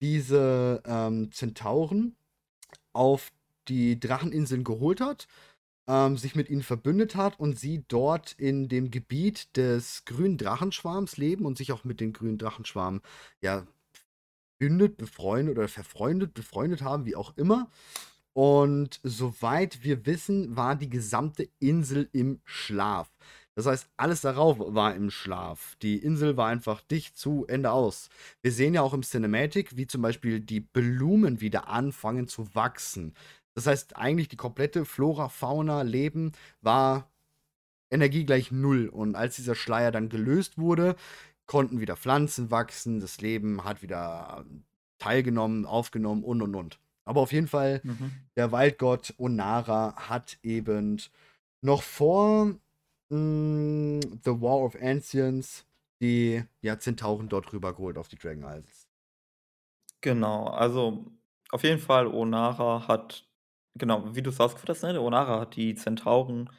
diese 0.00 0.82
ähm, 0.86 1.30
Zentauren 1.32 2.16
auf 2.92 3.32
die 3.68 4.00
Dracheninseln 4.00 4.64
geholt 4.64 5.00
hat, 5.00 5.26
ähm, 5.86 6.16
sich 6.16 6.34
mit 6.34 6.48
ihnen 6.48 6.62
verbündet 6.62 7.16
hat 7.16 7.38
und 7.38 7.58
sie 7.58 7.84
dort 7.88 8.32
in 8.32 8.68
dem 8.68 8.90
Gebiet 8.90 9.56
des 9.56 10.04
grünen 10.06 10.38
Drachenschwarms 10.38 11.16
leben 11.18 11.44
und 11.44 11.58
sich 11.58 11.72
auch 11.72 11.84
mit 11.84 12.00
den 12.00 12.12
grünen 12.12 12.38
Drachenschwarm 12.38 13.02
ja 13.42 13.66
befreundet 14.58 15.58
oder 15.58 15.68
verfreundet, 15.68 16.32
befreundet 16.32 16.80
haben, 16.80 17.04
wie 17.04 17.16
auch 17.16 17.36
immer. 17.36 17.68
Und 18.34 19.00
soweit 19.04 19.84
wir 19.84 20.06
wissen, 20.06 20.56
war 20.56 20.76
die 20.76 20.90
gesamte 20.90 21.48
Insel 21.60 22.08
im 22.12 22.40
Schlaf. 22.44 23.10
Das 23.54 23.66
heißt, 23.66 23.88
alles 23.96 24.20
darauf 24.20 24.58
war 24.58 24.96
im 24.96 25.10
Schlaf. 25.10 25.76
Die 25.80 25.98
Insel 25.98 26.36
war 26.36 26.48
einfach 26.48 26.80
dicht 26.80 27.16
zu, 27.16 27.46
Ende 27.46 27.70
aus. 27.70 28.08
Wir 28.42 28.50
sehen 28.50 28.74
ja 28.74 28.82
auch 28.82 28.92
im 28.92 29.02
Cinematic, 29.02 29.76
wie 29.76 29.86
zum 29.86 30.02
Beispiel 30.02 30.40
die 30.40 30.60
Blumen 30.60 31.40
wieder 31.40 31.68
anfangen 31.68 32.26
zu 32.26 32.52
wachsen. 32.56 33.14
Das 33.54 33.68
heißt, 33.68 33.96
eigentlich 33.96 34.28
die 34.28 34.36
komplette 34.36 34.84
Flora, 34.84 35.28
Fauna, 35.28 35.82
Leben 35.82 36.32
war 36.60 37.08
Energie 37.92 38.26
gleich 38.26 38.50
null. 38.50 38.88
Und 38.88 39.14
als 39.14 39.36
dieser 39.36 39.54
Schleier 39.54 39.92
dann 39.92 40.08
gelöst 40.08 40.58
wurde, 40.58 40.96
konnten 41.46 41.80
wieder 41.80 41.96
Pflanzen 41.96 42.50
wachsen, 42.50 42.98
das 42.98 43.20
Leben 43.20 43.64
hat 43.64 43.82
wieder 43.82 44.44
teilgenommen, 44.98 45.66
aufgenommen 45.66 46.24
und 46.24 46.42
und 46.42 46.54
und. 46.56 46.78
Aber 47.04 47.20
auf 47.20 47.32
jeden 47.32 47.48
Fall, 47.48 47.84
Mhm. 47.84 48.24
der 48.36 48.52
Waldgott 48.52 49.14
Onara 49.18 49.94
hat 50.08 50.38
eben 50.42 51.00
noch 51.62 51.82
vor 51.82 52.46
mh, 53.10 54.00
The 54.24 54.40
War 54.40 54.58
of 54.64 54.76
Ancients 54.80 55.66
die 56.02 56.42
ja, 56.62 56.78
Zentauren 56.78 57.28
dort 57.28 57.52
rübergeholt 57.52 57.98
auf 57.98 58.08
die 58.08 58.16
Dragon 58.18 58.44
Isles. 58.44 58.86
Genau, 60.02 60.48
also 60.48 61.06
auf 61.50 61.62
jeden 61.62 61.80
Fall 61.80 62.06
Onara 62.06 62.86
hat 62.88 63.26
genau, 63.74 64.14
wie 64.14 64.22
du's 64.22 64.38
ausgeführt 64.40 64.70
hast, 64.70 64.82
ne, 64.82 65.00
Onara 65.00 65.40
hat 65.40 65.56
die 65.56 65.74
Zentauren, 65.74 66.50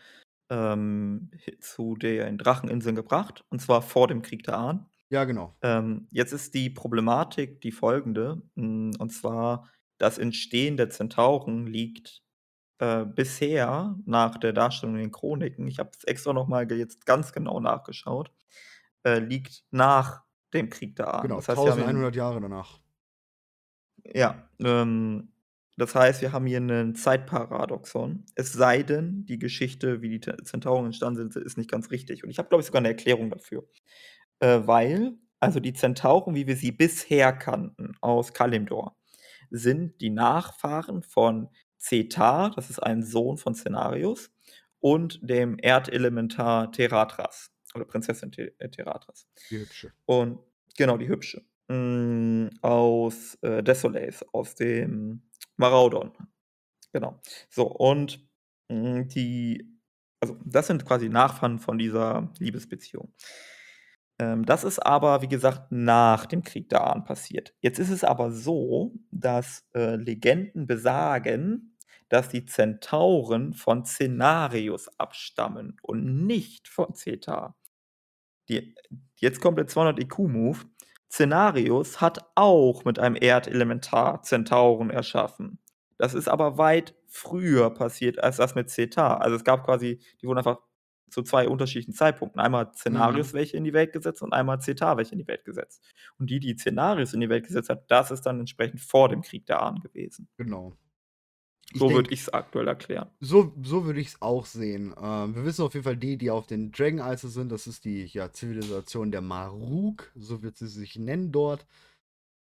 ähm, 0.49 1.31
zu 1.59 1.95
den 1.95 2.37
Dracheninseln 2.37 2.95
gebracht, 2.95 3.45
und 3.49 3.59
zwar 3.61 3.81
vor 3.81 4.07
dem 4.07 4.21
Krieg 4.21 4.43
der 4.43 4.57
Ahnen. 4.57 4.85
Ja, 5.09 5.23
genau. 5.25 5.55
Ähm, 5.63 6.07
jetzt 6.11 6.33
ist 6.33 6.53
die 6.55 6.69
Problematik 6.71 7.61
die 7.61 7.71
folgende, 7.73 8.43
hm, 8.55 8.93
und 8.99 9.11
zwar 9.11 9.69
das 9.97 10.17
Entstehen 10.17 10.77
der 10.77 10.89
Zentauren 10.89 11.67
liegt, 11.67 12.23
äh, 12.79 13.05
bisher 13.05 13.97
nach 14.05 14.37
der 14.39 14.53
Darstellung 14.53 14.95
in 14.97 15.03
den 15.03 15.11
Chroniken 15.13 15.67
ich 15.67 15.79
habe 15.79 15.91
es 15.97 16.03
extra 16.05 16.33
noch 16.33 16.47
mal 16.49 16.67
ge 16.67 16.77
jetzt 16.79 17.05
ganz 17.07 17.33
genau 17.33 17.59
nachgeschaut, 17.61 18.31
äh, 19.05 19.19
liegt 19.19 19.65
nach 19.71 20.23
dem 20.53 20.69
Krieg 20.71 20.95
der 20.97 21.13
Ahnen. 21.15 21.33
Genau, 21.33 21.37
Das 21.37 21.47
heißt, 21.49 21.65
wir 21.65 21.71
haben 21.71 21.79
hier 21.79 21.87
'n 21.87 21.87
1100 21.87 22.15
Jahre 22.15 22.39
danach. 22.41 22.79
Ja, 24.13 24.49
ähm, 24.59 25.29
das 25.77 25.95
heißt, 25.95 26.21
wir 26.21 26.31
haben 26.31 26.45
hier 26.45 26.59
'nen 26.61 26.95
Zeitparadoxon. 26.95 28.25
Es 28.35 28.53
sei 28.53 28.83
denn, 28.83 29.25
die 29.25 29.39
Geschichte, 29.39 30.01
wie 30.01 30.09
die 30.19 30.19
Zentauren 30.43 30.85
entstanden 30.85 31.29
sind, 31.31 31.43
ist 31.45 31.57
nicht 31.57 31.69
ganz 31.71 31.91
richtig. 31.91 32.23
Und 32.23 32.29
ich 32.29 32.37
habe, 32.37 32.49
glaube 32.49 32.61
ich, 32.61 32.67
sogar 32.67 32.81
'ne 32.81 32.89
Erklärung 32.89 33.29
dafür. 33.29 33.65
Äh, 34.39 34.61
weil 34.65 35.15
also 35.41 35.59
die 35.59 35.73
Zentauren, 35.73 36.35
wie 36.35 36.47
wir 36.47 36.55
sie 36.57 36.71
bisher 36.71 37.33
kannten 37.33 37.93
aus 38.01 38.33
Kalimdor, 38.33 38.97
sind 39.49 40.01
die 40.01 40.09
Nachfahren 40.09 41.03
von 41.03 41.49
Zetar, 41.77 42.51
das 42.55 42.69
ist 42.69 42.79
ein 42.79 43.03
Sohn 43.03 43.37
von 43.37 43.55
Cenarius, 43.55 44.31
und 44.79 45.19
dem 45.21 45.57
Erdelementar 45.59 46.71
Teratras 46.71 47.51
oder 47.73 47.85
Prinzessin 47.85 48.31
äh, 48.33 48.69
Teratras. 48.69 49.27
Die 49.49 49.59
hübsche. 49.59 49.91
Und 50.05 50.39
Genau, 50.77 50.97
die 50.97 51.07
hübsche. 51.07 51.45
Hm, 51.69 52.49
aus, 52.61 53.35
äh, 53.41 53.63
Desolace, 53.63 54.25
aus 54.33 54.55
dem 54.55 55.23
Maraudon. 55.57 56.11
Genau. 56.91 57.19
So, 57.49 57.67
und, 57.67 58.19
hm, 58.69 59.07
die 59.07 59.71
also, 60.21 60.37
das 60.43 60.67
sind 60.67 60.85
quasi 60.85 61.09
Nachfahren 61.09 61.59
von 61.59 61.77
dieser 61.77 62.31
Liebesbeziehung. 62.39 63.13
Ähm, 64.19 64.45
das 64.45 64.63
ist 64.63 64.79
aber, 64.79 65.21
wie 65.21 65.27
gesagt, 65.27 65.71
nach 65.71 66.25
dem 66.25 66.43
Krieg 66.43 66.69
der 66.69 66.85
Ahnen 66.85 67.03
passiert. 67.03 67.53
Jetzt 67.61 67.79
ist 67.79 67.89
es 67.89 68.03
aber 68.03 68.31
so, 68.31 68.93
dass, 69.11 69.65
äh, 69.75 69.95
Legenden 69.97 70.67
besagen, 70.67 71.77
dass 72.09 72.29
die 72.29 72.45
Zentauren 72.45 73.53
von 73.53 73.83
Cenarius 73.85 74.87
abstammen 74.99 75.77
und 75.81 76.25
nicht 76.25 76.67
von 76.67 76.93
Zeta. 76.93 77.55
Die 78.49 78.75
jetzt 79.17 79.41
kommt 79.41 79.57
der 79.57 79.67
200 79.67 79.99
IQ 79.99 80.19
Move. 80.19 80.59
Cenarius 81.09 82.01
hat 82.01 82.19
auch 82.35 82.85
mit 82.85 82.99
einem 82.99 83.15
Erdelementar 83.19 84.21
Zentauren 84.23 84.89
erschaffen. 84.89 85.59
Das 85.97 86.13
ist 86.13 86.27
aber 86.27 86.57
weit 86.57 86.95
früher 87.07 87.69
passiert 87.69 88.19
als 88.23 88.37
das 88.37 88.55
mit 88.55 88.69
Zeta. 88.69 89.17
Also, 89.17 89.35
es 89.37 89.43
gab 89.43 89.63
quasi 89.65 89.99
die 90.21 90.27
wurden 90.27 90.39
einfach 90.39 90.59
zu 91.09 91.23
2 91.23 91.47
unterschiedlichen 91.47 91.93
Zeitpunkten. 91.93 92.39
Einmal 92.41 92.61
hat 92.67 92.77
Cenarius 92.77 93.33
Mhm. 93.33 93.33
welche 93.33 93.57
in 93.57 93.63
die 93.63 93.73
Welt 93.73 93.93
gesetzt 93.93 94.21
und 94.21 94.33
einmal 94.33 94.59
Zeta 94.61 94.97
welche 94.97 95.13
in 95.13 95.19
die 95.19 95.27
Welt 95.27 95.45
gesetzt. 95.45 95.83
Und 96.19 96.29
die, 96.29 96.39
die 96.39 96.55
Cenarius 96.55 97.13
in 97.13 97.21
die 97.21 97.29
Welt 97.29 97.45
gesetzt 97.47 97.69
hat, 97.69 97.89
das 97.91 98.11
ist 98.11 98.21
dann 98.23 98.39
entsprechend 98.39 98.81
vor 98.81 99.09
dem 99.09 99.21
Krieg 99.21 99.45
der 99.45 99.61
Ahnen 99.61 99.79
gewesen. 99.81 100.29
Genau. 100.37 100.77
Ich 101.73 101.79
So 101.79 101.93
würde 101.93 102.09
denke 102.09 102.11
ich's 102.11 102.29
aktuell 102.29 102.67
erklären. 102.67 103.11
so 103.19 103.53
so 103.63 103.85
würde 103.85 103.99
ich's 104.01 104.21
auch 104.21 104.45
sehen. 104.45 104.93
Ähm, 105.01 105.35
wir 105.35 105.45
wissen 105.45 105.63
auf 105.63 105.73
jeden 105.73 105.83
Fall, 105.83 105.97
die, 105.97 106.17
die 106.17 106.31
auf 106.31 106.47
den 106.47 106.71
Dragon 106.71 106.99
Isles 106.99 107.33
sind, 107.33 107.51
das 107.51 107.67
ist 107.67 107.85
die, 107.85 108.05
ja, 108.05 108.31
Zivilisation 108.31 109.11
der 109.11 109.21
Maruk, 109.21 110.11
so 110.15 110.41
wird 110.43 110.57
sie 110.57 110.67
sich 110.67 110.97
nennen 110.97 111.31
dort. 111.31 111.65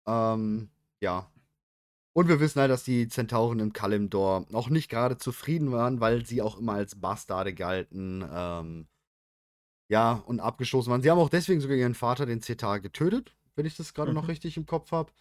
Ähm, 0.08 0.72
ja. 1.02 1.32
Und 2.18 2.30
wir 2.30 2.40
wissen 2.40 2.62
halt, 2.62 2.72
dass 2.72 2.86
die 2.86 3.10
Zentauren 3.10 3.60
in 3.60 3.74
Kalimdor 3.74 4.46
auch 4.54 4.70
nicht 4.70 4.88
gerade 4.90 5.18
zufrieden 5.18 5.74
waren, 5.74 6.00
weil 6.00 6.26
sie 6.26 6.42
auch 6.42 6.58
immer 6.58 6.72
als 6.74 6.96
Bastarde 6.96 7.54
galten, 7.54 8.24
ähm 8.32 8.88
ja, 9.90 10.14
und 10.14 10.40
abgestoßen 10.40 10.92
waren. 10.92 11.02
Sie 11.02 11.12
haben 11.12 11.20
auch 11.20 11.30
deswegen 11.30 11.62
sogar 11.62 11.78
ihren 11.78 11.94
Vater, 11.94 12.26
den 12.26 12.42
Zetar, 12.42 12.80
getötet, 12.80 13.36
wenn 13.56 13.66
ich 13.66 13.78
das 13.78 13.94
noch 13.96 14.24
Mhm. 14.24 14.28
richtig 14.28 14.58
im 14.58 14.66
Kopf 14.66 14.92
habe. 14.92 15.12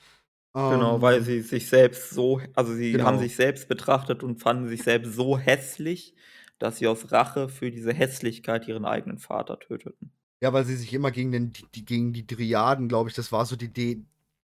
Genau, 0.69 1.03
weil 1.03 1.21
Ähm 1.21 1.25
sie 1.25 1.41
sich 1.43 1.69
selbst 1.69 2.11
so 2.11 2.41
also, 2.55 2.73
sie 2.75 3.03
haben 3.03 3.19
Genau. 3.19 3.21
sich 3.21 3.37
selbst 3.37 3.69
betrachtet 3.69 4.23
und 4.23 4.41
fanden 4.41 4.69
sich 4.69 4.83
selbst 4.83 5.13
so 5.15 5.37
hässlich, 5.39 6.15
dass 6.59 6.79
sie 6.79 6.87
aus 6.87 7.13
Rache 7.13 7.49
für 7.51 7.71
diese 7.71 7.93
Hässlichkeit 7.93 8.67
ihren 8.69 8.85
eigenen 8.87 9.19
Vater 9.19 9.59
töteten. 9.59 10.13
Ja, 10.43 10.53
weil 10.53 10.65
sie 10.65 10.77
sich 10.77 10.93
immer 10.93 11.11
gegen 11.11 11.33
den 11.33 11.53
die 11.75 11.85
gegen 11.85 12.13
die 12.13 12.27
Dryaden, 12.27 12.89
glaube 12.89 13.09
ich 13.09 13.15
das 13.17 13.33
war 13.33 13.47
so 13.47 13.57
die 13.57 13.67
Idee 13.67 14.05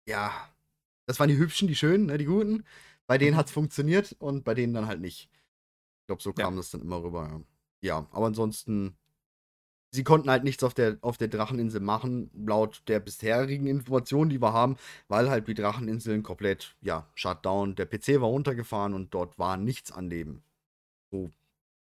ja, 0.07 0.31
das 1.07 1.19
waren 1.19 1.29
die 1.29 1.37
Hübschen, 1.37 1.67
die 1.67 1.75
Schönen, 1.75 2.05
ne, 2.05 2.17
die 2.19 2.25
Guten. 2.25 2.63
Bei 3.07 3.17
denen 3.17 3.33
Mhm. 3.33 3.37
hat's 3.37 3.51
funktioniert 3.51 4.15
und 4.19 4.43
bei 4.43 4.53
denen 4.53 4.73
dann 4.73 4.87
halt 4.87 5.01
nicht. 5.01 5.29
Ich 6.01 6.07
glaube, 6.07 6.21
so 6.21 6.31
Ja. 6.37 6.45
kam 6.45 6.55
das 6.57 6.69
dann 6.71 6.81
immer 6.81 7.01
rüber, 7.03 7.27
ja. 7.27 7.41
Ja, 7.81 8.07
aber 8.11 8.27
ansonsten 8.27 8.97
sie 9.91 10.03
konnten 10.03 10.29
halt 10.29 10.43
nichts 10.43 10.63
auf 10.63 10.73
der 10.73 10.97
auf 11.01 11.17
der 11.17 11.27
Dracheninsel 11.29 11.79
machen, 11.81 12.29
laut 12.33 12.83
der 12.87 12.99
bisherigen 12.99 13.67
Informationen, 13.67 14.29
die 14.29 14.41
wir 14.41 14.53
haben, 14.53 14.75
weil 15.07 15.29
halt 15.29 15.47
die 15.47 15.53
Dracheninseln 15.53 16.23
komplett, 16.23 16.75
ja, 16.81 17.09
shut 17.15 17.45
down. 17.45 17.75
Der 17.75 17.85
PC 17.85 18.19
war 18.21 18.27
runtergefahren 18.29 18.93
und 18.93 19.13
dort 19.13 19.39
war 19.39 19.57
nichts 19.57 19.91
an 19.91 20.09
Leben. 20.09 20.43
So 21.11 21.31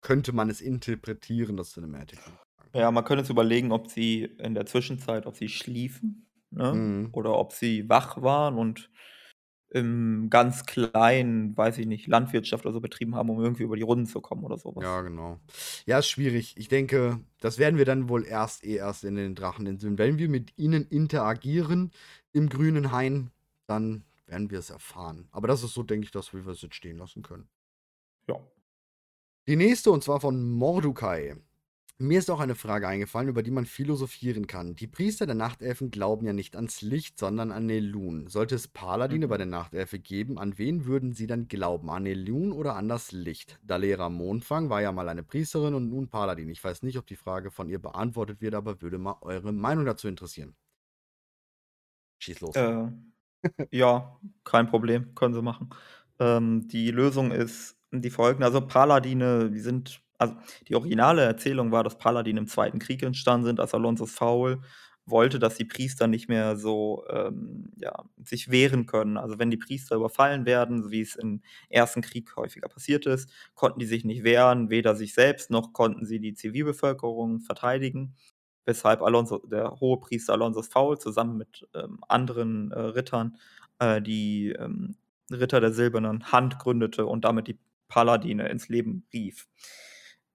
könnte 0.02 0.32
man 0.32 0.50
es 0.50 0.62
interpretieren, 0.62 1.58
das 1.58 1.74
Cinematic. 1.74 2.20
Ja, 2.74 2.92
man 2.92 3.04
könnte 3.04 3.24
jetzt 3.24 3.30
überlegen, 3.32 3.72
ob 3.72 3.90
sie 3.90 4.24
in 4.24 4.54
der 4.54 4.66
Zwischenzeit 4.66 5.26
ob 5.26 5.36
sie 5.36 5.50
schliefen, 5.50 6.29
ne, 6.52 6.82
Mhm. 6.82 7.14
oder 7.14 7.38
ob 7.38 7.54
sie 7.54 7.88
wach 7.90 8.22
waren 8.22 8.58
und 8.58 8.90
im 9.72 10.30
ganz 10.32 10.66
Kleinen, 10.66 11.58
weiß 11.58 11.78
ich 11.80 11.88
nicht, 11.88 12.08
Landwirtschaft 12.08 12.66
oder 12.66 12.74
so 12.74 12.82
betrieben 12.82 13.16
haben, 13.16 13.30
um 13.32 13.42
irgendwie 13.44 13.64
über 13.64 13.76
die 13.78 13.84
Runden 13.84 14.06
zu 14.08 14.22
kommen 14.22 14.44
oder 14.46 14.58
so 14.58 14.76
was. 14.76 14.86
Ja, 14.86 15.02
genau. 15.02 15.40
Ja, 15.86 16.00
ist 16.00 16.08
schwierig. 16.10 16.56
Ich 16.58 16.68
denke, 16.70 17.20
das 17.42 17.58
werden 17.58 17.78
wir 17.78 17.86
dann 17.86 18.08
wohl 18.10 18.26
erst 18.26 18.64
eh 18.64 18.76
erst 18.76 19.04
in 19.04 19.16
den 19.16 19.36
Dracheninseln 19.36 19.98
wenn 19.98 20.18
wir 20.18 20.30
mit 20.30 20.58
ihnen 20.58 20.86
interagieren 20.88 21.92
im 22.32 22.50
grünen 22.50 22.92
Hain, 22.92 23.32
dann 23.68 24.06
werden 24.26 24.52
wir 24.52 24.60
es 24.60 24.70
erfahren. 24.70 25.28
Aber 25.32 25.48
das 25.48 25.64
ist 25.64 25.74
so, 25.74 25.84
denke 25.84 26.06
ich, 26.06 26.12
das, 26.12 26.34
wie 26.34 26.46
wir 26.46 26.54
es 26.54 26.62
jetzt 26.62 26.76
stehen 26.76 26.98
lassen 26.98 27.24
können. 27.24 27.50
Ja. 28.28 28.50
Die 29.48 29.56
nächste, 29.56 29.92
und 29.92 30.04
zwar 30.04 30.22
von 30.22 30.50
Mordukai. 30.52 31.36
Mir 32.02 32.20
ist 32.20 32.30
auch 32.32 32.40
eine 32.40 32.56
Frage 32.56 32.88
eingefallen, 32.88 33.28
über 33.30 33.44
die 33.44 33.52
man 33.52 33.66
philosophieren 33.66 34.48
kann. 34.48 34.74
Die 34.76 34.88
Priester 34.88 35.26
der 35.26 35.36
Nachtelfen 35.36 35.92
glauben 35.92 36.26
ja 36.26 36.32
nicht 36.34 36.56
ans 36.56 36.82
Licht, 36.82 37.18
sondern 37.20 37.52
an 37.52 37.66
Nelun. 37.68 38.28
Sollte 38.28 38.56
es 38.56 38.68
Paladine 38.70 39.28
bei 39.28 39.36
Mhm. 39.36 39.38
der 39.38 39.46
Nachtelfe 39.48 40.00
geben, 40.00 40.38
an 40.40 40.58
wen 40.58 40.86
würden 40.86 41.12
sie 41.14 41.28
dann 41.28 41.48
glauben? 41.50 41.90
An 41.90 42.04
Nelun 42.04 42.52
oder 42.54 42.76
an 42.76 42.88
das 42.88 43.12
Licht? 43.12 43.60
Dalera 43.64 44.10
Mondfang 44.10 44.70
war 44.70 44.82
ja 44.82 44.92
mal 44.94 45.10
eine 45.10 45.24
Priesterin 45.24 45.74
und 45.74 45.90
nun 45.90 46.08
Paladin. 46.10 46.48
Ich 46.50 46.64
weiß 46.64 46.84
nicht, 46.84 46.98
ob 46.98 47.06
die 47.08 47.18
Frage 47.18 47.52
von 47.52 47.68
ihr 47.70 47.80
beantwortet 47.80 48.40
wird, 48.42 48.56
aber 48.56 48.82
würde 48.82 48.98
mal 48.98 49.18
eure 49.22 49.52
Meinung 49.52 49.86
dazu 49.86 50.08
interessieren. 50.08 50.56
Schieß 52.20 52.40
los. 52.42 52.56
Äh, 52.56 52.88
ja, 53.72 54.20
kein 54.44 54.68
Problem, 54.68 55.16
können 55.16 55.34
sie 55.34 55.42
machen. 55.42 55.70
Ähm, 56.20 56.68
die 56.68 56.92
Lösung 56.92 57.32
ist 57.32 57.78
die 57.92 58.10
folgende: 58.10 58.46
Also, 58.48 58.62
Paladine, 58.68 59.52
die 59.52 59.60
sind 59.60 60.02
also, 60.20 60.36
die 60.68 60.76
originale 60.76 61.24
Erzählung 61.24 61.72
war, 61.72 61.84
dass 61.84 61.98
Paladine 61.98 62.40
im 62.42 62.48
Zweiten 62.48 62.80
Krieg 62.80 63.04
entstanden 63.04 63.48
sind, 63.48 63.60
als 63.62 63.74
Alonsus 63.74 64.12
Faul 64.14 64.62
wollte, 65.06 65.40
dass 65.40 65.56
die 65.56 65.66
Priester 65.66 66.08
nicht 66.08 66.30
mehr 66.30 66.56
so, 66.58 67.04
ähm, 67.10 67.72
ja, 67.78 68.04
sich 68.24 68.52
wehren 68.52 68.86
können. 68.86 69.18
Also, 69.18 69.40
wenn 69.40 69.52
die 69.52 69.58
Priester 69.58 69.96
überfallen 69.96 70.46
werden, 70.46 70.84
so 70.84 70.92
wie 70.92 71.02
es 71.02 71.16
im 71.16 71.42
Ersten 71.70 72.02
Krieg 72.02 72.36
häufiger 72.36 72.70
passiert 72.70 73.06
ist, 73.08 73.32
konnten 73.56 73.80
die 73.80 73.88
sich 73.88 74.06
nicht 74.06 74.24
wehren, 74.24 74.70
weder 74.70 74.96
sich 74.96 75.14
selbst 75.16 75.50
noch 75.52 75.74
konnten 75.74 76.06
sie 76.06 76.20
die 76.20 76.36
Zivilbevölkerung 76.36 77.40
verteidigen, 77.42 78.16
weshalb 78.66 79.02
Alonso 79.02 79.40
der 79.48 79.72
Hohepriester 79.80 80.34
Alonsus 80.34 80.68
Faul 80.68 81.00
zusammen 81.00 81.38
mit, 81.38 81.68
ähm, 81.76 82.00
anderen, 82.08 82.72
äh, 82.72 82.80
Rittern, 82.80 83.38
äh, 83.80 84.02
die, 84.02 84.50
ähm, 84.52 84.96
Ritter 85.32 85.62
der 85.62 85.72
Silbernen 85.74 86.32
Hand 86.32 86.60
gründete 86.60 87.06
und 87.06 87.24
damit 87.26 87.48
die 87.48 87.60
Paladine 87.88 88.50
ins 88.50 88.68
Leben 88.70 89.06
rief. 89.14 89.48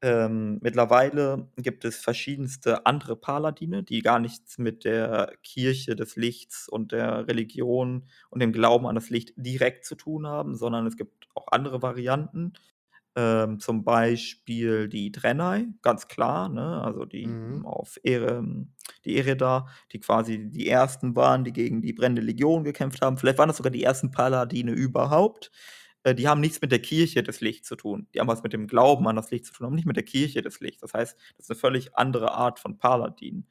Ähm, 0.03 0.59
mittlerweile 0.62 1.49
gibt 1.57 1.84
es 1.86 1.97
verschiedenste 1.97 2.84
andere 2.84 3.16
Paladine, 3.16 3.82
die 3.82 4.01
gar 4.03 4.18
nichts 4.18 4.59
mit 4.59 4.84
der 4.84 5.32
Kirche 5.42 5.97
des 5.97 6.16
Lichts 6.16 6.68
und 6.68 6.92
der 6.92 7.26
Religion 7.26 8.07
und 8.28 8.40
dem 8.40 8.53
Glauben 8.53 8.86
an 8.86 8.97
das 8.97 9.09
Licht 9.11 9.32
direkt 9.36 9.86
zu 9.86 9.95
tun 9.95 10.26
haben, 10.26 10.55
sondern 10.57 10.86
es 10.86 10.97
gibt 10.97 11.28
auch 11.34 11.49
andere 11.51 11.80
Varianten. 11.82 12.53
Ähm, 13.16 13.61
zum 13.61 13.84
Beispiel 13.84 14.88
die 14.88 15.12
Draenei, 15.12 15.66
ganz 15.82 16.09
klar, 16.09 16.49
ne? 16.49 16.82
Also, 16.82 17.05
die 17.05 17.38
Mhm. 17.38 17.64
auf 17.64 17.99
Ere 18.03 18.45
die 19.05 19.16
Eredar, 19.16 19.68
die 19.92 20.01
quasi 20.01 20.51
die 20.51 20.68
Ersten 20.68 21.14
waren, 21.16 21.45
die 21.45 21.53
gegen 21.53 21.80
die 21.82 21.92
Brennende 21.92 22.22
Legion 22.22 22.64
gekämpft 22.64 23.03
haben. 23.03 23.16
Vielleicht 23.18 23.38
waren 23.38 23.49
das 23.49 23.57
sogar 23.59 23.70
die 23.72 23.84
ersten 23.84 24.11
Paladine 24.11 24.72
überhaupt. 24.72 25.51
Äh, 26.05 26.14
die 26.14 26.28
haben 26.28 26.40
nichts 26.40 26.61
mit 26.62 26.72
der 26.72 26.80
Kirche 26.80 27.22
des 27.24 27.40
Lichts 27.40 27.68
zu 27.68 27.76
tun. 27.76 28.07
Die 28.14 28.20
haben 28.20 28.28
was 28.28 28.42
mit 28.44 28.52
dem 28.52 28.66
Glauben 28.68 29.09
an 29.09 29.16
das 29.16 29.30
Licht 29.32 29.46
zu 29.46 29.52
tun, 29.55 29.66
aber 29.66 29.74
nicht 29.76 29.86
mit 29.86 29.96
der 29.96 30.05
Kirche 30.05 30.42
des 30.42 30.61
Lichts. 30.61 30.80
Das 30.82 30.94
heißt, 30.94 31.16
das 31.38 31.46
ist 31.46 31.50
'ne 31.50 31.57
völlig 31.57 31.96
andere 31.96 32.32
Art 32.32 32.61
von 32.61 32.78
Paladin. 32.78 33.46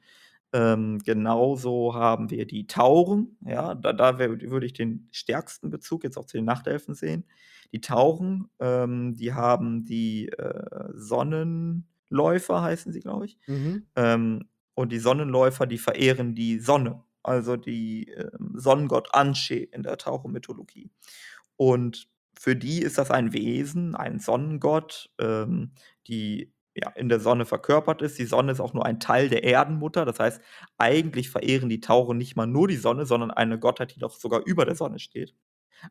Ähm, 0.54 1.00
genauso 1.04 1.94
haben 1.94 2.30
wir 2.30 2.46
die 2.46 2.66
Tauren, 2.68 3.36
ja, 3.46 3.74
da 3.74 3.92
da 3.92 4.18
wär 4.18 4.40
würde 4.42 4.66
ich 4.66 4.72
den 4.74 5.08
stärksten 5.12 5.70
Bezug 5.70 6.04
jetzt 6.04 6.16
auch 6.18 6.26
zu 6.26 6.38
den 6.38 6.44
Nachtelfen 6.46 6.94
sehen. 6.94 7.24
Die 7.72 7.80
Tauren, 7.82 8.48
ähm, 8.60 9.16
die 9.16 9.32
haben 9.34 9.84
die, 9.84 10.28
äh, 10.30 10.90
Sonnenläufer 10.94 12.62
heißen 12.62 12.92
sie, 12.92 13.00
glaube 13.00 13.26
ich. 13.26 13.38
Mhm. 13.48 13.86
Ähm, 13.96 14.48
und 14.74 14.92
die 14.92 14.98
Sonnenläufer, 15.00 15.66
die 15.66 15.78
verehren 15.78 16.34
die 16.36 16.60
Sonne, 16.60 17.02
also 17.24 17.56
die, 17.56 18.08
ähm, 18.10 18.52
Sonnengott 18.56 19.14
Anshe 19.14 19.56
in 19.56 19.82
der 19.84 19.98
Tauchermythologie. 19.98 20.90
Und 21.56 22.08
für 22.38 22.56
die 22.56 22.80
ist 22.82 22.98
das 22.98 23.10
ein 23.10 23.32
Wesen, 23.32 23.94
ein 23.94 24.18
Sonnengott, 24.18 25.10
ähm, 25.20 25.72
die, 26.08 26.52
ja, 26.74 26.90
in 26.90 27.08
der 27.08 27.20
Sonne 27.20 27.44
verkörpert 27.46 28.02
ist. 28.02 28.18
Die 28.18 28.24
Sonne 28.26 28.52
ist 28.52 28.60
auch 28.60 28.74
nur 28.74 28.84
ein 28.86 29.00
Teil 29.00 29.28
der 29.28 29.44
Erdenmutter. 29.44 30.04
Das 30.04 30.18
heißt, 30.20 30.40
eigentlich 30.78 31.30
verehren 31.30 31.68
die 31.68 31.80
Tauren 31.80 32.18
nicht 32.18 32.36
mal 32.36 32.46
nur 32.46 32.68
die 32.68 32.76
Sonne, 32.76 33.06
sondern 33.06 33.30
eine 33.30 33.58
Gottheit, 33.58 33.94
die 33.94 34.00
noch 34.00 34.12
sogar 34.12 34.42
über 34.46 34.64
der 34.64 34.74
Sonne 34.76 34.98
steht. 34.98 35.34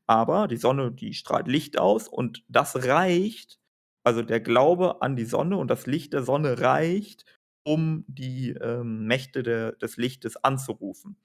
Aber 0.07 0.47
die 0.47 0.57
Sonne, 0.57 0.91
die 0.91 1.13
strahlt 1.13 1.47
Licht 1.47 1.77
aus 1.79 2.07
und 2.07 2.43
das 2.47 2.85
reicht 2.87 3.59
also, 4.05 4.21
der 4.21 4.41
Glaube 4.41 5.01
an 5.01 5.15
die 5.15 5.23
Sonne 5.25 5.55
und 5.57 5.69
das 5.69 5.85
Licht 5.87 6.11
der 6.11 6.23
Sonne 6.23 6.59
reicht, 6.59 7.23
um 7.63 8.03
die, 8.07 8.49
ähm, 8.49 9.05
Mächte 9.07 9.43
der 9.43 9.71
des 9.73 9.95
Lichtes 9.95 10.35
anzurufen. 10.43 11.15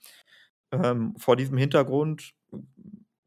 Ähm, 0.72 1.14
vor 1.18 1.36
diesem 1.36 1.58
Hintergrund 1.58 2.34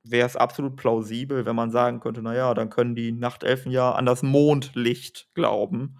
wäre 0.03 0.25
es 0.27 0.35
absolut 0.35 0.75
plausibel, 0.77 1.45
wenn 1.45 1.55
man 1.55 1.71
sagen 1.71 1.99
könnte: 1.99 2.21
„Na 2.21 2.35
ja, 2.35 2.53
dann 2.53 2.69
können 2.69 2.95
die 2.95 3.11
Nachtelfen 3.11 3.71
ja 3.71 3.91
an 3.93 4.05
das 4.05 4.23
Mondlicht 4.23 5.29
glauben 5.35 5.97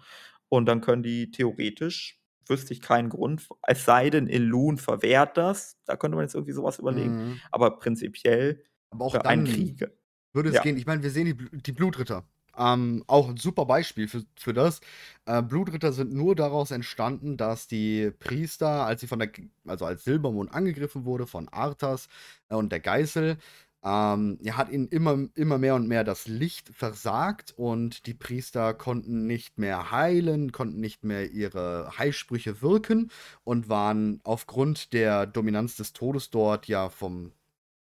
und 0.48 0.66
dann 0.66 0.80
können 0.80 1.02
die 1.02 1.30
theoretisch 1.30 2.18
wüsste 2.48 2.72
ich 2.74 2.80
keinen 2.80 3.08
Grund, 3.08 3.48
es 3.68 3.84
sei 3.84 4.10
denn, 4.10 4.26
Elune 4.28 4.76
verwehrt 4.76 5.36
das. 5.36 5.78
Da 5.86 5.96
könnte 5.96 6.16
man 6.16 6.24
jetzt 6.24 6.34
irgendwie 6.34 6.52
so 6.52 6.64
was 6.64 6.80
überlegen. 6.80 7.16
Mhm. 7.16 7.42
Aber 7.52 7.78
prinzipiell 7.78 8.64
Aber 8.90 9.04
auch 9.06 9.16
für 9.16 9.26
einen 9.26 9.44
dann 9.44 9.44
Krieg 9.44 9.84
würde 10.32 10.50
es 10.50 10.60
Ja. 10.60 10.62
gehen. 10.62 10.76
Ich 10.76 10.86
meine, 10.86 11.02
wir 11.02 11.10
sehen 11.10 11.26
die, 11.26 11.62
die 11.62 11.72
Blutritter. 11.72 12.24
Ähm, 12.56 13.02
auch 13.06 13.30
ein 13.30 13.38
super 13.38 13.64
Beispiel 13.64 14.08
für, 14.08 14.24
für 14.38 14.52
das. 14.52 14.80
Äh, 15.24 15.42
Blutritter 15.42 15.92
sind 15.92 16.12
nur 16.12 16.36
daraus 16.36 16.70
entstanden, 16.70 17.38
dass 17.38 17.66
die 17.66 18.10
Priester, 18.18 18.84
als 18.84 19.00
sie 19.00 19.06
von 19.06 19.18
der, 19.18 19.30
also 19.66 19.86
als 19.86 20.04
Silbermond 20.04 20.52
angegriffen 20.52 21.06
wurde 21.06 21.26
von 21.26 21.48
Arthas 21.48 22.08
äh, 22.50 22.54
und 22.56 22.70
der 22.70 22.80
Geißel, 22.80 23.38
ähm, 23.84 24.38
ja, 24.42 24.56
hat 24.56 24.70
ihnen 24.70 24.88
immer, 24.88 25.28
immer 25.34 25.58
mehr 25.58 25.74
und 25.74 25.88
mehr 25.88 26.04
das 26.04 26.28
Licht 26.28 26.68
versagt 26.70 27.52
und 27.56 28.06
die 28.06 28.14
Priester 28.14 28.74
konnten 28.74 29.26
nicht 29.26 29.58
mehr 29.58 29.90
heilen, 29.90 30.52
konnten 30.52 30.80
nicht 30.80 31.04
mehr 31.04 31.30
ihre 31.30 31.98
Heilsprüche 31.98 32.62
wirken 32.62 33.10
und 33.44 33.68
waren 33.68 34.20
aufgrund 34.24 34.92
der 34.92 35.26
Dominanz 35.26 35.76
des 35.76 35.92
Todes 35.92 36.30
dort 36.30 36.68
ja 36.68 36.88
vom 36.90 37.32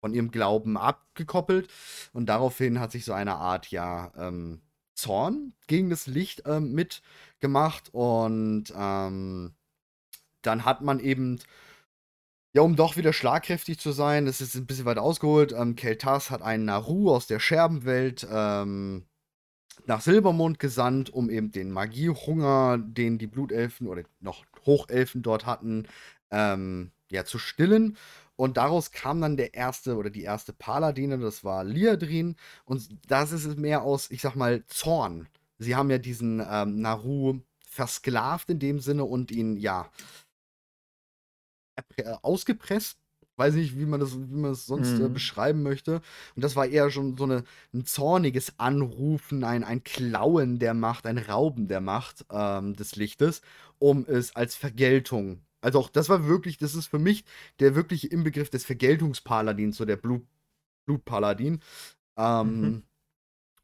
von 0.04 0.14
ihrem 0.14 0.32
Glauben 0.32 0.76
abgekoppelt. 0.76 1.70
Und 2.12 2.26
daraufhin 2.26 2.82
hat 2.82 2.92
sich 2.92 3.06
so 3.06 3.14
eine 3.14 3.36
Art, 3.36 3.68
ja, 3.72 4.12
ähm, 4.18 4.60
Zorn 4.96 5.54
gegen 5.68 5.90
das 5.90 6.08
Licht 6.08 6.44
ähm, 6.46 6.74
mitgemacht. 6.74 7.90
Und 7.94 8.66
ähm, 8.76 9.54
dann 10.42 10.66
hat 10.66 10.82
man 10.82 11.00
eben, 11.00 11.40
ja, 12.54 12.62
um 12.62 12.76
doch 12.76 12.98
wieder 12.98 13.14
schlagkräftig 13.14 13.80
zu 13.80 13.92
sein, 13.92 14.26
das 14.26 14.42
ist 14.42 14.56
ein 14.56 14.66
bisschen 14.68 14.86
weit 14.86 15.00
ausgeholt, 15.00 15.54
ähm, 15.58 15.76
Keltas 15.76 16.30
hat 16.30 16.42
einen 16.42 16.66
Naru 16.66 17.12
aus 17.12 17.28
der 17.28 17.40
Scherbenwelt 17.40 18.28
ähm, 18.32 19.06
nach 19.86 20.02
Silbermond 20.02 20.60
gesandt, 20.60 21.10
um 21.12 21.30
eben 21.30 21.52
den 21.52 21.72
Magiehunger, 21.72 22.78
den 22.78 23.18
die 23.18 23.28
Blutelfen 23.28 23.88
oder 23.88 24.04
noch 24.20 24.46
Hochelfen 24.66 25.24
dort 25.24 25.46
hatten, 25.46 25.88
ähm, 26.32 26.92
ja, 27.12 27.26
zu 27.26 27.40
stillen. 27.40 27.98
Und 28.36 28.58
daraus 28.58 28.92
kam 28.92 29.22
dann 29.22 29.38
der 29.38 29.54
erste 29.54 29.96
oder 29.96 30.10
die 30.10 30.24
erste 30.24 30.54
Paladine, 30.54 31.18
das 31.20 31.44
war 31.44 31.64
Liadrin. 31.64 32.36
Und 32.66 32.90
das 33.08 33.32
ist 33.32 33.46
es 33.46 33.56
mehr 33.58 33.84
aus, 33.84 34.10
ich 34.12 34.22
sag 34.22 34.36
mal, 34.36 34.66
Zorn. 34.68 35.28
Sie 35.60 35.76
haben 35.76 35.90
ja 35.90 35.98
diesen 35.98 36.44
ähm, 36.48 36.82
Naru 36.82 37.40
versklavt 37.66 38.50
in 38.50 38.60
dem 38.60 38.80
Sinne 38.80 39.06
und 39.06 39.32
ihn, 39.32 39.58
ja, 39.58 39.90
ausgepresst. 42.22 43.00
Weiß 43.36 43.56
nicht, 43.56 43.80
wie 43.80 43.86
man 43.86 44.00
das, 44.00 44.16
wie 44.16 44.36
man 44.36 44.52
das 44.52 44.68
sonst 44.68 45.00
äh, 45.00 45.10
Mhm. 45.10 45.14
beschreiben 45.14 45.64
möchte. 45.64 46.02
Und 46.36 46.44
das 46.44 46.56
war 46.56 46.68
eher 46.68 46.92
schon 46.92 47.18
so 47.18 47.24
eine, 47.24 47.44
ein 47.74 47.84
zorniges 47.86 48.60
Anrufen, 48.60 49.44
ein, 49.44 49.64
ein 49.64 49.84
Klauen 49.84 50.60
der 50.60 50.76
Macht, 50.76 51.08
ein 51.08 51.18
Rauben 51.18 51.68
der 51.68 51.82
Macht 51.82 52.26
ähm, 52.32 52.76
des 52.76 52.96
Lichtes, 52.96 53.42
um 53.80 54.06
es 54.08 54.36
als 54.36 54.56
Vergeltung. 54.56 55.42
Also 55.62 55.80
auch 55.80 55.90
das 55.90 56.10
war 56.10 56.28
wirklich, 56.28 56.58
das 56.60 56.76
ist 56.76 56.88
für 56.88 57.00
mich 57.00 57.26
der 57.60 57.74
wirkliche 57.76 58.08
Inbegriff 58.08 58.50
des 58.52 58.66
Vergeltungspaladins, 58.66 59.78
so 59.78 59.86
der 59.86 59.98
Blut, 59.98 60.28
Blutpaladin. 60.86 61.60
Ähm, 62.18 62.62
Mhm. 62.62 62.84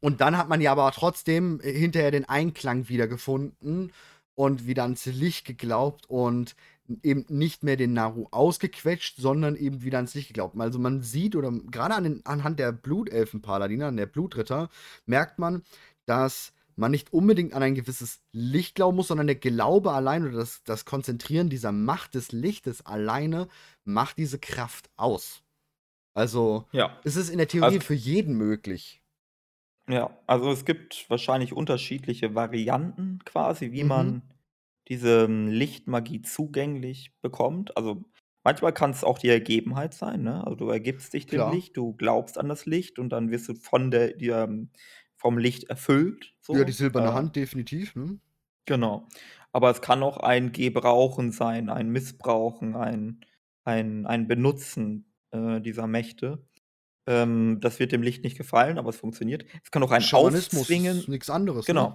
Und 0.00 0.20
dann 0.20 0.36
hat 0.38 0.48
man 0.48 0.60
ja 0.60 0.72
aber 0.72 0.90
trotzdem 0.92 1.60
hinterher 1.60 2.10
den 2.10 2.28
Einklang 2.28 2.88
wiedergefunden 2.88 3.92
und 4.34 4.66
wieder 4.66 4.84
ans 4.84 5.04
Licht 5.06 5.44
geglaubt 5.46 6.06
und 6.08 6.56
eben 7.02 7.24
nicht 7.28 7.62
mehr 7.62 7.76
den 7.76 7.92
Naru 7.92 8.26
ausgequetscht, 8.30 9.16
sondern 9.18 9.56
eben 9.56 9.82
wieder 9.82 9.98
ans 9.98 10.14
Licht 10.14 10.28
geglaubt. 10.28 10.58
Also 10.60 10.78
man 10.78 11.02
sieht, 11.02 11.36
oder 11.36 11.50
gerade 11.52 11.94
an 11.94 12.04
den, 12.04 12.26
anhand 12.26 12.58
der 12.58 12.72
Blutelfenpaladine, 12.72 13.86
an 13.86 13.96
der 13.96 14.06
Blutritter, 14.06 14.68
merkt 15.06 15.38
man, 15.38 15.62
dass 16.06 16.52
man 16.76 16.90
nicht 16.92 17.12
unbedingt 17.12 17.52
an 17.52 17.62
ein 17.62 17.74
gewisses 17.74 18.20
Licht 18.32 18.74
glauben 18.74 18.96
muss, 18.96 19.08
sondern 19.08 19.26
der 19.26 19.36
Glaube 19.36 19.92
allein 19.92 20.24
oder 20.26 20.38
das, 20.38 20.62
das 20.64 20.84
Konzentrieren 20.84 21.50
dieser 21.50 21.72
Macht 21.72 22.14
des 22.14 22.32
Lichtes 22.32 22.84
alleine 22.86 23.48
macht 23.84 24.18
diese 24.18 24.38
Kraft 24.38 24.90
aus. 24.96 25.42
Also 26.14 26.66
Ja. 26.72 27.00
es 27.04 27.16
ist 27.16 27.30
in 27.30 27.38
der 27.38 27.48
Theorie 27.48 27.66
Also 27.66 27.80
für 27.80 27.94
jeden 27.94 28.36
möglich. 28.36 29.02
Ja, 29.88 30.16
also 30.26 30.50
es 30.52 30.64
gibt 30.64 31.06
wahrscheinlich 31.10 31.52
unterschiedliche 31.52 32.34
Varianten 32.34 33.18
quasi, 33.24 33.72
wie 33.72 33.82
Mhm. 33.82 33.88
man 33.88 34.22
diese, 34.88 35.24
hm, 35.24 35.48
Lichtmagie 35.48 36.22
zugänglich 36.22 37.12
bekommt. 37.22 37.76
Also, 37.76 38.04
manchmal 38.44 38.72
kann 38.74 38.90
es 38.90 39.04
auch 39.04 39.18
die 39.18 39.28
Ergebenheit 39.28 39.94
sein, 39.94 40.22
ne? 40.22 40.44
Also, 40.44 40.56
du 40.56 40.68
ergibst 40.70 41.12
dich 41.14 41.28
dem 41.28 41.46
Klar. 41.46 41.46
Licht, 41.46 41.76
du 41.76 41.94
glaubst 41.94 42.38
an 42.38 42.48
das 42.48 42.66
Licht 42.66 42.98
und 42.98 43.10
dann 43.10 43.30
wirst 43.30 43.48
du 43.48 43.54
von 43.54 43.90
der 43.90 44.14
dir, 44.14 44.38
ähm, 44.38 44.70
vom 45.16 45.38
Licht 45.38 45.64
erfüllt, 45.64 46.34
Ja, 46.52 46.62
die 46.64 46.70
so. 46.70 46.72
silberne 46.72 47.12
Äh, 47.12 47.14
Hand 47.14 47.34
definitiv, 47.34 47.96
ne? 47.96 48.20
genau. 48.66 49.08
Aber 49.52 49.70
es 49.70 49.80
kann 49.82 50.02
auch 50.02 50.18
ein 50.18 50.52
Gebrauchen 50.52 51.32
sein, 51.32 51.68
ein 51.70 51.90
Missbrauchen, 51.90 52.76
ein 52.76 53.20
ein 53.64 54.06
ein 54.06 54.26
Benutzen, 54.28 55.12
äh, 55.32 55.60
dieser 55.60 55.86
Mächte. 55.86 56.46
Ähm, 57.06 57.58
das 57.60 57.80
wird 57.80 57.92
dem 57.92 58.02
Licht 58.02 58.24
nicht 58.24 58.38
gefallen, 58.38 58.78
aber 58.78 58.90
es 58.90 58.96
funktioniert. 58.98 59.46
Es 59.64 59.70
kann 59.72 59.82
auch 59.84 59.92
ein 59.92 60.08
Schamanismus 60.08 60.10
Aufzwingen 60.12 61.06
ist 61.06 61.08
nix 61.08 61.30
anderes, 61.30 61.72
ne? 61.72 61.94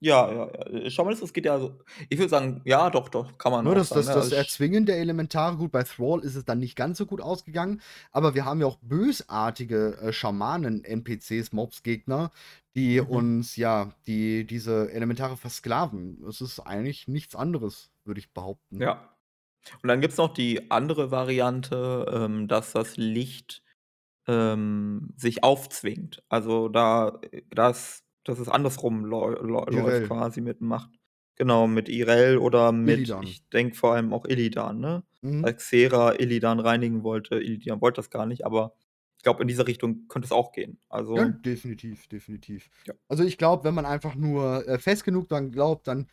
Ja, 0.00 0.30
ja, 0.30 0.46
ja. 0.46 0.66
Äh, 0.66 0.90
Schamanismus 0.90 1.32
geht 1.32 1.44
ja 1.44 1.58
so 1.58 1.78
ich 2.08 2.18
würde 2.18 2.28
sagen, 2.28 2.60
ja, 2.64 2.88
doch, 2.90 3.08
doch, 3.08 3.36
kann 3.38 3.50
man 3.52 3.66
auch 3.66 3.74
das 3.74 3.88
sagen, 3.88 3.98
das 4.00 4.06
ne? 4.06 4.14
das 4.14 4.24
Also 4.24 4.36
Erzwingen 4.36 4.86
der 4.86 4.98
Elementare, 4.98 5.56
gut, 5.56 5.72
bei 5.72 5.82
Thrall 5.82 6.20
ist 6.20 6.36
es 6.36 6.44
dann 6.44 6.60
nicht 6.60 6.76
ganz 6.76 6.98
so 6.98 7.06
gut 7.06 7.20
ausgegangen, 7.20 7.80
aber 8.12 8.34
wir 8.34 8.44
haben 8.44 8.60
ja 8.60 8.66
auch 8.66 8.78
bösartige, 8.80 9.98
äh, 10.00 10.12
Schamanen-NPCs, 10.12 11.52
Mobs-Gegner, 11.52 12.30
die 12.76 13.00
Mhm. 13.00 13.06
uns 13.08 13.56
ja, 13.56 13.92
die 14.06 14.46
diese 14.46 14.92
Elementare 14.92 15.36
versklaven. 15.36 16.24
Es 16.28 16.40
ist 16.40 16.60
eigentlich 16.60 17.08
nichts 17.08 17.34
anderes, 17.34 17.90
würde 18.04 18.20
ich 18.20 18.32
behaupten. 18.32 18.80
Ja. 18.80 19.16
Und 19.82 19.88
dann 19.88 20.00
gibt's 20.00 20.16
noch 20.16 20.32
die 20.32 20.70
andere 20.70 21.10
Variante, 21.10 22.06
ähm, 22.12 22.48
dass 22.48 22.72
das 22.72 22.96
Licht, 22.96 23.62
ähm, 24.28 25.12
sich 25.16 25.44
aufzwingt. 25.44 26.22
Also, 26.28 26.68
da 26.68 27.20
äh, 27.32 27.42
dass 28.24 28.38
es 28.38 28.48
andersrum 28.48 29.04
läu 29.04 29.34
läu 29.34 29.64
läuft 29.70 30.06
quasi 30.08 30.40
mit 30.40 30.60
Macht. 30.60 30.90
Genau, 31.36 31.68
mit 31.68 31.88
Irel 31.88 32.38
oder 32.38 32.72
mit 32.72 32.98
Illidan. 32.98 33.22
ich 33.22 33.48
denke 33.50 33.76
vor 33.76 33.94
allem 33.94 34.12
auch 34.12 34.24
Illidan, 34.24 34.80
ne? 34.80 35.04
Mhm. 35.22 35.44
Als 35.44 35.64
Xera 35.64 36.18
Illidan 36.18 36.58
reinigen 36.60 37.04
wollte. 37.04 37.36
Illidan 37.36 37.80
wollte 37.80 37.96
das 37.98 38.10
gar 38.10 38.26
nicht, 38.26 38.44
aber 38.44 38.74
ich 39.18 39.22
glaube, 39.22 39.42
in 39.42 39.48
dieser 39.48 39.66
Richtung 39.66 40.06
könnte 40.08 40.26
es 40.26 40.32
auch 40.32 40.52
gehen. 40.52 40.78
Ja, 40.90 40.96
Also 40.96 41.24
definitiv, 41.28 42.06
definitiv. 42.08 42.70
Ja. 42.86 42.94
Also, 43.08 43.24
ich 43.24 43.38
glaube, 43.38 43.64
wenn 43.64 43.74
man 43.74 43.86
einfach 43.86 44.14
nur, 44.14 44.66
äh, 44.68 44.78
fest 44.78 45.04
genug 45.04 45.28
dran 45.28 45.50
glaubt, 45.50 45.88
dann 45.88 46.08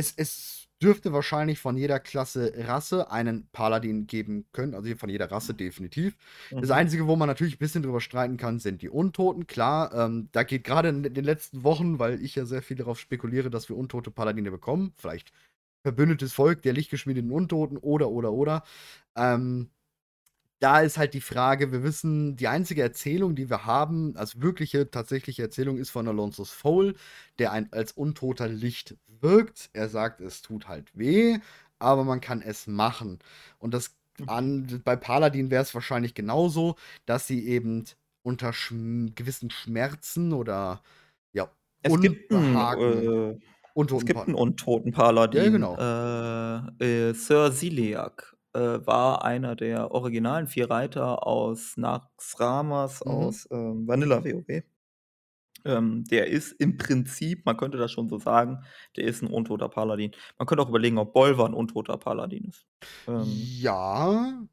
es 0.00 0.14
es 0.16 0.56
dürfte 0.82 1.12
wahrscheinlich 1.12 1.58
von 1.58 1.76
jeder 1.76 2.00
Klasse 2.00 2.52
Rasse 2.56 3.10
einen 3.10 3.48
Paladin 3.52 4.06
geben 4.06 4.46
können, 4.52 4.74
also 4.74 4.94
von 4.96 5.10
jeder 5.10 5.30
Rasse 5.30 5.54
definitiv. 5.54 6.16
Das 6.60 6.70
Mhm. 6.70 6.70
Einzige, 6.70 7.06
wo 7.06 7.16
man 7.16 7.28
natürlich 7.28 7.54
'n 7.56 7.58
bisschen 7.58 7.82
drüber 7.82 8.00
streiten 8.00 8.38
kann, 8.38 8.58
sind 8.60 8.80
die 8.82 8.88
Untoten. 8.88 9.46
Klar, 9.46 9.94
ähm, 9.94 10.28
da 10.32 10.42
geht 10.42 10.64
grade 10.64 10.88
in 10.88 11.02
den 11.02 11.24
letzten 11.24 11.64
Wochen, 11.64 11.98
weil 11.98 12.22
ich 12.22 12.34
ja 12.34 12.46
sehr 12.46 12.62
viel 12.62 12.78
darauf 12.78 12.98
spekuliere, 12.98 13.50
dass 13.50 13.68
wir 13.68 13.76
untote 13.76 14.10
Paladine 14.10 14.50
bekommen, 14.50 14.94
vielleicht 14.96 15.32
verbündetes 15.82 16.32
Volk 16.34 16.62
der 16.62 16.72
lichtgeschmiedeten 16.74 17.30
Untoten 17.32 17.76
oder, 17.78 18.10
oder, 18.10 18.32
oder. 18.32 18.62
Ähm, 19.16 19.70
da 20.60 20.80
ist 20.80 20.98
halt 20.98 21.14
die 21.14 21.20
Frage, 21.22 21.72
wir 21.72 21.82
wissen, 21.82 22.36
die 22.36 22.48
einzige 22.48 22.82
Erzählung, 22.82 23.34
die 23.34 23.50
wir 23.50 23.64
haben, 23.66 24.16
als 24.16 24.40
wirkliche, 24.42 24.90
tatsächliche 24.90 25.42
Erzählung 25.42 25.78
ist 25.78 25.90
von 25.90 26.06
Alonso's 26.08 26.50
Foal, 26.52 26.94
der 27.38 27.52
ein 27.52 27.72
als 27.72 27.92
untoter 27.92 28.48
Licht 28.48 28.96
wirkt. 29.08 29.70
Er 29.72 29.88
sagt, 29.88 30.20
es 30.20 30.42
tut 30.42 30.68
halt 30.68 30.96
weh, 30.98 31.38
aber 31.78 32.04
man 32.04 32.20
kann 32.20 32.42
es 32.42 32.66
machen. 32.66 33.18
Und 33.58 33.74
das 33.74 33.96
an 34.26 34.82
bei 34.84 34.96
Paladin 34.96 35.50
wäre 35.50 35.62
es 35.62 35.74
wahrscheinlich 35.74 36.14
genauso, 36.14 36.76
dass 37.06 37.26
sie 37.26 37.46
eben 37.48 37.84
unter 38.22 38.52
schm 38.52 39.14
gewissen 39.14 39.50
Schmerzen 39.50 40.32
oder, 40.34 40.82
ja, 41.32 41.50
Es 41.84 41.98
gibt 42.00 42.30
Unbehagen 42.30 43.08
äh 43.10 43.34
es 43.96 44.04
gibt 44.06 44.26
Pa 44.26 44.28
'n 44.28 44.34
untoten 44.34 44.92
Ja, 45.32 45.48
Paladin. 45.50 45.50
genau. 45.50 45.78
Äh, 45.78 47.10
äh, 47.10 47.14
Sir 47.14 47.50
Siliak, 47.52 48.36
äh, 48.54 48.60
war 48.86 49.24
einer 49.24 49.56
der 49.56 49.90
originalen 49.92 50.48
4 50.48 50.70
Reiter 50.70 51.26
aus 51.26 51.76
Naxxramas 51.76 53.02
Mhm. 53.04 53.30
aus, 53.30 53.48
ähm, 53.50 53.86
Vanilla 53.88 54.24
WoW. 54.24 54.62
Ähm, 55.64 56.04
der 56.04 56.28
ist 56.28 56.52
im 56.52 56.76
Prinzip, 56.78 57.44
man 57.46 57.56
könnte 57.56 57.78
das 57.78 57.92
schon 57.92 58.08
so 58.08 58.18
sagen, 58.18 58.64
der 58.96 59.04
ist 59.04 59.22
'n 59.22 59.28
untoter 59.28 59.68
Paladin. 59.68 60.12
Man 60.38 60.46
könnte 60.46 60.62
auch 60.62 60.68
überlegen, 60.70 60.98
ob 60.98 61.12
Bolvar 61.12 61.46
'n 61.48 61.54
untoter 61.54 61.98
Paladin 61.98 62.44
ist. 62.44 62.66
Ähm 63.08 63.52
Ja, 63.62 64.46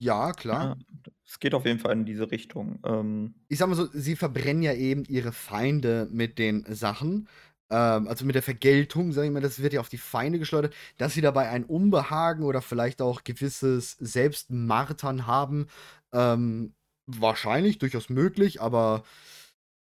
ja, 0.00 0.32
klar. 0.34 0.68
Ja, 0.68 0.76
es 1.24 1.38
geht 1.40 1.54
auf 1.54 1.64
jeden 1.66 1.80
Fall 1.80 1.92
in 1.92 2.04
diese 2.04 2.30
Richtung. 2.30 2.80
Ähm 2.84 3.46
Ich 3.50 3.58
sage 3.58 3.70
mal 3.70 3.76
so, 3.76 3.86
sie 3.92 4.16
verbrennen 4.16 4.62
ja 4.62 4.72
eben 4.74 5.04
ihre 5.04 5.30
Feinde 5.32 6.08
mit 6.10 6.38
den 6.38 6.64
Sachen. 6.74 7.28
Ähm, 7.70 8.08
also 8.08 8.24
mit 8.24 8.34
der 8.34 8.42
Vergeltung, 8.42 9.12
sage 9.12 9.26
ich 9.28 9.32
mal, 9.32 9.40
das 9.42 9.60
wird 9.62 9.72
ja 9.72 9.80
auf 9.80 9.88
die 9.88 9.98
Feinde 9.98 10.38
geschleudert. 10.38 10.74
Dass 10.98 11.14
sie 11.14 11.20
dabei 11.20 11.48
ein 11.50 11.64
Unbehagen 11.64 12.44
oder 12.44 12.62
vielleicht 12.62 13.02
auch 13.02 13.24
gewisses 13.24 13.92
Selbstmartern 13.92 15.26
haben, 15.26 15.66
ähm, 16.12 16.74
wahrscheinlich, 17.06 17.78
durchaus 17.78 18.08
möglich, 18.10 18.60
aber 18.60 19.04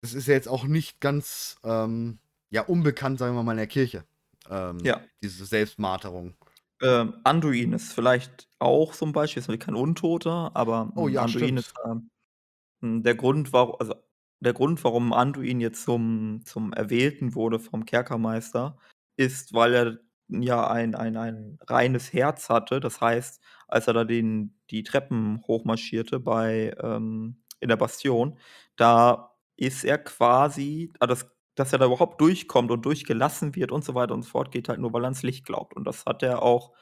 es 0.01 0.13
ist 0.13 0.27
ja 0.27 0.33
jetzt 0.35 0.49
auch 0.49 0.65
nicht 0.65 1.01
ganz, 1.01 1.57
ähm, 1.65 2.19
ja, 2.51 2.63
unbekannt, 2.63 3.19
sagen 3.19 3.35
wir 3.35 3.43
mal, 3.43 3.53
in 3.53 3.57
der 3.59 3.67
Kirche, 3.67 4.05
ähm, 4.49 4.85
Ja. 4.85 5.03
diese 5.23 5.45
Selbstmarterung. 5.45 6.35
Ähm, 6.81 7.15
Anduin 7.23 7.73
ist 7.73 7.93
vielleicht 7.93 8.47
auch 8.59 8.93
so 8.93 9.05
'n 9.05 9.11
Beispiel, 9.13 9.39
ist 9.41 9.47
natürlich 9.47 9.65
kein 9.65 9.75
Untoter, 9.75 10.55
aber, 10.55 10.91
Oh 10.95 11.07
ja, 11.07 11.25
Anduin 11.25 11.57
ist, 11.57 11.67
stimmt. 11.67 11.73
ähm, 11.85 12.09
hm, 12.81 13.03
der 13.03 13.15
Grund, 13.15 13.53
waro 13.53 13.73
also, 13.75 13.95
der 14.43 14.53
Grund, 14.53 14.83
warum 14.83 15.13
Anduin 15.13 15.59
jetzt 15.59 15.83
zum 15.83 16.41
zum 16.45 16.73
Erwählten 16.73 17.35
wurde 17.35 17.59
vom 17.59 17.85
Kerkermeister, 17.85 18.77
ist, 19.17 19.53
weil 19.53 19.73
er 19.73 19.97
ja 20.29 20.67
ein 20.69 20.95
ein 20.95 21.17
ein 21.17 21.59
reines 21.67 22.13
Herz 22.13 22.49
hatte. 22.49 22.79
Das 22.79 23.01
heißt, 23.01 23.41
als 23.67 23.87
er 23.87 23.93
da 23.93 24.03
den 24.05 24.59
die 24.69 24.83
Treppen 24.83 25.41
hochmarschierte 25.47 26.19
bei 26.19 26.75
ähm, 26.81 27.43
in 27.59 27.69
der 27.69 27.77
Bastion, 27.77 28.37
da 28.75 29.31
ist 29.57 29.83
er 29.85 29.97
quasi 29.99 30.91
ah, 30.99 31.07
das 31.07 31.27
dass 31.55 31.71
er 31.73 31.79
da 31.79 31.85
überhaupt 31.85 32.19
durchkommt 32.19 32.71
und 32.71 32.83
durchgelassen 32.85 33.55
wird 33.55 33.71
und 33.71 33.83
so 33.85 33.93
weiter 33.93 34.13
und 34.15 34.23
so 34.23 34.29
fort, 34.31 34.51
geht 34.51 34.69
halt 34.69 34.79
nur, 34.79 34.91
weil 34.93 35.03
er 35.03 35.05
ans 35.05 35.21
Licht 35.23 35.45
glaubt. 35.45 35.75
Und 35.75 35.85
das 35.85 36.05
hat 36.05 36.23
er 36.23 36.41
auch, 36.41 36.73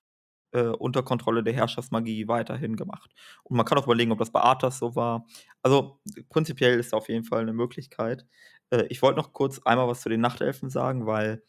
äh, 0.54 0.64
unter 0.68 1.04
Kontrolle 1.04 1.44
der 1.44 1.54
Herrschaftsmagie 1.54 2.28
weiterhin 2.28 2.76
gemacht. 2.76 3.12
Und 3.44 3.58
man 3.58 3.66
kann 3.66 3.78
auch 3.78 3.86
überlegen, 3.86 4.12
ob 4.12 4.20
das 4.20 4.32
bei 4.32 4.42
Arthas 4.42 4.80
so 4.80 4.96
war. 4.96 5.26
Also, 5.64 6.00
prinzipiell 6.30 6.80
ist 6.80 6.94
auf 6.94 7.10
jeden 7.10 7.26
Fall 7.26 7.46
'ne 7.46 7.54
Möglichkeit. 7.54 8.26
Äh, 8.72 8.86
ich 8.90 9.02
wollte 9.02 9.18
noch 9.20 9.34
kurz 9.34 9.60
einmal 9.66 9.88
was 9.88 10.02
zu 10.02 10.10
den 10.10 10.22
Nachtelfen 10.22 10.70
sagen, 10.70 11.06
weil, 11.06 11.44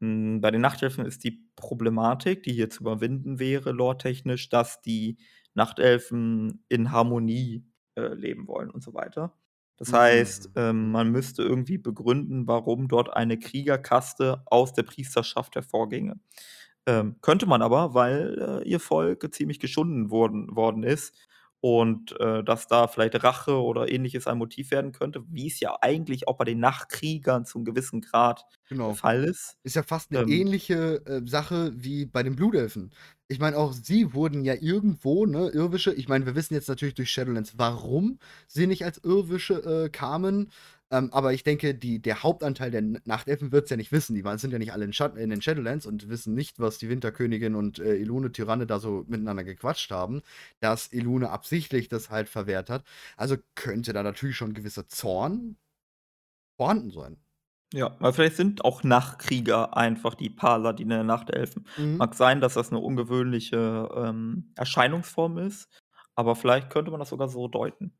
hm, 0.00 0.40
bei 0.40 0.50
den 0.50 0.60
Nachtelfen 0.60 1.04
ist 1.06 1.24
die 1.24 1.44
Problematik, 1.56 2.42
die 2.42 2.52
hier 2.52 2.70
zu 2.70 2.82
überwinden 2.82 3.38
wäre, 3.38 3.72
lore-technisch, 3.72 4.48
dass 4.50 4.82
die 4.82 5.18
Nachtelfen 5.54 6.64
in 6.68 6.92
Harmonie, 6.92 7.64
äh, 7.96 8.08
leben 8.14 8.46
wollen 8.46 8.70
und 8.70 8.82
so 8.82 8.92
weiter. 8.94 9.34
Das 9.78 9.92
heißt, 9.92 10.50
Mhm. 10.50 10.52
ähm, 10.56 10.90
man 10.90 11.10
müsste 11.12 11.42
irgendwie 11.42 11.78
begründen, 11.78 12.46
warum 12.46 12.88
dort 12.88 13.12
eine 13.14 13.38
Kriegerkaste 13.38 14.42
aus 14.46 14.72
der 14.74 14.82
Priesterschaft 14.84 15.54
hervorginge. 15.54 16.18
Ähm, 16.86 17.16
könnte 17.20 17.46
man 17.46 17.62
aber, 17.62 17.94
weil, 17.94 18.60
äh, 18.64 18.68
ihr 18.68 18.80
Volk 18.80 19.34
ziemlich 19.34 19.58
geschunden 19.60 20.10
wurden 20.10 20.54
worden 20.56 20.84
ist 20.84 21.14
und, 21.60 22.18
äh, 22.20 22.44
dass 22.44 22.68
da 22.68 22.86
vielleicht 22.88 23.22
Rache 23.24 23.60
oder 23.60 23.90
Ähnliches 23.90 24.26
ein 24.28 24.38
Motiv 24.38 24.70
werden 24.70 24.92
könnte, 24.92 25.24
wie's 25.28 25.58
ja 25.60 25.76
eigentlich 25.80 26.28
auch 26.28 26.36
bei 26.38 26.44
den 26.44 26.60
Nachkriegern 26.60 27.44
zum 27.44 27.64
gewissen 27.64 28.00
Grad 28.02 28.44
der 28.88 28.94
Genau. 28.94 28.96
Fall 28.96 29.24
ist. 29.24 29.56
Ist 29.64 29.76
ja 29.76 29.82
fast 29.84 30.12
'ne 30.12 30.22
Ähm 30.22 30.28
ähnliche, 30.28 31.04
äh, 31.06 31.22
Sache 31.26 31.72
wie 31.76 32.06
bei 32.06 32.22
den 32.22 32.36
Blutelfen. 32.36 32.92
Ich 33.28 33.40
meine, 33.40 33.56
auch 33.58 33.72
sie 33.72 34.14
wurden 34.14 34.44
ja 34.44 34.54
irgendwo, 34.54 35.26
ne, 35.26 35.48
Irdische 35.48 35.92
ich 35.92 36.08
meine, 36.08 36.26
wir 36.26 36.36
wissen 36.36 36.54
jetzt 36.54 36.68
natürlich 36.68 36.94
durch 36.94 37.10
Shadowlands, 37.10 37.54
warum 37.58 38.20
sie 38.46 38.68
nicht 38.68 38.84
als 38.84 38.98
Irdische, 38.98 39.84
äh, 39.86 39.88
kamen. 39.88 40.52
Ähm, 40.92 41.12
aber 41.12 41.32
ich 41.32 41.42
denke, 41.42 41.74
die 41.74 42.00
der 42.00 42.22
Hauptanteil 42.22 42.70
der 42.70 42.82
Nachtelfen 43.04 43.50
wird's 43.50 43.70
ja 43.70 43.76
nicht 43.76 43.90
wissen. 43.90 44.14
Die 44.14 44.22
waren 44.22 44.38
sind 44.38 44.52
ja 44.52 44.58
nicht 44.60 44.72
alle 44.72 44.84
in 44.84 44.92
Schatten 44.92 45.18
in 45.18 45.30
den 45.30 45.42
Shadowlands 45.42 45.86
und 45.86 46.08
wissen 46.08 46.34
nicht, 46.34 46.60
was 46.60 46.78
die 46.78 46.88
Winterkönigin 46.88 47.56
und, 47.56 47.80
äh, 47.80 47.96
Elune 47.96 48.30
Tyrande 48.30 48.66
da 48.68 48.78
so 48.78 49.04
miteinander 49.08 49.42
gequatscht 49.42 49.90
haben, 49.90 50.22
dass 50.60 50.86
Elune 50.92 51.30
absichtlich 51.30 51.88
das 51.88 52.10
halt 52.10 52.28
verwehrt 52.28 52.70
hat. 52.70 52.84
Also, 53.16 53.36
könnte 53.56 53.92
da 53.92 54.04
natürlich 54.04 54.36
schon 54.36 54.54
gewisser 54.54 54.86
Zorn 54.88 55.56
vorhanden 56.58 56.90
sein. 56.90 57.16
Ja, 57.74 57.96
weil 57.98 58.12
vielleicht 58.12 58.36
sind 58.36 58.64
auch 58.64 58.84
Nachkrieger 58.84 59.76
einfach 59.76 60.14
die 60.14 60.30
Paladine 60.30 60.94
der 60.96 61.04
Nachtelfen. 61.04 61.66
Mhm. 61.78 61.98
Mag 61.98 62.14
sein, 62.14 62.40
dass 62.40 62.54
das 62.54 62.70
'ne 62.70 62.78
ungewöhnliche, 62.78 63.88
ähm, 63.94 64.52
Erscheinungsform 64.56 65.38
ist, 65.38 65.68
aber 66.14 66.36
vielleicht 66.36 66.70
könnte 66.70 66.92
man 66.92 67.00
das 67.00 67.08
sogar 67.08 67.28
so 67.28 67.48
deuten. 67.48 67.92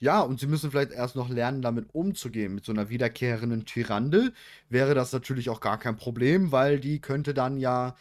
Ja, 0.00 0.20
und 0.20 0.40
sie 0.40 0.46
müssen 0.46 0.70
vielleicht 0.70 0.92
erst 0.92 1.16
noch 1.16 1.28
lernen, 1.28 1.62
damit 1.62 1.94
umzugehen. 1.94 2.54
Mit 2.54 2.64
so 2.64 2.72
'ner 2.72 2.88
wiederkehrenden 2.90 3.64
Tyrande 3.66 4.32
wäre 4.68 4.94
das 4.94 5.12
natürlich 5.12 5.48
auch 5.50 5.60
gar 5.60 5.78
kein 5.78 5.96
Problem, 5.96 6.52
weil 6.52 6.80
die 6.80 7.00
könnte 7.00 7.34
dann 7.34 7.56
ja 7.58 7.94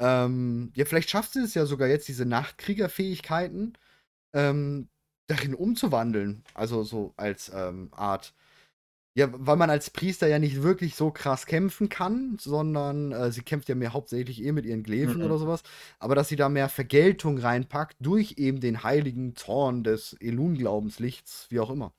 ähm, 0.00 0.72
ja, 0.76 0.84
vielleicht 0.86 1.10
schafft 1.10 1.32
sie 1.34 1.40
es 1.42 1.54
ja 1.54 1.66
sogar 1.66 1.88
jetzt, 1.88 2.08
diese 2.08 2.26
Nachkriegerfähigkeiten, 2.26 3.74
ähm, 4.34 4.90
darin 5.28 5.54
umzuwandeln. 5.54 6.44
Also, 6.54 6.84
so 6.84 7.14
als, 7.16 7.50
ähm, 7.54 7.90
Art 7.92 8.34
ja, 9.18 9.28
weil 9.32 9.56
man 9.56 9.70
als 9.70 9.90
Priester 9.90 10.28
ja 10.28 10.38
nicht 10.38 10.62
wirklich 10.62 10.94
so 10.96 11.10
krass 11.10 11.46
kämpfen 11.46 11.88
kann, 11.88 12.36
sondern, 12.40 13.12
äh, 13.12 13.32
sie 13.32 13.42
kämpft 13.42 13.68
ja 13.68 13.74
mehr 13.74 13.92
hauptsächlich 13.92 14.42
eh 14.44 14.52
mit 14.52 14.66
ihren 14.66 14.82
Glefen 14.82 15.22
oder 15.22 15.36
Mhm. 15.36 15.38
so 15.38 15.46
was. 15.48 15.62
Aber 15.98 16.14
dass 16.14 16.28
sie 16.28 16.36
da 16.36 16.48
mehr 16.48 16.68
Vergeltung 16.68 17.38
reinpackt 17.38 17.96
durch 18.00 18.34
eben 18.38 18.60
den 18.60 18.82
heiligen 18.84 19.34
Zorn 19.36 19.84
des 19.84 20.14
Elun-Glaubenslichts, 20.20 21.46
wie 21.50 21.60
auch 21.60 21.70
immer. 21.70 21.92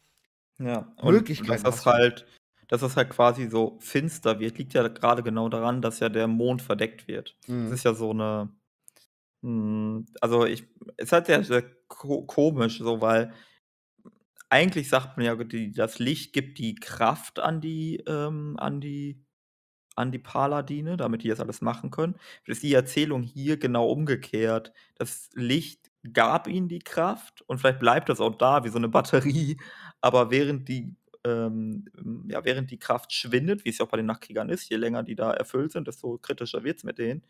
Ja, 0.61 0.93
und 0.97 1.47
dass 1.49 1.63
das 1.63 1.85
halt 1.85 2.25
dass 2.67 2.81
das 2.81 2.95
halt 2.97 3.09
quasi 3.09 3.49
so 3.49 3.79
finster 3.81 4.39
wird, 4.39 4.57
liegt 4.59 4.73
ja 4.75 4.87
grade 4.89 5.23
genau 5.23 5.49
daran, 5.49 5.81
dass 5.81 5.99
ja 6.01 6.09
der 6.09 6.27
Mond 6.27 6.61
verdeckt 6.61 7.07
wird. 7.07 7.35
Das 7.65 7.71
Mhm. 7.71 7.79
ist 7.79 7.83
ja 7.85 7.93
so 7.95 8.13
'ne 8.13 8.49
hm, 9.43 10.05
also, 10.21 10.45
ich 10.45 10.65
ist 10.97 11.11
halt 11.13 11.27
sehr, 11.27 11.43
sehr 11.43 11.63
ko 11.87 12.23
komisch 12.25 12.79
so, 12.79 13.01
weil 13.01 13.33
eigentlich 14.49 14.89
sagt 14.89 15.17
man 15.17 15.25
ja, 15.25 15.35
die 15.35 15.71
das 15.71 15.99
Licht 15.99 16.33
gibt 16.33 16.57
die 16.59 16.75
Kraft 16.75 17.39
an 17.39 17.61
die 17.61 17.97
ähm, 18.07 18.55
an 18.59 18.81
die 18.81 19.23
an 19.95 20.11
die 20.11 20.19
Paladine, 20.19 20.97
damit 20.97 21.23
die 21.23 21.29
das 21.29 21.39
alles 21.41 21.61
machen 21.61 21.91
können. 21.91 22.15
Ist 22.45 22.63
die 22.63 22.73
Erzählung 22.73 23.23
hier 23.23 23.57
genau 23.57 23.87
umgekehrt. 23.91 24.73
Das 24.95 25.29
Licht 25.33 25.91
gab 26.13 26.47
ihnen 26.47 26.69
die 26.69 26.79
Kraft 26.79 27.43
und 27.47 27.59
vielleicht 27.59 27.79
bleibt 27.79 28.09
das 28.09 28.21
auch 28.21 28.35
da 28.37 28.63
wie 28.63 28.69
so 28.69 28.79
'ne 28.79 28.89
Batterie, 28.89 29.57
aber 30.01 30.31
während 30.31 30.69
die 30.69 30.95
ähm, 31.25 31.85
hm, 31.97 32.27
ja, 32.31 32.45
während 32.45 32.71
die 32.71 32.79
Kraft 32.79 33.13
schwindet, 33.13 33.65
wie's 33.65 33.79
ja 33.79 33.85
auch 33.85 33.89
bei 33.89 33.97
den 33.97 34.05
Nachkriegern 34.07 34.49
ist, 34.49 34.69
je 34.69 34.77
länger 34.77 35.03
die 35.03 35.15
da 35.15 35.31
erfüllt 35.33 35.71
sind, 35.73 35.87
desto 35.87 36.17
kritischer 36.19 36.63
wird's 36.63 36.83
mit 36.85 36.97
denen, 36.99 37.23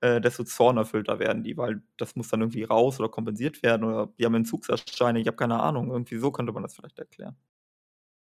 äh, 0.00 0.20
desto 0.20 0.44
zornerfüllter 0.44 1.18
werden 1.18 1.42
die, 1.44 1.56
weil 1.56 1.82
das 1.96 2.16
muss 2.16 2.28
dann 2.28 2.40
irgendwie 2.42 2.64
raus 2.64 3.00
oder 3.00 3.08
kompensiert 3.08 3.62
werden 3.62 3.84
oder 3.84 4.08
die 4.18 4.24
haben 4.24 4.34
Entzugserscheinungen, 4.34 5.22
ich 5.22 5.26
habe 5.28 5.36
keine 5.36 5.60
Ahnung. 5.60 5.90
Irgendwie 5.90 6.18
so 6.18 6.30
könnte 6.32 6.52
man 6.52 6.62
das 6.62 6.74
vielleicht 6.76 6.98
erklären. 6.98 7.36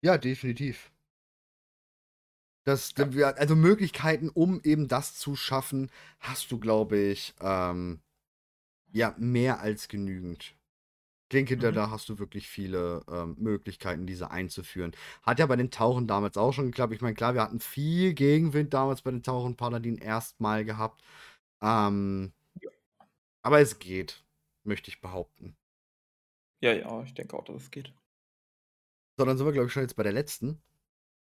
Ja, 0.04 0.18
definitiv. 0.20 0.92
Das 2.66 2.94
Ja. 2.98 3.06
also, 3.36 3.56
Möglichkeiten, 3.56 4.30
um 4.30 4.62
eben 4.64 4.88
das 4.88 5.16
zu 5.16 5.36
schaffen, 5.36 5.90
hast 6.20 6.52
du, 6.52 6.60
glaube 6.60 6.98
ich, 6.98 7.34
ähm, 7.42 8.02
ja, 8.92 9.16
mehr 9.20 9.62
als 9.62 9.88
genügend. 9.90 10.56
Denke, 11.34 11.58
da 11.58 11.72
Mhm. 11.72 11.74
da 11.74 11.92
hast 11.92 12.10
du 12.10 12.20
wirklich 12.20 12.48
viele, 12.50 13.04
ähm, 13.10 13.36
Möglichkeiten, 13.40 14.08
diese 14.08 14.32
einzuführen. 14.32 14.94
Hat 15.24 15.40
ja 15.40 15.48
bei 15.48 15.56
den 15.58 15.72
Tauren 15.72 16.08
damals 16.08 16.38
auch 16.38 16.54
schon 16.54 16.68
geklappt. 16.68 16.94
Ich 16.94 17.02
meine, 17.02 17.16
klar, 17.16 17.36
wir 17.36 17.42
hatten 17.44 17.60
viel 17.62 18.14
Gegenwind 18.14 18.74
damals 18.74 19.02
bei 19.04 19.12
den 19.12 19.24
Tauren-Paladinen 19.24 20.00
erst 20.00 20.42
mal 20.42 20.66
gehabt. 20.66 21.04
Ähm 21.64 22.34
Ja. 22.62 22.72
aber 23.42 23.62
es 23.62 23.80
geht, 23.80 24.26
möchte 24.64 24.90
ich 24.90 25.00
behaupten. 25.00 25.56
Ja, 26.62 26.74
ja, 26.74 27.04
ich 27.04 27.14
denke 27.14 27.38
auch, 27.38 27.44
dass 27.46 27.58
es 27.64 27.70
geht. 27.72 27.94
So, 29.18 29.26
dann 29.26 29.38
sind 29.38 29.46
wir, 29.46 29.54
glaube 29.54 29.68
ich, 29.68 29.74
schon 29.74 29.84
jetzt 29.84 29.96
bei 29.96 30.04
der 30.04 30.12
letzten, 30.14 30.62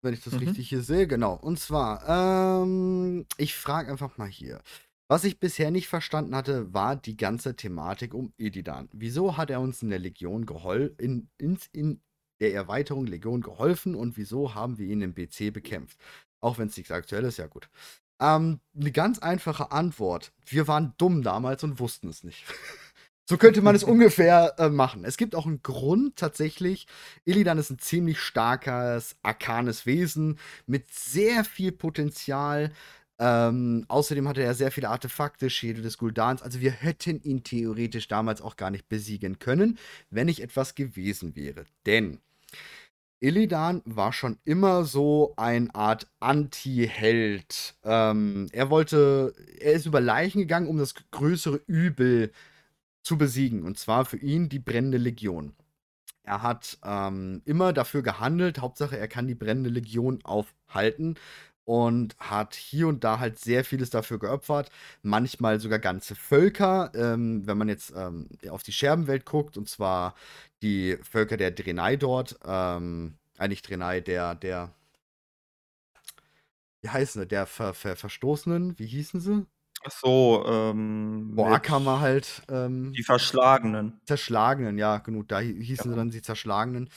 wenn 0.04 0.14
ich 0.14 0.24
das 0.24 0.40
Mhm. 0.40 0.40
richtig 0.42 0.70
hier 0.70 0.82
sehe. 0.84 1.08
Genau. 1.08 1.36
Und 1.36 1.60
zwar, 1.60 2.64
ähm, 2.64 3.26
ich 3.38 3.56
frage 3.56 3.92
einfach 3.92 4.18
mal 4.18 4.30
hier. 4.30 4.62
Was 5.10 5.24
ich 5.26 5.40
bisher 5.40 5.72
nicht 5.72 5.88
verstanden 5.90 6.36
hatte, 6.36 6.74
war 6.74 6.96
die 6.98 7.18
ganze 7.18 7.56
Thematik 7.56 8.14
um 8.14 8.34
Illidan. 8.38 8.90
Wieso 8.94 9.38
hat 9.38 9.52
er 9.52 9.62
uns 9.62 9.84
in 9.84 9.90
der 9.92 10.00
Legion 10.00 10.46
gehol 10.46 10.96
in 11.00 11.30
in 11.40 12.02
der 12.42 12.54
Erweiterung 12.54 13.08
Legion 13.08 13.42
geholfen 13.42 13.96
und 13.96 14.18
wieso 14.18 14.56
haben 14.56 14.78
wir 14.80 14.88
ihn 14.88 15.02
im 15.02 15.14
BC 15.16 15.52
bekämpft? 15.52 16.00
Auch 16.42 16.58
wenn's 16.60 16.78
nix 16.78 16.92
Aktuelles 16.92 17.38
ja 17.38 17.48
gut. 17.48 17.70
Ähm, 18.22 18.60
'ne 18.73 18.91
ganz 18.91 19.19
einfache 19.19 19.72
Antwort: 19.72 20.31
Wir 20.45 20.68
waren 20.68 20.94
dumm 20.98 21.22
damals 21.23 21.64
und 21.64 21.80
wussten 21.80 22.10
es 22.10 22.23
nicht. 22.23 22.45
So 23.30 23.38
könnte 23.38 23.61
man 23.61 23.76
es 23.76 23.84
ungefähr, 23.85 24.56
äh, 24.60 24.69
machen. 24.69 25.06
Es 25.06 25.18
gibt 25.18 25.35
auch 25.35 25.45
'n 25.48 25.61
Grund 25.64 26.15
tatsächlich. 26.18 26.88
Illidan 27.26 27.57
ist 27.60 27.72
'n 27.72 27.80
ziemlich 27.80 28.19
starkes, 28.19 29.15
arkanes 29.23 29.85
Wesen 29.85 30.39
mit 30.68 30.91
sehr 30.94 31.44
viel 31.45 31.72
Potenzial. 31.73 32.72
Ähm, 33.19 33.85
außerdem 33.89 34.27
hatte 34.27 34.44
er 34.44 34.56
sehr 34.56 34.72
viele 34.72 34.89
Artefakte, 34.89 35.49
Schädel 35.49 35.84
des 35.84 35.98
Guldans. 35.98 36.41
Also, 36.44 36.61
wir 36.61 36.72
hätten 36.72 37.22
ihn 37.22 37.44
theoretisch 37.44 38.07
damals 38.07 38.41
auch 38.41 38.57
gar 38.57 38.72
nicht 38.72 38.89
besiegen 38.89 39.39
können, 39.39 39.77
wenn 40.11 40.27
nicht 40.27 40.41
etwas 40.41 40.76
gewesen 40.76 41.35
wäre. 41.35 41.65
Denn 41.88 42.19
Illidan 43.19 43.81
war 43.85 44.14
schon 44.14 44.38
immer 44.45 44.84
so 44.85 45.34
ein 45.38 45.72
Art 45.72 46.07
Antiheld. 46.19 47.76
Ähm, 47.84 48.48
er 48.52 48.69
wollte 48.69 49.34
er 49.60 49.73
ist 49.73 49.85
über 49.88 50.02
Leichen 50.02 50.39
gegangen, 50.39 50.68
um 50.68 50.77
das 50.77 50.94
größere 51.11 51.61
Übel 51.68 52.31
zu 53.03 53.18
besiegen, 53.18 53.64
und 53.64 53.80
zwar 53.80 54.06
für 54.06 54.18
ihn 54.18 54.49
die 54.49 54.60
Brennende 54.60 54.98
Legion. 54.98 55.56
Er 56.23 56.44
hat, 56.44 56.77
ähm, 56.85 57.41
immer 57.45 57.73
dafür 57.73 58.03
gehandelt, 58.03 58.60
Hauptsache 58.60 58.98
er 58.98 59.07
kann 59.07 59.27
die 59.27 59.35
Brennende 59.35 59.69
Legion 59.69 60.19
aufhalten 60.26 61.15
und 61.68 62.15
hat 62.18 62.56
hier 62.56 62.88
und 62.88 63.03
da 63.03 63.19
halt 63.19 63.39
sehr 63.39 63.65
vieles 63.65 63.89
dafür 63.89 64.19
geopfert, 64.19 64.72
manchmal 65.03 65.60
sogar 65.60 65.80
ganze 65.80 66.15
Völker. 66.15 66.91
Ähm, 66.95 67.45
wenn 67.45 67.57
man 67.57 67.68
jetzt, 67.69 67.94
ähm, 67.95 68.30
auf 68.49 68.64
die 68.64 68.72
Scherbenwelt 68.72 69.26
guckt, 69.26 69.57
und 69.57 69.68
zwar 69.69 70.15
die 70.61 70.98
Völker 71.03 71.35
der 71.38 71.52
Draenei 71.52 71.98
dort, 71.98 72.39
ähm 72.45 73.15
äh, 73.38 73.49
Draenei, 73.49 73.99
der 74.02 74.34
der 74.35 74.72
wie 76.81 76.89
heißen 76.89 77.22
sie? 77.22 77.27
Der 77.27 77.45
Ver 77.45 77.73
Ver 77.73 77.95
Verstoßenen, 77.95 78.77
wie 78.80 78.88
hießen 78.88 79.19
sie? 79.19 79.45
Ach 79.84 79.91
so, 79.91 80.44
ähm, 80.48 81.40
Akama 81.44 81.99
halt, 81.99 82.44
ähm 82.49 82.98
die 82.98 83.04
Verschlagenen. 83.04 83.99
Zerschlagenen, 84.08 84.78
ja, 84.78 84.99
genau, 84.99 85.22
da 85.24 85.40
hi 85.40 85.54
hießen 85.62 85.91
sie 85.91 85.95
Genau. 85.95 85.98
dann 85.98 86.10
die 86.12 86.22
Zerschlagenen. 86.22 86.90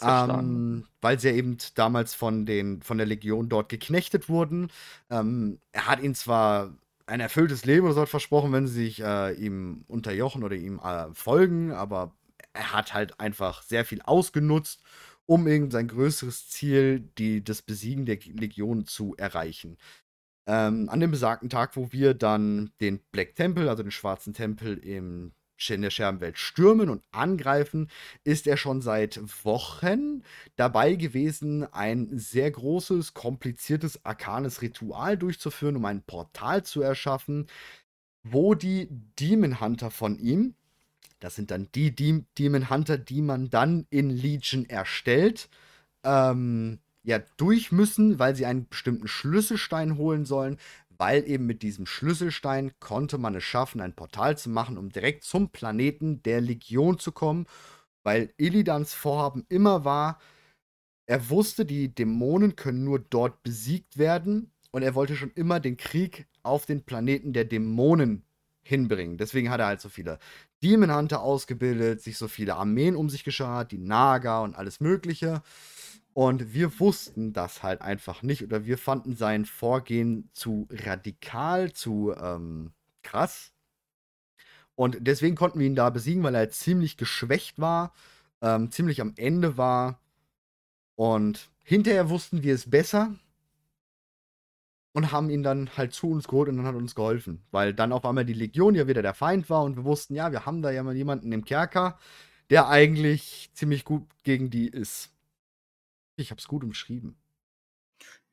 Zerschlagenen. 0.00 0.64
Ähm, 0.66 0.86
weil 1.00 1.18
sie 1.20 1.28
ja 1.30 1.34
eben 1.34 1.56
damals 1.74 2.14
von 2.14 2.46
den 2.46 2.82
von 2.82 2.98
der 2.98 3.06
Legion 3.06 3.48
dort 3.48 3.68
geknechtet 3.68 4.28
wurden. 4.28 4.70
Ähm, 5.10 5.60
er 5.72 5.86
hat 5.88 6.00
ihnen 6.02 6.14
zwar 6.16 6.76
ein 7.06 7.20
erfülltes 7.20 7.64
Leben 7.64 7.86
oder 7.86 7.94
so 7.94 8.06
versprochen, 8.06 8.52
wenn 8.52 8.66
sie 8.68 8.74
sich, 8.84 9.00
äh, 9.02 9.32
ihm 9.34 9.84
unterjochen 9.88 10.44
oder 10.44 10.56
ihm, 10.56 10.80
äh, 10.80 11.14
folgen, 11.14 11.72
aber 11.72 12.16
er 12.52 12.72
hat 12.72 12.94
halt 12.94 13.20
einfach 13.20 13.62
sehr 13.62 13.84
viel 13.84 14.02
ausgenutzt, 14.02 14.82
um 15.26 15.46
irgend 15.48 15.72
sein 15.72 15.88
größeres 15.88 16.48
Ziel, 16.50 17.00
die 17.18 17.44
das 17.44 17.62
Besiegen 17.62 18.06
der 18.06 18.18
Legion 18.24 18.86
zu 18.86 19.14
erreichen. 19.16 19.78
Ähm, 20.46 20.88
an 20.88 21.00
dem 21.00 21.10
besagten 21.10 21.48
Tag, 21.48 21.76
wo 21.76 21.92
wir 21.92 22.14
dann 22.14 22.70
den 22.80 23.00
Black 23.12 23.34
Temple, 23.36 23.68
also 23.70 23.82
den 23.82 23.92
Schwarzen 23.92 24.34
Tempel 24.34 24.78
im 24.78 25.32
in 25.68 25.82
der 25.82 25.90
Scherbenwelt 25.90 26.38
stürmen 26.38 26.88
und 26.90 27.04
angreifen, 27.12 27.88
ist 28.24 28.48
er 28.48 28.56
schon 28.56 28.82
seit 28.82 29.20
Wochen 29.44 30.24
dabei 30.56 30.96
gewesen, 30.96 31.72
ein 31.72 32.18
sehr 32.18 32.50
großes, 32.50 33.14
kompliziertes, 33.14 34.04
arkanes 34.04 34.60
Ritual 34.60 35.16
durchzuführen, 35.16 35.76
um 35.76 35.84
ein 35.84 36.02
Portal 36.02 36.64
zu 36.64 36.82
erschaffen, 36.82 37.46
wo 38.24 38.56
die 38.56 38.88
Demon 39.20 39.60
Hunter 39.60 39.92
von 39.92 40.18
ihm 40.18 40.56
das 41.22 41.36
sind 41.36 41.52
dann 41.52 41.68
die 41.74 41.94
Dem 41.94 42.26
Demon 42.36 42.68
Hunter, 42.68 42.98
die 42.98 43.22
man 43.22 43.48
dann 43.48 43.86
in 43.90 44.10
Legion 44.10 44.68
erstellt, 44.68 45.48
ähm, 46.02 46.80
ja, 47.04 47.20
durch 47.36 47.72
müssen, 47.72 48.18
weil 48.18 48.36
sie 48.36 48.46
einen 48.46 48.68
bestimmten 48.68 49.08
Schlüsselstein 49.08 49.96
holen 49.96 50.24
sollen, 50.24 50.58
weil 50.90 51.28
eben 51.28 51.46
mit 51.46 51.62
diesem 51.62 51.86
Schlüsselstein 51.86 52.72
konnte 52.78 53.18
man 53.18 53.34
es 53.34 53.44
schaffen, 53.44 53.80
ein 53.80 53.94
Portal 53.94 54.38
zu 54.38 54.50
machen, 54.50 54.78
um 54.78 54.90
direkt 54.90 55.24
zum 55.24 55.50
Planeten 55.50 56.22
der 56.22 56.40
Legion 56.40 56.98
zu 56.98 57.12
kommen, 57.12 57.46
weil 58.04 58.32
Illidans 58.36 58.94
Vorhaben 58.94 59.44
immer 59.48 59.84
war, 59.84 60.20
er 61.06 61.28
wusste, 61.30 61.64
die 61.64 61.94
Dämonen 61.94 62.56
können 62.56 62.84
nur 62.84 62.98
dort 63.00 63.42
besiegt 63.42 63.98
werden 63.98 64.52
und 64.70 64.82
er 64.82 64.94
wollte 64.94 65.16
schon 65.16 65.32
immer 65.32 65.60
den 65.60 65.76
Krieg 65.76 66.26
auf 66.42 66.66
den 66.66 66.84
Planeten 66.84 67.32
der 67.32 67.44
Dämonen 67.44 68.24
hinbringen. 68.62 69.18
Deswegen 69.18 69.50
hat 69.50 69.60
er 69.60 69.66
halt 69.66 69.80
so 69.80 69.88
viele 69.88 70.18
Demon 70.62 70.94
Hunter 70.94 71.20
ausgebildet, 71.22 72.00
sich 72.00 72.16
so 72.16 72.28
viele 72.28 72.54
Armeen 72.54 72.94
um 72.96 73.10
sich 73.10 73.24
geschart, 73.24 73.72
die 73.72 73.78
Naga 73.78 74.40
und 74.40 74.54
alles 74.54 74.80
Mögliche. 74.80 75.42
Und 76.14 76.52
wir 76.52 76.78
wussten 76.78 77.32
das 77.32 77.62
halt 77.62 77.80
einfach 77.80 78.22
nicht 78.22 78.42
oder 78.42 78.66
wir 78.66 78.76
fanden 78.76 79.16
sein 79.16 79.46
Vorgehen 79.46 80.28
zu 80.34 80.68
radikal, 80.70 81.72
zu 81.72 82.14
ähm, 82.14 82.72
krass. 83.02 83.52
Und 84.74 84.98
deswegen 85.00 85.36
konnten 85.36 85.58
wir 85.58 85.66
ihn 85.66 85.74
da 85.74 85.90
besiegen, 85.90 86.22
weil 86.22 86.34
er 86.34 86.50
ziemlich 86.50 86.96
geschwächt 86.96 87.58
war, 87.58 87.92
ähm, 88.42 88.70
ziemlich 88.70 89.00
am 89.00 89.14
Ende 89.16 89.56
war. 89.56 90.00
Und 90.96 91.50
hinterher 91.64 92.10
wussten 92.10 92.42
wir 92.42 92.54
es 92.54 92.68
besser 92.68 93.14
und 94.92 95.12
haben 95.12 95.30
ihn 95.30 95.42
dann 95.42 95.70
halt 95.76 95.94
zu 95.94 96.10
uns 96.10 96.28
geholt 96.28 96.48
und 96.48 96.58
dann 96.58 96.66
hat 96.66 96.74
uns 96.74 96.94
geholfen. 96.94 97.42
Weil 97.50 97.74
dann 97.74 97.92
auf 97.92 98.04
einmal 98.04 98.24
die 98.24 98.34
Legion 98.34 98.74
ja 98.74 98.86
wieder 98.86 99.02
der 99.02 99.14
Feind 99.14 99.48
war 99.50 99.64
und 99.64 99.76
wir 99.76 99.84
wussten, 99.84 100.14
ja, 100.14 100.32
wir 100.32 100.46
haben 100.46 100.62
da 100.62 100.70
ja 100.70 100.82
mal 100.82 100.96
jemanden 100.96 101.32
im 101.32 101.44
Kerker, 101.44 101.98
der 102.50 102.68
eigentlich 102.68 103.50
ziemlich 103.54 103.84
gut 103.84 104.06
gegen 104.24 104.50
die 104.50 104.68
ist. 104.68 105.11
Ich 106.18 106.30
habe 106.30 106.38
es 106.40 106.48
gut 106.48 106.64
umschrieben. 106.64 107.16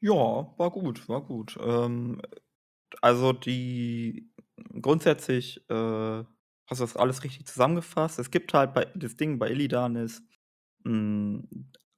Ja, 0.01 0.14
war 0.57 0.72
gut, 0.72 1.10
war 1.10 1.22
gut. 1.22 1.57
Ähm, 1.61 2.22
also 3.01 3.34
die 3.34 4.31
grundsätzlich, 4.81 5.69
äh, 5.69 5.73
hast 5.76 6.80
du 6.81 6.84
das 6.84 6.95
alles 6.97 7.23
richtig 7.23 7.45
zusammengefasst. 7.47 8.19
Es 8.19 8.31
gibt 8.31 8.53
halt 8.53 8.73
bei 8.73 8.85
das 8.95 9.15
Ding 9.18 9.39
bei 9.39 9.49
Illidan 9.51 9.95
ist, 9.95 10.23
hm 10.85 11.47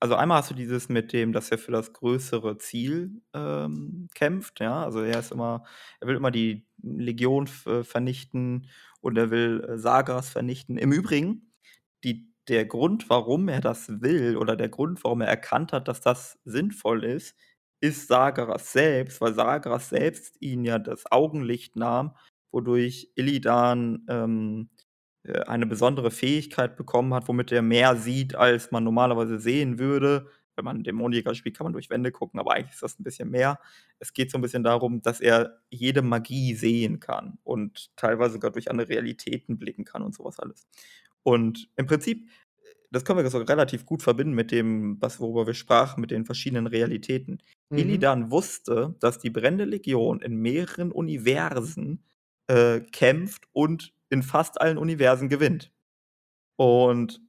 also 0.01 0.15
einmal 0.15 0.39
hast 0.39 0.51
du 0.51 0.55
dieses 0.55 0.89
mit 0.89 1.13
dem, 1.13 1.31
dass 1.33 1.51
er 1.51 1.59
für 1.59 1.71
das 1.71 1.93
größere 1.93 2.57
Ziel, 2.57 3.21
ähm, 3.35 4.07
kämpft, 4.15 4.59
ja? 4.59 4.83
Also 4.83 5.01
er 5.01 5.19
ist 5.19 5.31
immer 5.31 5.63
er 6.01 6.07
will 6.07 6.15
immer 6.15 6.31
die 6.31 6.67
Legion 6.81 7.47
v 7.47 7.83
vernichten 7.83 8.67
und 9.01 9.17
er 9.17 9.31
will, 9.31 9.63
äh, 9.69 9.77
Sagas 9.79 10.29
vernichten. 10.29 10.77
Im 10.77 10.91
Übrigen, 10.91 11.53
die 12.03 12.30
der 12.51 12.65
Grund, 12.67 13.09
warum 13.09 13.49
er 13.49 13.61
das 13.61 14.01
will 14.01 14.37
oder 14.37 14.57
der 14.57 14.69
Grund, 14.69 15.03
warum 15.05 15.21
er 15.21 15.29
erkannt 15.29 15.73
hat, 15.73 15.87
dass 15.89 16.01
das 16.01 16.39
sinnvoll 16.45 17.05
ist, 17.05 17.35
ist 17.81 18.07
Sagaras 18.09 18.73
selbst, 18.73 19.21
weil 19.21 19.33
Sagaras 19.35 19.89
selbst 19.89 20.37
ihn 20.41 20.65
ja 20.65 20.79
das 20.79 21.11
Augenlicht 21.11 21.77
nahm, 21.77 22.15
wodurch 22.51 23.11
Illidan, 23.15 24.05
ähm, 24.09 24.69
äh, 25.23 25.41
eine 25.41 25.65
besondere 25.67 26.11
Fähigkeit 26.11 26.75
bekommen 26.77 27.13
hat, 27.13 27.27
womit 27.29 27.51
er 27.53 27.61
mehr 27.63 27.95
sieht, 27.97 28.35
als 28.35 28.71
man 28.71 28.83
normalerweise 28.83 29.39
sehen 29.39 29.79
würde. 29.79 30.27
Wenn 30.55 30.65
man 30.65 30.83
Dämonenjäger 30.83 31.35
spielt, 31.35 31.57
kann 31.57 31.65
man 31.65 31.73
durch 31.73 31.89
Wände 31.91 32.11
gucken, 32.11 32.39
aber 32.39 32.53
eigentlich 32.53 32.73
ist 32.73 32.83
das 32.83 32.99
'n 32.99 33.03
bisschen 33.03 33.29
mehr. 33.31 33.59
Es 33.99 34.13
geht 34.13 34.31
so 34.31 34.37
'n 34.37 34.41
bisschen 34.41 34.63
darum, 34.63 35.01
dass 35.01 35.21
er 35.21 35.61
jede 35.71 36.01
Magie 36.03 36.55
sehen 36.55 36.99
kann 36.99 37.39
und 37.43 37.95
teilweise 37.97 38.33
sogar 38.35 38.51
durch 38.51 38.69
andere 38.71 38.89
Realitäten 38.89 39.57
blicken 39.59 39.85
kann 39.85 40.03
und 40.03 40.13
so 40.15 40.25
was 40.25 40.39
alles. 40.39 40.67
Und 41.23 41.69
im 41.77 41.85
Prinzip, 41.87 42.29
das 42.91 43.05
können 43.05 43.23
wir 43.23 43.29
sogar 43.29 43.49
relativ 43.49 43.85
gut 43.85 44.03
verbinden 44.03 44.33
mit 44.33 44.51
dem, 44.51 45.01
was 45.01 45.19
worüber 45.19 45.47
wir 45.47 45.53
sprachen, 45.53 46.01
mit 46.01 46.11
den 46.11 46.25
verschiedenen 46.25 46.67
Realitäten. 46.67 47.39
Mhm. 47.71 48.05
Illidan 48.05 48.31
wusste, 48.31 48.95
dass 48.99 49.19
die 49.19 49.29
Brennende 49.29 49.65
Legion 49.65 50.21
in 50.21 50.35
mehreren 50.37 50.91
Universen, 50.91 52.03
äh, 52.47 52.81
kämpft 52.81 53.45
und 53.53 53.93
in 54.09 54.23
fast 54.23 54.59
allen 54.61 54.77
Universen 54.77 55.29
gewinnt. 55.29 55.71
Und, 56.57 57.21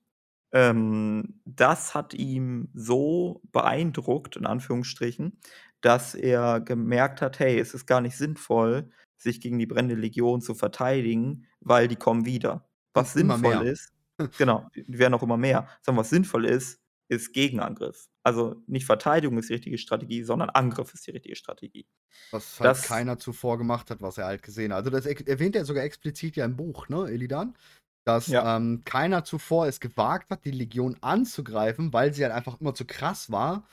ähm, 0.53 1.41
das 1.47 1.95
hat 1.95 2.15
ihm 2.15 2.71
so 2.75 3.43
beeindruckt, 3.53 4.37
in 4.37 4.47
Anführungsstrichen, 4.47 5.41
dass 5.83 6.15
er 6.15 6.61
gemerkt 6.61 7.23
hat: 7.23 7.39
„Hey, 7.41 7.59
es 7.61 7.75
ist 7.75 7.87
gar 7.87 8.01
nicht 8.03 8.17
sinnvoll, 8.19 8.91
sich 9.19 9.41
gegen 9.41 9.59
die 9.59 9.67
Brennende 9.67 9.97
Legion 9.97 10.41
zu 10.43 10.55
verteidigen, 10.55 11.47
weil 11.61 11.89
die 11.89 11.97
kommen 11.97 12.27
wieder.“ 12.27 12.69
Was 12.95 13.15
sinnvoll 13.15 13.63
ist 13.63 13.92
genau, 14.37 14.69
die 14.75 14.99
werden 14.99 15.15
auch 15.15 15.23
immer 15.23 15.37
mehr. 15.37 15.69
Sondern 15.83 16.01
was 16.01 16.11
sinnvoll 16.11 16.45
ist, 16.47 16.81
ist 17.09 17.33
Gegenangriff. 17.33 18.09
Also, 18.25 18.63
nicht 18.67 18.87
Verteidigung 18.87 19.39
ist 19.39 19.49
die 19.49 19.55
richtige 19.55 19.79
Strategie, 19.79 20.23
sondern 20.23 20.51
Angriff 20.51 20.95
ist 20.95 21.07
die 21.07 21.11
richtige 21.11 21.37
Strategie. 21.37 21.87
Was 22.31 22.61
halt 22.61 22.67
Das 22.71 22.83
keiner 22.83 23.19
zuvor 23.19 23.59
gemacht 23.59 23.91
hat, 23.91 24.01
was 24.01 24.19
er 24.19 24.27
halt 24.27 24.43
gesehen 24.43 24.73
hat. 24.73 24.79
Also, 24.87 24.91
das 24.91 25.07
erwähnt 25.07 25.57
er 25.57 25.65
sogar 25.65 25.85
explizit 25.85 26.37
ja 26.37 26.45
im 26.45 26.57
Buch, 26.57 26.89
ne, 26.89 27.11
Illidan, 27.11 27.57
dass, 28.05 28.27
Ja. 28.29 28.57
ähm, 28.57 28.83
keiner 28.85 29.25
zuvor 29.25 29.67
es 29.67 29.81
gewagt 29.81 30.31
hat, 30.31 30.45
die 30.45 30.51
Legion 30.53 30.97
anzugreifen, 31.03 31.93
weil 31.93 32.15
sie 32.15 32.23
halt 32.25 32.35
einfach 32.35 32.61
immer 32.61 32.75
zu 32.75 32.85
krass 32.87 33.31
war. 33.31 33.67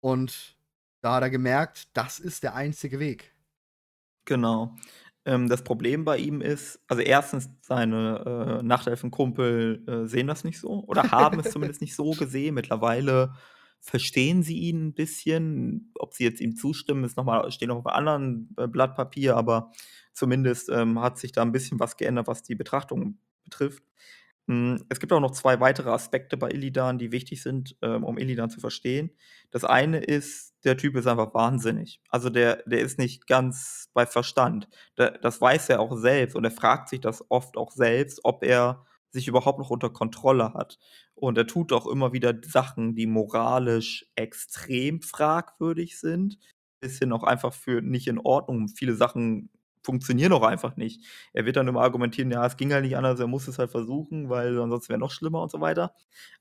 Und 0.00 0.56
da 1.02 1.16
hat 1.16 1.22
er 1.24 1.30
gemerkt, 1.30 1.88
das 1.96 2.20
ist 2.20 2.42
der 2.44 2.54
einzige 2.54 2.98
Weg. 3.00 3.34
Genau. 4.26 4.74
Ähm, 5.26 5.48
das 5.48 5.64
Problem 5.64 6.04
bei 6.04 6.18
ihm 6.18 6.40
ist 6.40 6.80
also, 6.88 7.02
1. 7.02 7.48
seine, 7.62 8.58
äh, 8.60 8.62
Nachtelfenkumpel, 8.62 9.82
äh, 9.88 10.06
sehen 10.06 10.26
das 10.26 10.44
nicht 10.44 10.58
so 10.60 10.84
oder 10.86 11.02
haben 11.12 11.38
es 11.38 11.50
zumindest 11.50 11.80
nicht 11.80 11.94
so 11.94 12.14
gesehen. 12.14 12.54
Mittlerweile 12.54 13.32
verstehen 13.80 14.42
sie 14.42 14.58
ihn 14.58 14.88
'n 14.88 14.94
bisschen. 14.94 15.92
Ob 15.98 16.14
sie 16.14 16.24
jetzt 16.24 16.40
ihm 16.40 16.56
zustimmen, 16.56 17.04
ist 17.04 17.16
noch 17.16 17.24
mal 17.24 17.50
steht 17.50 17.68
noch 17.68 17.76
auf 17.78 17.84
'nem 17.84 17.94
anderen, 17.94 18.54
äh, 18.58 18.66
Blatt 18.68 18.94
Papier, 18.96 19.36
aber 19.36 19.72
zumindest, 20.12 20.68
ähm, 20.70 21.00
hat 21.00 21.18
sich 21.18 21.32
da 21.32 21.42
'n 21.42 21.52
bisschen 21.52 21.80
was 21.80 21.96
geändert, 21.96 22.26
was 22.26 22.42
die 22.42 22.54
Betrachtung 22.54 23.18
betrifft. 23.44 23.82
Hm, 24.48 24.84
es 24.90 25.00
gibt 25.00 25.12
auch 25.12 25.20
noch 25.20 25.30
2 25.30 25.60
weitere 25.60 25.88
Aspekte 25.90 26.36
bei 26.36 26.50
Illidan, 26.50 26.98
die 26.98 27.12
wichtig 27.12 27.42
sind, 27.42 27.76
ähm, 27.80 28.04
um 28.04 28.18
Illidan 28.18 28.50
zu 28.50 28.60
verstehen. 28.60 29.10
Das 29.50 29.64
eine 29.64 29.98
ist, 30.00 30.52
der 30.64 30.76
Typ 30.76 30.96
ist 30.96 31.06
einfach 31.06 31.32
wahnsinnig. 31.34 32.00
Also, 32.10 32.28
der 32.28 32.62
der 32.66 32.80
ist 32.80 32.98
nicht 32.98 33.26
ganz 33.26 33.88
bei 33.94 34.04
Verstand. 34.06 34.68
Da 34.96 35.10
das 35.10 35.40
weiß 35.40 35.70
er 35.70 35.80
auch 35.80 35.96
selbst 35.96 36.36
und 36.36 36.44
er 36.44 36.50
fragt 36.50 36.88
sich 36.90 37.00
das 37.00 37.24
oft 37.30 37.56
auch 37.56 37.70
selbst, 37.72 38.20
ob 38.24 38.44
er 38.44 38.84
sich 39.10 39.28
überhaupt 39.28 39.58
noch 39.60 39.70
unter 39.70 39.88
Kontrolle 39.90 40.52
hat. 40.54 40.78
Und 41.14 41.38
er 41.38 41.46
tut 41.46 41.72
auch 41.72 41.86
immer 41.86 42.12
wieder 42.12 42.34
Sachen, 42.44 42.94
die 42.96 43.06
moralisch 43.06 44.06
extrem 44.16 45.00
fragwürdig 45.00 45.98
sind, 45.98 46.38
bisschen 46.80 47.12
auch 47.12 47.22
einfach 47.22 47.54
für 47.54 47.80
nicht 47.80 48.08
in 48.08 48.18
Ordnung. 48.18 48.68
Viele 48.68 48.94
Sachen 48.94 49.48
funktionieren 49.84 50.32
auch 50.32 50.42
einfach 50.42 50.76
nicht. 50.76 51.04
Er 51.32 51.46
wird 51.46 51.56
dann 51.56 51.68
immer 51.68 51.82
argumentieren: 51.82 52.30
„Ja, 52.30 52.46
es 52.46 52.56
ging 52.56 52.72
halt 52.72 52.84
nicht 52.84 52.96
anders, 52.96 53.20
er 53.20 53.26
musste 53.28 53.50
es 53.52 53.58
halt 53.58 53.70
versuchen, 53.70 54.28
weil 54.30 54.58
ansonsten 54.60 54.90
wäre 54.90 55.00
noch 55.00 55.10
schlimmer“ 55.12 55.42
und 55.42 55.50
so 55.52 55.60
weiter. 55.60 55.94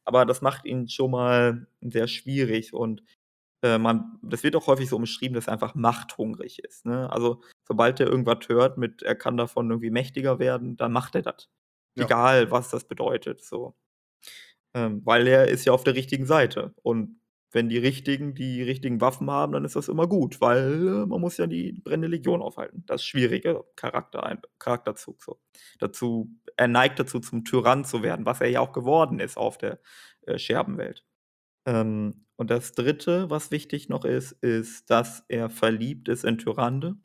Aber 0.05 0.25
das 0.25 0.41
macht 0.41 0.65
ihn 0.65 0.87
schon 0.89 1.11
mal 1.11 1.67
sehr 1.81 2.07
schwierig 2.07 2.73
und, 2.73 3.03
äh, 3.63 3.77
man 3.79 4.19
das 4.23 4.43
wird 4.43 4.55
auch 4.55 4.67
häufig 4.67 4.89
so 4.89 4.97
umschrieben, 4.97 5.35
dass 5.35 5.47
er 5.47 5.53
einfach 5.53 5.75
machthungrig 5.75 6.59
ist, 6.63 6.85
ne? 6.85 7.11
Also, 7.11 7.41
sobald 7.67 7.99
er 7.99 8.07
irgendwas 8.07 8.47
hört 8.49 8.77
mit 8.77 9.03
er 9.03 9.15
kann 9.15 9.37
davon 9.37 9.69
irgendwie 9.71 9.91
mächtiger 9.91 10.39
werden, 10.39 10.77
dann 10.77 10.91
macht 10.93 11.15
er 11.15 11.23
das. 11.23 11.49
Ja. 11.95 12.07
Egal, 12.07 12.51
was 12.51 12.69
das 12.71 12.85
bedeutet, 12.87 13.43
so. 13.43 13.75
Ähm, 14.75 15.01
weil 15.05 15.27
er 15.27 15.47
ist 15.47 15.65
ja 15.65 15.73
auf 15.73 15.83
der 15.83 15.95
richtigen 15.95 16.25
Seite 16.25 16.73
und 16.83 17.19
wenn 17.53 17.69
die 17.69 17.77
Richtigen 17.77 18.33
die 18.35 18.61
richtigen 18.63 19.01
Waffen 19.01 19.29
haben, 19.31 19.53
dann 19.53 19.65
ist 19.65 19.75
das 19.75 19.87
immer 19.89 20.07
gut, 20.07 20.41
weil, 20.41 20.87
äh, 20.87 21.05
man 21.05 21.21
muss 21.21 21.37
ja 21.37 21.47
die 21.47 21.73
brennende 21.83 22.07
Legion 22.09 22.41
aufhalten. 22.41 22.83
Das 22.87 23.03
schwierige 23.05 23.63
Charakter 23.75 24.39
Charakterzug 24.59 25.21
so. 25.23 25.39
Dazu 25.79 26.29
er 26.57 26.67
neigt 26.67 26.99
dazu, 26.99 27.19
zum 27.19 27.45
Tyrann 27.45 27.85
zu 27.85 28.03
werden, 28.03 28.25
was 28.25 28.41
er 28.41 28.49
ja 28.49 28.59
auch 28.61 28.73
geworden 28.73 29.19
ist 29.19 29.37
auf 29.37 29.57
der, 29.57 29.79
äh, 30.27 30.37
Scherbenwelt. 30.37 31.05
Ähm, 31.65 32.25
und 32.37 32.49
das 32.51 32.73
Dritte, 32.73 33.29
was 33.29 33.51
wichtig 33.51 33.89
noch 33.89 34.05
ist, 34.05 34.31
ist, 34.33 34.89
dass 34.89 35.25
er 35.29 35.49
verliebt 35.49 36.09
ist 36.09 36.25
in 36.25 36.37
Tyrande. 36.37 36.97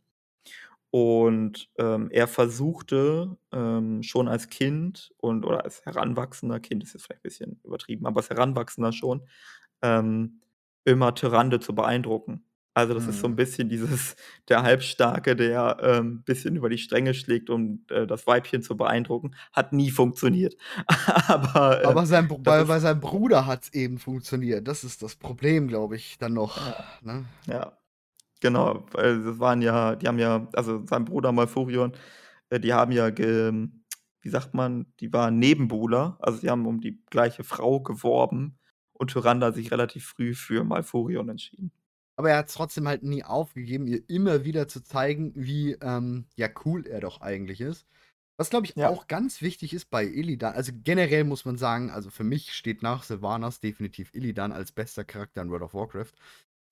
Und, 0.90 1.70
ähm, 1.78 2.08
er 2.10 2.26
versuchte, 2.28 3.36
ähm, 3.52 4.02
schon 4.02 4.26
als 4.28 4.48
Kind 4.48 5.12
und 5.18 5.44
oder 5.44 5.64
als 5.64 5.84
heranwachsender 5.84 6.60
Kind 6.60 6.82
ist 6.82 6.94
jetzt 6.94 7.04
vielleicht 7.06 7.20
ein 7.20 7.22
bisschen 7.28 7.60
übertrieben, 7.62 8.06
aber 8.06 8.18
als 8.20 8.30
Heranwachsender 8.30 8.92
schon, 8.92 9.28
ähm, 9.82 10.40
immer 10.84 11.14
Tyrande 11.14 11.60
zu 11.60 11.74
beeindrucken. 11.74 12.44
Also, 12.74 12.94
das 12.94 13.08
ist 13.08 13.20
so 13.20 13.26
'n 13.28 13.34
Mhm. 13.34 13.36
bisschen 13.36 13.68
dieses 13.68 14.16
der 14.48 14.62
Halbstarke, 14.62 15.36
der, 15.36 15.78
ähm, 15.82 16.22
bisschen 16.24 16.56
über 16.56 16.68
die 16.70 16.78
Stränge 16.78 17.14
schlägt, 17.14 17.50
um, 17.50 17.84
äh, 17.90 18.06
das 18.06 18.26
Weibchen 18.26 18.62
zu 18.62 18.76
beeindrucken. 18.76 19.34
Hat 19.52 19.72
nie 19.72 19.90
funktioniert. 19.90 20.56
Aber, 21.28 21.82
ähm, 21.84 21.98
Aber 21.98 22.06
sein 22.06 22.28
bei 22.44 22.62
bei 22.64 22.78
seinem 22.80 23.00
Bruder 23.00 23.46
hat's 23.46 23.70
eben 23.70 23.98
funktioniert. 23.98 24.66
Das 24.68 24.84
ist 24.84 25.02
das 25.02 25.16
Problem, 25.16 25.66
glaube 25.68 25.96
ich, 25.96 26.18
dann 26.18 26.34
noch, 26.34 26.56
Ja, 26.56 26.74
ne? 27.00 27.28
ja. 27.46 27.78
Genau, 28.40 28.86
weil 28.92 29.24
das 29.24 29.38
waren 29.40 29.62
ja 29.62 29.96
die 29.96 30.08
haben 30.08 30.18
ja 30.18 30.48
also, 30.54 30.86
sein 30.86 31.04
Bruder 31.06 31.32
Malfurion, 31.32 31.92
äh, 32.50 32.60
die 32.60 32.74
haben 32.74 32.92
ja 32.92 33.10
ge 33.10 33.52
wie 34.22 34.30
sagt 34.30 34.54
man, 34.54 34.92
die 35.00 35.12
waren 35.12 35.38
Nebenbuhler. 35.40 36.18
Also, 36.20 36.40
die 36.40 36.50
haben 36.50 36.66
um 36.66 36.80
die 36.80 37.02
gleiche 37.10 37.44
Frau 37.44 37.80
geworben 37.82 38.58
und 38.98 39.10
Tyrande 39.12 39.46
hat 39.46 39.54
sich 39.54 39.70
relativ 39.72 40.06
früh 40.06 40.34
für 40.34 40.64
Malfurion 40.64 41.28
entschieden. 41.28 41.72
Aber 42.16 42.30
er 42.30 42.38
hat's 42.38 42.54
trotzdem 42.54 42.88
halt 42.88 43.02
nie 43.04 43.22
aufgegeben, 43.24 43.86
ihr 43.86 44.02
immer 44.08 44.44
wieder 44.44 44.66
zu 44.68 44.82
zeigen, 44.82 45.32
wie, 45.36 45.72
ähm, 45.80 46.26
ja, 46.36 46.48
cool 46.64 46.86
er 46.86 47.00
doch 47.00 47.20
eigentlich 47.20 47.60
ist. 47.60 47.86
Was, 48.38 48.50
glaube 48.50 48.66
ich, 48.66 48.74
Ja. 48.74 48.86
auch 48.86 49.08
ganz 49.08 49.42
wichtig 49.42 49.72
ist 49.74 49.90
bei 49.90 50.04
Illidan 50.06 50.54
also, 50.54 50.72
generell 50.84 51.24
muss 51.24 51.44
man 51.44 51.58
sagen, 51.58 51.90
also, 51.90 52.10
für 52.10 52.24
mich 52.24 52.52
steht 52.54 52.82
nach 52.82 53.02
Sylvanas 53.04 53.60
definitiv 53.60 54.14
Illidan 54.14 54.52
als 54.52 54.72
bester 54.72 55.04
Charakter 55.04 55.42
in 55.42 55.50
World 55.50 55.62
of 55.64 55.74
Warcraft, 55.74 56.12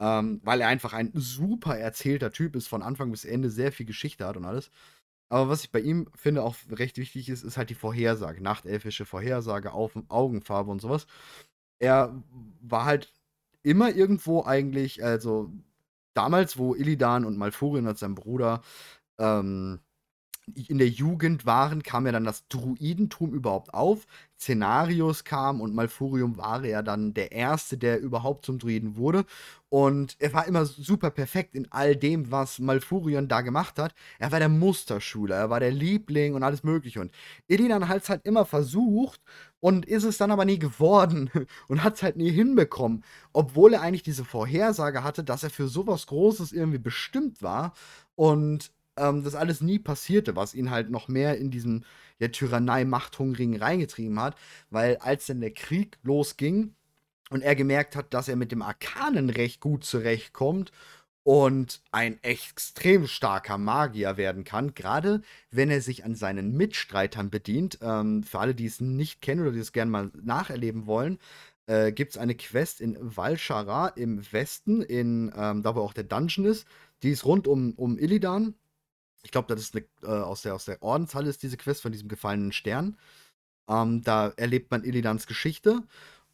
ähm, 0.01 0.40
weil 0.44 0.61
er 0.62 0.69
einfach 0.69 0.93
ein 0.94 1.12
super 1.15 1.78
erzählter 1.78 2.32
Typ 2.32 2.57
ist, 2.57 2.69
von 2.69 2.82
Anfang 2.82 3.11
bis 3.12 3.24
Ende 3.27 3.51
sehr 3.51 3.73
viel 3.73 3.86
Geschichte 3.86 4.27
hat 4.27 4.36
und 4.39 4.44
alles. 4.47 4.70
Aber 5.31 5.48
was 5.51 5.65
ich 5.65 5.73
bei 5.73 5.81
ihm 5.81 6.09
finde 6.16 6.43
auch 6.44 6.57
recht 6.70 6.98
wichtig 6.98 7.28
ist, 7.31 7.44
ist 7.44 7.57
halt 7.59 7.70
die 7.70 7.74
Vorhersage, 7.77 8.43
nachtelfische 8.43 9.07
Vorhersage, 9.07 9.73
Auf 9.73 9.97
Augenfarbe 10.09 10.70
und 10.73 10.81
so 10.82 10.90
was. 10.90 11.07
Er 11.78 12.23
war 12.62 12.85
halt 12.85 13.12
immer 13.62 13.94
irgendwo 13.94 14.44
eigentlich 14.44 15.05
also, 15.05 15.51
damals, 16.15 16.59
wo 16.59 16.74
Illidan 16.74 17.24
und 17.24 17.39
Malfurion 17.39 17.86
als 17.86 18.01
sein 18.01 18.15
Bruder, 18.15 18.62
ähm, 19.19 19.81
in 20.55 20.78
der 20.78 20.89
Jugend 20.89 21.44
waren, 21.44 21.82
kam 21.82 22.07
ja 22.07 22.12
dann 22.12 22.24
das 22.24 22.47
Druidentum 22.48 23.32
überhaupt 23.35 23.74
auf. 23.74 24.07
Cenarius 24.36 25.24
kam 25.24 25.61
und 25.61 25.74
Malfurion 25.74 26.36
war 26.36 26.65
ja 26.65 26.82
dann 26.82 27.15
der 27.15 27.32
Erste, 27.32 27.77
der 27.77 28.01
überhaupt 28.01 28.47
zum 28.47 28.59
Druiden 28.61 28.97
wurde. 28.97 29.24
Und 29.70 30.16
er 30.20 30.32
war 30.35 30.47
immer 30.47 30.65
super 30.65 31.11
perfekt 31.11 31.57
in 31.57 31.70
all 31.73 31.97
dem, 31.97 32.31
was 32.31 32.61
Malfurion 32.61 33.27
da 33.27 33.40
gemacht 33.40 33.78
hat. 33.78 33.93
Er 34.20 34.31
war 34.31 34.39
der 34.39 34.48
Musterschüler, 34.48 35.35
er 35.35 35.51
war 35.51 35.59
der 35.59 35.73
Liebling 35.73 36.35
und 36.35 36.44
alles 36.44 36.62
Mögliche. 36.62 37.01
Und 37.01 37.12
Illidan 37.48 37.89
hat's 37.89 38.09
halt 38.09 38.24
immer 38.24 38.44
versucht 38.44 39.20
und 39.60 39.86
ist 39.86 40.04
es 40.04 40.18
dann 40.18 40.30
aber 40.30 40.44
nie 40.44 40.58
geworden 40.58 41.30
und 41.68 41.82
hat's 41.84 42.02
halt 42.02 42.16
nie 42.16 42.30
hinbekommen, 42.30 43.04
obwohl 43.32 43.74
er 43.74 43.82
eigentlich 43.82 44.02
diese 44.02 44.24
Vorhersage 44.24 45.02
hatte, 45.04 45.24
dass 45.24 45.42
er 45.42 45.50
für 45.50 45.68
so 45.68 45.86
was 45.86 46.06
Großes 46.06 46.52
irgendwie 46.52 46.78
bestimmt 46.78 47.42
war 47.42 47.72
und, 48.14 48.72
ähm, 48.96 49.24
das 49.24 49.34
alles 49.34 49.60
nie 49.60 49.78
passierte, 49.78 50.36
was 50.36 50.54
ihn 50.54 50.70
halt 50.70 50.90
noch 50.90 51.08
mehr 51.08 51.38
in 51.38 51.50
diesen, 51.50 51.84
ja, 52.18 52.28
Tyrannei-Machthungrigen 52.28 53.56
reingetrieben 53.56 54.20
hat, 54.20 54.36
weil 54.70 54.96
als 54.98 55.26
dann 55.26 55.40
der 55.40 55.52
Krieg 55.52 55.98
losging 56.02 56.74
und 57.30 57.42
er 57.42 57.56
gemerkt 57.56 57.96
hat, 57.96 58.14
dass 58.14 58.28
er 58.28 58.36
mit 58.36 58.52
dem 58.52 58.62
Arkanen 58.62 59.30
recht 59.30 59.60
gut 59.60 59.84
zurechtkommt 59.84 60.72
und 61.27 61.81
ein 61.90 62.23
extrem 62.23 63.09
starker 63.09 63.59
Magier 63.59 64.16
werden 64.16 64.44
kann, 64.44 64.74
grade 64.74 65.23
wenn 65.51 65.70
er 65.73 65.81
sich 65.81 66.05
an 66.05 66.15
seinen 66.15 66.57
Mitstreitern 66.57 67.31
bedient. 67.31 67.81
Ähm, 67.82 68.23
für 68.23 68.39
alle, 68.39 68.55
die 68.55 68.66
es 68.66 68.81
nicht 68.81 69.23
kennen 69.23 69.40
oder 69.40 69.51
die 69.51 69.59
es 69.59 69.73
gern 69.73 69.90
mal 69.90 70.12
nacherleben 70.15 70.86
wollen, 70.86 71.19
äh, 71.66 71.90
gibt's 71.90 72.16
eine 72.16 72.36
Quest 72.36 72.81
in 72.81 72.97
Val'sharah 72.98 73.97
im 73.97 74.23
Westen, 74.32 74.82
in, 74.82 75.32
ähm 75.36 75.65
da, 75.65 75.74
wo 75.74 75.81
auch 75.81 75.94
der 75.94 76.05
Dungeon 76.05 76.47
ist. 76.47 76.65
Die 77.03 77.11
ist 77.11 77.24
rund 77.24 77.48
um 77.48 77.73
um 77.74 77.98
Illidan. 77.98 78.55
Ich 79.24 79.32
glaube, 79.32 79.48
das 79.55 79.61
ist 79.62 79.74
'ne 79.74 79.85
äh, 80.03 80.07
aus 80.09 80.43
der 80.43 80.55
aus 80.55 80.66
der 80.66 80.82
Ordenshalle 80.82 81.31
ist 81.31 81.43
diese 81.43 81.57
Quest 81.59 81.82
von 81.82 81.93
diesem 81.93 82.09
gefallenen 82.09 82.53
Stern. 82.53 82.97
Ähm, 83.69 84.03
da 84.05 84.28
erlebt 84.36 84.70
man 84.70 84.85
Illidans 84.85 85.27
Geschichte 85.27 85.82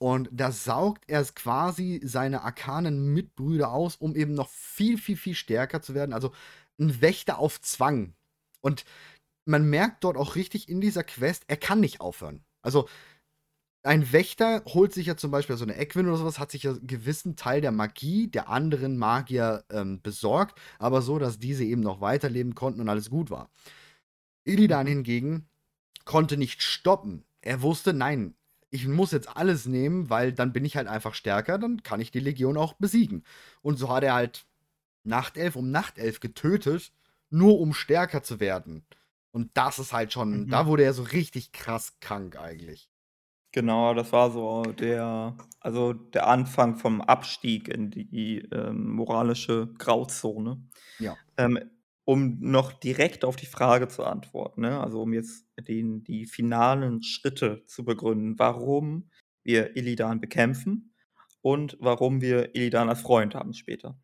und 0.02 0.28
da 0.32 0.50
saugt 0.52 1.04
er 1.08 1.24
quasi 1.26 2.00
seine 2.04 2.42
arkanen 2.42 3.14
Mitbrüder 3.14 3.72
aus, 3.72 3.96
um 3.96 4.16
eben 4.16 4.34
noch 4.34 4.48
viel, 4.50 4.98
viel, 4.98 5.16
viel 5.16 5.34
stärker 5.36 5.80
zu 5.82 5.94
werden. 5.94 6.12
Also 6.12 6.32
'n 6.80 7.00
Wächter 7.02 7.38
auf 7.38 7.60
Zwang. 7.62 8.14
Und 8.62 8.84
man 9.46 9.68
merkt 9.70 10.04
dort 10.04 10.16
auch 10.18 10.36
richtig 10.36 10.68
in 10.68 10.80
dieser 10.82 11.04
Quest, 11.04 11.44
er 11.48 11.56
kann 11.58 11.80
nicht 11.80 12.00
aufhören. 12.02 12.44
Also, 12.62 12.88
ein 13.84 14.12
Wächter 14.12 14.64
holt 14.66 14.92
sich 14.94 15.06
ja 15.06 15.16
zum 15.16 15.30
Beispiel 15.32 15.56
so 15.58 15.64
'ne 15.66 15.76
Equin 15.78 16.08
oder 16.08 16.18
so 16.18 16.24
was, 16.26 16.38
hat 16.40 16.50
sich 16.52 16.64
ja 16.64 16.72
'n 16.72 16.86
gewissen 16.88 17.36
Teil 17.36 17.60
der 17.62 17.72
Magie 17.72 18.28
der 18.30 18.48
anderen 18.50 18.98
Magier, 18.98 19.64
ähm, 19.70 20.02
besorgt, 20.02 20.60
aber 20.80 21.02
so, 21.02 21.18
dass 21.20 21.38
diese 21.40 21.64
eben 21.64 21.82
noch 21.82 22.00
weiterleben 22.02 22.54
konnten 22.56 22.80
und 22.82 22.88
alles 22.90 23.10
gut 23.10 23.30
war. 23.30 23.50
Illidan 24.44 24.86
Mhm. 24.86 24.90
hingegen 24.90 25.48
konnte 26.06 26.36
nicht 26.38 26.62
stoppen. 26.62 27.24
Er 27.42 27.62
wusste: 27.62 27.92
„Nein, 27.94 28.34
ich 28.72 28.88
muss 28.88 29.12
jetzt 29.12 29.36
alles 29.36 29.66
nehmen, 29.66 30.10
weil 30.10 30.32
dann 30.34 30.52
bin 30.54 30.64
ich 30.66 30.76
halt 30.76 30.88
einfach 30.88 31.14
stärker, 31.14 31.58
dann 31.58 31.84
kann 31.84 32.00
ich 32.00 32.12
die 32.12 32.20
Legion 32.20 32.58
auch 32.58 32.74
besiegen.“ 32.74 33.24
Und 33.62 33.78
so 33.78 33.90
hat 33.90 34.04
er 34.04 34.14
halt 34.14 34.46
Nachtelf 35.04 35.56
um 35.56 35.70
Nachtelf 35.70 36.20
getötet, 36.20 36.92
nur 37.30 37.60
um 37.60 37.74
stärker 37.74 38.22
zu 38.22 38.40
werden. 38.40 38.86
Und 39.32 39.50
das 39.56 39.78
ist 39.78 39.92
halt 39.92 40.12
schon 40.12 40.48
da 40.48 40.66
Mhm. 40.66 40.66
wurde 40.66 40.84
er 40.84 40.94
so 40.94 41.02
richtig 41.04 41.52
krass 41.52 41.98
krank 42.00 42.36
eigentlich. 42.38 42.90
Genau, 43.54 43.92
das 43.92 44.12
war 44.12 44.30
so 44.30 44.62
der 44.62 45.36
also, 45.60 45.92
der 45.92 46.26
Anfang 46.26 46.76
vom 46.76 47.00
Abstieg 47.02 47.68
in 47.68 47.90
die, 47.90 48.38
ähm, 48.50 48.90
moralische 48.90 49.68
Grauzone. 49.78 50.68
Ja. 50.98 51.22
Ähm, 51.38 51.58
um 52.04 52.38
noch 52.40 52.72
direkt 52.72 53.24
auf 53.24 53.36
die 53.36 53.46
Frage 53.46 53.88
zu 53.88 54.04
antworten, 54.04 54.62
ne, 54.62 54.80
also, 54.82 55.02
um 55.02 55.12
jetzt 55.14 55.46
den 55.64 56.04
die 56.04 56.26
finalen 56.26 57.02
Schritte 57.02 57.64
zu 57.66 57.84
begründen, 57.84 58.38
warum 58.38 59.10
wir 59.44 59.76
Illidan 59.76 60.20
bekämpfen 60.20 60.94
und 61.42 61.76
warum 61.80 62.20
wir 62.20 62.54
Illidan 62.54 62.88
als 62.88 63.00
Freund 63.02 63.34
haben 63.34 63.54
später. 63.54 63.98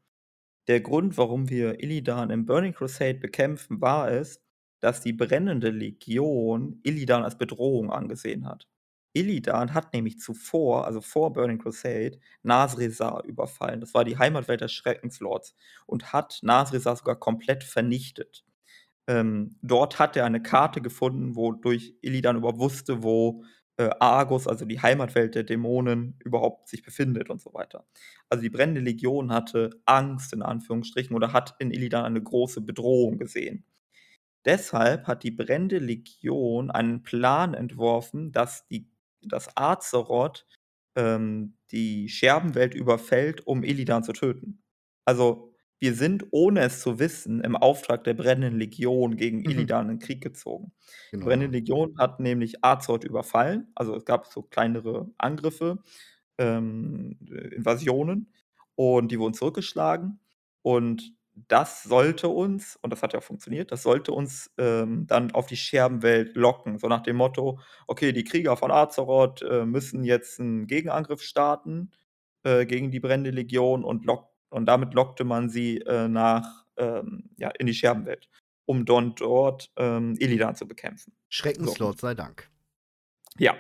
Der 0.69 0.81
Grund, 0.81 1.17
warum 1.19 1.49
wir 1.51 1.83
Illidan 1.83 2.31
im 2.31 2.47
Burning 2.47 2.75
Crusade 2.75 3.19
bekämpfen, 3.19 3.81
war 3.81 4.11
es, 4.11 4.43
dass 4.81 5.01
die 5.01 5.13
brennende 5.13 5.71
Legion 5.71 6.81
Illidan 6.85 7.25
als 7.25 7.39
Bedrohung 7.39 7.91
angesehen 7.91 8.47
hat. 8.47 8.69
Illidan 9.15 9.75
hat 9.75 9.95
nämlich 9.95 10.21
zuvor, 10.21 10.87
also, 10.87 11.01
vor 11.01 11.33
Burning 11.33 11.59
Crusade, 11.59 12.21
Nazrezar 12.43 13.25
überfallen. 13.25 13.81
Das 13.81 13.95
war 13.95 14.05
die 14.05 14.19
Heimatwelt 14.19 14.61
des 14.61 14.73
Schreckenslords 14.73 15.57
und 15.87 16.13
hat 16.13 16.39
Nazrezar 16.43 16.97
sogar 16.97 17.17
komplett 17.17 17.65
vernichtet. 17.65 18.45
Ähm, 19.09 19.57
dort 19.63 19.99
hat 19.99 20.17
er 20.17 20.27
eine 20.27 20.43
Karte 20.43 20.83
gefunden, 20.83 21.35
wodurch 21.37 21.95
Illidan 22.03 22.37
überhaupt 22.37 22.59
wusste, 22.61 23.03
wo, 23.03 23.43
äh, 23.79 23.91
Argus, 24.01 24.47
also, 24.49 24.67
die 24.67 24.81
Heimatwelt 24.83 25.35
der 25.35 25.45
Dämonen, 25.45 26.17
überhaupt 26.25 26.69
sich 26.69 26.83
befindet 26.83 27.31
und 27.31 27.41
so 27.41 27.55
weiter. 27.55 27.87
Also, 28.29 28.43
die 28.43 28.51
brennende 28.51 28.83
Legion 28.83 29.33
hatte 29.33 29.71
Angst 29.87 30.35
in 30.35 30.43
Anführungsstrichen 30.43 31.17
oder 31.17 31.33
hat 31.33 31.57
in 31.59 31.71
Illidan 31.73 32.05
eine 32.05 32.23
große 32.23 32.61
Bedrohung 32.61 33.19
gesehen. 33.19 33.65
Deshalb 34.47 35.07
hat 35.07 35.23
die 35.25 35.31
brennende 35.33 35.79
Legion 35.79 36.71
einen 36.71 37.03
Plan 37.03 37.55
entworfen, 37.55 38.33
dass 38.33 38.67
die 38.69 38.89
dass 39.23 39.57
Azeroth, 39.57 40.47
ähm, 40.97 41.57
die 41.73 42.09
Scherbenwelt 42.09 42.75
überfällt, 42.75 43.47
um 43.47 43.65
Illidan 43.65 44.05
zu 44.05 44.13
töten. 44.13 44.63
Also, 45.05 45.48
wir 45.81 45.95
sind, 45.95 46.27
ohne 46.33 46.61
es 46.63 46.81
zu 46.81 46.99
wissen, 46.99 47.41
im 47.43 47.57
Auftrag 47.57 48.05
der 48.05 48.15
brennenden 48.15 48.59
Legion 48.59 49.17
gegen 49.17 49.45
Mhm. 49.45 49.69
Illidan 49.69 49.91
in 49.91 49.99
Krieg 50.01 50.23
gezogen. 50.23 50.73
Die 51.21 51.25
Genau. 51.25 51.29
brennende 51.29 51.57
Legion 51.59 51.97
hat 51.99 52.21
nämlich 52.21 52.65
Azeroth 52.65 53.05
überfallen. 53.05 53.71
Also, 53.75 53.95
es 53.97 54.05
gab 54.05 54.27
so 54.27 54.43
kleinere 54.43 55.11
Angriffe, 55.19 55.79
ähm, 56.39 57.19
äh, 57.31 57.55
Invasionen 57.57 58.33
und 58.77 59.11
die 59.13 59.19
wurden 59.19 59.35
zurückgeschlagen. 59.35 60.21
Und 60.63 61.15
das 61.49 61.85
sollte 61.85 62.29
uns 62.29 62.77
und 62.83 62.93
das 62.93 63.03
hat 63.03 63.13
ja 63.13 63.21
funktioniert, 63.21 63.71
das 63.73 63.83
sollte 63.85 64.13
uns, 64.13 64.51
ähm, 64.59 65.07
dann 65.07 65.31
auf 65.33 65.47
die 65.47 65.57
Scherbenwelt 65.57 66.35
locken, 66.37 66.79
so 66.79 66.89
nach 66.89 67.03
dem 67.03 67.17
Motto: 67.17 67.61
„Okay, 67.87 68.13
die 68.13 68.25
Krieger 68.25 68.57
von 68.57 68.71
Azeroth, 68.73 69.43
äh, 69.43 69.65
müssen 69.67 70.03
jetzt 70.05 70.41
'n 70.41 70.67
Gegenangriff 70.67 71.23
starten 71.23 71.93
äh, 72.45 72.67
gegen 72.67 72.91
die 72.91 73.01
brennende 73.01 73.31
Legion 73.31 73.85
und 73.85 74.05
lock 74.07 74.31
und 74.51 74.67
damit 74.67 74.95
lockte 74.95 75.25
man 75.25 75.49
sie, 75.49 75.79
äh, 75.79 76.09
nach 76.09 76.65
ähm, 76.77 77.31
ja, 77.37 77.51
in 77.59 77.67
die 77.67 77.75
Scherbenwelt, 77.75 78.29
um 78.67 78.85
don 78.85 79.15
dort, 79.15 79.71
ähm, 79.77 80.17
Illidan 80.19 80.55
zu 80.55 80.67
bekämpfen. 80.67 81.13
So. 81.13 81.25
Schreckenslord 81.29 82.01
sei 82.01 82.15
Dank. 82.15 82.51
Ja. 83.39 83.57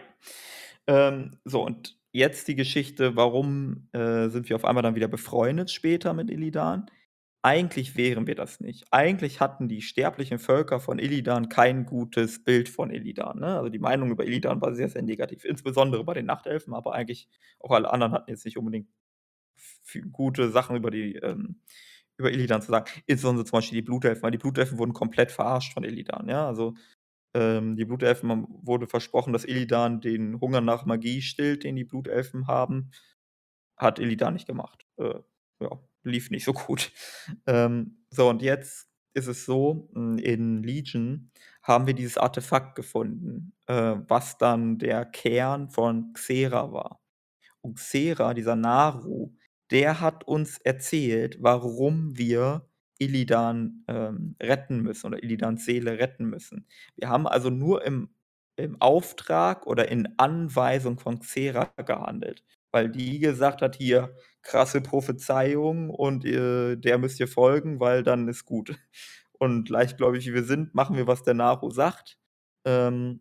Ähm, 0.86 1.38
so 1.44 1.64
und 1.64 1.98
jetzt 2.12 2.48
die 2.48 2.56
Geschichte, 2.56 3.16
warum, 3.16 3.88
äh, 3.92 4.28
sind 4.28 4.48
wir 4.48 4.56
auf 4.56 4.64
einmal 4.64 4.82
dann 4.82 4.94
wieder 4.94 5.08
befreundet 5.08 5.70
später 5.70 6.14
mit 6.14 6.30
Illidan? 6.30 6.90
Eigentlich 7.42 7.96
wären 7.96 8.26
wir 8.26 8.34
das 8.34 8.58
nicht. 8.58 8.92
Eigentlich 8.92 9.40
hatten 9.40 9.68
die 9.68 9.80
sterblichen 9.80 10.40
Völker 10.40 10.80
von 10.80 10.98
Illidan 10.98 11.48
kein 11.48 11.86
gutes 11.86 12.42
Bild 12.42 12.68
von 12.68 12.90
Illidan, 12.90 13.38
ne? 13.38 13.56
Also, 13.56 13.68
die 13.68 13.78
Meinung 13.78 14.10
über 14.10 14.24
Illidan 14.26 14.60
war 14.60 14.74
sehr, 14.74 14.88
sehr 14.88 15.02
negativ, 15.02 15.44
insbesondere 15.44 16.02
bei 16.02 16.14
den 16.14 16.26
Nachtelfen, 16.26 16.74
aber 16.74 16.94
eigentlich 16.94 17.28
auch 17.60 17.70
alle 17.70 17.92
anderen 17.92 18.12
hatten 18.12 18.30
jetzt 18.30 18.44
nicht 18.44 18.58
unbedingt 18.58 18.88
gute 20.12 20.50
Sachen 20.50 20.76
über 20.76 20.90
die, 20.90 21.16
ähm 21.16 21.60
über 22.18 22.32
Illidan 22.32 22.60
zu 22.62 22.70
sagen. 22.72 22.90
Insbesondere 23.06 23.44
zum 23.46 23.58
Beispiel 23.58 23.76
die 23.78 23.82
Blutelfen, 23.86 24.22
weil 24.22 24.32
die 24.32 24.38
Blutelfen 24.38 24.78
wurden 24.78 24.92
komplett 24.92 25.30
verarscht 25.30 25.72
von 25.72 25.84
Illidan, 25.84 26.28
ja? 26.28 26.46
Also, 26.48 26.74
ähm, 27.34 27.76
die 27.76 27.84
Blutelfen 27.84 28.28
man 28.28 28.46
wurde 28.48 28.86
versprochen, 28.88 29.32
dass 29.32 29.44
Illidan 29.44 30.00
den 30.00 30.40
Hunger 30.40 30.60
nach 30.60 30.86
Magie 30.86 31.22
stillt, 31.22 31.64
den 31.64 31.76
die 31.76 31.84
Blutelfen 31.84 32.46
haben. 32.48 32.90
Hat 33.76 33.98
Illidan 33.98 34.34
nicht 34.34 34.46
gemacht. 34.46 34.86
Äh, 34.98 35.20
ja, 35.60 35.70
lief 36.04 36.30
nicht 36.30 36.44
so 36.44 36.52
gut. 36.54 36.92
Ähm, 37.46 38.04
so 38.10 38.28
und 38.28 38.42
jetzt 38.42 38.88
ist 39.14 39.26
es 39.28 39.44
so, 39.44 39.88
hm, 39.94 40.18
in 40.18 40.62
Legion 40.62 41.30
haben 41.62 41.86
wir 41.86 41.94
dieses 41.94 42.18
Artefakt 42.18 42.76
gefunden, 42.76 43.52
äh, 43.66 43.96
was 44.08 44.38
dann 44.38 44.78
der 44.78 45.04
Kern 45.04 45.70
von 45.70 46.12
Xera 46.14 46.72
war. 46.72 47.00
Und 47.62 47.76
Xera, 47.78 48.34
dieser 48.34 48.56
Naru, 48.56 49.34
der 49.70 50.00
hat 50.00 50.24
uns 50.26 50.58
erzählt, 50.58 51.38
warum 51.40 52.16
wir 52.18 52.66
Illidan, 52.98 53.84
ähm, 53.88 54.34
retten 54.42 54.80
müssen 54.82 55.06
oder 55.08 55.22
Illidans 55.22 55.64
Seele 55.64 55.98
retten 55.98 56.26
müssen. 56.26 56.66
Wir 56.96 57.08
haben 57.08 57.26
also 57.26 57.50
nur 57.50 57.84
im 57.84 58.10
im 58.56 58.80
Auftrag 58.80 59.66
oder 59.68 59.88
in 59.88 60.08
Anweisung 60.18 60.98
von 60.98 61.20
Xera 61.20 61.72
gehandelt, 61.84 62.42
weil 62.72 62.88
die 62.90 63.20
gesagt 63.20 63.62
hat: 63.62 63.76
„Hier, 63.76 64.14
krasse 64.42 64.80
Prophezeiung 64.80 65.90
und, 65.90 66.24
äh, 66.24 66.74
der 66.76 66.98
müsst 66.98 67.20
ihr 67.20 67.28
folgen, 67.28 67.78
weil 67.80 68.02
dann 68.02 68.26
ist 68.28 68.44
gut.“ 68.44 68.76
Und 69.38 69.68
leichtgläubig 69.68 70.26
wie 70.26 70.34
wir 70.34 70.42
sind, 70.44 70.74
machen 70.74 70.96
wir, 70.96 71.06
was 71.06 71.22
der 71.22 71.34
Naru 71.34 71.70
sagt. 71.70 72.18
Ähm, 72.64 73.20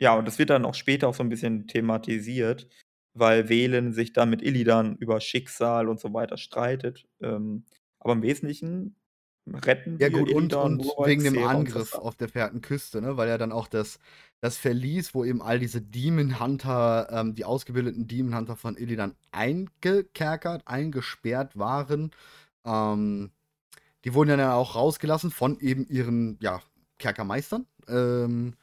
ja, 0.00 0.14
und 0.16 0.26
das 0.28 0.38
wird 0.38 0.50
dann 0.50 0.64
auch 0.64 0.74
später 0.74 1.08
auch 1.08 1.14
so 1.14 1.22
'n 1.24 1.28
bisschen 1.30 1.66
thematisiert, 1.68 2.68
weil 3.14 3.48
Velen 3.48 3.92
sich 3.92 4.12
dann 4.12 4.30
mit 4.30 4.42
Illidan 4.42 4.96
über 4.96 5.20
Schicksal 5.20 5.88
und 5.88 6.00
so 6.00 6.12
weiter 6.14 6.36
streitet. 6.36 7.06
Ähm, 7.20 7.64
aber 7.98 8.14
im 8.14 8.22
Wesentlichen 8.22 8.96
retten 9.46 9.98
Ja 9.98 10.12
wir 10.12 10.20
gut, 10.20 10.32
und 10.32 10.52
Illidan 10.52 10.72
und 10.80 10.86
weil 10.96 11.10
wegen 11.10 11.24
dem 11.24 11.38
Angriff 11.44 11.94
auf 11.94 12.14
der 12.16 12.28
Verhärten-Küste, 12.28 13.00
ne, 13.00 13.16
weil 13.16 13.28
ja 13.28 13.38
dann 13.38 13.52
auch 13.52 13.68
das 13.68 13.98
das 14.40 14.56
Verlies, 14.56 15.14
wo 15.14 15.24
eben 15.24 15.42
all 15.42 15.58
diese 15.58 15.82
Demon 15.82 16.40
Hunter, 16.40 17.08
ähm, 17.10 17.34
die 17.34 17.44
ausgebildeten 17.44 18.06
Demon 18.06 18.34
Hunter 18.34 18.56
von 18.56 18.76
Illidan 18.76 19.14
eingekerkert, 19.32 20.62
eingesperrt 20.66 21.58
waren. 21.58 22.10
Ähm, 22.64 23.32
die 24.04 24.14
wurden 24.14 24.30
ja 24.30 24.36
dann 24.38 24.52
auch 24.52 24.76
rausgelassen 24.76 25.30
von 25.30 25.60
eben 25.60 25.86
ihren, 25.86 26.38
ja, 26.40 26.62
Kerkermeistern. 26.98 27.66
Ähm. 27.88 28.54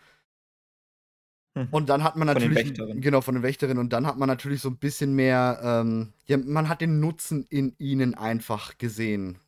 Und 1.69 1.89
dann 1.89 2.03
hat 2.03 2.15
man 2.15 2.27
natürlich 2.27 2.73
genau, 2.93 3.21
von 3.21 3.35
den 3.35 3.43
Wächterinnen. 3.43 3.79
Und 3.79 3.93
dann 3.93 4.07
hat 4.07 4.17
man 4.17 4.27
natürlich 4.27 4.61
so 4.61 4.69
'n 4.69 4.77
bisschen 4.77 5.13
mehr, 5.15 5.59
ähm 5.63 6.13
ja, 6.27 6.37
man 6.37 6.69
hat 6.69 6.81
den 6.81 6.99
Nutzen 6.99 7.45
in 7.49 7.75
ihnen 7.79 8.15
einfach 8.15 8.77
gesehen, 8.77 9.39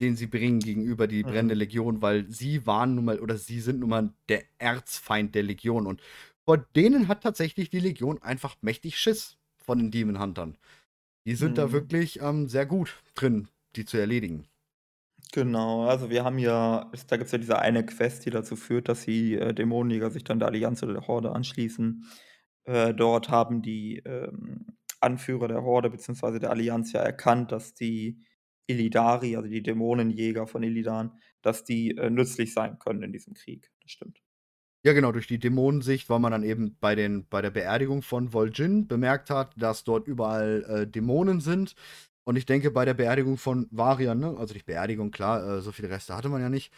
den 0.00 0.16
sie 0.16 0.26
bringen 0.26 0.62
gegenüber 0.62 1.06
die 1.08 1.24
brennende 1.24 1.54
Mhm. 1.54 1.56
Legion, 1.56 2.02
weil 2.02 2.30
sie 2.30 2.66
waren 2.66 2.94
nun 2.94 3.04
mal 3.06 3.20
oder 3.20 3.36
sie 3.38 3.60
sind 3.60 3.80
nun 3.80 3.90
mal 3.90 4.14
der 4.28 4.44
Erzfeind 4.58 5.34
der 5.34 5.42
Legion. 5.44 5.86
Und 5.86 6.00
vor 6.44 6.58
denen 6.58 7.08
hat 7.08 7.22
tatsächlich 7.22 7.70
die 7.70 7.80
Legion 7.80 8.22
einfach 8.22 8.56
mächtig 8.62 8.98
Schiss 8.98 9.38
von 9.64 9.78
den 9.78 9.90
Demon 9.90 10.20
Huntern. 10.20 10.58
Die 11.26 11.34
sind 11.36 11.58
da 11.58 11.72
Mhm. 11.72 11.72
wirklich, 11.72 12.20
ähm, 12.22 12.48
sehr 12.48 12.66
gut 12.66 13.02
drin, 13.16 13.48
die 13.76 13.84
zu 13.86 13.98
erledigen. 13.98 14.48
Genau, 15.34 15.86
also 15.88 16.10
wir 16.10 16.22
haben 16.24 16.38
ja 16.38 16.88
es 16.92 17.08
da 17.08 17.16
gibt's 17.16 17.32
ja 17.32 17.38
diese 17.38 17.58
eine 17.58 17.84
Quest, 17.84 18.24
die 18.24 18.30
dazu 18.30 18.54
führt, 18.54 18.88
dass 18.88 19.04
die, 19.04 19.34
äh, 19.34 19.52
Dämonenjäger 19.52 20.10
sich 20.12 20.22
dann 20.22 20.38
der 20.38 20.46
Allianz 20.46 20.80
oder 20.84 20.92
der 20.92 21.08
Horde 21.08 21.32
anschließen. 21.32 22.04
Äh, 22.64 22.94
dort 22.94 23.30
haben 23.30 23.60
die, 23.60 23.98
ähm, 24.06 24.66
Anführer 25.00 25.48
der 25.48 25.62
Horde 25.64 25.90
beziehungsweise 25.90 26.38
der 26.38 26.50
Allianz 26.50 26.92
ja 26.92 27.00
erkannt, 27.00 27.50
dass 27.50 27.74
die 27.74 28.24
Illidari, 28.68 29.34
also 29.36 29.48
die 29.48 29.62
Dämonenjäger 29.62 30.46
von 30.46 30.62
Illidan, 30.62 31.18
dass 31.42 31.64
die, 31.64 31.96
äh, 31.96 32.10
nützlich 32.10 32.54
sein 32.54 32.78
können 32.78 33.02
in 33.02 33.12
diesem 33.12 33.34
Krieg. 33.34 33.72
Das 33.82 33.90
stimmt. 33.90 34.20
Ja, 34.86 34.92
genau, 34.92 35.12
durch 35.12 35.26
die 35.26 35.38
Dämonensicht, 35.38 36.10
weil 36.10 36.18
man 36.18 36.32
dann 36.32 36.42
eben 36.42 36.76
bei 36.78 36.94
den 36.94 37.26
bei 37.28 37.40
der 37.40 37.50
Beerdigung 37.50 38.02
von 38.02 38.28
Vol'jin 38.30 38.86
bemerkt 38.86 39.30
hat, 39.30 39.54
dass 39.56 39.82
dort 39.84 40.06
überall, 40.06 40.62
äh, 40.68 40.86
Dämonen 40.86 41.40
sind. 41.40 41.74
Und 42.26 42.36
ich 42.36 42.46
denke, 42.46 42.70
bei 42.70 42.84
der 42.86 42.94
Beerdigung 42.94 43.36
von 43.36 43.68
Varian, 43.70 44.18
ne 44.18 44.34
also 44.38 44.54
nicht 44.54 44.64
Beerdigung, 44.66 45.10
klar, 45.10 45.58
äh, 45.58 45.60
so 45.60 45.72
viele 45.72 45.90
Reste 45.90 46.14
hatte 46.16 46.30
man 46.30 46.40
ja 46.40 46.48
nicht. 46.48 46.72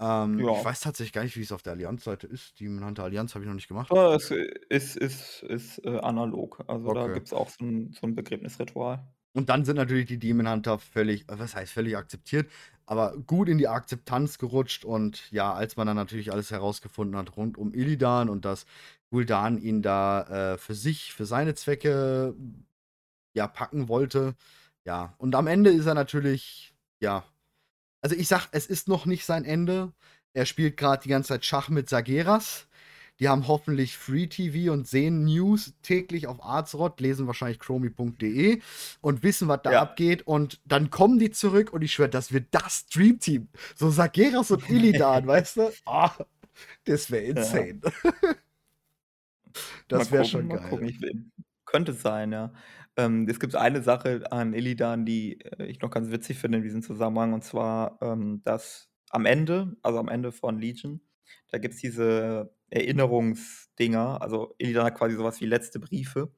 Ähm, 0.00 0.46
ich 0.50 0.62
Ja. 0.62 0.64
weiß 0.64 0.80
tatsächlich 0.80 1.12
gar 1.14 1.22
nicht, 1.24 1.36
wie's 1.36 1.52
auf 1.52 1.62
der 1.62 1.72
Allianz-Seite 1.74 2.26
ist. 2.26 2.60
Demon 2.60 2.84
Hunter 2.84 3.04
Allianz 3.04 3.34
habe 3.34 3.44
ich 3.44 3.48
noch 3.48 3.54
nicht 3.54 3.68
gemacht. 3.68 3.92
Äh, 3.92 4.14
es 4.16 4.30
ist 4.30 4.96
ist 4.96 5.42
ist, 5.42 5.78
äh, 5.84 5.98
analog. 5.98 6.62
Also, 6.68 6.92
da 6.92 7.08
Okay. 7.08 7.08
gibt's 7.08 7.32
auch 7.32 7.48
so 7.50 7.64
'n 7.64 7.92
so 7.92 8.06
'n 8.06 8.14
Begräbnisritual. 8.14 9.12
Und 9.36 9.48
dann 9.48 9.64
sind 9.64 9.76
natürlich 9.76 10.06
die 10.06 10.18
Demon 10.18 10.48
Hunter 10.50 10.78
völlig 10.78 11.22
äh, 11.30 11.38
was 11.38 11.54
heißt 11.54 11.72
völlig 11.72 11.96
akzeptiert, 11.96 12.50
aber 12.86 13.16
gut 13.18 13.48
in 13.48 13.58
die 13.58 13.68
Akzeptanz 13.68 14.38
gerutscht. 14.38 14.84
Und 14.84 15.30
ja, 15.30 15.52
als 15.54 15.76
man 15.76 15.86
dann 15.86 15.96
natürlich 15.96 16.32
alles 16.32 16.50
herausgefunden 16.50 17.16
hat 17.16 17.36
rund 17.36 17.56
um 17.56 17.72
Illidan 17.72 18.28
und 18.28 18.44
dass 18.44 18.66
Gul'dan 19.12 19.58
ihn 19.58 19.82
da, 19.82 20.54
äh, 20.54 20.58
für 20.58 20.74
sich, 20.74 21.12
für 21.12 21.26
seine 21.26 21.54
Zwecke, 21.54 22.34
ja, 23.34 23.48
packen 23.48 23.88
wollte. 23.88 24.34
Ja, 24.84 25.14
und 25.18 25.34
am 25.34 25.46
Ende 25.46 25.70
ist 25.70 25.86
er 25.86 25.94
natürlich 25.94 26.74
ja. 27.00 27.24
Also, 28.02 28.16
ich 28.16 28.28
sage, 28.28 28.44
es 28.52 28.66
ist 28.66 28.88
noch 28.88 29.04
nicht 29.06 29.24
sein 29.26 29.44
Ende. 29.44 29.92
Er 30.32 30.46
spielt 30.46 30.76
grad 30.76 31.04
die 31.04 31.08
ganze 31.10 31.28
Zeit 31.28 31.44
Schach 31.44 31.68
mit 31.68 31.88
Sargeras. 31.88 32.66
Die 33.18 33.28
haben 33.28 33.46
hoffentlich 33.48 33.98
Free 33.98 34.26
TV 34.26 34.72
und 34.72 34.88
sehen 34.88 35.24
News 35.26 35.74
täglich 35.82 36.26
auf 36.26 36.42
Azeroth, 36.42 37.00
lesen 37.00 37.26
wahrscheinlich 37.26 37.58
chromie.de 37.58 38.62
und 39.02 39.22
wissen, 39.22 39.48
was 39.48 39.60
da 39.62 39.72
Ja. 39.72 39.82
abgeht. 39.82 40.26
Und 40.26 40.60
dann 40.64 40.88
kommen 40.88 41.18
die 41.18 41.30
zurück 41.30 41.74
und 41.74 41.82
ich 41.82 41.92
schwöre, 41.92 42.08
das 42.08 42.32
wird 42.32 42.46
das 42.52 42.86
Dream-Team. 42.86 43.48
So 43.74 43.90
Sargeras 43.90 44.50
und 44.50 44.66
Illidan, 44.70 45.26
weißt 45.26 45.56
du? 45.58 45.70
Ah, 45.84 46.12
das 46.84 47.10
wäre 47.10 47.24
Ja. 47.24 47.30
insane. 47.32 47.80
Mal 47.82 48.38
Das 49.88 50.10
wäre 50.12 50.24
schon 50.24 50.48
geil. 50.48 50.58
gucken. 50.70 51.00
Will 51.00 51.24
könnte 51.66 51.92
sein, 51.92 52.32
ja. 52.32 52.52
Ähm, 53.04 53.26
es 53.28 53.38
gibt 53.40 53.54
eine 53.56 53.82
Sache 53.82 54.22
an 54.32 54.52
Illidan, 54.54 55.04
die, 55.06 55.40
äh, 55.40 55.66
ich 55.66 55.80
noch 55.80 55.90
ganz 55.90 56.10
witzig 56.10 56.38
finde 56.38 56.58
in 56.58 56.64
diesem 56.64 56.82
Zusammenhang, 56.82 57.32
und 57.32 57.44
zwar, 57.44 57.98
ähm, 58.02 58.42
dass 58.44 58.88
am 59.10 59.26
Ende 59.26 59.76
also 59.82 59.98
am 59.98 60.08
Ende 60.08 60.32
von 60.32 60.58
Legion, 60.58 61.00
da 61.50 61.58
gibt's 61.58 61.78
diese 61.78 62.54
Erinnerungsdinger. 62.70 64.20
Also, 64.22 64.54
Illidan 64.58 64.84
hat 64.86 64.94
quasi 64.96 65.16
so 65.16 65.24
was 65.24 65.40
wie 65.40 65.46
letzte 65.46 65.80
Briefe, 65.80 66.32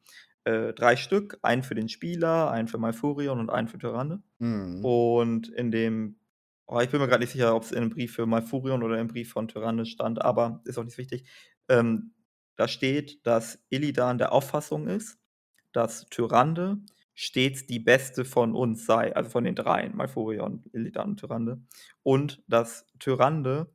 äh, 0.45 0.73
3 0.75 0.97
Stück, 0.97 1.39
einen 1.43 1.63
für 1.63 1.75
den 1.75 1.89
Spieler, 1.89 2.51
einen 2.51 2.69
für 2.69 2.79
Malfurion 2.79 3.41
und 3.41 3.51
einen 3.51 3.69
für 3.69 3.79
Tyrande. 3.79 4.23
Mhm. 4.41 4.83
Und 4.83 5.49
in 5.51 5.71
dem 5.71 6.17
oh, 6.67 6.81
ich 6.81 6.91
bin 6.91 7.01
mir 7.01 7.09
grad 7.09 7.21
nicht 7.21 7.33
sicher, 7.33 7.55
ob's 7.55 7.73
in 7.73 7.81
'nem 7.81 7.91
Brief 7.91 8.15
für 8.15 8.27
Malfurion 8.27 8.83
oder 8.83 8.99
im 8.99 9.09
Brief 9.09 9.33
von 9.33 9.49
Tyrande 9.49 9.85
stand, 9.87 10.23
aber 10.25 10.63
ist 10.65 10.79
auch 10.79 10.85
nicht 10.85 10.95
so 10.95 10.99
wichtig. 10.99 11.29
Ähm, 11.69 12.15
da 12.57 12.69
steht, 12.69 13.27
dass 13.27 13.59
Illidan 13.71 14.19
der 14.19 14.33
Auffassung 14.33 14.87
ist, 14.89 15.19
dass 15.73 16.07
Tyrande 16.09 16.79
stets 17.15 17.67
die 17.67 17.79
Beste 17.81 18.25
von 18.25 18.55
uns 18.55 18.87
sei, 18.87 19.15
also 19.15 19.31
von 19.31 19.45
den 19.45 19.55
dreien, 19.55 19.97
Malfurion, 19.97 20.65
Illidan 20.73 21.11
und 21.11 21.21
Tyrande. 21.21 21.61
Und 22.03 22.43
dass 22.49 22.87
Tyrande 22.99 23.73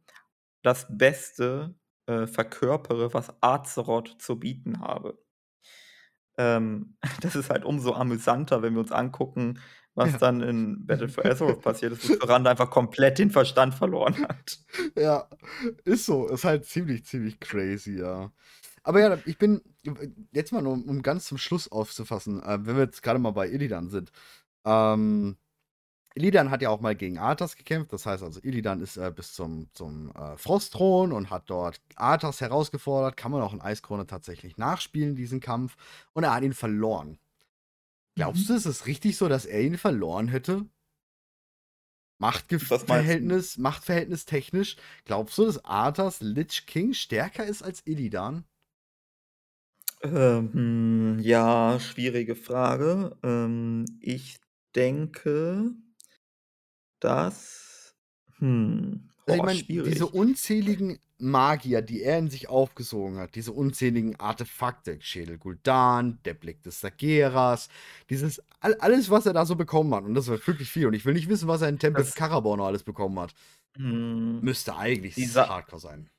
das 0.64 0.88
Beste, 0.90 1.76
äh, 2.08 2.28
verkörpere, 2.28 3.14
was 3.14 3.34
Azeroth 3.42 4.18
zu 4.22 4.40
bieten 4.40 4.80
habe. 4.82 5.20
Ähm, 6.38 6.98
das 7.22 7.36
ist 7.36 7.50
halt 7.50 7.66
umso 7.66 7.94
amüsanter, 7.94 8.62
wenn 8.62 8.74
wir 8.74 8.82
uns 8.82 8.92
angucken, 8.92 9.60
was 9.96 10.12
Ja. 10.14 10.18
dann 10.20 10.42
in 10.42 10.86
Battle 10.86 11.10
for 11.10 11.26
Azeroth 11.26 11.62
passiert 11.62 11.94
ist, 11.94 12.04
wo 12.04 12.10
Tyrande 12.10 12.50
einfach 12.52 12.70
komplett 12.70 13.18
den 13.18 13.32
Verstand 13.32 13.74
verloren 13.74 14.18
hat. 14.28 14.60
Ja, 14.96 15.28
ist 15.86 16.06
so. 16.06 16.28
Ist 16.28 16.44
halt 16.44 16.66
ziemlich, 16.66 17.06
ziemlich 17.06 17.40
crazy, 17.40 18.00
ja. 18.00 18.32
Aber 18.88 19.02
ja, 19.02 19.18
ich 19.26 19.38
bin 19.38 19.62
jetzt 20.32 20.54
mal 20.54 20.62
nur, 20.62 20.72
um 20.74 21.02
ganz 21.02 21.26
zum 21.26 21.38
Schluss 21.38 21.70
aufzufassen, 21.70 22.42
äh, 22.42 22.66
wenn 22.66 22.78
wir 22.78 22.84
jetzt 22.86 23.04
grade 23.04 23.20
mal 23.20 23.32
bei 23.32 23.50
Illidan 23.50 23.90
sind. 23.90 24.14
Ähm, 24.66 25.38
Illidan 26.16 26.52
hat 26.52 26.62
ja 26.62 26.70
auch 26.70 26.82
mal 26.82 26.96
gegen 26.96 27.20
Arthas 27.20 27.58
gekämpft. 27.58 27.94
Das 27.94 28.06
heißt 28.06 28.24
also, 28.24 28.40
Illidan 28.44 28.82
ist, 28.82 28.98
äh, 28.98 29.12
bis 29.16 29.34
zum 29.34 29.70
zum, 29.74 30.12
äh, 30.16 30.38
Frostthron 30.38 31.14
und 31.14 31.30
hat 31.32 31.50
dort 31.50 31.82
Arthas 31.98 32.42
herausgefordert. 32.42 33.18
Kann 33.18 33.32
man 33.32 33.42
auch 33.42 33.54
in 33.54 33.62
Eiskrone 33.62 34.08
tatsächlich 34.08 34.58
nachspielen, 34.58 35.16
diesen 35.16 35.42
Kampf. 35.42 35.78
Und 36.14 36.24
er 36.24 36.34
hat 36.36 36.44
ihn 36.44 36.54
verloren. 36.54 37.20
Glaubst 38.16 38.50
du, 38.50 38.54
Mhm. 38.54 38.58
es 38.58 38.66
ist 38.66 38.88
richtig 38.88 39.18
so, 39.18 39.30
dass 39.30 39.46
er 39.46 39.62
ihn 39.62 39.78
verloren 39.78 40.28
hätte? 40.30 40.66
Du? 40.66 40.70
Machtverhältnis, 42.20 43.58
Machtverhältnis 43.58 44.26
technisch. 44.26 44.76
Glaubst 45.06 45.38
du, 45.38 45.46
dass 45.46 45.64
Arthas 45.66 46.22
Lich 46.22 46.66
King 46.68 46.94
stärker 46.94 47.46
ist 47.46 47.64
als 47.64 47.86
Illidan? 47.86 48.46
Ähm, 50.04 51.20
ja, 51.22 51.80
schwierige 51.80 52.36
Frage. 52.36 53.18
Ähm, 53.24 53.86
ich 54.00 54.38
denke, 54.76 55.72
dass 57.00 57.96
hm, 58.40 59.10
Also 59.26 59.38
ich 59.38 59.44
meine, 59.44 59.64
diese 59.64 60.08
unzähligen 60.08 61.00
Magier, 61.20 61.82
die 61.82 62.04
er 62.04 62.20
in 62.20 62.30
sich 62.30 62.48
aufgesogen 62.50 63.18
hat, 63.18 63.34
diese 63.36 63.52
unzähligen 63.52 64.20
Artefakte, 64.20 65.00
Schädel 65.02 65.38
Gul'dan, 65.38 66.22
der 66.26 66.36
Blick 66.36 66.62
des 66.62 66.80
Sageras, 66.80 67.70
dieses, 68.12 68.42
all, 68.60 68.76
alles, 68.76 69.10
was 69.10 69.26
er 69.26 69.34
da 69.34 69.46
so 69.46 69.56
bekommen 69.56 69.94
hat, 69.96 70.04
und 70.04 70.14
das 70.14 70.28
war 70.28 70.38
wirklich 70.46 70.70
viel, 70.70 70.86
und 70.86 70.94
ich 70.94 71.06
will 71.06 71.14
nicht 71.16 71.28
wissen, 71.30 71.48
was 71.48 71.62
er 71.64 71.70
in 71.70 71.80
Tempel 71.80 72.06
Karabor 72.06 72.56
noch 72.58 72.68
alles 72.68 72.84
bekommen 72.84 73.20
hat, 73.20 73.34
hm, 73.76 74.42
müsste 74.42 74.76
eigentlich 74.76 75.16
die 75.16 75.26
Sa 75.26 75.50
hardcore 75.50 75.82
sein. 75.82 76.10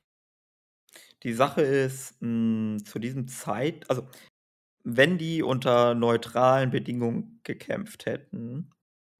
Die 1.23 1.33
Sache 1.33 1.61
ist, 1.61 2.15
hm, 2.21 2.77
zu 2.85 2.99
diesem 2.99 3.27
Zeit 3.27 3.89
also, 3.89 4.07
wenn 4.83 5.17
die 5.17 5.43
unter 5.43 5.95
neutralen 5.95 6.71
Bedingungen 6.71 7.41
gekämpft 7.43 8.05
hätten, 8.05 8.71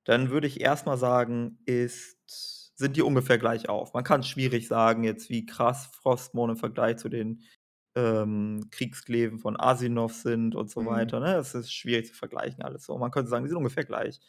dann 0.06 0.30
würde 0.32 0.48
ich 0.48 0.62
erst 0.62 0.86
mal 0.86 0.98
sagen, 0.98 1.60
ist 1.66 2.18
sind 2.78 2.98
die 2.98 3.04
ungefähr 3.04 3.38
gleich 3.40 3.70
auf. 3.70 3.94
Man 3.94 4.04
kann 4.06 4.24
schwierig 4.24 4.68
sagen 4.68 5.04
jetzt, 5.04 5.30
wie 5.30 5.46
krass 5.46 5.88
Frostmourne 6.02 6.54
im 6.54 6.60
Vergleich 6.60 6.98
zu 6.98 7.10
den, 7.10 7.44
ähm, 7.96 8.70
Kriegskleven 8.72 9.40
von 9.40 9.60
Asinov 9.60 10.14
sind 10.16 10.56
und 10.56 10.72
so 10.72 10.86
Mhm. 10.86 10.86
weiter, 10.86 11.20
ne? 11.22 11.34
Das 11.36 11.56
ist 11.56 11.74
schwierig 11.74 12.08
zu 12.08 12.16
vergleichen 12.16 12.64
alles 12.64 12.86
so. 12.86 12.98
Man 12.98 13.12
könnte 13.12 13.30
sagen, 13.30 13.46
die 13.46 13.50
sind 13.50 13.58
ungefähr 13.58 13.86
gleich. 13.86 14.20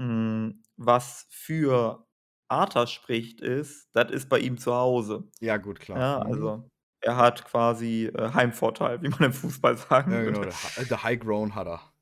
Hm, 0.00 0.62
was 0.76 1.26
für 1.30 2.06
Arthas 2.48 2.90
spricht, 2.92 3.40
ist, 3.40 3.88
das 3.94 4.10
ist 4.12 4.28
bei 4.28 4.38
ihm 4.40 4.58
zu 4.58 4.74
Hause. 4.74 5.30
Ja, 5.40 5.56
gut, 5.58 5.80
klar. 5.80 6.12
Ja, 6.12 6.22
Mhm. 6.24 6.52
Er 7.00 7.16
hat 7.16 7.44
quasi, 7.44 8.06
äh, 8.14 8.32
Heimvorteil, 8.34 9.02
wie 9.02 9.08
man 9.08 9.24
im 9.24 9.32
Fußball 9.32 9.76
sagen 9.76 10.10
Ja, 10.10 10.24
genau, 10.24 10.44
würde. 10.44 10.54
der, 10.76 10.86
der 10.86 11.02
High 11.04 11.20
Grown 11.20 11.54
hat 11.54 11.68
er. 11.68 11.92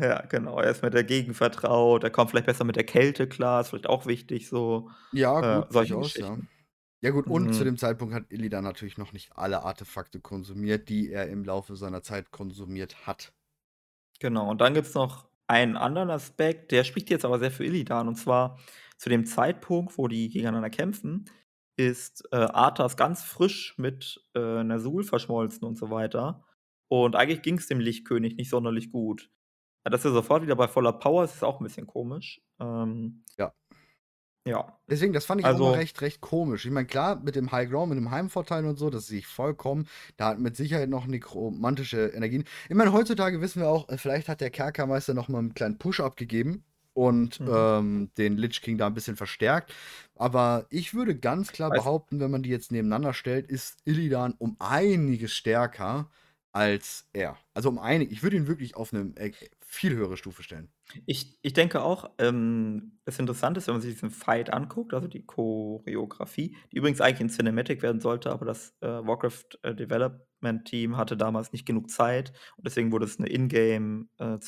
Ja, 0.00 0.20
genau, 0.26 0.58
er 0.58 0.70
ist 0.72 0.82
mit 0.82 0.94
der 0.94 1.04
Gegend 1.04 1.36
vertraut, 1.36 2.02
er 2.02 2.10
kommt 2.10 2.30
vielleicht 2.30 2.46
besser 2.46 2.64
mit 2.64 2.74
der 2.74 2.84
Kälte 2.84 3.28
klar, 3.28 3.60
ist 3.60 3.68
vielleicht 3.70 3.86
auch 3.86 4.04
wichtig 4.06 4.48
so, 4.48 4.90
Ja, 5.12 5.40
äh, 5.40 5.42
gut, 5.42 5.72
solche 5.72 5.96
durchaus, 5.96 6.16
ja. 6.18 6.40
Ja, 7.02 7.10
gut, 7.12 7.26
und 7.28 7.54
zu 7.54 7.64
Mhm, 7.64 7.66
dem 7.66 7.76
Zeitpunkt 7.78 8.14
hat 8.14 8.32
Illidan 8.32 8.64
natürlich 8.64 8.98
noch 8.98 9.12
nicht 9.14 9.36
alle 9.36 9.62
Artefakte 9.64 10.20
konsumiert, 10.20 10.88
die 10.90 11.10
er 11.12 11.28
im 11.28 11.44
Laufe 11.44 11.76
seiner 11.76 12.02
Zeit 12.02 12.30
konsumiert 12.32 13.06
hat. 13.06 13.34
genau. 14.20 14.50
Und 14.50 14.60
dann 14.60 14.74
gibt's 14.74 14.94
noch 14.94 15.28
einen 15.46 15.76
anderen 15.76 16.10
Aspekt, 16.10 16.72
der 16.72 16.84
spricht 16.84 17.10
jetzt 17.10 17.24
aber 17.24 17.38
sehr 17.38 17.50
für 17.50 17.64
Illidan. 17.64 18.08
Und 18.08 18.16
zwar 18.16 18.58
zu 18.96 19.08
dem 19.08 19.26
Zeitpunkt, 19.26 19.96
wo 19.98 20.08
die 20.08 20.28
gegeneinander 20.28 20.70
kämpfen, 20.70 21.26
ist, 21.76 22.24
äh, 22.32 22.36
Arthas 22.36 22.96
ganz 22.96 23.22
frisch 23.24 23.74
mit, 23.78 24.24
äh, 24.34 24.38
Ner'zhul 24.64 25.04
verschmolzen 25.04 25.64
und 25.66 25.76
so 25.78 25.90
weiter. 25.90 26.44
Und 26.88 27.16
eigentlich 27.16 27.42
ging's 27.42 27.66
dem 27.68 27.80
Lichtkönig 27.80 28.36
nicht 28.36 28.50
sonderlich 28.50 28.90
gut. 28.90 29.30
Dass 29.84 30.04
er 30.04 30.12
sofort 30.12 30.42
wieder 30.44 30.56
bei 30.56 30.68
voller 30.68 30.92
Power 30.94 31.24
ist, 31.24 31.34
ist 31.36 31.44
auch 31.44 31.60
'n 31.60 31.64
bisschen 31.64 31.86
komisch. 31.86 32.42
Ähm, 32.60 33.24
Ja. 33.38 33.52
ja. 34.46 34.80
Deswegen, 34.88 35.12
das 35.12 35.24
fand 35.26 35.40
ich 35.40 35.50
auch 35.50 35.58
mal 35.58 35.70
Also 35.70 35.72
recht, 35.72 36.00
recht 36.00 36.20
komisch. 36.20 36.64
Ich 36.64 36.70
meine, 36.70 36.86
klar, 36.86 37.16
mit 37.16 37.34
dem 37.34 37.50
High 37.50 37.68
Ground, 37.68 37.88
mit 37.90 37.98
dem 37.98 38.12
Heimvorteil 38.12 38.64
und 38.66 38.76
so, 38.78 38.88
das 38.88 39.08
sehe 39.08 39.18
ich 39.18 39.26
vollkommen. 39.26 39.88
Da 40.16 40.28
hat 40.28 40.38
mit 40.38 40.56
Sicherheit 40.56 40.88
noch 40.88 41.06
nekromantische 41.06 42.06
Energien. 42.14 42.44
Ich 42.68 42.76
meine, 42.76 42.92
heutzutage 42.92 43.40
wissen 43.40 43.60
wir 43.62 43.68
auch, 43.68 43.88
äh, 43.88 43.98
vielleicht 43.98 44.28
hat 44.28 44.40
der 44.40 44.50
Kerkermeister 44.50 45.12
noch 45.14 45.28
mal 45.28 45.38
einen 45.40 45.54
kleinen 45.54 45.78
Push-Up 45.78 46.16
gegeben 46.16 46.64
und 46.96 47.40
Mhm. 47.40 47.46
ähm, 47.46 48.10
den 48.18 48.36
Lich 48.38 48.62
King 48.62 48.78
da 48.78 48.86
ein 48.86 48.94
bisschen 48.94 49.16
verstärkt. 49.16 49.72
Aber 50.14 50.66
ich 50.70 50.94
würde 50.94 51.18
ganz 51.18 51.52
klar 51.52 51.70
Weiß 51.70 51.82
behaupten, 51.82 52.20
wenn 52.20 52.30
man 52.30 52.42
die 52.42 52.50
jetzt 52.50 52.72
nebeneinander 52.72 53.12
stellt, 53.14 53.46
ist 53.48 53.76
Illidan 53.84 54.34
um 54.38 54.56
einiges 54.58 55.32
stärker 55.34 56.10
als 56.52 57.08
er. 57.12 57.36
Also 57.54 57.68
um 57.68 57.78
einig. 57.78 58.10
Ich 58.12 58.22
würde 58.22 58.36
ihn 58.36 58.46
wirklich 58.46 58.76
auf 58.76 58.94
eine 58.94 59.12
äh, 59.16 59.32
viel 59.66 59.94
höhere 59.96 60.16
Stufe 60.16 60.42
stellen. 60.42 60.72
Ich 61.08 61.38
ich 61.42 61.52
denke 61.52 61.82
auch, 61.82 62.10
ähm, 62.18 62.98
das 63.04 63.18
Interessante 63.20 63.58
ist, 63.58 63.68
wenn 63.68 63.74
man 63.74 63.80
sich 63.82 63.92
diesen 63.94 64.10
Fight 64.10 64.52
anguckt, 64.52 64.92
also 64.92 65.06
die 65.06 65.24
Choreografie, 65.24 66.56
die 66.72 66.76
übrigens 66.78 67.00
eigentlich 67.00 67.20
in 67.20 67.28
Cinematic 67.28 67.80
werden 67.82 68.00
sollte, 68.00 68.30
aber 68.32 68.44
das, 68.44 68.74
äh, 68.80 68.86
Warcraft, 68.88 69.44
äh, 69.62 69.74
Development 69.74 70.64
Team 70.64 70.96
hatte 70.96 71.16
damals 71.16 71.52
nicht 71.52 71.64
genug 71.64 71.90
Zeit 71.90 72.32
und 72.56 72.66
deswegen 72.66 72.90
wurde 72.90 73.04
es 73.04 73.18
'ne 73.20 73.28
Ingame, 73.28 74.06
äh. 74.18 74.38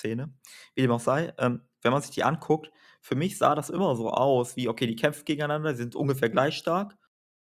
Wie 0.75 0.83
dem 0.83 0.91
auch 0.91 1.01
sei, 1.01 1.33
ähm, 1.39 1.63
wenn 1.83 1.93
man 1.93 2.03
sich 2.03 2.11
die 2.11 2.25
anguckt, 2.25 2.71
für 3.01 3.15
mich 3.15 3.39
sah 3.39 3.55
das 3.55 3.71
immer 3.71 3.95
so 3.97 4.11
aus 4.11 4.57
wie, 4.57 4.69
okay, 4.69 4.87
die 4.89 4.97
kämpfen 4.97 5.25
gegeneinander, 5.25 5.71
die 5.73 5.79
sind 5.79 5.95
ungefähr 5.95 6.29
gleich 6.31 6.57
stark 6.57 6.97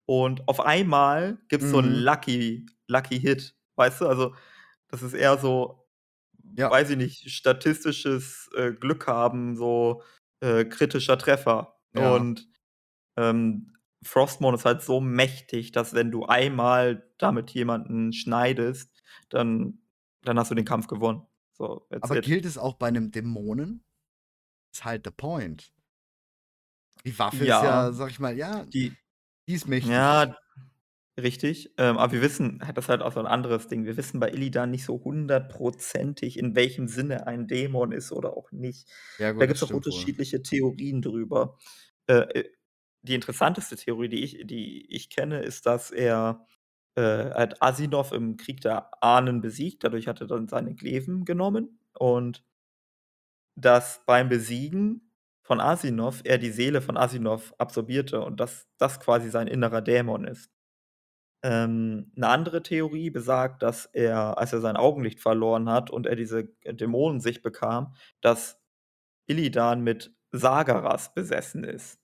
und 0.07 0.47
auf 0.49 0.61
einmal 0.61 1.39
gibt's 1.49 1.71
so 1.71 1.79
'n 1.79 1.87
Mhm. 1.87 2.05
Lucky 2.05 2.67
Lucky 2.89 3.19
Hit, 3.21 3.55
weißt 3.77 4.01
du? 4.03 4.07
Also, 4.09 4.35
das 4.89 5.03
ist 5.03 5.15
eher 5.15 5.39
so 5.39 5.84
Ja, 6.57 6.71
weiß 6.71 6.91
ich 6.91 6.97
nicht, 6.97 7.31
statistisches, 7.31 8.51
äh, 8.57 8.73
Glück 8.73 9.07
haben, 9.07 9.57
so, 9.57 10.03
äh, 10.41 10.65
kritischer 10.65 11.19
Treffer. 11.19 11.77
ja. 11.95 12.25
Und, 12.25 12.49
ähm, 13.17 13.75
Frostmourne 14.05 14.57
ist 14.59 14.65
halt 14.67 14.83
so 14.83 15.01
mächtig, 15.01 15.73
dass 15.73 15.95
wenn 15.95 16.11
du 16.11 16.27
einmal 16.27 17.11
damit 17.19 17.51
jemanden 17.53 18.13
schneidest, 18.13 19.03
dann 19.31 19.81
dann 20.23 20.39
hast 20.39 20.51
du 20.51 20.55
den 20.57 20.65
Kampf 20.67 20.87
gewonnen. 20.89 21.23
So, 21.53 21.87
Aber 22.01 22.17
it. 22.17 22.21
gilt 22.21 22.45
es 22.45 22.57
auch 22.57 22.75
bei 22.75 22.87
einem 22.87 23.11
Dämonen? 23.11 23.85
Ist 24.75 24.85
halt 24.85 25.05
the 25.07 25.11
point. 25.13 25.73
Die 27.05 27.19
Waffe 27.19 27.45
ist 27.47 27.61
Ja, 27.61 27.63
ja, 27.63 27.93
sag 27.93 28.11
ich 28.11 28.19
mal, 28.21 28.37
ja, 28.37 28.65
die 28.67 28.97
die 29.49 29.55
ist 29.55 29.67
mächtig. 29.69 29.93
ja, 29.93 30.35
richtig. 31.21 31.73
Ähm, 31.79 31.99
aber 31.99 32.13
wir 32.13 32.23
wissen 32.23 32.59
das 32.75 32.85
ist 32.87 32.89
halt 32.89 33.03
auch 33.03 33.13
so 33.13 33.21
'n 33.21 33.27
anderes 33.27 33.69
Ding. 33.69 33.85
Wir 33.85 33.97
wissen 33.97 34.21
bei 34.21 34.31
Illidan 34.31 34.71
nicht 34.71 34.85
so 34.85 35.03
hundertprozentig, 35.03 36.39
in 36.39 36.55
welchem 36.57 36.89
Sinne 36.89 37.27
ein 37.27 37.47
Dämon 37.47 37.93
ist 37.93 38.13
oder 38.13 38.37
auch 38.37 38.51
nicht. 38.53 38.89
Ja, 39.19 39.33
Da 39.39 39.47
gut, 39.47 39.51
das 39.51 39.59
gibt's 39.59 39.63
auch 39.63 39.73
stimmt 39.73 39.89
wohl. 39.91 40.15
unterschiedliche 40.15 40.43
Theorien 40.43 41.03
drüber. 41.03 41.57
Äh, 42.07 42.15
äh, 42.41 42.51
die 43.03 43.15
interessanteste 43.15 43.77
Theorie, 43.77 44.09
die 44.09 44.25
ich 44.25 44.47
die 44.47 44.87
ich 44.95 45.11
kenne, 45.11 45.41
ist, 45.43 45.67
dass 45.67 45.91
er, 45.91 46.47
äh 46.97 47.03
hat 47.33 47.63
Asinov 47.63 48.13
im 48.13 48.37
Krieg 48.37 48.61
der 48.63 48.91
Ahnen 49.03 49.41
besiegt. 49.41 49.85
Dadurch 49.85 50.09
hat 50.09 50.21
er 50.21 50.27
dann 50.29 50.49
seine 50.49 50.75
Gleven 50.75 51.25
genommen 51.25 51.81
und 51.99 52.43
dass 53.57 54.03
beim 54.07 54.29
Besiegen 54.29 55.13
von 55.43 55.61
Asinov 55.61 56.23
er 56.25 56.39
die 56.39 56.51
Seele 56.51 56.81
von 56.83 56.97
Asinov 56.97 57.55
absorbierte 57.59 58.21
und 58.21 58.41
dass 58.41 58.67
das 58.79 58.99
quasi 59.01 59.31
sein 59.31 59.47
innerer 59.47 59.83
Dämon 59.83 60.25
ist. 60.27 60.51
Ähm, 61.45 62.11
'ne 62.17 62.27
andere 62.29 62.63
Theorie 62.63 63.11
besagt, 63.11 63.63
dass 63.63 63.87
er, 63.93 64.39
als 64.39 64.55
er 64.55 64.61
sein 64.63 64.77
Augenlicht 64.79 65.21
verloren 65.21 65.69
hat 65.71 65.91
und 65.91 66.07
er 66.07 66.17
diese 66.17 66.45
Dämonensicht 66.67 67.43
bekam, 67.43 67.95
dass 68.23 68.59
Illidan 69.27 69.83
mit 69.83 70.15
Sagaras 70.33 71.15
besessen 71.15 71.65
ist. 71.65 71.99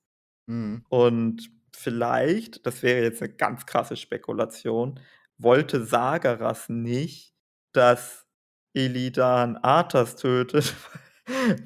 Mhm. 0.46 0.84
Und 0.90 1.50
vielleicht, 1.76 2.66
das 2.66 2.82
wäre 2.82 3.02
jetzt 3.04 3.22
'ne 3.22 3.30
ganz 3.30 3.66
krasse 3.66 3.96
Spekulation, 3.96 5.00
wollte 5.38 5.84
Sagaras 5.84 6.68
nicht, 6.70 7.34
dass 7.72 8.26
Illidan 8.74 9.56
Arthas 9.58 10.16
tötet, 10.16 10.74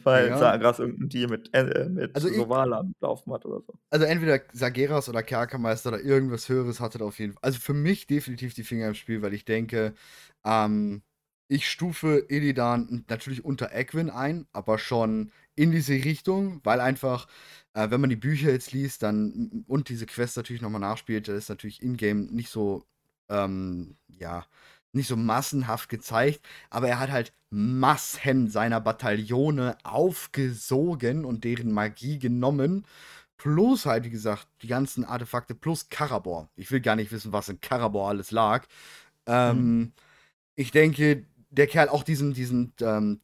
weil 0.05 0.29
Ja. 0.29 0.37
Sagaras 0.37 0.79
irgend 0.81 1.01
'n 1.03 1.09
Deal 1.09 1.29
mit 1.29 1.51
äh, 1.55 1.89
mit 1.89 2.13
Also 2.15 2.29
am 2.29 2.95
Laufen 3.01 3.33
hat 3.33 3.45
oder 3.47 3.61
so. 3.63 3.75
also 3.91 4.07
entweder 4.07 4.41
Sageras 4.53 5.09
oder 5.09 5.23
Kerkermeister 5.23 5.91
oder 5.91 6.01
irgendwas 6.01 6.49
Höheres 6.49 6.81
hatte 6.81 6.99
da 6.99 7.05
auf 7.05 7.19
jeden 7.19 7.33
Fall 7.35 7.41
also 7.43 7.61
für 7.61 7.75
mich 7.75 8.07
definitiv 8.07 8.55
die 8.55 8.65
Finger 8.65 8.89
im 8.89 8.95
Spiel, 8.95 9.23
weil 9.23 9.35
ich 9.35 9.45
denke, 9.45 9.95
ähm, 10.45 11.03
ich 11.49 11.69
stufe 11.71 12.25
Illidan 12.29 13.05
natürlich 13.09 13.45
unter 13.45 13.73
Egwin 13.73 14.11
ein, 14.11 14.47
aber 14.53 14.79
schon 14.79 15.31
in 15.55 15.71
diese 15.71 15.93
Richtung, 15.95 16.61
weil 16.65 16.81
einfach, 16.81 17.29
äh, 17.75 17.91
wenn 17.91 18.01
man 18.01 18.11
die 18.11 18.17
Bücher 18.17 18.51
jetzt 18.51 18.73
liest, 18.73 19.03
dann 19.03 19.65
und 19.69 19.89
diese 19.91 20.07
Quest 20.07 20.37
natürlich 20.37 20.63
noch 20.63 20.71
mal 20.71 20.79
nachspielt, 20.81 21.29
da 21.29 21.35
ist 21.35 21.49
natürlich 21.51 21.83
in-game 21.83 22.27
nicht 22.27 22.49
so, 22.51 22.85
ähm, 23.29 23.97
ja, 24.09 24.47
nicht 24.95 25.09
so 25.09 25.17
massenhaft 25.17 25.89
gezeigt, 25.89 26.41
aber 26.71 26.89
er 26.89 27.01
hat 27.01 27.11
halt 27.11 27.33
Massen 27.51 28.49
seiner 28.49 28.81
Bataillone 28.81 29.77
aufgesogen 29.85 31.25
und 31.25 31.45
deren 31.45 31.73
Magie 31.73 32.19
genommen. 32.19 32.87
Plus 33.37 33.87
halt, 33.87 34.05
wie 34.05 34.11
gesagt, 34.11 34.47
die 34.63 34.69
ganzen 34.69 35.05
Artefakte 35.05 35.55
plus 35.55 35.89
Karabor. 35.89 36.49
Ich 36.57 36.71
will 36.71 36.81
gar 36.81 36.97
nicht 36.97 37.13
wissen, 37.13 37.33
was 37.33 37.49
in 37.49 37.61
Karabor 37.61 38.09
alles 38.09 38.31
lag. 38.31 38.67
Mhm. 39.27 39.33
Ähm, 39.33 39.93
ich 40.57 40.71
denke, 40.71 41.27
der 41.51 41.67
Kerl 41.67 41.89
auch 41.89 42.03
diesen 42.03 42.35
diesen, 42.35 42.73
ähm 42.81 43.21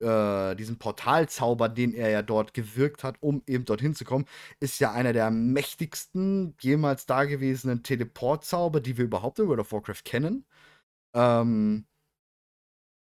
äh, 0.00 0.54
diesen 0.56 0.78
Portalzauber, 0.78 1.68
den 1.68 1.94
er 1.94 2.10
ja 2.10 2.22
dort 2.22 2.52
gewirkt 2.54 3.04
hat, 3.04 3.16
um 3.20 3.42
eben 3.46 3.64
dorthin 3.64 3.94
zu 3.94 4.04
kommen, 4.04 4.26
ist 4.60 4.80
ja 4.80 4.92
einer 4.92 5.12
der 5.12 5.30
mächtigsten 5.30 6.54
jemals 6.60 7.06
dagewesenen 7.06 7.82
Teleportzauber, 7.82 8.80
die 8.80 8.98
wir 8.98 9.04
überhaupt 9.04 9.38
in 9.38 9.48
World 9.48 9.60
of 9.60 9.72
Warcraft 9.72 10.02
kennen. 10.04 10.44
Ähm 11.14 11.86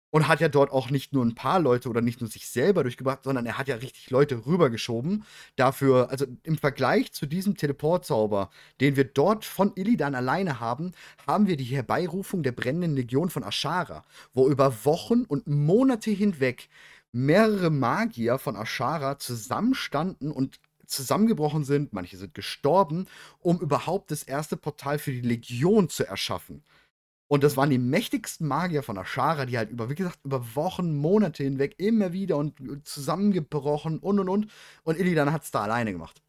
Und 0.09 0.29
hat 0.29 0.39
ja 0.39 0.47
dort 0.47 0.71
auch 0.71 0.89
nicht 0.89 1.11
nur 1.11 1.23
ein 1.25 1.35
paar 1.35 1.59
Leute 1.59 1.89
oder 1.89 2.01
nicht 2.01 2.21
nur 2.21 2.29
sich 2.29 2.47
selber 2.47 2.83
durchgebracht, 2.83 3.23
sondern 3.25 3.45
er 3.45 3.57
hat 3.57 3.67
ja 3.67 3.75
richtig 3.75 4.09
Leute 4.09 4.45
rübergeschoben. 4.45 5.25
Dafür, 5.57 6.09
also 6.09 6.25
im 6.43 6.57
Vergleich 6.57 7.11
zu 7.11 7.25
diesem 7.25 7.57
Teleportzauber, 7.57 8.49
den 8.79 8.95
wir 8.95 9.03
dort 9.03 9.43
von 9.43 9.73
Illidan 9.75 10.15
alleine 10.15 10.59
haben, 10.61 10.93
haben 11.27 11.47
wir 11.47 11.57
die 11.57 11.65
Herbeirufung 11.65 12.41
der 12.41 12.53
brennenden 12.53 12.95
Legion 12.95 13.29
von 13.29 13.43
Ashara, 13.43 14.03
wo 14.33 14.47
über 14.49 14.85
Wochen 14.85 15.23
und 15.23 15.45
Monate 15.47 16.11
hinweg 16.11 16.69
mehrere 17.11 17.69
Magier 17.69 18.37
von 18.39 18.55
Ashara 18.55 19.19
zusammenstanden 19.19 20.31
und 20.31 20.59
zusammengebrochen 20.85 21.65
sind, 21.65 21.91
manche 21.91 22.15
sind 22.17 22.33
gestorben, 22.33 23.07
um 23.39 23.59
überhaupt 23.59 24.09
das 24.11 24.23
erste 24.23 24.55
Portal 24.55 24.99
für 24.99 25.11
die 25.11 25.21
Legion 25.21 25.89
zu 25.89 26.07
erschaffen. 26.07 26.63
Und 27.27 27.43
das 27.43 27.57
waren 27.57 27.69
die 27.69 27.77
mächtigsten 27.77 28.47
Magier 28.47 28.83
von 28.83 28.97
Ashara, 28.97 29.45
die 29.45 29.57
halt 29.57 29.69
über, 29.69 29.89
wie 29.89 29.95
gesagt, 29.95 30.19
über 30.23 30.55
Wochen, 30.55 30.95
Monate 30.95 31.43
hinweg 31.43 31.75
immer 31.77 32.13
wieder 32.13 32.37
und 32.37 32.55
zusammengebrochen 32.87 33.99
und 33.99 34.19
und 34.19 34.29
und. 34.29 34.47
Und 34.83 34.97
Illidan 34.97 35.33
hat 35.33 35.43
es 35.43 35.51
da 35.51 35.63
alleine 35.63 35.91
gemacht. 35.91 36.21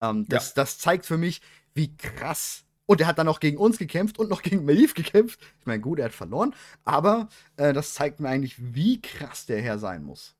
Ähm, 0.00 0.26
das, 0.28 0.48
ja. 0.48 0.52
das 0.56 0.78
zeigt 0.78 1.04
für 1.04 1.18
mich, 1.18 1.42
wie 1.74 1.94
krass. 1.96 2.64
Und 2.86 3.00
er 3.00 3.06
hat 3.06 3.18
dann 3.18 3.28
auch 3.28 3.40
gegen 3.40 3.58
uns 3.58 3.78
gekämpft 3.78 4.18
und 4.18 4.28
noch 4.30 4.42
gegen 4.42 4.64
Melif 4.64 4.94
gekämpft. 4.94 5.40
Ich 5.60 5.66
meine, 5.66 5.80
gut, 5.80 5.98
er 5.98 6.06
hat 6.06 6.12
verloren, 6.12 6.54
aber 6.84 7.28
äh, 7.56 7.72
das 7.72 7.94
zeigt 7.94 8.20
mir 8.20 8.28
eigentlich, 8.28 8.56
wie 8.58 9.00
krass 9.00 9.46
der 9.46 9.60
Herr 9.60 9.78
sein 9.78 10.04
muss. 10.04 10.36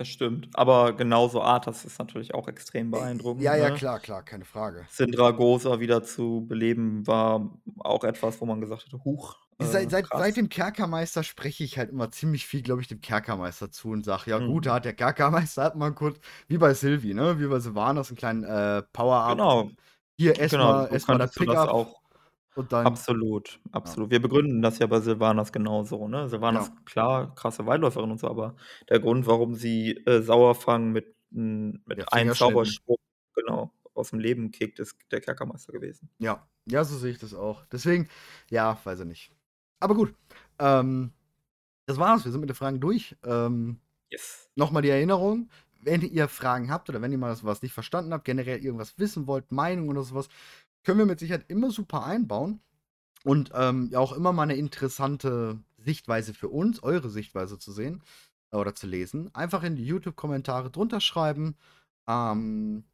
Das 0.00 0.08
stimmt. 0.08 0.48
Aber 0.54 0.94
genauso 0.94 1.42
Arthas 1.42 1.84
ist 1.84 1.98
natürlich 1.98 2.32
auch 2.32 2.48
extrem 2.48 2.90
beeindruckend. 2.90 3.42
Ja, 3.42 3.54
ja, 3.54 3.68
ne? 3.68 3.74
klar, 3.74 4.00
klar, 4.00 4.22
keine 4.22 4.46
Frage. 4.46 4.86
Sindragosa 4.88 5.78
wieder 5.78 6.02
zu 6.02 6.46
beleben 6.48 7.06
war 7.06 7.50
auch 7.80 8.02
etwas, 8.04 8.40
wo 8.40 8.46
man 8.46 8.62
gesagt 8.62 8.86
hätte, 8.86 9.04
huch. 9.04 9.36
Äh, 9.58 9.66
seit, 9.66 9.90
seit, 9.90 10.06
seit, 10.06 10.38
dem 10.38 10.48
Kerkermeister 10.48 11.22
spreche 11.22 11.64
ich 11.64 11.76
halt 11.76 11.90
immer 11.90 12.10
ziemlich 12.10 12.46
viel, 12.46 12.62
glaube 12.62 12.80
ich, 12.80 12.88
dem 12.88 13.02
Kerkermeister 13.02 13.70
zu 13.70 13.90
und 13.90 14.06
sage, 14.06 14.30
ja 14.30 14.38
mhm. 14.40 14.46
gut, 14.46 14.64
da 14.64 14.76
hat 14.76 14.86
der 14.86 14.94
Kerkermeister 14.94 15.64
hat 15.64 15.76
mal 15.76 15.92
kurz, 15.92 16.18
wie 16.48 16.56
bei 16.56 16.72
Sylvie, 16.72 17.12
ne? 17.12 17.38
Wie 17.38 17.46
bei 17.46 17.60
Sylvanas, 17.60 18.08
einen 18.08 18.16
kleinen 18.16 18.44
äh, 18.44 18.82
Power-Up. 18.94 19.32
Genau. 19.32 19.70
Hier 20.16 20.38
erstmal 20.38 20.86
genau, 20.86 20.94
erst 20.94 21.08
das 21.10 21.34
Pickup. 21.34 21.99
Und 22.54 22.72
dann 22.72 23.04
Absolut, 23.04 23.60
absolut. 23.72 24.10
Wir 24.10 24.22
begründen 24.22 24.62
das 24.62 24.78
ja 24.78 24.86
bei 24.86 25.00
Silvanas 25.00 25.52
genauso, 25.52 26.08
ne? 26.08 26.28
Silvanas, 26.30 26.70
Ja. 26.70 26.80
klar, 26.86 27.34
krasse 27.34 27.66
Weitläuferin 27.66 28.10
und 28.10 28.18
so, 28.18 28.26
aber 28.28 28.56
der 28.88 29.00
Grund, 29.00 29.26
warum 29.26 29.54
sie, 29.54 29.92
äh, 30.06 30.22
Sauerfang 30.22 30.90
mit 30.92 31.14
mit 31.32 32.00
Ja, 32.00 32.06
einem 32.12 32.32
Zauberspruch, 32.32 32.96
genau, 33.34 33.72
aus 33.94 34.10
dem 34.10 34.18
Leben 34.18 34.50
kickt, 34.50 34.80
ist 34.80 34.96
der 35.12 35.20
Kerkermeister 35.20 35.72
gewesen. 35.72 36.10
Ja, 36.18 36.48
ja, 36.66 36.84
so 36.84 36.96
sehe 36.98 37.10
ich 37.12 37.18
das 37.18 37.34
auch. 37.34 37.64
Deswegen, 37.66 38.08
ja, 38.50 38.78
weiß 38.84 39.00
ich 39.00 39.06
nicht. 39.06 39.32
Aber 39.80 39.94
gut, 39.94 40.14
ähm, 40.58 41.12
das 41.86 41.98
war's. 41.98 42.24
Wir 42.24 42.32
sind 42.32 42.40
mit 42.42 42.50
den 42.50 42.56
Fragen 42.56 42.80
durch. 42.80 43.16
Ähm, 43.24 43.80
Yes. 44.10 44.50
noch 44.56 44.72
die 44.82 44.90
Erinnerung, 44.90 45.50
wenn 45.80 46.02
ihr 46.02 46.28
Fragen 46.28 46.70
habt 46.70 46.88
oder 46.90 47.02
wenn 47.02 47.12
ihr 47.12 47.18
mal 47.18 47.36
was 47.44 47.62
nicht 47.62 47.74
verstanden 47.74 48.12
habt, 48.14 48.24
generell 48.26 48.60
irgendwas 48.64 48.98
wissen 48.98 49.26
wollt, 49.26 49.52
Meinung 49.52 49.88
oder 49.90 50.02
sowas 50.04 50.28
können 50.84 50.98
wir 50.98 51.06
mit 51.06 51.20
Sicherheit 51.20 51.44
immer 51.48 51.70
super 51.70 52.04
einbauen 52.04 52.60
und 53.24 53.50
ähm, 53.54 53.88
ja 53.92 53.98
auch 53.98 54.12
immer 54.12 54.32
mal 54.32 54.44
eine 54.44 54.56
interessante 54.56 55.58
Sichtweise 55.78 56.34
für 56.34 56.48
uns, 56.48 56.82
eure 56.82 57.10
Sichtweise 57.10 57.58
zu 57.58 57.72
sehen 57.72 58.02
oder 58.52 58.74
zu 58.74 58.86
lesen. 58.86 59.34
Einfach 59.34 59.62
in 59.62 59.76
die 59.76 59.86
YouTube-Kommentare 59.86 60.70
drunter 60.70 61.00
schreiben. 61.00 61.56
Ähm, 62.08 62.84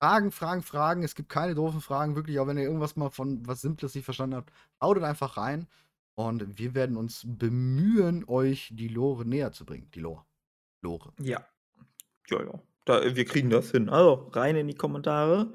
Fragen, 0.00 0.30
Fragen, 0.30 0.62
Fragen. 0.62 1.02
Es 1.02 1.14
gibt 1.14 1.28
keine 1.28 1.54
doofen 1.54 1.80
Fragen, 1.80 2.14
wirklich, 2.14 2.38
auch 2.38 2.46
wenn 2.46 2.58
ihr 2.58 2.64
irgendwas 2.64 2.96
mal 2.96 3.10
von 3.10 3.46
was 3.46 3.60
Simples 3.60 3.94
nicht 3.94 4.04
verstanden 4.04 4.36
habt, 4.36 4.52
haut 4.80 5.02
einfach 5.02 5.36
rein. 5.36 5.66
Und 6.14 6.58
wir 6.58 6.74
werden 6.74 6.96
uns 6.96 7.24
bemühen, 7.26 8.24
euch 8.26 8.72
die 8.74 8.88
Lore 8.88 9.24
näher 9.24 9.52
zu 9.52 9.64
bringen. 9.64 9.88
Die 9.94 10.00
Lore. 10.00 10.24
Lore. 10.82 11.12
Ja. 11.20 11.44
Ja, 12.28 12.42
ja. 12.42 12.62
Da, 12.84 13.14
wir 13.14 13.24
kriegen 13.24 13.50
das 13.50 13.70
hin. 13.70 13.88
Also 13.88 14.28
rein 14.32 14.56
in 14.56 14.66
die 14.66 14.74
Kommentare. 14.74 15.52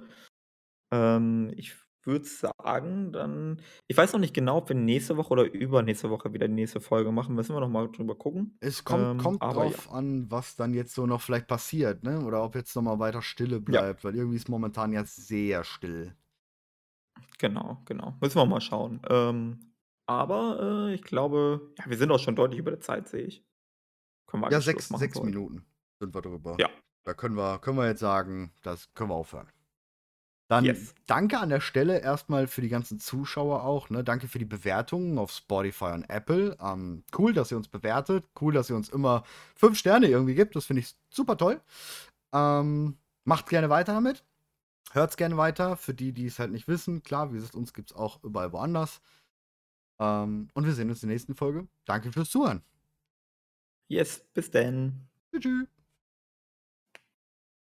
Ähm, 0.94 1.52
ich 1.56 1.76
würde 2.06 2.26
sagen, 2.26 3.14
dann 3.14 3.62
ich 3.88 3.96
weiß 3.96 4.14
noch 4.14 4.20
nicht 4.20 4.34
genau, 4.34 4.58
ob 4.58 4.70
wir 4.70 4.76
nächste 4.76 5.16
Woche 5.18 5.30
oder 5.32 5.44
übernächste 5.52 6.10
Woche 6.10 6.34
wieder 6.34 6.48
die 6.48 6.54
nächste 6.54 6.82
Folge 6.82 7.12
machen. 7.12 7.36
Müssen 7.36 7.56
wir 7.56 7.62
noch 7.62 7.70
mal 7.70 7.90
drüber 7.90 8.16
gucken. 8.18 8.58
Es 8.60 8.84
kommt 8.84 9.04
Ähm, 9.04 9.18
kommt 9.18 9.42
drauf 9.42 9.86
ja. 9.88 9.94
an, 9.94 10.30
was 10.30 10.56
dann 10.56 10.74
jetzt 10.74 10.94
so 10.94 11.06
noch 11.06 11.22
vielleicht 11.22 11.48
passiert, 11.48 12.04
ne? 12.04 12.24
Oder 12.26 12.44
ob 12.44 12.56
jetzt 12.56 12.76
noch 12.76 12.82
mal 12.82 13.00
weiter 13.00 13.22
Stille 13.22 13.56
Ja. 13.56 13.60
bleibt, 13.60 14.04
weil 14.04 14.16
irgendwie 14.16 14.36
ist 14.38 14.50
momentan 14.50 14.92
ja 14.94 15.06
sehr 15.06 15.64
still. 15.64 16.16
Genau, 17.40 17.82
genau. 17.86 18.16
Müssen 18.22 18.38
wir 18.38 18.46
mal 18.46 18.62
schauen. 18.62 19.02
Ähm, 19.10 19.74
aber, 20.06 20.88
äh, 20.90 20.94
ich 20.96 21.04
glaube 21.04 21.74
ja, 21.80 21.86
wir 21.88 21.98
sind 21.98 22.12
auch 22.12 22.20
schon 22.20 22.36
deutlich 22.36 22.60
über 22.60 22.72
der 22.72 22.82
Zeit, 22.82 23.08
sehe 23.08 23.24
ich. 23.26 23.46
Können 24.28 24.44
wir 24.44 24.52
Ja, 24.52 24.60
sechs, 24.62 24.90
sechs 24.90 25.22
Minuten 25.22 25.66
sind 26.00 26.14
wir 26.14 26.22
drüber. 26.22 26.58
Ja. 26.60 26.70
Da 27.06 27.14
können 27.14 27.36
wir, 27.36 27.60
können 27.60 27.78
wir 27.78 27.88
jetzt 27.88 28.00
sagen, 28.00 28.54
das 28.62 28.94
können 28.94 29.10
wir 29.10 29.16
aufhören. 29.16 29.48
Dann 30.54 30.66
yes. 30.66 30.94
danke 31.08 31.40
an 31.40 31.50
der 31.50 31.62
Stelle 31.62 32.00
erstmal 32.00 32.46
für 32.46 32.62
die 32.62 32.70
ganzen 32.70 33.00
Zuschauer 33.00 33.64
auch. 33.64 33.90
Ne? 33.90 34.04
Danke 34.04 34.28
für 34.28 34.38
die 34.38 34.46
Bewertungen 34.46 35.18
auf 35.18 35.32
Spotify 35.32 35.86
und 35.86 36.08
Apple. 36.12 36.56
Ähm, 36.62 37.04
cool, 37.18 37.34
dass 37.34 37.50
ihr 37.50 37.58
uns 37.58 37.68
bewertet. 37.68 38.24
Cool, 38.40 38.54
dass 38.54 38.70
ihr 38.70 38.76
uns 38.76 38.90
immer 38.90 39.24
fünf 39.56 39.80
Sterne 39.80 40.06
irgendwie 40.06 40.36
gibt. 40.36 40.56
Das 40.56 40.66
finde 40.66 40.82
ich 40.82 40.94
super 41.10 41.38
toll. 41.38 41.60
Ähm, 42.34 43.00
macht 43.24 43.50
gerne 43.50 43.72
weiter 43.72 43.94
damit. 43.94 44.24
Hört's 44.92 45.18
gerne 45.18 45.38
weiter. 45.38 45.76
Für 45.76 45.96
die, 45.96 46.12
die 46.12 46.28
es 46.28 46.38
halt 46.38 46.52
nicht 46.52 46.68
wissen. 46.68 47.02
Klar, 47.02 47.32
wie 47.32 47.38
gesagt, 47.38 47.56
uns 47.56 47.74
gibt 47.74 47.90
es 47.90 47.98
auch 47.98 48.24
überall 48.24 48.52
woanders. 48.52 49.02
Ähm, 49.98 50.50
und 50.54 50.66
wir 50.68 50.74
sehen 50.74 50.88
uns 50.88 51.02
in 51.02 51.10
der 51.10 51.16
nächsten 51.16 51.34
Folge. 51.34 51.68
Danke 51.86 52.12
fürs 52.12 52.30
Zuhören. 52.30 52.62
Yes, 53.88 54.24
bis 54.36 54.52
dann. 54.52 55.08
Tschüss. 55.36 55.68